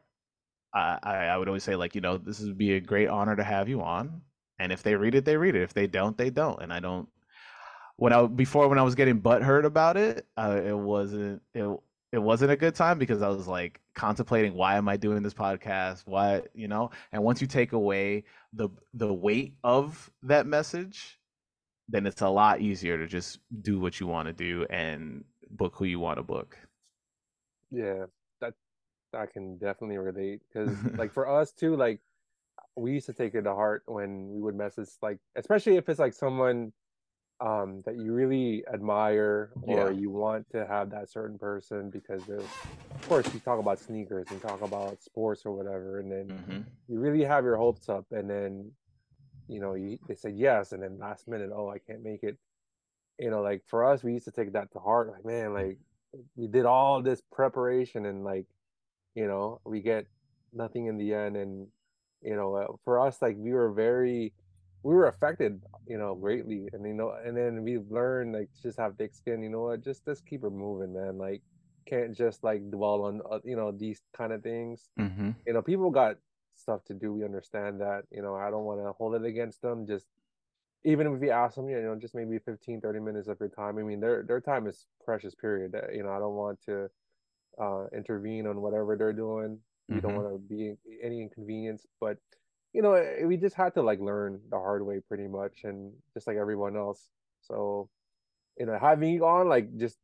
I, 0.74 0.98
I 1.04 1.36
would 1.36 1.48
always 1.48 1.64
say 1.64 1.76
like 1.76 1.94
you 1.94 2.00
know 2.00 2.16
this 2.16 2.40
would 2.40 2.56
be 2.56 2.76
a 2.76 2.80
great 2.80 3.08
honor 3.08 3.36
to 3.36 3.44
have 3.44 3.68
you 3.68 3.82
on 3.82 4.22
and 4.62 4.72
if 4.72 4.82
they 4.82 4.94
read 4.94 5.14
it 5.14 5.24
they 5.24 5.36
read 5.36 5.56
it. 5.56 5.62
If 5.62 5.74
they 5.74 5.86
don't 5.86 6.16
they 6.16 6.30
don't. 6.30 6.62
And 6.62 6.72
i 6.72 6.80
don't 6.80 7.08
when 7.96 8.12
i 8.12 8.26
before 8.26 8.68
when 8.68 8.78
i 8.78 8.82
was 8.82 8.94
getting 8.94 9.20
butthurt 9.20 9.64
about 9.64 9.96
it 9.96 10.26
uh, 10.36 10.60
it 10.64 10.76
wasn't 10.76 11.42
it, 11.52 11.78
it 12.12 12.18
wasn't 12.18 12.50
a 12.50 12.56
good 12.56 12.74
time 12.74 12.98
because 12.98 13.22
i 13.22 13.28
was 13.28 13.48
like 13.48 13.80
contemplating 13.94 14.54
why 14.54 14.76
am 14.76 14.88
i 14.88 14.96
doing 14.96 15.22
this 15.22 15.34
podcast? 15.34 16.02
Why 16.06 16.42
you 16.54 16.68
know? 16.68 16.90
And 17.12 17.22
once 17.22 17.40
you 17.40 17.46
take 17.46 17.72
away 17.72 18.24
the 18.52 18.68
the 18.94 19.12
weight 19.12 19.54
of 19.64 20.10
that 20.22 20.46
message 20.46 21.18
then 21.88 22.06
it's 22.06 22.22
a 22.22 22.28
lot 22.28 22.60
easier 22.60 22.96
to 22.96 23.06
just 23.06 23.40
do 23.60 23.80
what 23.80 23.98
you 24.00 24.06
want 24.06 24.26
to 24.26 24.32
do 24.32 24.64
and 24.70 25.24
book 25.50 25.74
who 25.76 25.84
you 25.84 25.98
want 25.98 26.18
to 26.18 26.22
book. 26.22 26.56
Yeah 27.70 28.06
that 28.40 28.54
I 29.14 29.26
can 29.26 29.58
definitely 29.58 29.98
relate 29.98 30.40
because 30.48 30.76
like 30.98 31.12
for 31.12 31.28
us 31.28 31.52
too, 31.52 31.76
like 31.76 32.00
we 32.76 32.92
used 32.92 33.06
to 33.06 33.12
take 33.12 33.34
it 33.34 33.42
to 33.42 33.54
heart 33.54 33.82
when 33.86 34.28
we 34.30 34.40
would 34.40 34.54
message 34.54 34.88
like 35.02 35.18
especially 35.36 35.76
if 35.76 35.88
it's 35.88 35.98
like 35.98 36.12
someone 36.12 36.72
um 37.40 37.82
that 37.84 37.96
you 37.96 38.12
really 38.12 38.64
admire 38.72 39.50
or 39.62 39.90
yeah. 39.90 39.98
you 39.98 40.10
want 40.10 40.48
to 40.50 40.66
have 40.66 40.90
that 40.90 41.10
certain 41.10 41.38
person 41.38 41.90
because 41.90 42.28
of 42.28 42.46
course 43.08 43.26
you 43.34 43.40
talk 43.40 43.58
about 43.58 43.78
sneakers 43.78 44.26
and 44.30 44.40
talk 44.40 44.62
about 44.62 45.02
sports 45.02 45.42
or 45.44 45.52
whatever 45.52 45.98
and 45.98 46.10
then 46.10 46.26
mm-hmm. 46.26 46.60
you 46.88 47.00
really 47.00 47.24
have 47.24 47.44
your 47.44 47.56
hopes 47.56 47.88
up 47.88 48.06
and 48.12 48.30
then 48.30 48.70
you 49.48 49.60
know 49.60 49.74
you, 49.74 49.98
they 50.08 50.14
said 50.14 50.34
yes 50.36 50.72
and 50.72 50.82
then 50.82 50.98
last 50.98 51.26
minute 51.26 51.50
oh 51.54 51.68
I 51.68 51.78
can't 51.78 52.02
make 52.02 52.22
it 52.22 52.38
you 53.18 53.30
know 53.30 53.42
like 53.42 53.62
for 53.66 53.84
us 53.84 54.02
we 54.02 54.12
used 54.12 54.24
to 54.26 54.30
take 54.30 54.52
that 54.52 54.72
to 54.72 54.78
heart 54.78 55.10
like 55.10 55.24
man 55.24 55.52
like 55.52 55.78
we 56.36 56.46
did 56.46 56.64
all 56.64 57.02
this 57.02 57.22
preparation 57.32 58.06
and 58.06 58.24
like 58.24 58.46
you 59.14 59.26
know 59.26 59.60
we 59.64 59.80
get 59.80 60.06
nothing 60.52 60.86
in 60.86 60.96
the 60.96 61.12
end 61.12 61.36
and 61.36 61.66
you 62.22 62.36
know 62.36 62.54
uh, 62.56 62.66
for 62.84 63.00
us 63.00 63.20
like 63.20 63.36
we 63.38 63.52
were 63.52 63.72
very 63.72 64.32
we 64.82 64.94
were 64.94 65.08
affected 65.08 65.60
you 65.86 65.98
know 65.98 66.14
greatly 66.14 66.68
and 66.72 66.84
you 66.86 66.94
know 66.94 67.14
and 67.24 67.36
then 67.36 67.62
we've 67.62 67.90
learned 67.90 68.32
like 68.32 68.48
just 68.62 68.78
have 68.78 68.96
thick 68.96 69.14
skin 69.14 69.42
you 69.42 69.48
know 69.48 69.62
what 69.62 69.82
just 69.82 70.04
just 70.04 70.26
keep 70.26 70.44
it 70.44 70.50
moving 70.50 70.92
man 70.92 71.18
like 71.18 71.42
can't 71.86 72.16
just 72.16 72.44
like 72.44 72.70
dwell 72.70 73.02
on 73.02 73.20
uh, 73.30 73.38
you 73.44 73.56
know 73.56 73.72
these 73.72 74.02
kind 74.16 74.32
of 74.32 74.42
things 74.42 74.88
mm-hmm. 74.98 75.30
you 75.46 75.52
know 75.52 75.62
people 75.62 75.90
got 75.90 76.16
stuff 76.54 76.84
to 76.84 76.94
do 76.94 77.12
we 77.12 77.24
understand 77.24 77.80
that 77.80 78.02
you 78.10 78.22
know 78.22 78.34
i 78.34 78.50
don't 78.50 78.64
want 78.64 78.80
to 78.80 78.92
hold 78.92 79.14
it 79.14 79.24
against 79.24 79.62
them 79.62 79.86
just 79.86 80.06
even 80.84 81.06
if 81.06 81.20
we 81.20 81.30
ask 81.30 81.56
them 81.56 81.68
you 81.68 81.80
know 81.80 81.96
just 81.96 82.14
maybe 82.14 82.38
15 82.38 82.80
30 82.80 83.00
minutes 83.00 83.28
of 83.28 83.38
your 83.40 83.48
time 83.48 83.78
i 83.78 83.82
mean 83.82 84.00
their 84.00 84.22
their 84.22 84.40
time 84.40 84.66
is 84.66 84.86
precious 85.04 85.34
period 85.34 85.74
you 85.92 86.02
know 86.02 86.10
i 86.10 86.18
don't 86.18 86.34
want 86.34 86.60
to 86.64 86.88
uh, 87.60 87.86
intervene 87.94 88.46
on 88.46 88.60
whatever 88.60 88.96
they're 88.96 89.12
doing. 89.12 89.58
We 89.88 89.96
mm-hmm. 89.96 90.06
don't 90.06 90.16
want 90.16 90.28
to 90.28 90.38
be 90.38 90.74
any 91.02 91.22
inconvenience, 91.22 91.86
but 92.00 92.18
you 92.72 92.82
know, 92.82 92.94
eh, 92.94 93.24
we 93.24 93.36
just 93.36 93.56
had 93.56 93.74
to 93.74 93.82
like 93.82 94.00
learn 94.00 94.40
the 94.50 94.56
hard 94.56 94.84
way 94.84 95.00
pretty 95.06 95.28
much, 95.28 95.60
and 95.64 95.92
just 96.14 96.26
like 96.26 96.36
everyone 96.36 96.76
else. 96.76 97.08
So, 97.42 97.88
you 98.58 98.66
know, 98.66 98.78
having 98.78 99.12
you 99.12 99.26
on 99.26 99.48
like 99.48 99.76
just 99.76 99.98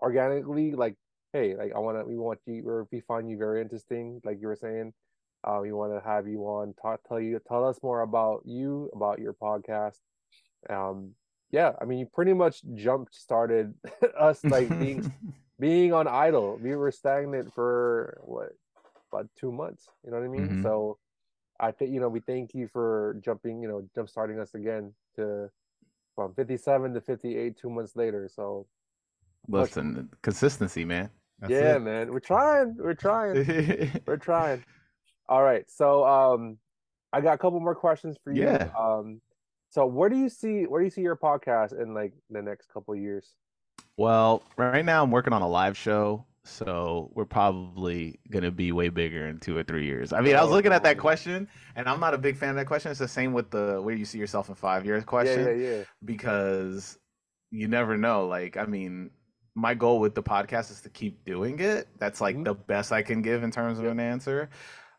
organically, 0.00 0.72
like, 0.72 0.94
hey, 1.32 1.56
like 1.56 1.72
I 1.74 1.78
want 1.78 1.98
to, 1.98 2.04
we 2.04 2.16
want 2.16 2.40
you, 2.46 2.66
or 2.66 2.86
we 2.90 3.00
find 3.00 3.28
you 3.28 3.36
very 3.36 3.60
interesting, 3.60 4.20
like 4.24 4.40
you 4.40 4.48
were 4.48 4.56
saying. 4.56 4.92
Uh, 5.46 5.58
we 5.60 5.72
want 5.72 5.92
to 5.92 6.00
have 6.08 6.26
you 6.26 6.40
on, 6.44 6.72
talk, 6.80 7.00
tell 7.06 7.20
you, 7.20 7.38
tell 7.46 7.68
us 7.68 7.78
more 7.82 8.00
about 8.00 8.40
you, 8.46 8.88
about 8.94 9.18
your 9.18 9.34
podcast. 9.34 9.98
Um, 10.70 11.10
yeah, 11.50 11.72
I 11.78 11.84
mean, 11.84 11.98
you 11.98 12.06
pretty 12.06 12.32
much 12.32 12.62
jump 12.74 13.08
started 13.12 13.74
us 14.18 14.42
like 14.44 14.68
being 14.80 15.12
being 15.60 15.92
on 15.92 16.08
idle 16.08 16.58
we 16.60 16.74
were 16.74 16.90
stagnant 16.90 17.54
for 17.54 18.18
what 18.24 18.48
about 19.14 19.28
two 19.38 19.52
months 19.52 19.88
you 20.04 20.10
know 20.10 20.18
what 20.18 20.24
i 20.24 20.28
mean? 20.28 20.48
Mm-hmm. 20.48 20.62
so 20.62 20.98
i 21.60 21.70
think 21.70 21.92
you 21.92 22.00
know 22.00 22.08
we 22.08 22.20
thank 22.20 22.54
you 22.54 22.68
for 22.68 23.16
jumping 23.24 23.62
you 23.62 23.68
know 23.68 23.88
jump 23.94 24.08
starting 24.08 24.40
us 24.40 24.54
again 24.54 24.92
to 25.16 25.48
from 26.14 26.34
57 26.34 26.94
to 26.94 27.00
58 27.00 27.56
two 27.56 27.70
months 27.70 27.96
later 27.96 28.28
so. 28.32 28.66
Listen 29.48 29.94
much... 29.94 30.04
consistency 30.22 30.84
man. 30.84 31.10
That's 31.40 31.50
yeah 31.50 31.76
it. 31.76 31.80
man. 31.80 32.10
We're 32.10 32.20
trying 32.20 32.76
we're 32.78 32.94
trying. 32.94 34.00
We're 34.06 34.16
trying. 34.16 34.64
All 35.28 35.42
right 35.42 35.68
so 35.70 36.04
um 36.04 36.58
i 37.12 37.20
got 37.20 37.34
a 37.34 37.38
couple 37.38 37.60
more 37.60 37.74
questions 37.74 38.16
for 38.22 38.32
you. 38.32 38.44
Yeah. 38.44 38.68
um 38.78 39.20
so 39.70 39.86
where 39.86 40.08
do 40.08 40.16
you 40.16 40.28
see 40.28 40.62
where 40.62 40.80
do 40.80 40.84
you 40.84 40.90
see 40.90 41.02
your 41.02 41.16
podcast 41.16 41.78
in 41.80 41.94
like 41.94 42.12
the 42.30 42.40
next 42.40 42.68
couple 42.72 42.94
years? 42.96 43.34
Well, 43.96 44.42
right 44.56 44.84
now 44.84 45.02
I'm 45.02 45.10
working 45.10 45.32
on 45.32 45.42
a 45.42 45.48
live 45.48 45.76
show 45.76 46.24
So 46.46 47.10
we're 47.14 47.24
probably 47.24 48.18
gonna 48.30 48.50
be 48.50 48.70
way 48.70 48.90
bigger 48.90 49.26
in 49.26 49.40
two 49.40 49.56
or 49.56 49.62
three 49.62 49.86
years. 49.86 50.12
I 50.12 50.20
mean, 50.20 50.36
I 50.36 50.42
was 50.42 50.50
looking 50.50 50.72
at 50.72 50.82
that 50.82 50.98
question, 50.98 51.48
and 51.74 51.88
I'm 51.88 52.00
not 52.00 52.12
a 52.12 52.18
big 52.18 52.36
fan 52.36 52.50
of 52.50 52.56
that 52.56 52.66
question. 52.66 52.90
It's 52.90 53.00
the 53.00 53.08
same 53.08 53.32
with 53.32 53.50
the 53.50 53.80
where 53.80 53.94
you 53.94 54.04
see 54.04 54.18
yourself 54.18 54.50
in 54.50 54.54
five 54.54 54.84
years 54.84 55.04
question, 55.04 55.40
Yeah, 55.46 55.52
yeah, 55.52 55.76
yeah. 55.78 55.82
because 56.04 56.98
you 57.50 57.66
never 57.66 57.96
know. 57.96 58.26
Like, 58.26 58.56
I 58.58 58.66
mean, 58.66 59.10
my 59.54 59.72
goal 59.74 60.00
with 60.00 60.14
the 60.14 60.22
podcast 60.22 60.70
is 60.70 60.82
to 60.82 60.90
keep 60.90 61.24
doing 61.24 61.60
it. 61.60 61.88
That's 61.98 62.20
like 62.20 62.36
Mhm. 62.36 62.44
the 62.44 62.54
best 62.54 62.92
I 62.92 63.02
can 63.02 63.22
give 63.22 63.42
in 63.42 63.50
terms 63.50 63.78
of 63.78 63.86
an 63.86 63.98
answer. 64.00 64.50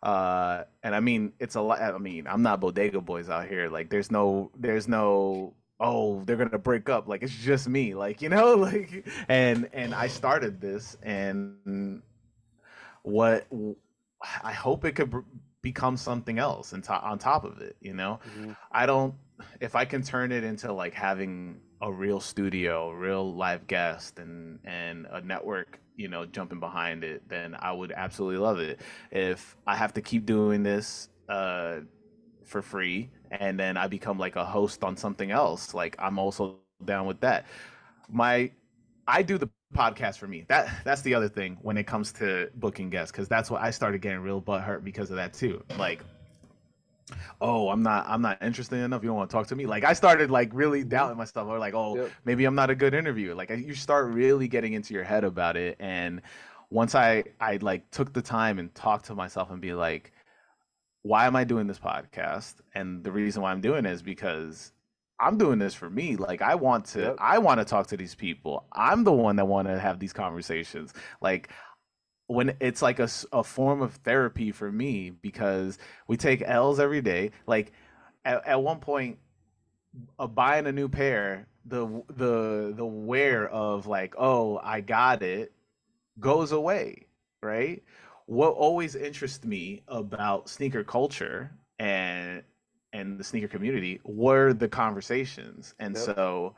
Uh, 0.01 0.63
and 0.81 0.95
I 0.95 0.99
mean, 0.99 1.33
it's 1.39 1.55
a 1.55 1.61
lot. 1.61 1.81
I 1.81 1.97
mean, 1.97 2.25
I'm 2.27 2.41
not 2.41 2.59
bodega 2.59 3.01
boys 3.01 3.29
out 3.29 3.47
here. 3.47 3.69
Like, 3.69 3.89
there's 3.89 4.09
no, 4.11 4.51
there's 4.57 4.87
no. 4.87 5.53
Oh, 5.79 6.23
they're 6.25 6.37
gonna 6.37 6.57
break 6.57 6.89
up. 6.89 7.07
Like 7.07 7.23
it's 7.23 7.35
just 7.35 7.67
me. 7.67 7.93
Like 7.95 8.21
you 8.21 8.29
know, 8.29 8.53
like 8.55 9.05
and 9.27 9.69
and 9.73 9.93
I 9.93 10.07
started 10.07 10.61
this, 10.61 10.97
and 11.03 12.01
what 13.03 13.47
I 14.43 14.53
hope 14.53 14.85
it 14.85 14.93
could 14.93 15.13
become 15.61 15.97
something 15.97 16.37
else 16.39 16.73
and 16.73 16.83
to, 16.85 16.93
on 16.93 17.17
top 17.19 17.43
of 17.43 17.61
it. 17.61 17.75
You 17.81 17.93
know, 17.93 18.19
Mhm. 18.27 18.55
I 18.71 18.85
don't 18.85 19.15
if 19.59 19.75
I 19.75 19.85
can 19.85 20.01
turn 20.01 20.31
it 20.31 20.43
into 20.43 20.71
like 20.71 20.93
having 20.93 21.59
a 21.81 21.91
real 21.91 22.19
studio, 22.19 22.91
real 22.91 23.35
live 23.35 23.67
guest 23.67 24.19
and 24.19 24.59
and 24.63 25.07
a 25.11 25.21
network, 25.21 25.79
you 25.97 26.07
know, 26.07 26.25
jumping 26.25 26.59
behind 26.59 27.03
it, 27.03 27.27
then 27.27 27.55
I 27.59 27.71
would 27.73 27.91
absolutely 27.91 28.37
love 28.39 28.59
it. 28.59 28.79
If 29.11 29.57
I 29.67 29.75
have 29.75 29.93
to 29.95 30.01
keep 30.01 30.25
doing 30.25 30.63
this 30.63 31.09
uh 31.27 31.79
for 32.45 32.61
free 32.61 33.09
and 33.31 33.59
then 33.59 33.77
I 33.77 33.87
become 33.87 34.17
like 34.17 34.35
a 34.35 34.45
host 34.45 34.83
on 34.83 34.95
something 34.97 35.31
else, 35.31 35.73
like 35.73 35.95
I'm 35.99 36.19
also 36.19 36.57
down 36.83 37.05
with 37.05 37.19
that. 37.21 37.45
My 38.09 38.51
I 39.07 39.21
do 39.21 39.37
the 39.37 39.49
podcast 39.75 40.17
for 40.17 40.27
me. 40.27 40.45
That 40.47 40.69
that's 40.83 41.01
the 41.01 41.13
other 41.13 41.29
thing 41.29 41.57
when 41.61 41.77
it 41.77 41.85
comes 41.85 42.11
to 42.13 42.49
booking 42.55 42.89
guests 42.89 43.11
cuz 43.11 43.27
that's 43.27 43.51
what 43.51 43.61
I 43.61 43.71
started 43.71 44.01
getting 44.01 44.19
real 44.19 44.41
butt 44.41 44.61
hurt 44.61 44.83
because 44.83 45.09
of 45.09 45.17
that 45.17 45.33
too. 45.33 45.63
Like 45.77 46.01
oh 47.41 47.69
i'm 47.69 47.83
not 47.83 48.05
i'm 48.07 48.21
not 48.21 48.41
interested 48.41 48.77
enough 48.77 49.03
you 49.03 49.07
don't 49.07 49.17
want 49.17 49.29
to 49.29 49.33
talk 49.35 49.45
to 49.45 49.55
me 49.55 49.65
like 49.65 49.83
i 49.83 49.93
started 49.93 50.31
like 50.31 50.49
really 50.53 50.79
mm-hmm. 50.79 50.89
doubting 50.89 51.17
myself 51.17 51.47
or 51.47 51.59
like 51.59 51.73
oh 51.75 51.95
Yep. 51.95 52.11
maybe 52.25 52.45
i'm 52.45 52.55
not 52.55 52.69
a 52.69 52.75
good 52.75 52.93
interviewer 52.93 53.35
like 53.35 53.49
you 53.49 53.75
start 53.75 54.11
really 54.11 54.47
getting 54.47 54.73
into 54.73 54.93
your 54.93 55.03
head 55.03 55.23
about 55.23 55.55
it 55.55 55.75
and 55.79 56.21
once 56.71 56.95
i 56.95 57.23
i 57.39 57.57
like 57.57 57.89
took 57.91 58.11
the 58.13 58.21
time 58.21 58.57
and 58.57 58.73
talked 58.73 59.05
to 59.05 59.15
myself 59.15 59.51
and 59.51 59.61
be 59.61 59.73
like 59.73 60.13
why 61.05 61.25
am 61.27 61.35
i 61.35 61.43
doing 61.43 61.67
this 61.67 61.79
podcast 61.79 62.55
and 62.73 63.03
the 63.03 63.11
reason 63.11 63.41
why 63.41 63.51
i'm 63.51 63.61
doing 63.61 63.85
it 63.85 63.91
is 63.91 64.01
because 64.01 64.71
i'm 65.19 65.37
doing 65.37 65.59
this 65.59 65.73
for 65.73 65.89
me 65.89 66.15
like 66.15 66.41
i 66.41 66.55
want 66.55 66.85
to 66.85 66.99
Yep. 67.01 67.15
i 67.19 67.37
want 67.37 67.59
to 67.59 67.65
talk 67.65 67.87
to 67.87 67.97
these 67.97 68.15
people 68.15 68.65
i'm 68.73 69.03
the 69.03 69.13
one 69.13 69.35
that 69.35 69.45
want 69.47 69.67
to 69.67 69.79
have 69.79 69.99
these 69.99 70.13
conversations 70.13 70.93
like 71.21 71.49
when 72.27 72.55
it's 72.59 72.81
like 72.81 72.99
a, 72.99 73.07
a 73.31 73.43
form 73.43 73.81
of 73.81 73.93
therapy 73.97 74.51
for 74.51 74.71
me 74.71 75.11
because 75.11 75.77
we 76.07 76.17
take 76.17 76.41
L's 76.41 76.79
every 76.79 77.01
day. 77.01 77.31
Like 77.45 77.71
at, 78.23 78.45
at 78.47 78.63
one 78.63 78.79
point, 78.79 79.19
uh, 80.17 80.27
buying 80.27 80.65
a 80.65 80.71
new 80.71 80.89
pair, 80.89 81.47
the 81.65 81.85
the 82.09 82.73
the 82.75 82.85
wear 82.85 83.47
of 83.47 83.85
like, 83.87 84.15
oh, 84.17 84.59
I 84.63 84.81
got 84.81 85.21
it, 85.21 85.51
goes 86.19 86.51
away, 86.51 87.05
right? 87.43 87.83
What 88.27 88.53
always 88.53 88.95
interests 88.95 89.45
me 89.45 89.83
about 89.87 90.49
sneaker 90.49 90.83
culture 90.83 91.51
and 91.79 92.43
and 92.93 93.19
the 93.19 93.23
sneaker 93.23 93.47
community 93.47 93.99
were 94.05 94.53
the 94.53 94.69
conversations, 94.69 95.75
and 95.79 95.95
Yep. 95.95 96.03
so 96.05 96.55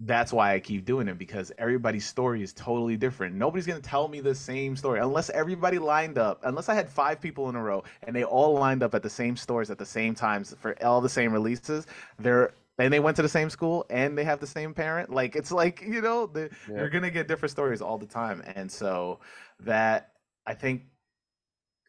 that's 0.00 0.32
why 0.32 0.54
I 0.54 0.60
keep 0.60 0.84
doing 0.84 1.06
it 1.08 1.16
because 1.18 1.52
everybody's 1.58 2.04
story 2.06 2.42
is 2.42 2.52
totally 2.52 2.96
different. 2.96 3.36
Nobody's 3.36 3.66
gonna 3.66 3.80
tell 3.80 4.08
me 4.08 4.20
the 4.20 4.34
same 4.34 4.74
story 4.76 4.98
unless 5.00 5.30
everybody 5.30 5.78
lined 5.78 6.18
up. 6.18 6.40
Unless 6.44 6.68
I 6.68 6.74
had 6.74 6.88
five 6.88 7.20
people 7.20 7.48
in 7.48 7.54
a 7.56 7.62
row 7.62 7.84
and 8.02 8.14
they 8.16 8.24
all 8.24 8.54
lined 8.54 8.82
up 8.82 8.94
at 8.94 9.02
the 9.02 9.10
same 9.10 9.36
stores 9.36 9.70
at 9.70 9.78
the 9.78 9.86
same 9.86 10.14
times 10.14 10.54
for 10.58 10.76
all 10.84 11.00
the 11.00 11.08
same 11.08 11.32
releases. 11.32 11.86
They're 12.18 12.52
and 12.78 12.92
they 12.92 12.98
went 13.00 13.14
to 13.16 13.22
the 13.22 13.28
same 13.28 13.48
school 13.50 13.86
and 13.90 14.18
they 14.18 14.24
have 14.24 14.40
the 14.40 14.46
same 14.46 14.74
parent. 14.74 15.10
Like 15.10 15.36
it's 15.36 15.52
like 15.52 15.82
you 15.82 16.00
know 16.00 16.26
the, 16.26 16.50
Yeah. 16.66 16.78
you're 16.80 16.90
gonna 16.90 17.10
get 17.10 17.28
different 17.28 17.50
stories 17.52 17.80
all 17.80 17.98
the 17.98 18.06
time, 18.06 18.42
and 18.56 18.70
so 18.70 19.20
that 19.60 20.11
I 20.46 20.54
think 20.54 20.82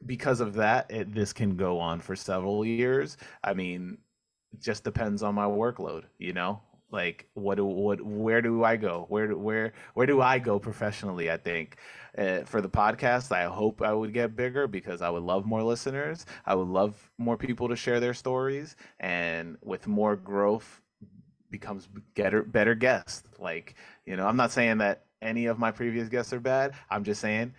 because 0.06 0.42
of 0.42 0.56
that, 0.56 0.92
it, 0.92 1.14
this 1.14 1.34
can 1.34 1.56
go 1.56 1.80
on 1.80 2.02
for 2.02 2.16
several 2.16 2.66
years. 2.66 3.18
I 3.44 3.54
mean, 3.54 3.98
it 4.54 4.62
just 4.62 4.84
depends 4.84 5.24
on 5.24 5.36
my 5.36 5.46
workload, 5.46 6.04
you 6.18 6.34
know? 6.34 6.62
Like 6.92 7.28
what 7.34 7.56
do 7.56 7.66
what 7.66 8.02
where 8.02 8.40
do 8.40 8.64
I 8.64 8.76
go? 8.76 9.08
Where 9.10 9.28
do 9.28 9.36
where 9.36 9.74
where 9.96 10.06
do 10.06 10.22
I 10.22 10.38
go 10.38 10.60
professionally, 10.60 11.32
I 11.32 11.38
think. 11.38 11.78
Uh, 12.16 12.42
for 12.44 12.62
the 12.62 12.70
podcast, 12.70 13.32
I 13.32 13.46
hope 13.46 13.82
I 13.82 13.92
would 13.92 14.14
get 14.14 14.36
bigger 14.36 14.68
because 14.68 15.02
I 15.02 15.10
would 15.10 15.24
love 15.24 15.48
more 15.48 15.64
listeners. 15.64 16.28
I 16.46 16.54
would 16.54 16.68
love 16.68 17.10
more 17.18 17.36
people 17.36 17.68
to 17.70 17.76
share 17.76 18.00
their 18.00 18.14
stories 18.14 18.76
and 19.00 19.58
with 19.64 19.88
more 19.88 20.16
growth 20.16 20.82
becomes 21.50 21.88
better 22.16 22.44
better 22.44 22.76
guests. 22.76 23.24
Like, 23.40 23.74
you 24.06 24.16
know, 24.16 24.28
I'm 24.28 24.38
not 24.38 24.52
saying 24.52 24.78
that 24.78 25.06
any 25.20 25.48
of 25.48 25.58
my 25.58 25.72
previous 25.72 26.10
guests 26.10 26.32
are 26.32 26.40
bad. 26.40 26.74
I'm 26.92 27.04
just 27.04 27.22
saying 27.22 27.56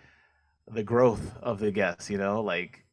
the 0.71 0.83
growth 0.83 1.37
of 1.41 1.59
the 1.59 1.71
guests, 1.71 2.09
you 2.09 2.17
know, 2.17 2.41
like 2.41 2.83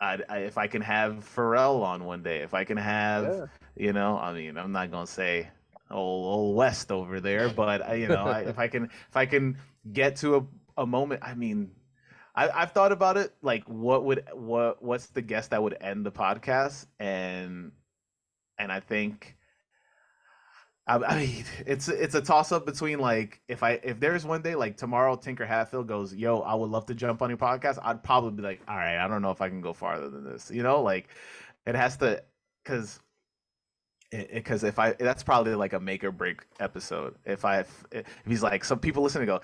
I, 0.00 0.18
I 0.28 0.38
if 0.38 0.58
I 0.58 0.66
can 0.66 0.82
have 0.82 1.28
Pharrell 1.34 1.82
on 1.82 2.04
one 2.04 2.22
day, 2.22 2.38
if 2.38 2.54
I 2.54 2.64
can 2.64 2.76
have, 2.76 3.24
Yeah. 3.24 3.46
you 3.76 3.92
know, 3.92 4.18
I 4.18 4.32
mean, 4.32 4.56
I'm 4.58 4.72
not 4.72 4.90
gonna 4.90 5.06
say 5.06 5.48
old, 5.90 6.26
old 6.26 6.56
West 6.56 6.90
over 6.90 7.20
there, 7.20 7.48
but 7.48 7.82
I, 7.82 7.94
you 7.94 8.08
know, 8.08 8.24
I, 8.24 8.40
if 8.40 8.58
I 8.58 8.68
can, 8.68 8.84
if 8.84 9.16
I 9.16 9.26
can 9.26 9.58
get 9.92 10.16
to 10.16 10.36
a, 10.36 10.82
a 10.82 10.86
moment, 10.86 11.22
I 11.22 11.34
mean, 11.34 11.70
I, 12.34 12.48
I've 12.50 12.72
thought 12.72 12.90
about 12.90 13.16
it, 13.16 13.32
like 13.42 13.64
what 13.68 14.04
would, 14.04 14.24
what, 14.32 14.82
what's 14.82 15.06
the 15.06 15.22
guest 15.22 15.50
that 15.50 15.62
would 15.62 15.76
end 15.80 16.04
the 16.04 16.10
podcast, 16.12 16.86
and, 16.98 17.70
and 18.58 18.72
I 18.72 18.80
think. 18.80 19.36
I, 20.86 20.96
I 20.96 21.18
mean, 21.18 21.44
it's 21.66 21.88
it's 21.88 22.14
a 22.14 22.20
toss 22.20 22.52
up 22.52 22.66
between 22.66 22.98
like 22.98 23.40
if 23.48 23.62
I 23.62 23.80
if 23.82 24.00
there's 24.00 24.24
one 24.24 24.42
day 24.42 24.54
like 24.54 24.76
tomorrow 24.76 25.16
Tinker 25.16 25.46
Hatfield 25.46 25.88
goes, 25.88 26.14
yo, 26.14 26.40
I 26.40 26.54
would 26.54 26.70
love 26.70 26.86
to 26.86 26.94
jump 26.94 27.22
on 27.22 27.30
your 27.30 27.38
podcast. 27.38 27.78
I'd 27.82 28.02
probably 28.02 28.32
be 28.32 28.42
like, 28.42 28.60
all 28.68 28.76
right, 28.76 29.02
I 29.02 29.08
don't 29.08 29.22
know 29.22 29.30
if 29.30 29.40
I 29.40 29.48
can 29.48 29.60
go 29.60 29.72
farther 29.72 30.10
than 30.10 30.24
this. 30.24 30.50
You 30.50 30.62
know, 30.62 30.82
like 30.82 31.08
it 31.66 31.74
has 31.74 31.96
to 31.98 32.22
because 32.62 33.00
because 34.10 34.64
if 34.64 34.78
I 34.78 34.92
that's 34.92 35.22
probably 35.22 35.54
like 35.54 35.72
a 35.72 35.80
make 35.80 36.04
or 36.04 36.12
break 36.12 36.42
episode. 36.60 37.14
If 37.24 37.44
I 37.44 37.60
if, 37.60 37.84
if 37.90 38.06
he's 38.26 38.42
like 38.42 38.64
some 38.64 38.78
people 38.78 39.02
listen 39.02 39.20
to 39.20 39.26
go. 39.26 39.40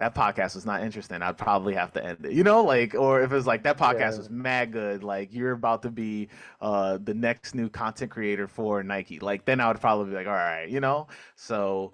That 0.00 0.14
podcast 0.14 0.54
was 0.56 0.66
not 0.66 0.82
interesting. 0.82 1.22
I'd 1.22 1.38
probably 1.38 1.74
have 1.74 1.92
to 1.92 2.04
end 2.04 2.24
it, 2.24 2.32
you 2.32 2.42
know, 2.42 2.64
like, 2.64 2.94
or 2.94 3.22
if 3.22 3.32
it's 3.32 3.46
like 3.46 3.62
that 3.64 3.76
podcast 3.78 4.12
Yeah. 4.12 4.18
was 4.18 4.30
mad 4.30 4.72
good, 4.72 5.04
like 5.04 5.32
you're 5.32 5.52
about 5.52 5.82
to 5.82 5.90
be 5.90 6.28
uh 6.60 6.98
the 7.04 7.14
next 7.14 7.54
new 7.54 7.68
content 7.68 8.10
creator 8.10 8.48
for 8.48 8.82
Nike, 8.82 9.20
like 9.20 9.44
then 9.44 9.60
I 9.60 9.68
would 9.68 9.80
probably 9.80 10.10
be 10.10 10.16
like, 10.16 10.26
all 10.26 10.32
right, 10.32 10.68
you 10.68 10.80
know. 10.80 11.06
So, 11.36 11.92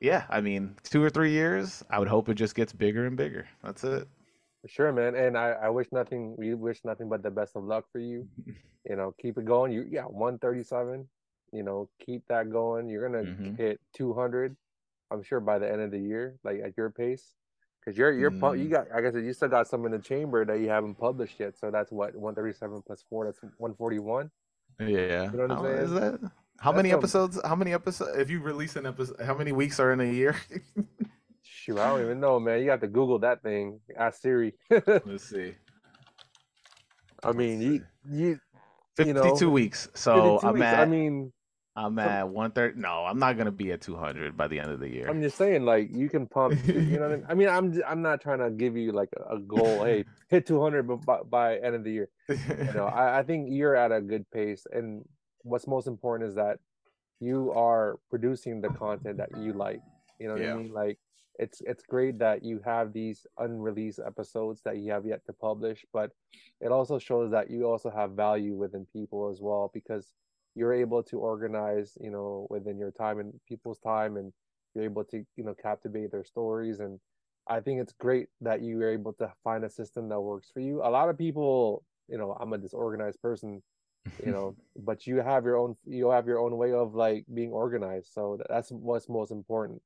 yeah, 0.00 0.24
I 0.30 0.40
mean, 0.40 0.76
two 0.82 1.02
or 1.04 1.10
three 1.10 1.30
years, 1.32 1.84
I 1.90 1.98
would 2.00 2.08
hope 2.08 2.28
it 2.28 2.34
just 2.34 2.54
gets 2.54 2.72
bigger 2.72 3.06
and 3.06 3.16
bigger. 3.16 3.46
That's 3.62 3.84
it. 3.84 4.08
Sure, 4.66 4.92
man. 4.92 5.14
And 5.14 5.36
I, 5.36 5.50
I 5.50 5.68
wish 5.68 5.88
nothing, 5.92 6.34
we 6.38 6.54
wish 6.54 6.80
nothing 6.84 7.08
but 7.08 7.22
the 7.22 7.30
best 7.30 7.54
of 7.56 7.64
luck 7.64 7.84
for 7.92 7.98
you. 8.00 8.26
You 8.88 8.96
know, 8.96 9.14
keep 9.20 9.38
it 9.38 9.44
going. 9.44 9.70
You, 9.70 9.86
yeah, 9.88 10.02
137. 10.06 11.08
You 11.52 11.62
know, 11.62 11.88
keep 12.04 12.26
that 12.28 12.50
going. 12.50 12.88
You're 12.88 13.08
going 13.08 13.24
to 13.24 13.30
Mhm. 13.30 13.56
hit 13.56 13.80
200, 13.94 14.56
I'm 15.12 15.22
sure, 15.22 15.38
by 15.38 15.60
the 15.60 15.70
end 15.70 15.82
of 15.82 15.92
the 15.92 16.00
year, 16.00 16.34
like 16.42 16.58
at 16.64 16.76
your 16.76 16.90
pace. 16.90 17.34
Because 17.84 17.98
you're, 17.98 18.12
you're, 18.12 18.30
pu- 18.30 18.54
you 18.54 18.66
Mm. 18.66 18.70
got, 18.70 18.90
like 18.90 19.04
I 19.06 19.10
said, 19.10 19.24
you 19.24 19.32
still 19.32 19.48
got 19.48 19.66
some 19.66 19.84
in 19.86 19.92
the 19.92 19.98
chamber 19.98 20.44
that 20.44 20.60
you 20.60 20.68
haven't 20.68 20.94
published 20.94 21.40
yet. 21.40 21.58
So 21.58 21.70
that's 21.70 21.90
what, 21.90 22.14
137 22.14 22.82
plus 22.86 23.04
four, 23.10 23.24
that's 23.26 23.40
141. 23.58 24.30
Yeah. 24.80 24.86
You 24.86 25.36
know 25.38 25.46
what 25.46 25.50
I'm 25.50 25.56
How- 25.58 25.64
is 25.66 25.90
that 25.92 26.20
how 26.60 26.70
That's 26.70 26.76
many 26.76 26.92
episodes? 26.92 27.40
How 27.44 27.56
many 27.56 27.72
episodes? 27.72 28.16
If 28.18 28.30
you 28.30 28.38
release 28.40 28.76
an 28.76 28.86
episode, 28.86 29.20
how 29.20 29.34
many 29.36 29.50
weeks 29.50 29.80
are 29.80 29.92
in 29.92 30.00
a 30.00 30.04
year? 30.12 30.36
Shoot, 31.42 31.76
I 31.78 31.88
don't 31.88 32.02
even 32.02 32.20
know, 32.20 32.38
man. 32.38 32.60
You 32.60 32.66
got 32.66 32.80
to 32.82 32.86
Google 32.86 33.18
that 33.20 33.42
thing. 33.42 33.80
Ask 33.96 34.20
Siri. 34.22 34.54
Let's 34.70 35.24
see. 35.28 35.54
I 37.24 37.32
mean, 37.32 37.60
you, 37.60 37.84
you, 38.08 38.26
You 38.28 38.40
Fifty-two 38.96 39.46
know, 39.46 39.50
weeks. 39.50 39.88
So 39.94 40.38
52 40.38 40.46
I'm 40.46 40.54
weeks. 40.54 40.64
at. 40.66 40.78
I 40.80 40.84
mean, 40.86 41.32
I'm 41.74 41.98
at 41.98 42.28
one 42.28 42.50
thirty. 42.50 42.78
No, 42.78 43.04
I'm 43.06 43.18
not 43.18 43.38
gonna 43.38 43.50
be 43.50 43.72
at 43.72 43.80
two 43.80 43.96
hundred 43.96 44.36
by 44.36 44.46
the 44.46 44.60
end 44.60 44.70
of 44.70 44.80
the 44.80 44.88
year. 44.88 45.08
I'm 45.08 45.22
just 45.22 45.38
saying, 45.38 45.64
like 45.64 45.88
you 45.90 46.08
can 46.10 46.26
pump. 46.26 46.58
You 46.66 46.98
know, 46.98 47.08
what 47.08 47.12
I 47.12 47.16
mean? 47.16 47.26
I 47.30 47.34
mean, 47.34 47.48
I'm 47.48 47.82
I'm 47.86 48.02
not 48.02 48.20
trying 48.20 48.40
to 48.40 48.50
give 48.50 48.76
you 48.76 48.92
like 48.92 49.08
a, 49.30 49.38
goal. 49.38 49.84
hey, 49.84 50.04
hit 50.28 50.46
200 50.46 50.82
b- 50.86 50.96
by, 51.06 51.18
by 51.22 51.56
end 51.56 51.74
of 51.74 51.84
the 51.84 51.90
year. 51.90 52.08
You 52.28 52.72
know, 52.74 52.86
I, 52.94 53.20
I 53.20 53.22
think 53.22 53.48
you're 53.50 53.74
at 53.74 53.90
a 53.90 54.00
good 54.02 54.30
pace, 54.30 54.66
and 54.70 55.04
what's 55.44 55.66
most 55.66 55.86
important 55.86 56.28
is 56.28 56.34
that 56.36 56.58
you 57.20 57.52
are 57.52 57.98
producing 58.10 58.60
the 58.60 58.68
content 58.68 59.16
that 59.18 59.30
you 59.38 59.52
like. 59.54 59.80
You 60.18 60.28
know 60.28 60.34
what 60.34 60.42
Yeah. 60.42 60.54
I 60.54 60.56
mean? 60.58 60.72
Like 60.74 60.98
it's 61.38 61.62
it's 61.62 61.84
great 61.84 62.18
that 62.18 62.44
you 62.44 62.60
have 62.66 62.92
these 62.92 63.26
unreleased 63.38 64.00
episodes 64.04 64.60
that 64.66 64.76
you 64.76 64.92
have 64.92 65.06
yet 65.06 65.24
to 65.24 65.32
publish, 65.32 65.86
but 65.90 66.10
it 66.60 66.70
also 66.70 66.98
shows 66.98 67.30
that 67.30 67.50
you 67.50 67.64
also 67.64 67.90
have 67.90 68.10
value 68.12 68.54
within 68.54 68.86
people 68.92 69.30
as 69.30 69.40
well 69.40 69.70
because 69.72 70.12
you're 70.54 70.72
able 70.72 71.02
to 71.04 71.18
organize, 71.18 71.96
you 72.00 72.10
know, 72.10 72.46
within 72.50 72.78
your 72.78 72.90
time 72.90 73.18
and 73.20 73.32
people's 73.48 73.78
time 73.78 74.16
and 74.16 74.32
you're 74.74 74.84
able 74.84 75.04
to, 75.04 75.24
you 75.36 75.44
know, 75.44 75.54
captivate 75.54 76.10
their 76.10 76.24
stories 76.24 76.80
and 76.80 77.00
I 77.48 77.60
think 77.60 77.80
it's 77.80 77.92
great 77.92 78.28
that 78.40 78.62
you 78.62 78.76
were 78.78 78.90
able 78.90 79.12
to 79.14 79.32
find 79.42 79.64
a 79.64 79.70
system 79.70 80.08
that 80.10 80.20
works 80.20 80.50
for 80.52 80.60
you. 80.60 80.80
A 80.82 80.90
lot 80.90 81.08
of 81.08 81.18
people, 81.18 81.84
you 82.08 82.16
know, 82.16 82.36
I'm 82.40 82.52
a 82.52 82.58
disorganized 82.58 83.20
person, 83.20 83.62
you 84.24 84.32
know, 84.32 84.56
but 84.76 85.06
you 85.06 85.18
have 85.18 85.44
your 85.44 85.56
own 85.56 85.76
you 85.84 86.10
have 86.10 86.26
your 86.26 86.38
own 86.40 86.56
way 86.56 86.72
of 86.72 86.94
like 86.94 87.24
being 87.34 87.52
organized. 87.52 88.12
So 88.12 88.38
that's 88.48 88.70
what's 88.70 89.08
most 89.08 89.32
important. 89.32 89.82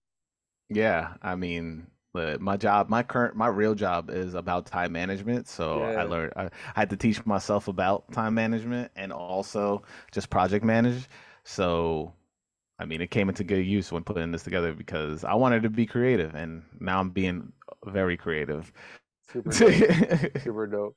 Yeah, 0.69 1.14
I 1.23 1.37
mean, 1.37 1.87
but 2.17 2.41
my 2.41 2.57
job, 2.57 2.89
my 2.89 3.03
current, 3.03 3.37
my 3.37 3.49
real 3.49 3.75
job 3.75 4.09
is 4.09 4.33
about 4.35 4.64
time 4.64 4.93
management. 4.93 5.47
So 5.47 5.83
I 5.83 6.05
learned, 6.05 6.33
I, 6.35 6.45
I 6.47 6.81
had 6.81 6.89
to 6.91 6.97
teach 6.97 7.25
myself 7.27 7.69
about 7.69 8.11
time 8.11 8.33
management 8.35 8.91
and 8.97 9.12
also 9.12 9.83
just 10.12 10.31
project 10.31 10.64
manage. 10.64 11.09
So, 11.45 12.14
I 12.79 12.87
mean, 12.87 13.03
it 13.03 13.11
came 13.11 13.29
into 13.29 13.45
good 13.45 13.67
use 13.67 13.93
when 13.93 14.03
putting 14.03 14.33
this 14.33 14.45
together 14.45 14.73
because 14.73 15.25
I 15.25 15.35
wanted 15.35 15.62
to 15.64 15.71
be 15.71 15.85
creative, 15.85 16.35
and 16.35 16.62
now 16.81 17.01
I'm 17.01 17.11
being 17.11 17.53
very 17.85 18.17
creative. 18.17 18.73
Super 19.31 19.51
dope. 19.59 20.43
Super 20.43 20.67
dope. 20.67 20.97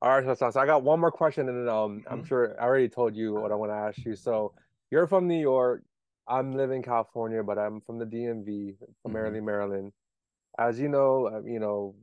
All 0.00 0.10
right, 0.10 0.24
so, 0.24 0.34
so, 0.34 0.50
so 0.50 0.60
I 0.60 0.66
got 0.66 0.82
one 0.82 1.00
more 1.00 1.10
question, 1.10 1.48
and 1.48 1.66
then 1.66 1.74
um, 1.74 2.04
I'm 2.08 2.22
Mhm. 2.22 2.26
sure 2.26 2.56
I 2.58 2.64
already 2.64 2.88
told 2.88 3.16
you 3.16 3.34
what 3.34 3.52
I 3.52 3.54
want 3.56 3.70
to 3.72 3.76
ask 3.76 4.04
you. 4.06 4.16
So 4.16 4.54
you're 4.90 5.06
from 5.06 5.28
New 5.28 5.40
York. 5.40 5.82
I'm 6.26 6.56
living 6.56 6.76
in 6.78 6.82
California, 6.82 7.42
but 7.42 7.58
I'm 7.58 7.80
from 7.82 7.98
the 7.98 8.06
DMV, 8.06 8.76
primarily 9.02 9.40
Maryland. 9.40 9.92
As 10.58 10.80
you 10.80 10.88
know, 10.88 11.28
uh, 11.28 11.42
you 11.44 11.60
know, 11.60 11.94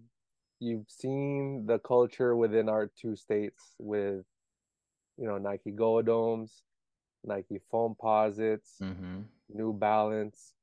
you've 0.60 0.90
seen 0.90 1.66
the 1.66 1.80
culture 1.80 2.36
within 2.36 2.70
our 2.70 2.88
two 2.88 3.16
states 3.16 3.76
with, 3.80 4.26
you 5.18 5.28
know, 5.28 5.38
Nike 5.38 5.72
Goadomes, 5.72 6.62
Nike 7.24 7.60
Foam 7.72 7.96
Posits, 8.00 8.78
hmm 8.80 9.22
New 9.50 9.74
Balance. 9.74 10.54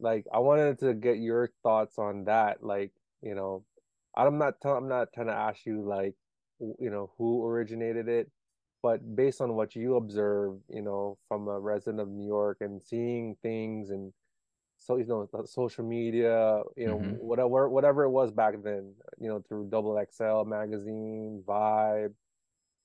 Like, 0.00 0.26
I 0.32 0.38
wanted 0.38 0.78
to 0.80 0.94
get 0.94 1.18
your 1.18 1.50
thoughts 1.62 1.98
on 1.98 2.24
that. 2.24 2.62
Like, 2.62 2.92
you 3.22 3.34
know, 3.34 3.64
I'm 4.16 4.38
not 4.38 4.60
tell 4.60 4.76
I'm 4.76 4.88
not 4.88 5.12
trying 5.12 5.26
to 5.28 5.32
ask 5.34 5.66
you 5.66 5.82
like, 5.82 6.14
you 6.60 6.90
know, 6.90 7.12
who 7.18 7.44
originated 7.46 8.08
it, 8.08 8.30
but 8.82 9.16
based 9.16 9.40
on 9.40 9.54
what 9.54 9.76
you 9.76 9.96
observe, 9.96 10.58
you 10.68 10.82
know, 10.82 11.18
from 11.28 11.48
a 11.48 11.58
resident 11.60 12.00
of 12.00 12.08
New 12.08 12.26
York 12.26 12.58
and 12.60 12.82
seeing 12.82 13.36
things 13.42 13.90
and 13.90 14.12
so 14.78 14.96
you 14.96 15.06
know 15.06 15.28
social 15.46 15.84
media, 15.84 16.62
you 16.76 16.86
know, 16.86 16.96
Mhm. 16.96 17.18
whatever 17.18 17.68
whatever 17.68 18.04
it 18.04 18.10
was 18.10 18.30
back 18.32 18.54
then, 18.62 18.94
you 19.20 19.28
know, 19.28 19.40
through 19.48 19.68
Double 19.70 19.98
XL 19.98 20.44
magazine, 20.44 21.42
Vibe, 21.46 22.14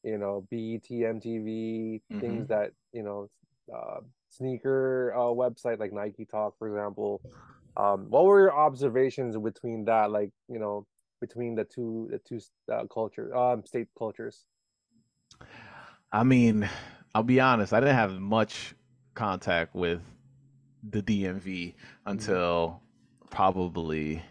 you 0.03 0.17
know, 0.17 0.47
BET, 0.49 1.03
MTV, 1.05 2.01
things 2.19 2.47
Mhm. 2.47 2.47
that, 2.47 2.71
you 2.93 3.03
know, 3.03 3.29
uh, 3.73 4.01
sneaker 4.29 5.13
uh, 5.15 5.19
website 5.33 5.79
like 5.79 5.93
Nike 5.93 6.25
Talk, 6.25 6.57
for 6.57 6.67
example. 6.67 7.23
Um, 7.77 8.09
what 8.09 8.25
were 8.25 8.41
your 8.41 8.53
observations 8.55 9.37
between 9.37 9.85
that, 9.85 10.11
like, 10.11 10.31
you 10.49 10.59
know, 10.59 10.87
between 11.21 11.55
the 11.55 11.65
two 11.65 12.07
the 12.11 12.19
two 12.19 12.39
uh, 12.71 12.85
culture 12.87 13.35
um 13.35 13.65
state 13.65 13.87
cultures? 13.97 14.45
I 16.11 16.23
mean, 16.23 16.69
I'll 17.15 17.23
be 17.23 17.39
honest, 17.39 17.73
I 17.73 17.79
didn't 17.79 17.95
have 17.95 18.19
much 18.19 18.75
contact 19.13 19.75
with 19.75 20.01
the 20.89 21.01
DMV 21.01 21.73
until 22.05 22.81
probably 23.29 24.21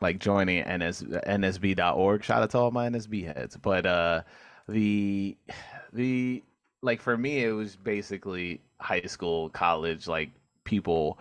like 0.00 0.18
joining 0.18 0.60
NS, 0.62 1.02
NSB.org. 1.02 2.24
Shout 2.24 2.42
out 2.42 2.50
to 2.50 2.58
all 2.58 2.70
my 2.70 2.88
NSB 2.88 3.24
heads. 3.24 3.56
But 3.56 3.86
uh 3.86 4.22
the 4.68 5.36
the 5.92 6.42
like 6.82 7.00
for 7.00 7.16
me 7.16 7.44
it 7.44 7.52
was 7.52 7.76
basically 7.76 8.60
high 8.80 9.02
school, 9.02 9.48
college, 9.50 10.08
like 10.08 10.30
people 10.64 11.18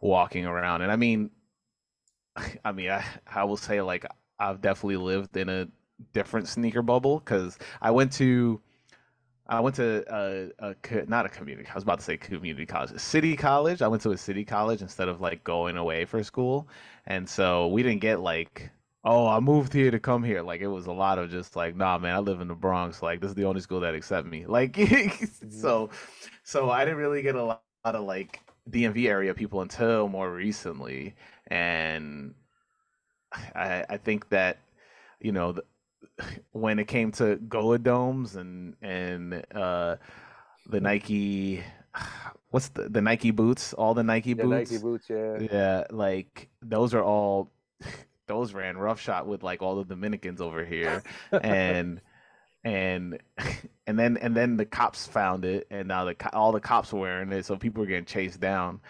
walking 0.00 0.46
around. 0.46 0.82
And 0.82 0.92
I 0.92 0.96
mean 0.96 1.30
I 2.64 2.72
mean 2.72 2.90
I, 2.90 3.04
I 3.26 3.44
will 3.44 3.56
say 3.56 3.80
like 3.82 4.06
I've 4.38 4.60
definitely 4.60 4.96
lived 4.96 5.36
in 5.36 5.48
a 5.48 5.68
different 6.12 6.48
sneaker 6.48 6.82
bubble 6.82 7.18
because 7.18 7.58
I 7.82 7.90
went 7.90 8.12
to 8.14 8.60
I 9.50 9.58
went 9.58 9.74
to 9.76 10.04
a, 10.08 10.70
a 10.70 11.04
not 11.06 11.26
a 11.26 11.28
community. 11.28 11.68
I 11.68 11.74
was 11.74 11.82
about 11.82 11.98
to 11.98 12.04
say 12.04 12.16
community 12.16 12.66
college, 12.66 12.92
a 12.92 12.98
city 13.00 13.36
college. 13.36 13.82
I 13.82 13.88
went 13.88 14.00
to 14.02 14.12
a 14.12 14.16
city 14.16 14.44
college 14.44 14.80
instead 14.80 15.08
of 15.08 15.20
like 15.20 15.42
going 15.42 15.76
away 15.76 16.04
for 16.04 16.22
school, 16.22 16.68
and 17.06 17.28
so 17.28 17.66
we 17.66 17.82
didn't 17.82 18.00
get 18.00 18.20
like, 18.20 18.70
oh, 19.04 19.26
I 19.26 19.40
moved 19.40 19.72
here 19.72 19.90
to 19.90 19.98
come 19.98 20.22
here. 20.22 20.40
Like 20.42 20.60
it 20.60 20.68
was 20.68 20.86
a 20.86 20.92
lot 20.92 21.18
of 21.18 21.30
just 21.30 21.56
like, 21.56 21.74
nah, 21.74 21.98
man, 21.98 22.14
I 22.14 22.20
live 22.20 22.40
in 22.40 22.46
the 22.46 22.54
Bronx. 22.54 23.02
Like 23.02 23.20
this 23.20 23.30
is 23.30 23.34
the 23.34 23.44
only 23.44 23.60
school 23.60 23.80
that 23.80 23.94
accept 23.94 24.26
me. 24.26 24.46
Like 24.48 24.74
mm-hmm. 24.74 25.50
so, 25.50 25.90
so 26.44 26.70
I 26.70 26.84
didn't 26.84 27.00
really 27.00 27.22
get 27.22 27.34
a 27.34 27.42
lot, 27.42 27.62
lot 27.84 27.96
of 27.96 28.04
like 28.04 28.40
DMV 28.70 29.08
area 29.08 29.34
people 29.34 29.62
until 29.62 30.06
more 30.08 30.32
recently, 30.32 31.16
and 31.48 32.34
I 33.32 33.84
I 33.90 33.96
think 33.96 34.28
that 34.28 34.58
you 35.20 35.32
know 35.32 35.52
the, 35.52 35.64
when 36.52 36.78
it 36.78 36.86
came 36.88 37.12
to 37.12 37.36
Goadomes 37.36 38.36
and 38.36 38.76
and 38.82 39.44
uh 39.54 39.96
the 40.68 40.80
Nike 40.80 41.62
what's 42.50 42.68
the 42.68 42.88
the 42.88 43.00
Nike 43.00 43.30
boots, 43.30 43.72
all 43.74 43.94
the 43.94 44.02
Nike 44.02 44.34
Yeah, 44.34 44.44
boots. 44.44 44.70
Nike 44.70 44.82
boots, 44.82 45.10
yeah. 45.10 45.38
Yeah, 45.38 45.84
like 45.90 46.48
those 46.62 46.94
are 46.94 47.02
all 47.02 47.50
those 48.26 48.52
ran 48.54 48.76
roughshod 48.78 49.26
with 49.26 49.42
like 49.42 49.62
all 49.62 49.76
the 49.76 49.84
Dominicans 49.84 50.40
over 50.40 50.64
here 50.64 51.02
and 51.42 52.00
and 52.64 53.18
and 53.86 53.98
then 53.98 54.16
and 54.18 54.36
then 54.36 54.56
the 54.56 54.66
cops 54.66 55.06
found 55.06 55.44
it 55.44 55.66
and 55.70 55.88
now 55.88 56.04
the 56.04 56.14
all 56.34 56.52
the 56.52 56.60
cops 56.60 56.92
were 56.92 57.00
wearing 57.00 57.32
it 57.32 57.44
so 57.44 57.56
people 57.56 57.80
were 57.82 57.86
getting 57.86 58.04
chased 58.04 58.40
down 58.40 58.80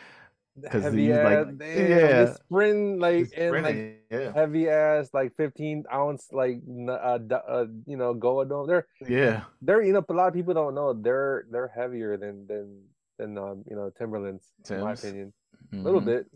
'Cause 0.69 0.83
heavy 0.83 1.07
these, 1.09 1.17
ass, 1.17 1.47
like- 1.47 1.59
damn, 1.59 1.91
yeah. 1.91 2.33
sprint 2.35 2.99
like 2.99 3.23
It's 3.23 3.33
in 3.33 3.63
like 3.63 4.03
yeah 4.11 4.33
heavy 4.33 4.69
ass 4.69 5.15
like 5.15 5.35
15 5.37 5.85
ounce 5.93 6.29
like 6.33 6.61
uh, 6.89 7.19
uh 7.33 7.67
you 7.87 7.97
know 7.97 8.15
Goadome. 8.15 8.67
They're 8.67 8.87
yeah 9.09 9.45
they're 9.63 9.83
you 9.83 9.93
know 9.93 10.05
a 10.09 10.13
lot 10.13 10.29
of 10.29 10.35
people 10.35 10.55
don't 10.55 10.75
know 10.75 10.93
they're 10.93 11.47
they're 11.51 11.69
heavier 11.69 12.17
than 12.17 12.47
than 12.47 12.83
than 13.19 13.39
um 13.39 13.65
you 13.69 13.77
know 13.77 13.91
Timberlands 13.97 14.45
in 14.69 14.81
my 14.81 14.93
opinion. 14.93 15.33
A 15.73 15.77
little 15.77 16.01
Mhm. 16.01 16.07
bit. 16.07 16.27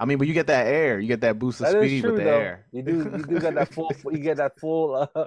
I 0.00 0.04
mean 0.04 0.18
but 0.18 0.26
you 0.26 0.34
get 0.34 0.46
that 0.48 0.66
air 0.66 0.98
you 1.00 1.08
get 1.08 1.20
that 1.22 1.38
boost 1.38 1.60
of 1.60 1.66
That 1.66 1.72
speed 1.82 2.00
true 2.02 2.12
with 2.12 2.24
the 2.24 2.24
though. 2.24 2.38
air. 2.38 2.66
You 2.72 2.82
do 2.82 2.96
you 3.16 3.24
do 3.24 3.38
get 3.40 3.54
that 3.54 3.72
full 3.72 3.90
you 4.10 4.18
get 4.18 4.36
that 4.38 4.58
full 4.58 4.94
uh 5.14 5.26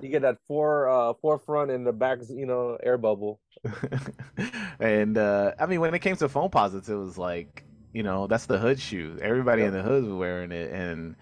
you 0.00 0.08
get 0.08 0.22
that 0.22 0.38
four 0.46 0.88
uh 0.88 1.14
forefront 1.20 1.70
and 1.70 1.86
the 1.86 1.92
back 1.92 2.18
you 2.30 2.46
know 2.46 2.76
air 2.82 2.98
bubble. 2.98 3.40
and 4.80 5.16
uh 5.18 5.52
I 5.58 5.66
mean 5.66 5.80
when 5.80 5.94
it 5.94 6.00
came 6.00 6.16
to 6.16 6.28
foam 6.28 6.50
posits 6.50 6.88
it 6.88 6.94
was 6.94 7.18
like 7.18 7.64
you 7.92 8.02
know 8.02 8.26
that's 8.26 8.46
the 8.46 8.58
hood 8.58 8.80
shoe. 8.80 9.18
Everybody 9.20 9.62
in 9.62 9.72
the 9.72 9.82
hood 9.82 10.04
was 10.04 10.12
wearing 10.14 10.52
it. 10.52 10.72
And 10.72 11.16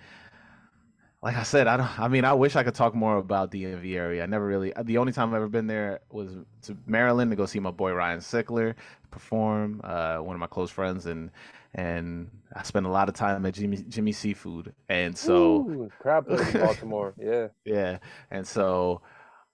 like 1.23 1.37
I 1.37 1.43
said 1.43 1.67
I 1.67 1.77
don't 1.77 1.99
I 2.01 2.09
mean 2.09 2.25
I 2.25 2.33
wish 2.33 2.57
I 2.57 2.63
could 2.63 2.75
talk 2.75 2.95
more 2.95 3.17
about 3.19 3.51
DMV 3.53 3.95
area 3.95 4.23
I 4.23 4.27
never 4.27 4.47
really 4.47 4.73
the 4.85 4.99
only 4.99 5.12
time 5.12 5.31
I've 5.31 5.35
ever 5.37 5.49
been 5.49 5.66
there 5.66 6.01
was 6.11 6.31
to 6.62 6.77
Maryland 6.87 7.31
to 7.32 7.37
go 7.37 7.47
see 7.47 7.61
my 7.61 7.70
boy 7.70 7.93
Ryan 7.93 8.20
Sickler 8.20 8.74
perform 9.11 9.81
uh 9.85 10.19
one 10.19 10.35
of 10.37 10.41
my 10.41 10.47
close 10.47 10.70
friends. 10.70 11.07
And 11.07 11.31
and 11.74 12.30
I 12.55 12.62
spent 12.62 12.86
a 12.86 12.90
lot 12.90 13.09
of 13.09 13.14
time 13.14 13.47
at 13.47 13.55
Jimmy 13.55 13.78
Jimmy 13.88 14.12
Seafood 14.12 14.74
and 14.88 15.16
so 15.16 15.36
Ooh, 15.36 15.90
crab 15.98 16.28
in 16.28 16.60
Baltimore. 16.60 17.14
Yeah. 17.18 17.48
yeah, 17.64 17.98
and 18.30 18.47
so 18.47 19.02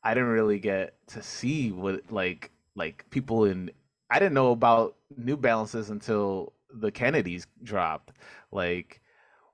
I 0.03 0.15
didn't 0.15 0.31
really 0.31 0.59
get 0.59 0.95
to 1.09 1.23
see 1.23 1.73
what 1.73 2.11
like 2.11 2.51
like 2.75 3.05
people 3.11 3.45
in 3.45 3.71
I 4.11 4.19
didn't 4.19 4.35
know 4.35 4.53
about 4.53 4.97
New 5.17 5.37
Balances 5.37 5.91
until 5.91 6.53
the 6.73 6.91
Kennedys 6.91 7.47
dropped. 7.63 8.13
Like 8.53 9.01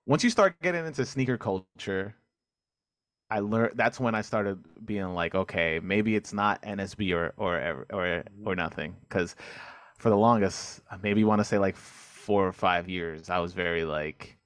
once 0.07 0.23
you 0.23 0.31
start 0.31 0.61
getting 0.63 0.87
into 0.87 1.05
sneaker 1.05 1.39
culture, 1.39 2.15
I 3.31 3.41
learned 3.41 3.73
that's 3.77 3.99
when 3.99 4.15
I 4.15 4.21
started 4.21 4.59
being 4.85 5.15
like, 5.15 5.35
okay, 5.35 5.81
maybe 5.83 6.17
it's 6.17 6.33
not 6.33 6.63
NSB 6.63 7.15
or 7.15 7.33
or 7.37 7.57
or 7.59 7.87
or 7.91 8.25
mm-hmm. 8.25 8.53
nothing. 8.55 8.97
Because 9.09 9.35
for 9.99 10.11
the 10.11 10.17
longest, 10.17 10.81
maybe 11.03 11.21
you 11.21 11.27
want 11.27 11.41
to 11.41 11.45
say 11.45 11.59
like 11.59 11.77
four 12.23 12.47
or 12.47 12.53
five 12.53 12.89
years, 12.89 13.31
I 13.31 13.39
was 13.41 13.53
very 13.55 13.85
like, 13.85 14.39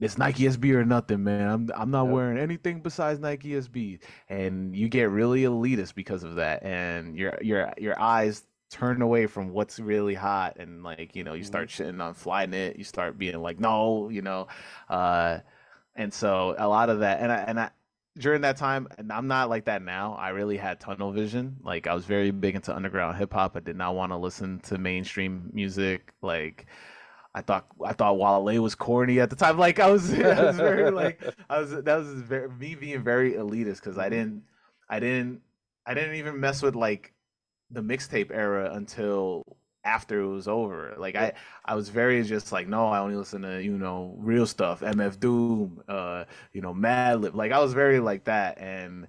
it's 0.00 0.18
Nike 0.18 0.46
SB 0.46 0.72
or 0.72 0.84
nothing, 0.84 1.24
man. 1.24 1.48
I'm 1.48 1.70
I'm 1.74 1.90
not 1.90 2.08
Yep. 2.08 2.10
wearing 2.10 2.38
anything 2.38 2.80
besides 2.82 3.18
Nike 3.20 3.50
SB, 3.56 4.00
and 4.28 4.76
you 4.76 4.88
get 4.90 5.10
really 5.10 5.42
elitist 5.42 5.94
because 5.94 6.22
of 6.24 6.36
that, 6.36 6.62
and 6.64 7.16
your 7.16 7.38
your 7.42 7.72
your 7.78 7.98
eyes 8.00 8.44
turn 8.70 9.00
away 9.02 9.26
from 9.26 9.50
what's 9.50 9.78
really 9.80 10.14
hot, 10.14 10.56
and 10.58 10.82
like 10.84 11.16
you 11.16 11.24
know 11.24 11.34
you 11.34 11.44
start 11.44 11.68
shitting 11.70 12.02
on 12.02 12.14
Flyknit, 12.14 12.76
you 12.78 12.84
start 12.84 13.18
being 13.18 13.40
like, 13.40 13.58
no, 13.60 14.10
you 14.10 14.22
know, 14.22 14.48
uh, 14.90 15.38
and 15.94 16.12
so 16.12 16.54
a 16.58 16.68
lot 16.68 16.90
of 16.90 17.00
that, 17.00 17.20
and 17.20 17.32
I 17.32 17.36
and 17.38 17.60
I 17.60 17.70
during 18.18 18.40
that 18.42 18.56
time, 18.56 18.88
and 18.98 19.12
I'm 19.12 19.26
not 19.26 19.48
like 19.48 19.66
that 19.66 19.82
now. 19.82 20.14
I 20.14 20.30
really 20.30 20.56
had 20.56 20.80
tunnel 20.80 21.12
vision. 21.12 21.56
Like 21.62 21.86
I 21.86 21.94
was 21.94 22.04
very 22.04 22.30
big 22.30 22.54
into 22.54 22.74
underground 22.74 23.16
hip 23.16 23.32
hop. 23.32 23.56
I 23.56 23.60
did 23.60 23.76
not 23.76 23.94
want 23.94 24.12
to 24.12 24.16
listen 24.16 24.60
to 24.60 24.78
mainstream 24.78 25.50
music. 25.52 26.12
Like 26.22 26.66
I 27.34 27.42
thought 27.42 27.66
I 27.84 27.92
thought 27.92 28.18
Wale 28.18 28.62
was 28.62 28.74
corny 28.74 29.20
at 29.20 29.30
the 29.30 29.36
time. 29.36 29.58
Like 29.66 29.78
I 29.80 29.90
was, 29.90 30.12
I 30.12 30.44
was 30.44 30.56
very 30.56 30.90
like 30.90 31.22
I 31.50 31.60
was 31.60 31.70
that 31.70 31.96
was 31.96 32.08
very, 32.08 32.48
me 32.48 32.74
being 32.74 33.02
very 33.02 33.32
elitist 33.32 33.76
because 33.76 33.98
I 33.98 34.08
didn't 34.08 34.44
I 34.88 35.00
didn't 35.00 35.42
I 35.86 35.94
didn't 35.94 36.14
even 36.16 36.40
mess 36.40 36.62
with 36.62 36.74
like 36.74 37.12
the 37.70 37.82
mixtape 37.82 38.30
era 38.30 38.72
until 38.72 39.42
after 39.86 40.20
it 40.20 40.28
was 40.28 40.48
over. 40.48 40.94
Like 40.98 41.16
I, 41.16 41.32
I 41.64 41.74
was 41.74 41.88
very 41.88 42.22
just 42.24 42.52
like, 42.52 42.68
no, 42.68 42.88
I 42.88 42.98
only 42.98 43.16
listen 43.16 43.42
to 43.42 43.62
you 43.62 43.78
know 43.78 44.14
real 44.18 44.46
stuff, 44.46 44.80
MF 44.80 45.18
Doom, 45.20 45.82
uh, 45.88 46.24
you 46.52 46.60
know, 46.60 46.74
Madlib. 46.74 47.34
Like 47.34 47.52
I 47.52 47.60
was 47.60 47.72
very 47.72 48.00
like 48.00 48.24
that, 48.24 48.58
and 48.58 49.06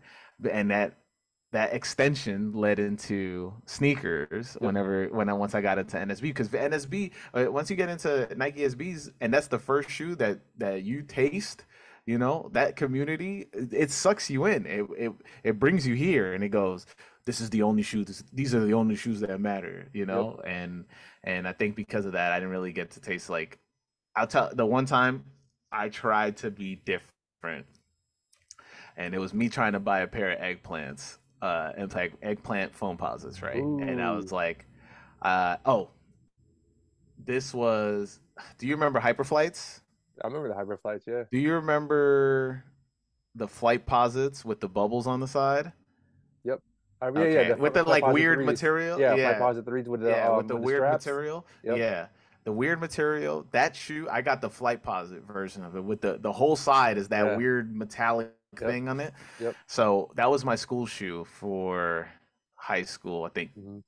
and 0.50 0.72
that 0.72 0.94
that 1.54 1.74
extension 1.74 2.52
led 2.54 2.78
into 2.78 3.54
sneakers 3.66 4.58
whenever 4.60 5.08
when 5.08 5.30
I 5.30 5.34
once 5.34 5.56
I 5.56 5.62
got 5.62 5.78
into 5.80 5.98
NSB 5.98 6.22
because 6.22 6.50
NSB 6.50 7.12
uh, 7.34 7.52
once 7.52 7.70
you 7.70 7.76
get 7.76 7.90
into 7.90 8.28
Nike 8.36 8.62
SBs 8.62 9.12
and 9.22 9.34
that's 9.34 9.48
the 9.48 9.60
first 9.60 9.90
shoe 9.90 10.16
that 10.16 10.40
that 10.58 10.84
you 10.84 11.04
taste 11.04 11.64
you 12.06 12.18
know 12.18 12.50
that 12.54 12.76
community 12.76 13.48
it, 13.54 13.74
it 13.74 13.92
sucks 13.92 14.30
you 14.30 14.46
in. 14.46 14.66
It, 14.66 14.86
it 14.98 15.12
it 15.44 15.60
brings 15.60 15.88
you 15.88 15.96
here 15.96 16.34
and 16.34 16.44
it 16.44 16.50
goes 16.50 16.86
this 17.28 17.42
is 17.42 17.50
the 17.50 17.62
only 17.62 17.84
shoe 17.84 18.06
this, 18.06 18.24
these 18.32 18.56
are 18.56 18.66
the 18.66 18.74
only 18.74 18.96
shoes 18.96 19.20
that 19.20 19.40
matter 19.40 19.86
you 19.94 20.06
know? 20.06 20.40
And 20.46 20.86
and 21.26 21.46
I 21.46 21.52
think 21.52 21.76
because 21.76 22.06
of 22.06 22.14
that 22.14 22.32
I 22.32 22.38
didn't 22.38 22.52
really 22.52 22.72
get 22.72 22.92
to 22.92 23.02
taste 23.02 23.30
like 23.30 23.60
I'll 24.16 24.26
tell 24.26 24.50
the 24.54 24.66
one 24.66 24.86
time 24.86 25.26
I 25.72 25.90
tried 25.90 26.38
to 26.38 26.50
be 26.50 26.76
different 26.76 27.66
and 28.96 29.14
it 29.14 29.20
was 29.20 29.34
me 29.34 29.50
trying 29.50 29.74
to 29.74 29.80
buy 29.82 30.00
a 30.00 30.08
pair 30.08 30.32
of 30.32 30.40
eggplants 30.40 31.18
uh 31.42 31.74
and 31.78 31.94
like 31.94 32.14
eggplant 32.24 32.74
foam 32.74 32.96
posits 32.96 33.42
right? 33.42 33.62
And 33.62 34.02
I 34.02 34.12
was 34.14 34.32
like 34.32 34.66
uh 35.22 35.58
oh. 35.66 35.90
This 37.26 37.54
was 37.54 38.22
do 38.58 38.68
you 38.68 38.76
remember 38.76 39.02
hyperflights? 39.02 39.82
I 40.24 40.28
remember 40.28 40.48
the 40.48 40.56
hyperflights. 40.56 41.06
Yeah. 41.06 41.24
do 41.30 41.38
you 41.38 41.56
remember 41.56 42.64
the 43.36 43.50
flight 43.50 43.86
posits 43.86 44.46
with 44.46 44.62
the 44.62 44.70
bubbles 44.70 45.08
on 45.08 45.20
the 45.20 45.28
side 45.28 45.74
I 47.02 47.12
mean, 47.12 47.24
okay 47.24 47.34
yeah, 47.34 47.48
yeah. 47.50 47.56
with 47.56 47.74
the 47.76 47.84
like 47.84 48.06
weird 48.08 48.38
threes. 48.38 48.46
material 48.46 49.00
Yeah, 49.00 49.16
yeah 49.16 49.38
Flight 49.38 49.66
threes 49.66 49.88
with 49.88 50.02
the 50.02 50.10
yeah 50.10 50.30
um, 50.30 50.38
with 50.38 50.48
the 50.48 50.56
with 50.56 50.64
weird 50.66 50.82
material 50.92 51.46
Yep. 51.64 51.78
yeah 51.78 52.08
the 52.44 52.52
weird 52.52 52.80
material 52.80 53.46
that 53.52 53.76
shoe 53.76 54.08
i 54.10 54.22
got 54.22 54.42
the 54.42 54.50
flight 54.50 54.82
posit 54.82 55.22
version 55.24 55.64
of 55.64 55.76
it 55.76 55.84
with 55.84 56.02
the 56.02 56.18
the 56.20 56.32
whole 56.32 56.56
side 56.56 56.98
is 56.98 57.08
that 57.10 57.26
Yeah. 57.26 57.36
weird 57.38 57.76
metallic 57.76 58.32
Yep. 58.60 58.70
thing 58.70 58.88
on 58.90 59.00
it 59.00 59.14
Yep. 59.40 59.56
so 59.68 60.12
that 60.16 60.30
was 60.32 60.44
my 60.46 60.56
school 60.56 60.86
shoe 60.86 61.26
for 61.26 62.08
high 62.56 62.84
school 62.84 63.26
i 63.26 63.30
think 63.30 63.52
Mhm. 63.56 63.84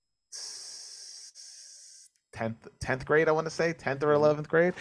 10th 2.35 2.67
10th 2.79 3.05
grade 3.05 3.27
i 3.27 3.31
want 3.31 3.45
to 3.45 3.51
say 3.51 3.73
10th 3.73 4.03
or 4.03 4.07
Mhm. 4.13 4.17
11th 4.17 4.47
grade 4.49 4.73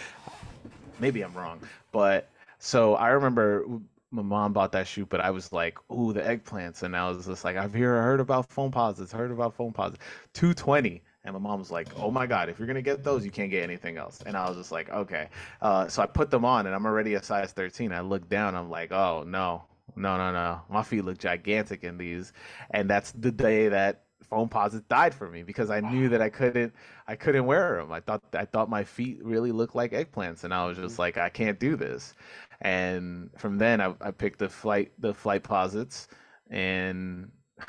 maybe 0.99 1.23
i'm 1.23 1.33
wrong 1.33 1.61
but 1.93 2.29
so 2.59 2.95
i 2.97 3.09
remember 3.09 3.65
my 4.11 4.23
mom 4.23 4.53
bought 4.53 4.73
that 4.73 4.87
shoe 4.87 5.05
but 5.07 5.21
i 5.21 5.31
was 5.31 5.53
like 5.53 5.79
ooh 5.93 6.13
the 6.13 6.21
eggplants 6.21 6.83
and 6.83 6.97
i 6.97 7.09
was 7.09 7.27
just 7.27 7.45
like 7.45 7.57
i've 7.57 7.73
heard, 7.75 8.03
heard 8.03 8.21
about 8.21 8.49
foam 8.51 8.71
posits 8.71 9.13
heard 9.13 9.31
about 9.31 9.55
foam 9.55 9.73
posits. 9.73 10.03
220 10.35 11.03
and 11.25 11.35
my 11.35 11.39
mom 11.39 11.59
was 11.59 11.71
like 11.71 11.89
oh 11.97 12.11
my 12.11 12.27
god 12.27 12.49
if 12.49 12.59
you're 12.59 12.67
gonna 12.67 12.81
get 12.81 13.05
those 13.05 13.25
you 13.25 13.31
can't 13.31 13.51
get 13.51 13.63
anything 13.63 13.99
else 13.99 14.23
and 14.25 14.37
i 14.37 14.49
was 14.49 14.57
just 14.57 14.73
like 14.73 14.89
okay. 14.91 15.29
Uh, 15.61 15.87
so 15.89 16.03
i 16.03 16.07
put 16.07 16.31
them 16.31 16.45
on 16.45 16.67
and 16.67 16.75
i'm 16.75 16.87
already 16.87 17.15
a 17.15 17.23
size 17.23 17.53
13 17.53 17.93
i 17.93 18.01
look 18.01 18.29
down 18.29 18.55
i'm 18.55 18.71
like 18.71 18.93
oh 18.93 19.25
no 19.27 19.63
no 19.97 20.17
no 20.17 20.33
no. 20.33 20.61
My 20.71 20.83
feet 20.83 21.05
look 21.05 21.19
gigantic 21.19 21.85
in 21.85 21.99
these 21.99 22.33
and 22.71 22.89
that's 22.89 23.13
the 23.13 23.33
day 23.33 23.69
that 23.69 24.05
foam 24.25 24.49
posits 24.49 24.85
died 24.89 25.15
for 25.15 25.29
me 25.29 25.43
because 25.43 25.71
i 25.71 25.81
knew 25.81 26.09
that 26.09 26.21
i 26.21 26.29
couldn't 26.29 26.73
i 27.07 27.15
couldn't 27.15 27.47
wear 27.47 27.77
them. 27.77 27.93
I 27.93 28.01
thought 28.01 28.23
i 28.35 28.45
thought 28.45 28.69
my 28.69 28.85
feet 28.85 29.19
really 29.23 29.53
looked 29.53 29.75
like 29.75 29.93
eggplants 29.93 30.45
and 30.45 30.53
i 30.53 30.67
was 30.67 30.77
just 30.77 30.95
mm-hmm. 30.95 31.03
like 31.03 31.17
i 31.17 31.29
can't 31.29 31.59
do 31.59 31.77
this. 31.77 32.15
And 32.61 33.31
from 33.39 33.59
then 33.59 33.81
i, 33.81 33.95
I 34.01 34.11
picked 34.11 34.39
the 34.39 34.49
flight 34.49 34.93
the 34.99 35.15
flight 35.15 35.43
posits 35.43 36.09
and 36.51 37.31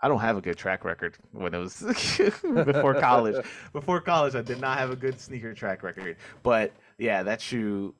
I 0.00 0.06
don't 0.06 0.20
have 0.20 0.36
a 0.36 0.40
good 0.40 0.56
track 0.56 0.84
record 0.84 1.16
when 1.32 1.52
it 1.54 1.58
was 1.58 1.80
before 2.64 2.94
college. 2.94 3.44
Before 3.72 4.00
college, 4.00 4.36
I 4.36 4.42
did 4.42 4.60
not 4.60 4.78
have 4.78 4.90
a 4.90 4.96
good 4.96 5.20
sneaker 5.20 5.52
track 5.54 5.82
record. 5.82 6.16
But 6.42 6.72
yeah, 6.98 7.24
that 7.24 7.40
shoe, 7.40 7.94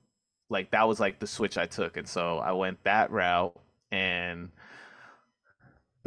like 0.49 0.71
that 0.71 0.87
was 0.87 1.01
like 1.01 1.19
the 1.19 1.27
switch 1.27 1.59
I 1.59 1.67
took, 1.67 1.97
and 1.97 2.07
so 2.07 2.39
I 2.39 2.53
went 2.53 2.83
that 2.85 3.11
route, 3.11 3.57
and 3.91 4.51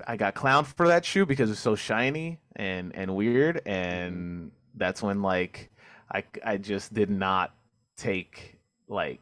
I 0.08 0.18
got 0.18 0.36
clowned 0.36 0.68
for 0.68 0.88
that 0.88 1.06
shoe 1.06 1.26
because 1.26 1.52
it's 1.52 1.60
so 1.60 1.76
shiny 1.76 2.40
and 2.56 2.96
and 2.96 3.16
weird, 3.16 3.62
and 3.66 4.52
that's 4.76 5.02
when 5.02 5.22
like 5.22 5.70
I 6.12 6.24
I 6.46 6.58
just 6.58 6.94
did 6.94 7.10
not 7.10 7.54
take 7.98 8.58
like 8.88 9.20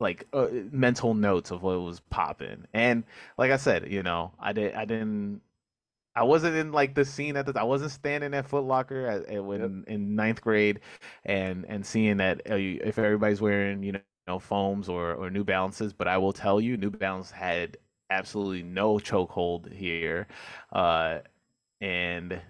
like 0.00 0.26
uh, 0.32 0.48
mental 0.72 1.14
notes 1.14 1.50
of 1.50 1.62
what 1.62 1.80
was 1.82 2.00
popping. 2.10 2.66
And 2.74 3.04
like 3.38 3.50
i 3.52 3.56
said 3.56 3.90
you 3.92 4.02
know 4.02 4.32
i 4.40 4.52
did 4.52 4.74
i 4.74 4.84
didn't 4.84 5.40
i 6.16 6.22
wasn't 6.22 6.56
in 6.56 6.72
like 6.72 6.94
the 6.94 7.04
scene 7.04 7.36
at 7.36 7.46
the 7.46 7.58
i 7.60 7.64
wasn't 7.64 7.90
standing 7.90 8.34
at 8.34 8.48
Foot 8.48 8.64
Locker 8.64 9.06
at, 9.06 9.26
at 9.28 9.44
when 9.44 9.84
in 9.88 10.14
ninth 10.16 10.40
grade 10.42 10.80
and 11.24 11.64
and 11.68 11.84
seeing 11.86 12.18
that 12.18 12.40
uh, 12.50 12.56
if 12.56 12.98
everybody's 12.98 13.40
wearing 13.40 13.82
you 13.82 13.92
know 14.28 14.38
foams 14.38 14.88
or 14.88 15.14
or 15.14 15.30
new 15.30 15.44
balances 15.44 15.92
but 15.92 16.08
i 16.08 16.18
will 16.18 16.32
tell 16.32 16.60
you 16.60 16.76
new 16.76 16.90
balance 16.90 17.30
had 17.30 17.76
absolutely 18.18 18.62
no 18.62 18.96
chokehold 18.96 19.72
here 19.72 20.26
uh 20.72 21.18
and 21.80 22.40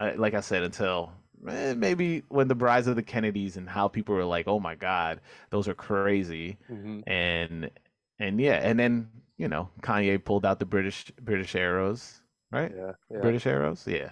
uh, 0.00 0.12
like 0.16 0.34
i 0.34 0.40
said 0.40 0.62
until 0.62 1.10
eh, 1.48 1.74
maybe 1.74 2.22
when 2.28 2.48
the 2.48 2.54
rise 2.54 2.86
of 2.86 2.96
the 2.96 3.02
kennedys 3.02 3.56
and 3.56 3.68
how 3.68 3.88
people 3.88 4.14
were 4.14 4.24
like 4.24 4.46
oh 4.48 4.60
my 4.60 4.74
god 4.74 5.20
those 5.50 5.68
are 5.68 5.74
crazy 5.74 6.56
Mhm. 6.70 7.02
and 7.06 7.70
and 8.18 8.40
yeah, 8.40 8.60
and 8.68 8.78
then 8.78 9.08
you 9.36 9.48
know 9.48 9.68
Kanye 9.82 10.22
pulled 10.24 10.46
out 10.46 10.58
the 10.58 10.64
British 10.66 11.12
British 11.22 11.54
arrows, 11.54 12.22
right? 12.50 12.72
Yeah. 12.74 12.92
Yeah. 13.10 13.20
British 13.20 13.46
arrows, 13.46 13.84
yeah. 13.86 14.10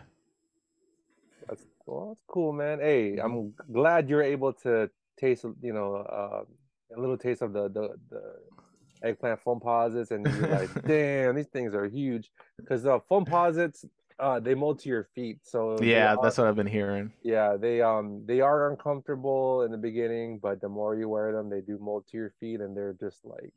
That's 1.49 1.65
well, 1.87 2.09
that's 2.09 2.23
cool, 2.29 2.53
man. 2.53 2.81
Hey, 2.81 3.19
I'm 3.19 3.55
glad 3.73 4.09
you're 4.09 4.23
able 4.23 4.53
to 4.65 4.91
taste, 5.19 5.45
you 5.63 5.73
know, 5.73 5.97
uh, 5.97 6.45
a 6.97 7.01
little 7.01 7.17
taste 7.19 7.43
of 7.43 7.53
the 7.53 7.69
the, 7.69 7.97
the 8.11 8.23
eggplant 9.05 9.41
foam 9.41 9.61
posits, 9.61 10.11
and 10.11 10.25
you're 10.25 10.49
like, 10.49 10.71
damn, 10.87 11.37
these 11.37 11.47
things 11.47 11.75
are 11.75 11.87
huge. 11.87 12.31
Because 12.59 12.83
the 12.83 13.01
foam 13.09 13.25
posits, 13.25 13.85
uh, 14.19 14.41
they 14.41 14.55
mold 14.55 14.79
to 14.81 14.89
your 14.89 15.05
feet, 15.15 15.39
so 15.43 15.81
Yeah, 15.83 16.17
that's 16.23 16.39
what 16.39 16.47
I've 16.47 16.57
been 16.57 16.67
hearing. 16.67 17.13
yeah, 17.23 17.57
they 17.57 17.83
um 17.83 18.23
they 18.27 18.41
are 18.41 18.71
uncomfortable 18.71 19.63
in 19.63 19.71
the 19.71 19.79
beginning, 19.79 20.39
but 20.39 20.61
the 20.61 20.69
more 20.69 20.95
you 20.97 21.09
wear 21.09 21.33
them, 21.33 21.51
they 21.51 21.61
do 21.61 21.79
mold 21.79 22.05
to 22.11 22.17
your 22.17 22.33
feet, 22.41 22.61
and 22.61 22.77
they're 22.77 22.97
just 22.99 23.25
like, 23.25 23.53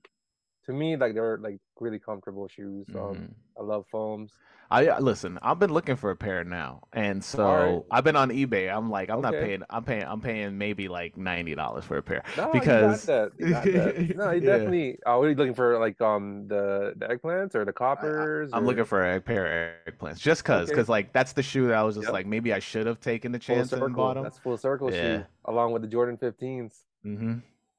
to 0.68 0.73
me, 0.73 0.95
like 0.95 1.14
they're 1.15 1.38
like 1.39 1.60
really 1.80 1.99
comfortable 1.99 2.48
shoes. 2.48 2.85
Um, 2.95 3.34
I 3.60 3.64
love 3.64 3.85
foams. 3.91 4.31
I 4.69 4.88
I- 4.88 4.99
listen. 4.99 5.39
I've 5.41 5.60
been 5.60 5.72
looking 5.72 5.95
for 5.95 6.11
a 6.11 6.15
pair 6.18 6.44
now, 6.44 6.84
and 6.91 7.23
so 7.23 7.45
Alright. 7.45 7.84
I've 7.89 8.03
been 8.03 8.18
on 8.18 8.31
eBay. 8.31 8.69
I'm 8.69 8.89
like, 8.89 9.10
I'm 9.10 9.22
not 9.22 9.31
paying. 9.31 9.64
I'm 9.69 9.85
paying. 9.85 10.03
I'm 10.03 10.19
paying 10.19 10.57
maybe 10.57 10.89
like 10.89 11.15
ninety 11.15 11.56
dollars 11.56 11.85
for 11.85 11.95
a 11.98 12.03
pair 12.03 12.22
No, 12.35 12.52
because 12.52 13.07
you 13.07 13.14
got 13.14 13.31
that. 13.31 13.31
You 13.39 13.49
got 13.53 13.64
that. 13.64 14.15
No, 14.18 14.31
you 14.31 14.41
Yeah. 14.41 14.45
definitely. 14.57 14.99
Uh, 15.06 15.19
are 15.19 15.30
you 15.30 15.35
looking 15.35 15.53
for? 15.53 15.80
Like 15.80 16.02
um 16.02 16.48
the 16.49 16.94
the 16.98 17.06
eggplants 17.07 17.56
or 17.56 17.64
the 17.64 17.72
coppers? 17.72 18.49
I'm 18.52 18.64
or- 18.64 18.68
looking 18.68 18.84
for 18.84 19.10
a 19.15 19.22
pair 19.22 19.45
of 19.88 19.94
eggplants 19.94 20.19
just 20.19 20.44
cause, 20.44 20.68
Okay. 20.68 20.76
cause 20.76 20.89
like 20.89 21.14
that's 21.14 21.31
the 21.31 21.44
shoe 21.44 21.68
that 21.68 21.76
I 21.76 21.84
was 21.84 21.95
just 21.95 22.07
Yep. 22.07 22.14
like 22.14 22.26
maybe 22.27 22.52
I 22.52 22.60
should 22.60 22.88
have 22.88 22.99
taken 22.99 23.31
the 23.31 23.39
chance 23.39 23.72
and 23.72 23.95
bought 23.95 24.15
them. 24.15 24.23
That's 24.23 24.38
full 24.39 24.57
circle 24.57 24.91
Yeah. 24.94 25.19
shoe 25.19 25.26
along 25.45 25.72
with 25.72 25.81
the 25.81 25.88
Jordan 25.88 26.18
15s. 26.18 26.73
hmm 27.03 27.35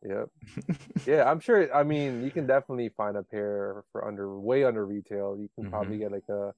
Yep. 0.06 0.28
yeah, 1.06 1.30
I'm 1.30 1.40
sure. 1.40 1.72
I 1.74 1.82
mean, 1.82 2.22
you 2.22 2.30
can 2.30 2.46
definitely 2.46 2.90
find 2.96 3.16
a 3.16 3.22
pair 3.22 3.84
for 3.92 4.06
under 4.06 4.38
way 4.38 4.64
under 4.64 4.86
retail. 4.86 5.36
You 5.38 5.48
can 5.54 5.66
probably 5.66 5.98
Mm-hmm. 5.98 6.02
get 6.04 6.12
like 6.12 6.28
a 6.28 6.52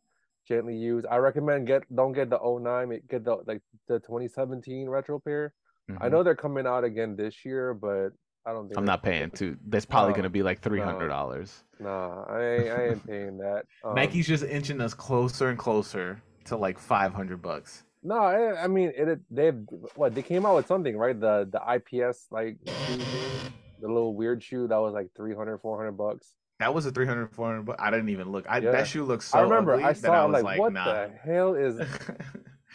gently 0.47 0.77
used. 0.77 1.07
I 1.07 1.17
recommend 1.19 1.67
get 1.67 1.85
don't 1.95 2.13
get 2.13 2.31
the 2.31 2.39
09, 2.39 3.01
get 3.09 3.25
the 3.25 3.37
like 3.47 3.63
the 3.89 4.01
2017 4.01 4.89
retro 4.89 5.19
pair. 5.21 5.55
I 6.01 6.09
Mhm. 6.09 6.11
know 6.11 6.23
they're 6.23 6.35
coming 6.37 6.67
out 6.67 6.85
again 6.85 7.17
this 7.17 7.45
year, 7.45 7.75
but 7.75 8.11
I 8.47 8.53
don't 8.53 8.69
think 8.69 8.79
I'm 8.79 8.85
not 8.85 9.03
paying 9.03 9.31
too. 9.31 9.59
That's 9.67 9.87
probably 9.87 10.13
No, 10.13 10.17
gonna 10.17 10.31
be 10.31 10.43
like 10.43 10.61
three 10.61 10.81
hundred 10.81 11.09
dollars. 11.09 11.65
Nah, 11.81 12.25
I 12.25 12.43
ain't, 12.43 12.71
I 12.73 12.89
ain't 12.91 13.07
paying 13.07 13.39
that. 13.39 13.65
Um, 13.85 13.95
Nike's 13.95 14.27
just 14.29 14.45
inching 14.45 14.81
us 14.81 14.95
closer 14.95 15.49
and 15.49 15.59
closer 15.59 16.23
to 16.45 16.57
like 16.57 16.79
five 16.79 17.15
hundred 17.15 17.43
bucks. 17.43 17.85
No, 18.03 18.17
I, 18.17 18.65
I 18.65 18.67
mean 18.67 18.93
it. 18.97 19.21
They've 19.31 19.59
what 19.95 20.15
they 20.15 20.23
came 20.23 20.47
out 20.47 20.57
with 20.57 20.67
something 20.67 20.97
right? 20.97 21.19
The 21.19 21.49
the 21.51 21.61
IPS 21.75 22.27
like 22.31 22.57
the 22.65 23.89
little 23.89 24.15
weird 24.15 24.43
shoe 24.43 24.67
that 24.69 24.77
was 24.77 24.95
like 24.95 25.11
300, 25.17 25.59
400 25.59 25.93
bucks. 25.93 26.33
That 26.59 26.75
was 26.75 26.85
a 26.87 26.91
300, 26.93 27.35
400 27.35 27.63
bucks. 27.63 27.81
I 27.83 27.91
didn't 27.91 28.11
even 28.11 28.31
look. 28.33 28.45
I, 28.49 28.59
Yeah. 28.59 28.71
That 28.73 28.87
shoe 28.87 29.05
looks 29.05 29.27
so 29.29 29.39
I 29.39 29.43
remember 29.43 29.73
ugly 29.75 29.85
I 29.85 29.93
that 29.93 30.01
saw 30.01 30.13
I 30.13 30.25
was 30.25 30.33
like, 30.35 30.45
like, 30.45 30.59
what 30.59 30.73
nah. 30.73 30.85
the 30.93 31.11
hell 31.23 31.55
is? 31.55 31.81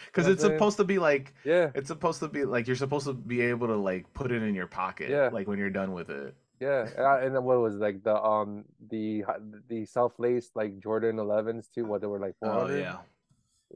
Because 0.08 0.28
it's 0.28 0.44
what 0.44 0.48
I'm 0.48 0.50
saying? 0.52 0.60
supposed 0.60 0.78
to 0.78 0.84
be 0.84 1.00
like 1.00 1.34
Yeah, 1.44 1.72
it's 1.74 1.88
supposed 1.88 2.20
to 2.20 2.28
be 2.28 2.46
like 2.46 2.68
you're 2.68 2.76
supposed 2.76 3.06
to 3.08 3.14
be 3.14 3.42
able 3.42 3.68
to 3.68 3.76
like 3.76 4.12
put 4.14 4.32
it 4.32 4.44
in 4.44 4.54
your 4.54 4.68
pocket, 4.68 5.10
Yeah. 5.10 5.30
like 5.32 5.48
when 5.48 5.58
you're 5.58 5.70
done 5.70 5.94
with 5.94 6.10
it. 6.10 6.36
yeah, 6.60 6.88
and, 6.98 7.06
I, 7.06 7.22
and 7.22 7.46
what 7.46 7.60
was 7.60 7.76
like 7.76 8.04
the 8.04 8.16
um 8.16 8.66
the 8.90 9.24
the 9.70 9.86
self 9.86 10.14
laced 10.20 10.56
like 10.56 10.80
Jordan 10.80 11.16
11s 11.18 11.72
too? 11.74 11.86
What 11.86 12.02
they 12.02 12.08
were 12.08 12.20
like 12.20 12.36
400? 12.40 12.72
Oh 12.72 12.78
yeah. 12.78 12.98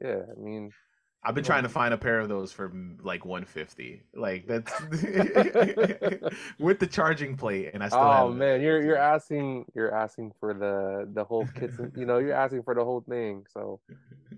yeah. 0.00 0.22
I 0.30 0.40
mean, 0.40 0.70
I've 1.22 1.34
been 1.34 1.44
trying 1.44 1.64
to 1.64 1.68
find 1.68 1.92
a 1.92 1.98
pair 1.98 2.18
of 2.18 2.28
those 2.30 2.50
for 2.50 2.70
mm, 2.70 2.96
like 3.04 3.26
150. 3.26 4.02
Like 4.14 4.46
that's 4.46 4.72
with 6.58 6.78
the 6.78 6.86
charging 6.90 7.36
plate, 7.36 7.70
and 7.74 7.82
I 7.82 7.88
still. 7.88 8.00
Oh 8.00 8.32
man, 8.32 8.60
you're 8.60 8.82
you're 8.82 8.96
asking 9.14 9.66
you're 9.74 9.94
asking 9.94 10.32
for 10.40 10.54
the 10.54 11.08
the 11.12 11.24
whole 11.24 11.46
kits. 11.54 11.78
and- 11.78 11.92
You 11.96 12.06
know, 12.06 12.18
you're 12.18 12.32
asking 12.32 12.62
for 12.62 12.74
the 12.74 12.84
whole 12.84 13.02
thing. 13.08 13.44
So 13.52 13.80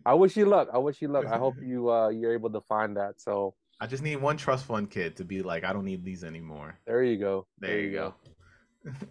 I 0.05 0.15
wish 0.15 0.37
you 0.37 0.47
luck. 0.47 0.69
I 0.73 0.79
wish 0.79 1.01
you 1.01 1.09
luck. 1.09 1.27
I 1.27 1.39
hope 1.39 1.55
you 1.63 1.91
uh 1.91 2.09
you're 2.09 2.35
able 2.35 2.51
to 2.51 2.61
find 2.63 2.97
that. 2.97 3.21
So 3.21 3.55
I 3.81 3.87
just 3.87 4.03
need 4.03 4.17
one 4.17 4.37
trust 4.37 4.65
fund 4.65 4.91
kid 4.91 5.17
to 5.17 5.25
be 5.25 5.43
like, 5.43 5.65
I 5.65 5.73
don't 5.73 5.85
need 5.85 6.05
these 6.05 6.25
anymore. 6.25 6.79
there 6.87 7.03
you 7.03 7.17
go. 7.19 7.47
There, 7.59 7.79
you 7.81 7.93
go. 7.93 8.15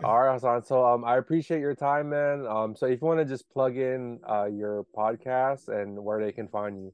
All 0.03 0.21
right, 0.21 0.33
Hassan. 0.33 0.63
So 0.63 0.85
um, 0.85 1.03
I 1.05 1.17
appreciate 1.17 1.59
your 1.59 1.75
time, 1.75 2.09
man. 2.09 2.45
Um, 2.45 2.75
so 2.75 2.85
if 2.85 2.99
you 3.01 3.07
want 3.07 3.19
to 3.19 3.25
just 3.25 3.49
plug 3.49 3.77
in 3.77 4.19
uh 4.29 4.45
your 4.45 4.85
podcast 4.95 5.69
and 5.69 5.97
where 6.03 6.19
they 6.23 6.33
can 6.33 6.49
find 6.49 6.77
you. 6.77 6.93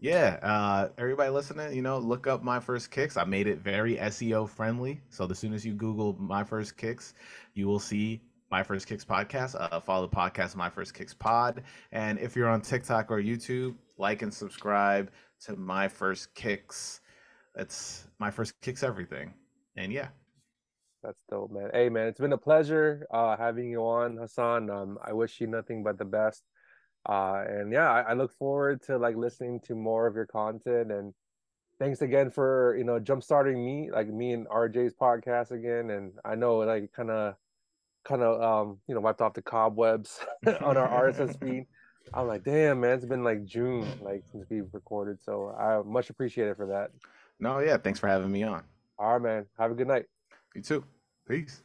Yeah, 0.00 0.38
uh, 0.42 0.88
everybody 0.98 1.30
listening, 1.30 1.74
you 1.74 1.82
know, 1.82 1.98
look 1.98 2.26
up 2.26 2.42
my 2.42 2.60
first 2.60 2.90
kicks. 2.90 3.16
I 3.16 3.24
made 3.24 3.46
it 3.46 3.58
very 3.58 3.96
SEO 3.96 4.48
friendly. 4.48 5.00
So 5.08 5.26
as 5.28 5.38
soon 5.38 5.54
as 5.54 5.64
you 5.64 5.72
Google 5.74 6.14
my 6.20 6.44
first 6.44 6.76
kicks, 6.76 7.14
you 7.54 7.66
will 7.66 7.80
see 7.80 8.20
my 8.50 8.62
first 8.62 8.86
kicks 8.86 9.04
podcast. 9.04 9.56
Uh, 9.58 9.80
follow 9.80 10.06
the 10.06 10.14
podcast 10.14 10.54
my 10.54 10.68
first 10.68 10.92
kicks 10.94 11.14
pod. 11.14 11.62
And 11.92 12.18
if 12.18 12.36
you're 12.36 12.48
on 12.48 12.60
TikTok 12.60 13.10
or 13.10 13.20
YouTube, 13.22 13.74
like 13.96 14.20
and 14.22 14.32
subscribe 14.32 15.10
to 15.40 15.56
my 15.56 15.88
first 15.88 16.34
kicks. 16.34 17.00
It's 17.56 18.06
my 18.18 18.30
first 18.30 18.60
kicks 18.60 18.82
everything. 18.82 19.32
And 19.76 19.90
yeah, 19.92 20.08
That's 21.02 21.18
dope, 21.30 21.52
man. 21.52 21.70
Hey, 21.72 21.88
man, 21.88 22.08
it's 22.08 22.20
been 22.20 22.32
a 22.34 22.38
pleasure 22.38 23.06
uh 23.10 23.36
having 23.36 23.70
you 23.70 23.80
on, 23.80 24.16
Hassan. 24.18 24.68
Um, 24.70 24.98
I 25.02 25.12
wish 25.14 25.40
you 25.40 25.46
nothing 25.46 25.82
but 25.82 25.98
the 25.98 26.04
best. 26.04 26.42
Uh, 27.08 27.44
and 27.48 27.72
yeah, 27.72 27.90
I, 27.90 28.00
I 28.00 28.12
look 28.14 28.32
forward 28.36 28.82
to 28.84 28.98
like 28.98 29.16
listening 29.16 29.60
to 29.60 29.74
more 29.74 30.06
of 30.06 30.14
your 30.14 30.26
content. 30.26 30.90
And 30.90 31.14
thanks 31.78 32.02
again 32.02 32.30
for 32.30 32.74
you 32.76 32.84
know 32.84 32.98
jumpstarting 32.98 33.64
me, 33.64 33.90
like 33.90 34.08
me 34.08 34.32
and 34.32 34.48
RJ's 34.48 34.94
podcast 34.94 35.52
again. 35.52 35.90
And 35.90 36.12
I 36.24 36.34
know 36.34 36.58
like 36.58 36.92
kind 36.92 37.10
of, 37.10 37.34
kind 38.04 38.22
of 38.22 38.40
um 38.40 38.78
you 38.86 38.94
know 38.94 39.00
wiped 39.00 39.20
off 39.20 39.34
the 39.34 39.42
cobwebs 39.42 40.20
on 40.60 40.76
our 40.76 41.10
RSS 41.10 41.38
feed. 41.40 41.66
I'm 42.14 42.28
like, 42.28 42.44
damn, 42.44 42.80
man, 42.80 42.92
it's 42.92 43.04
been 43.04 43.24
like 43.24 43.44
June 43.44 43.86
like 44.00 44.22
since 44.30 44.46
we've 44.48 44.68
recorded. 44.72 45.20
So 45.22 45.50
I 45.58 45.82
much 45.84 46.10
appreciate 46.10 46.48
it 46.48 46.56
for 46.56 46.66
that. 46.66 46.90
no, 47.40 47.58
yeah, 47.58 47.76
thanks 47.78 47.98
for 47.98 48.06
having 48.08 48.30
me 48.30 48.44
on. 48.44 48.62
All 48.98 49.12
right, 49.12 49.22
man. 49.22 49.46
Have 49.58 49.72
a 49.72 49.74
good 49.74 49.88
night. 49.88 50.06
You 50.54 50.62
too. 50.62 50.84
Peace. 51.28 51.62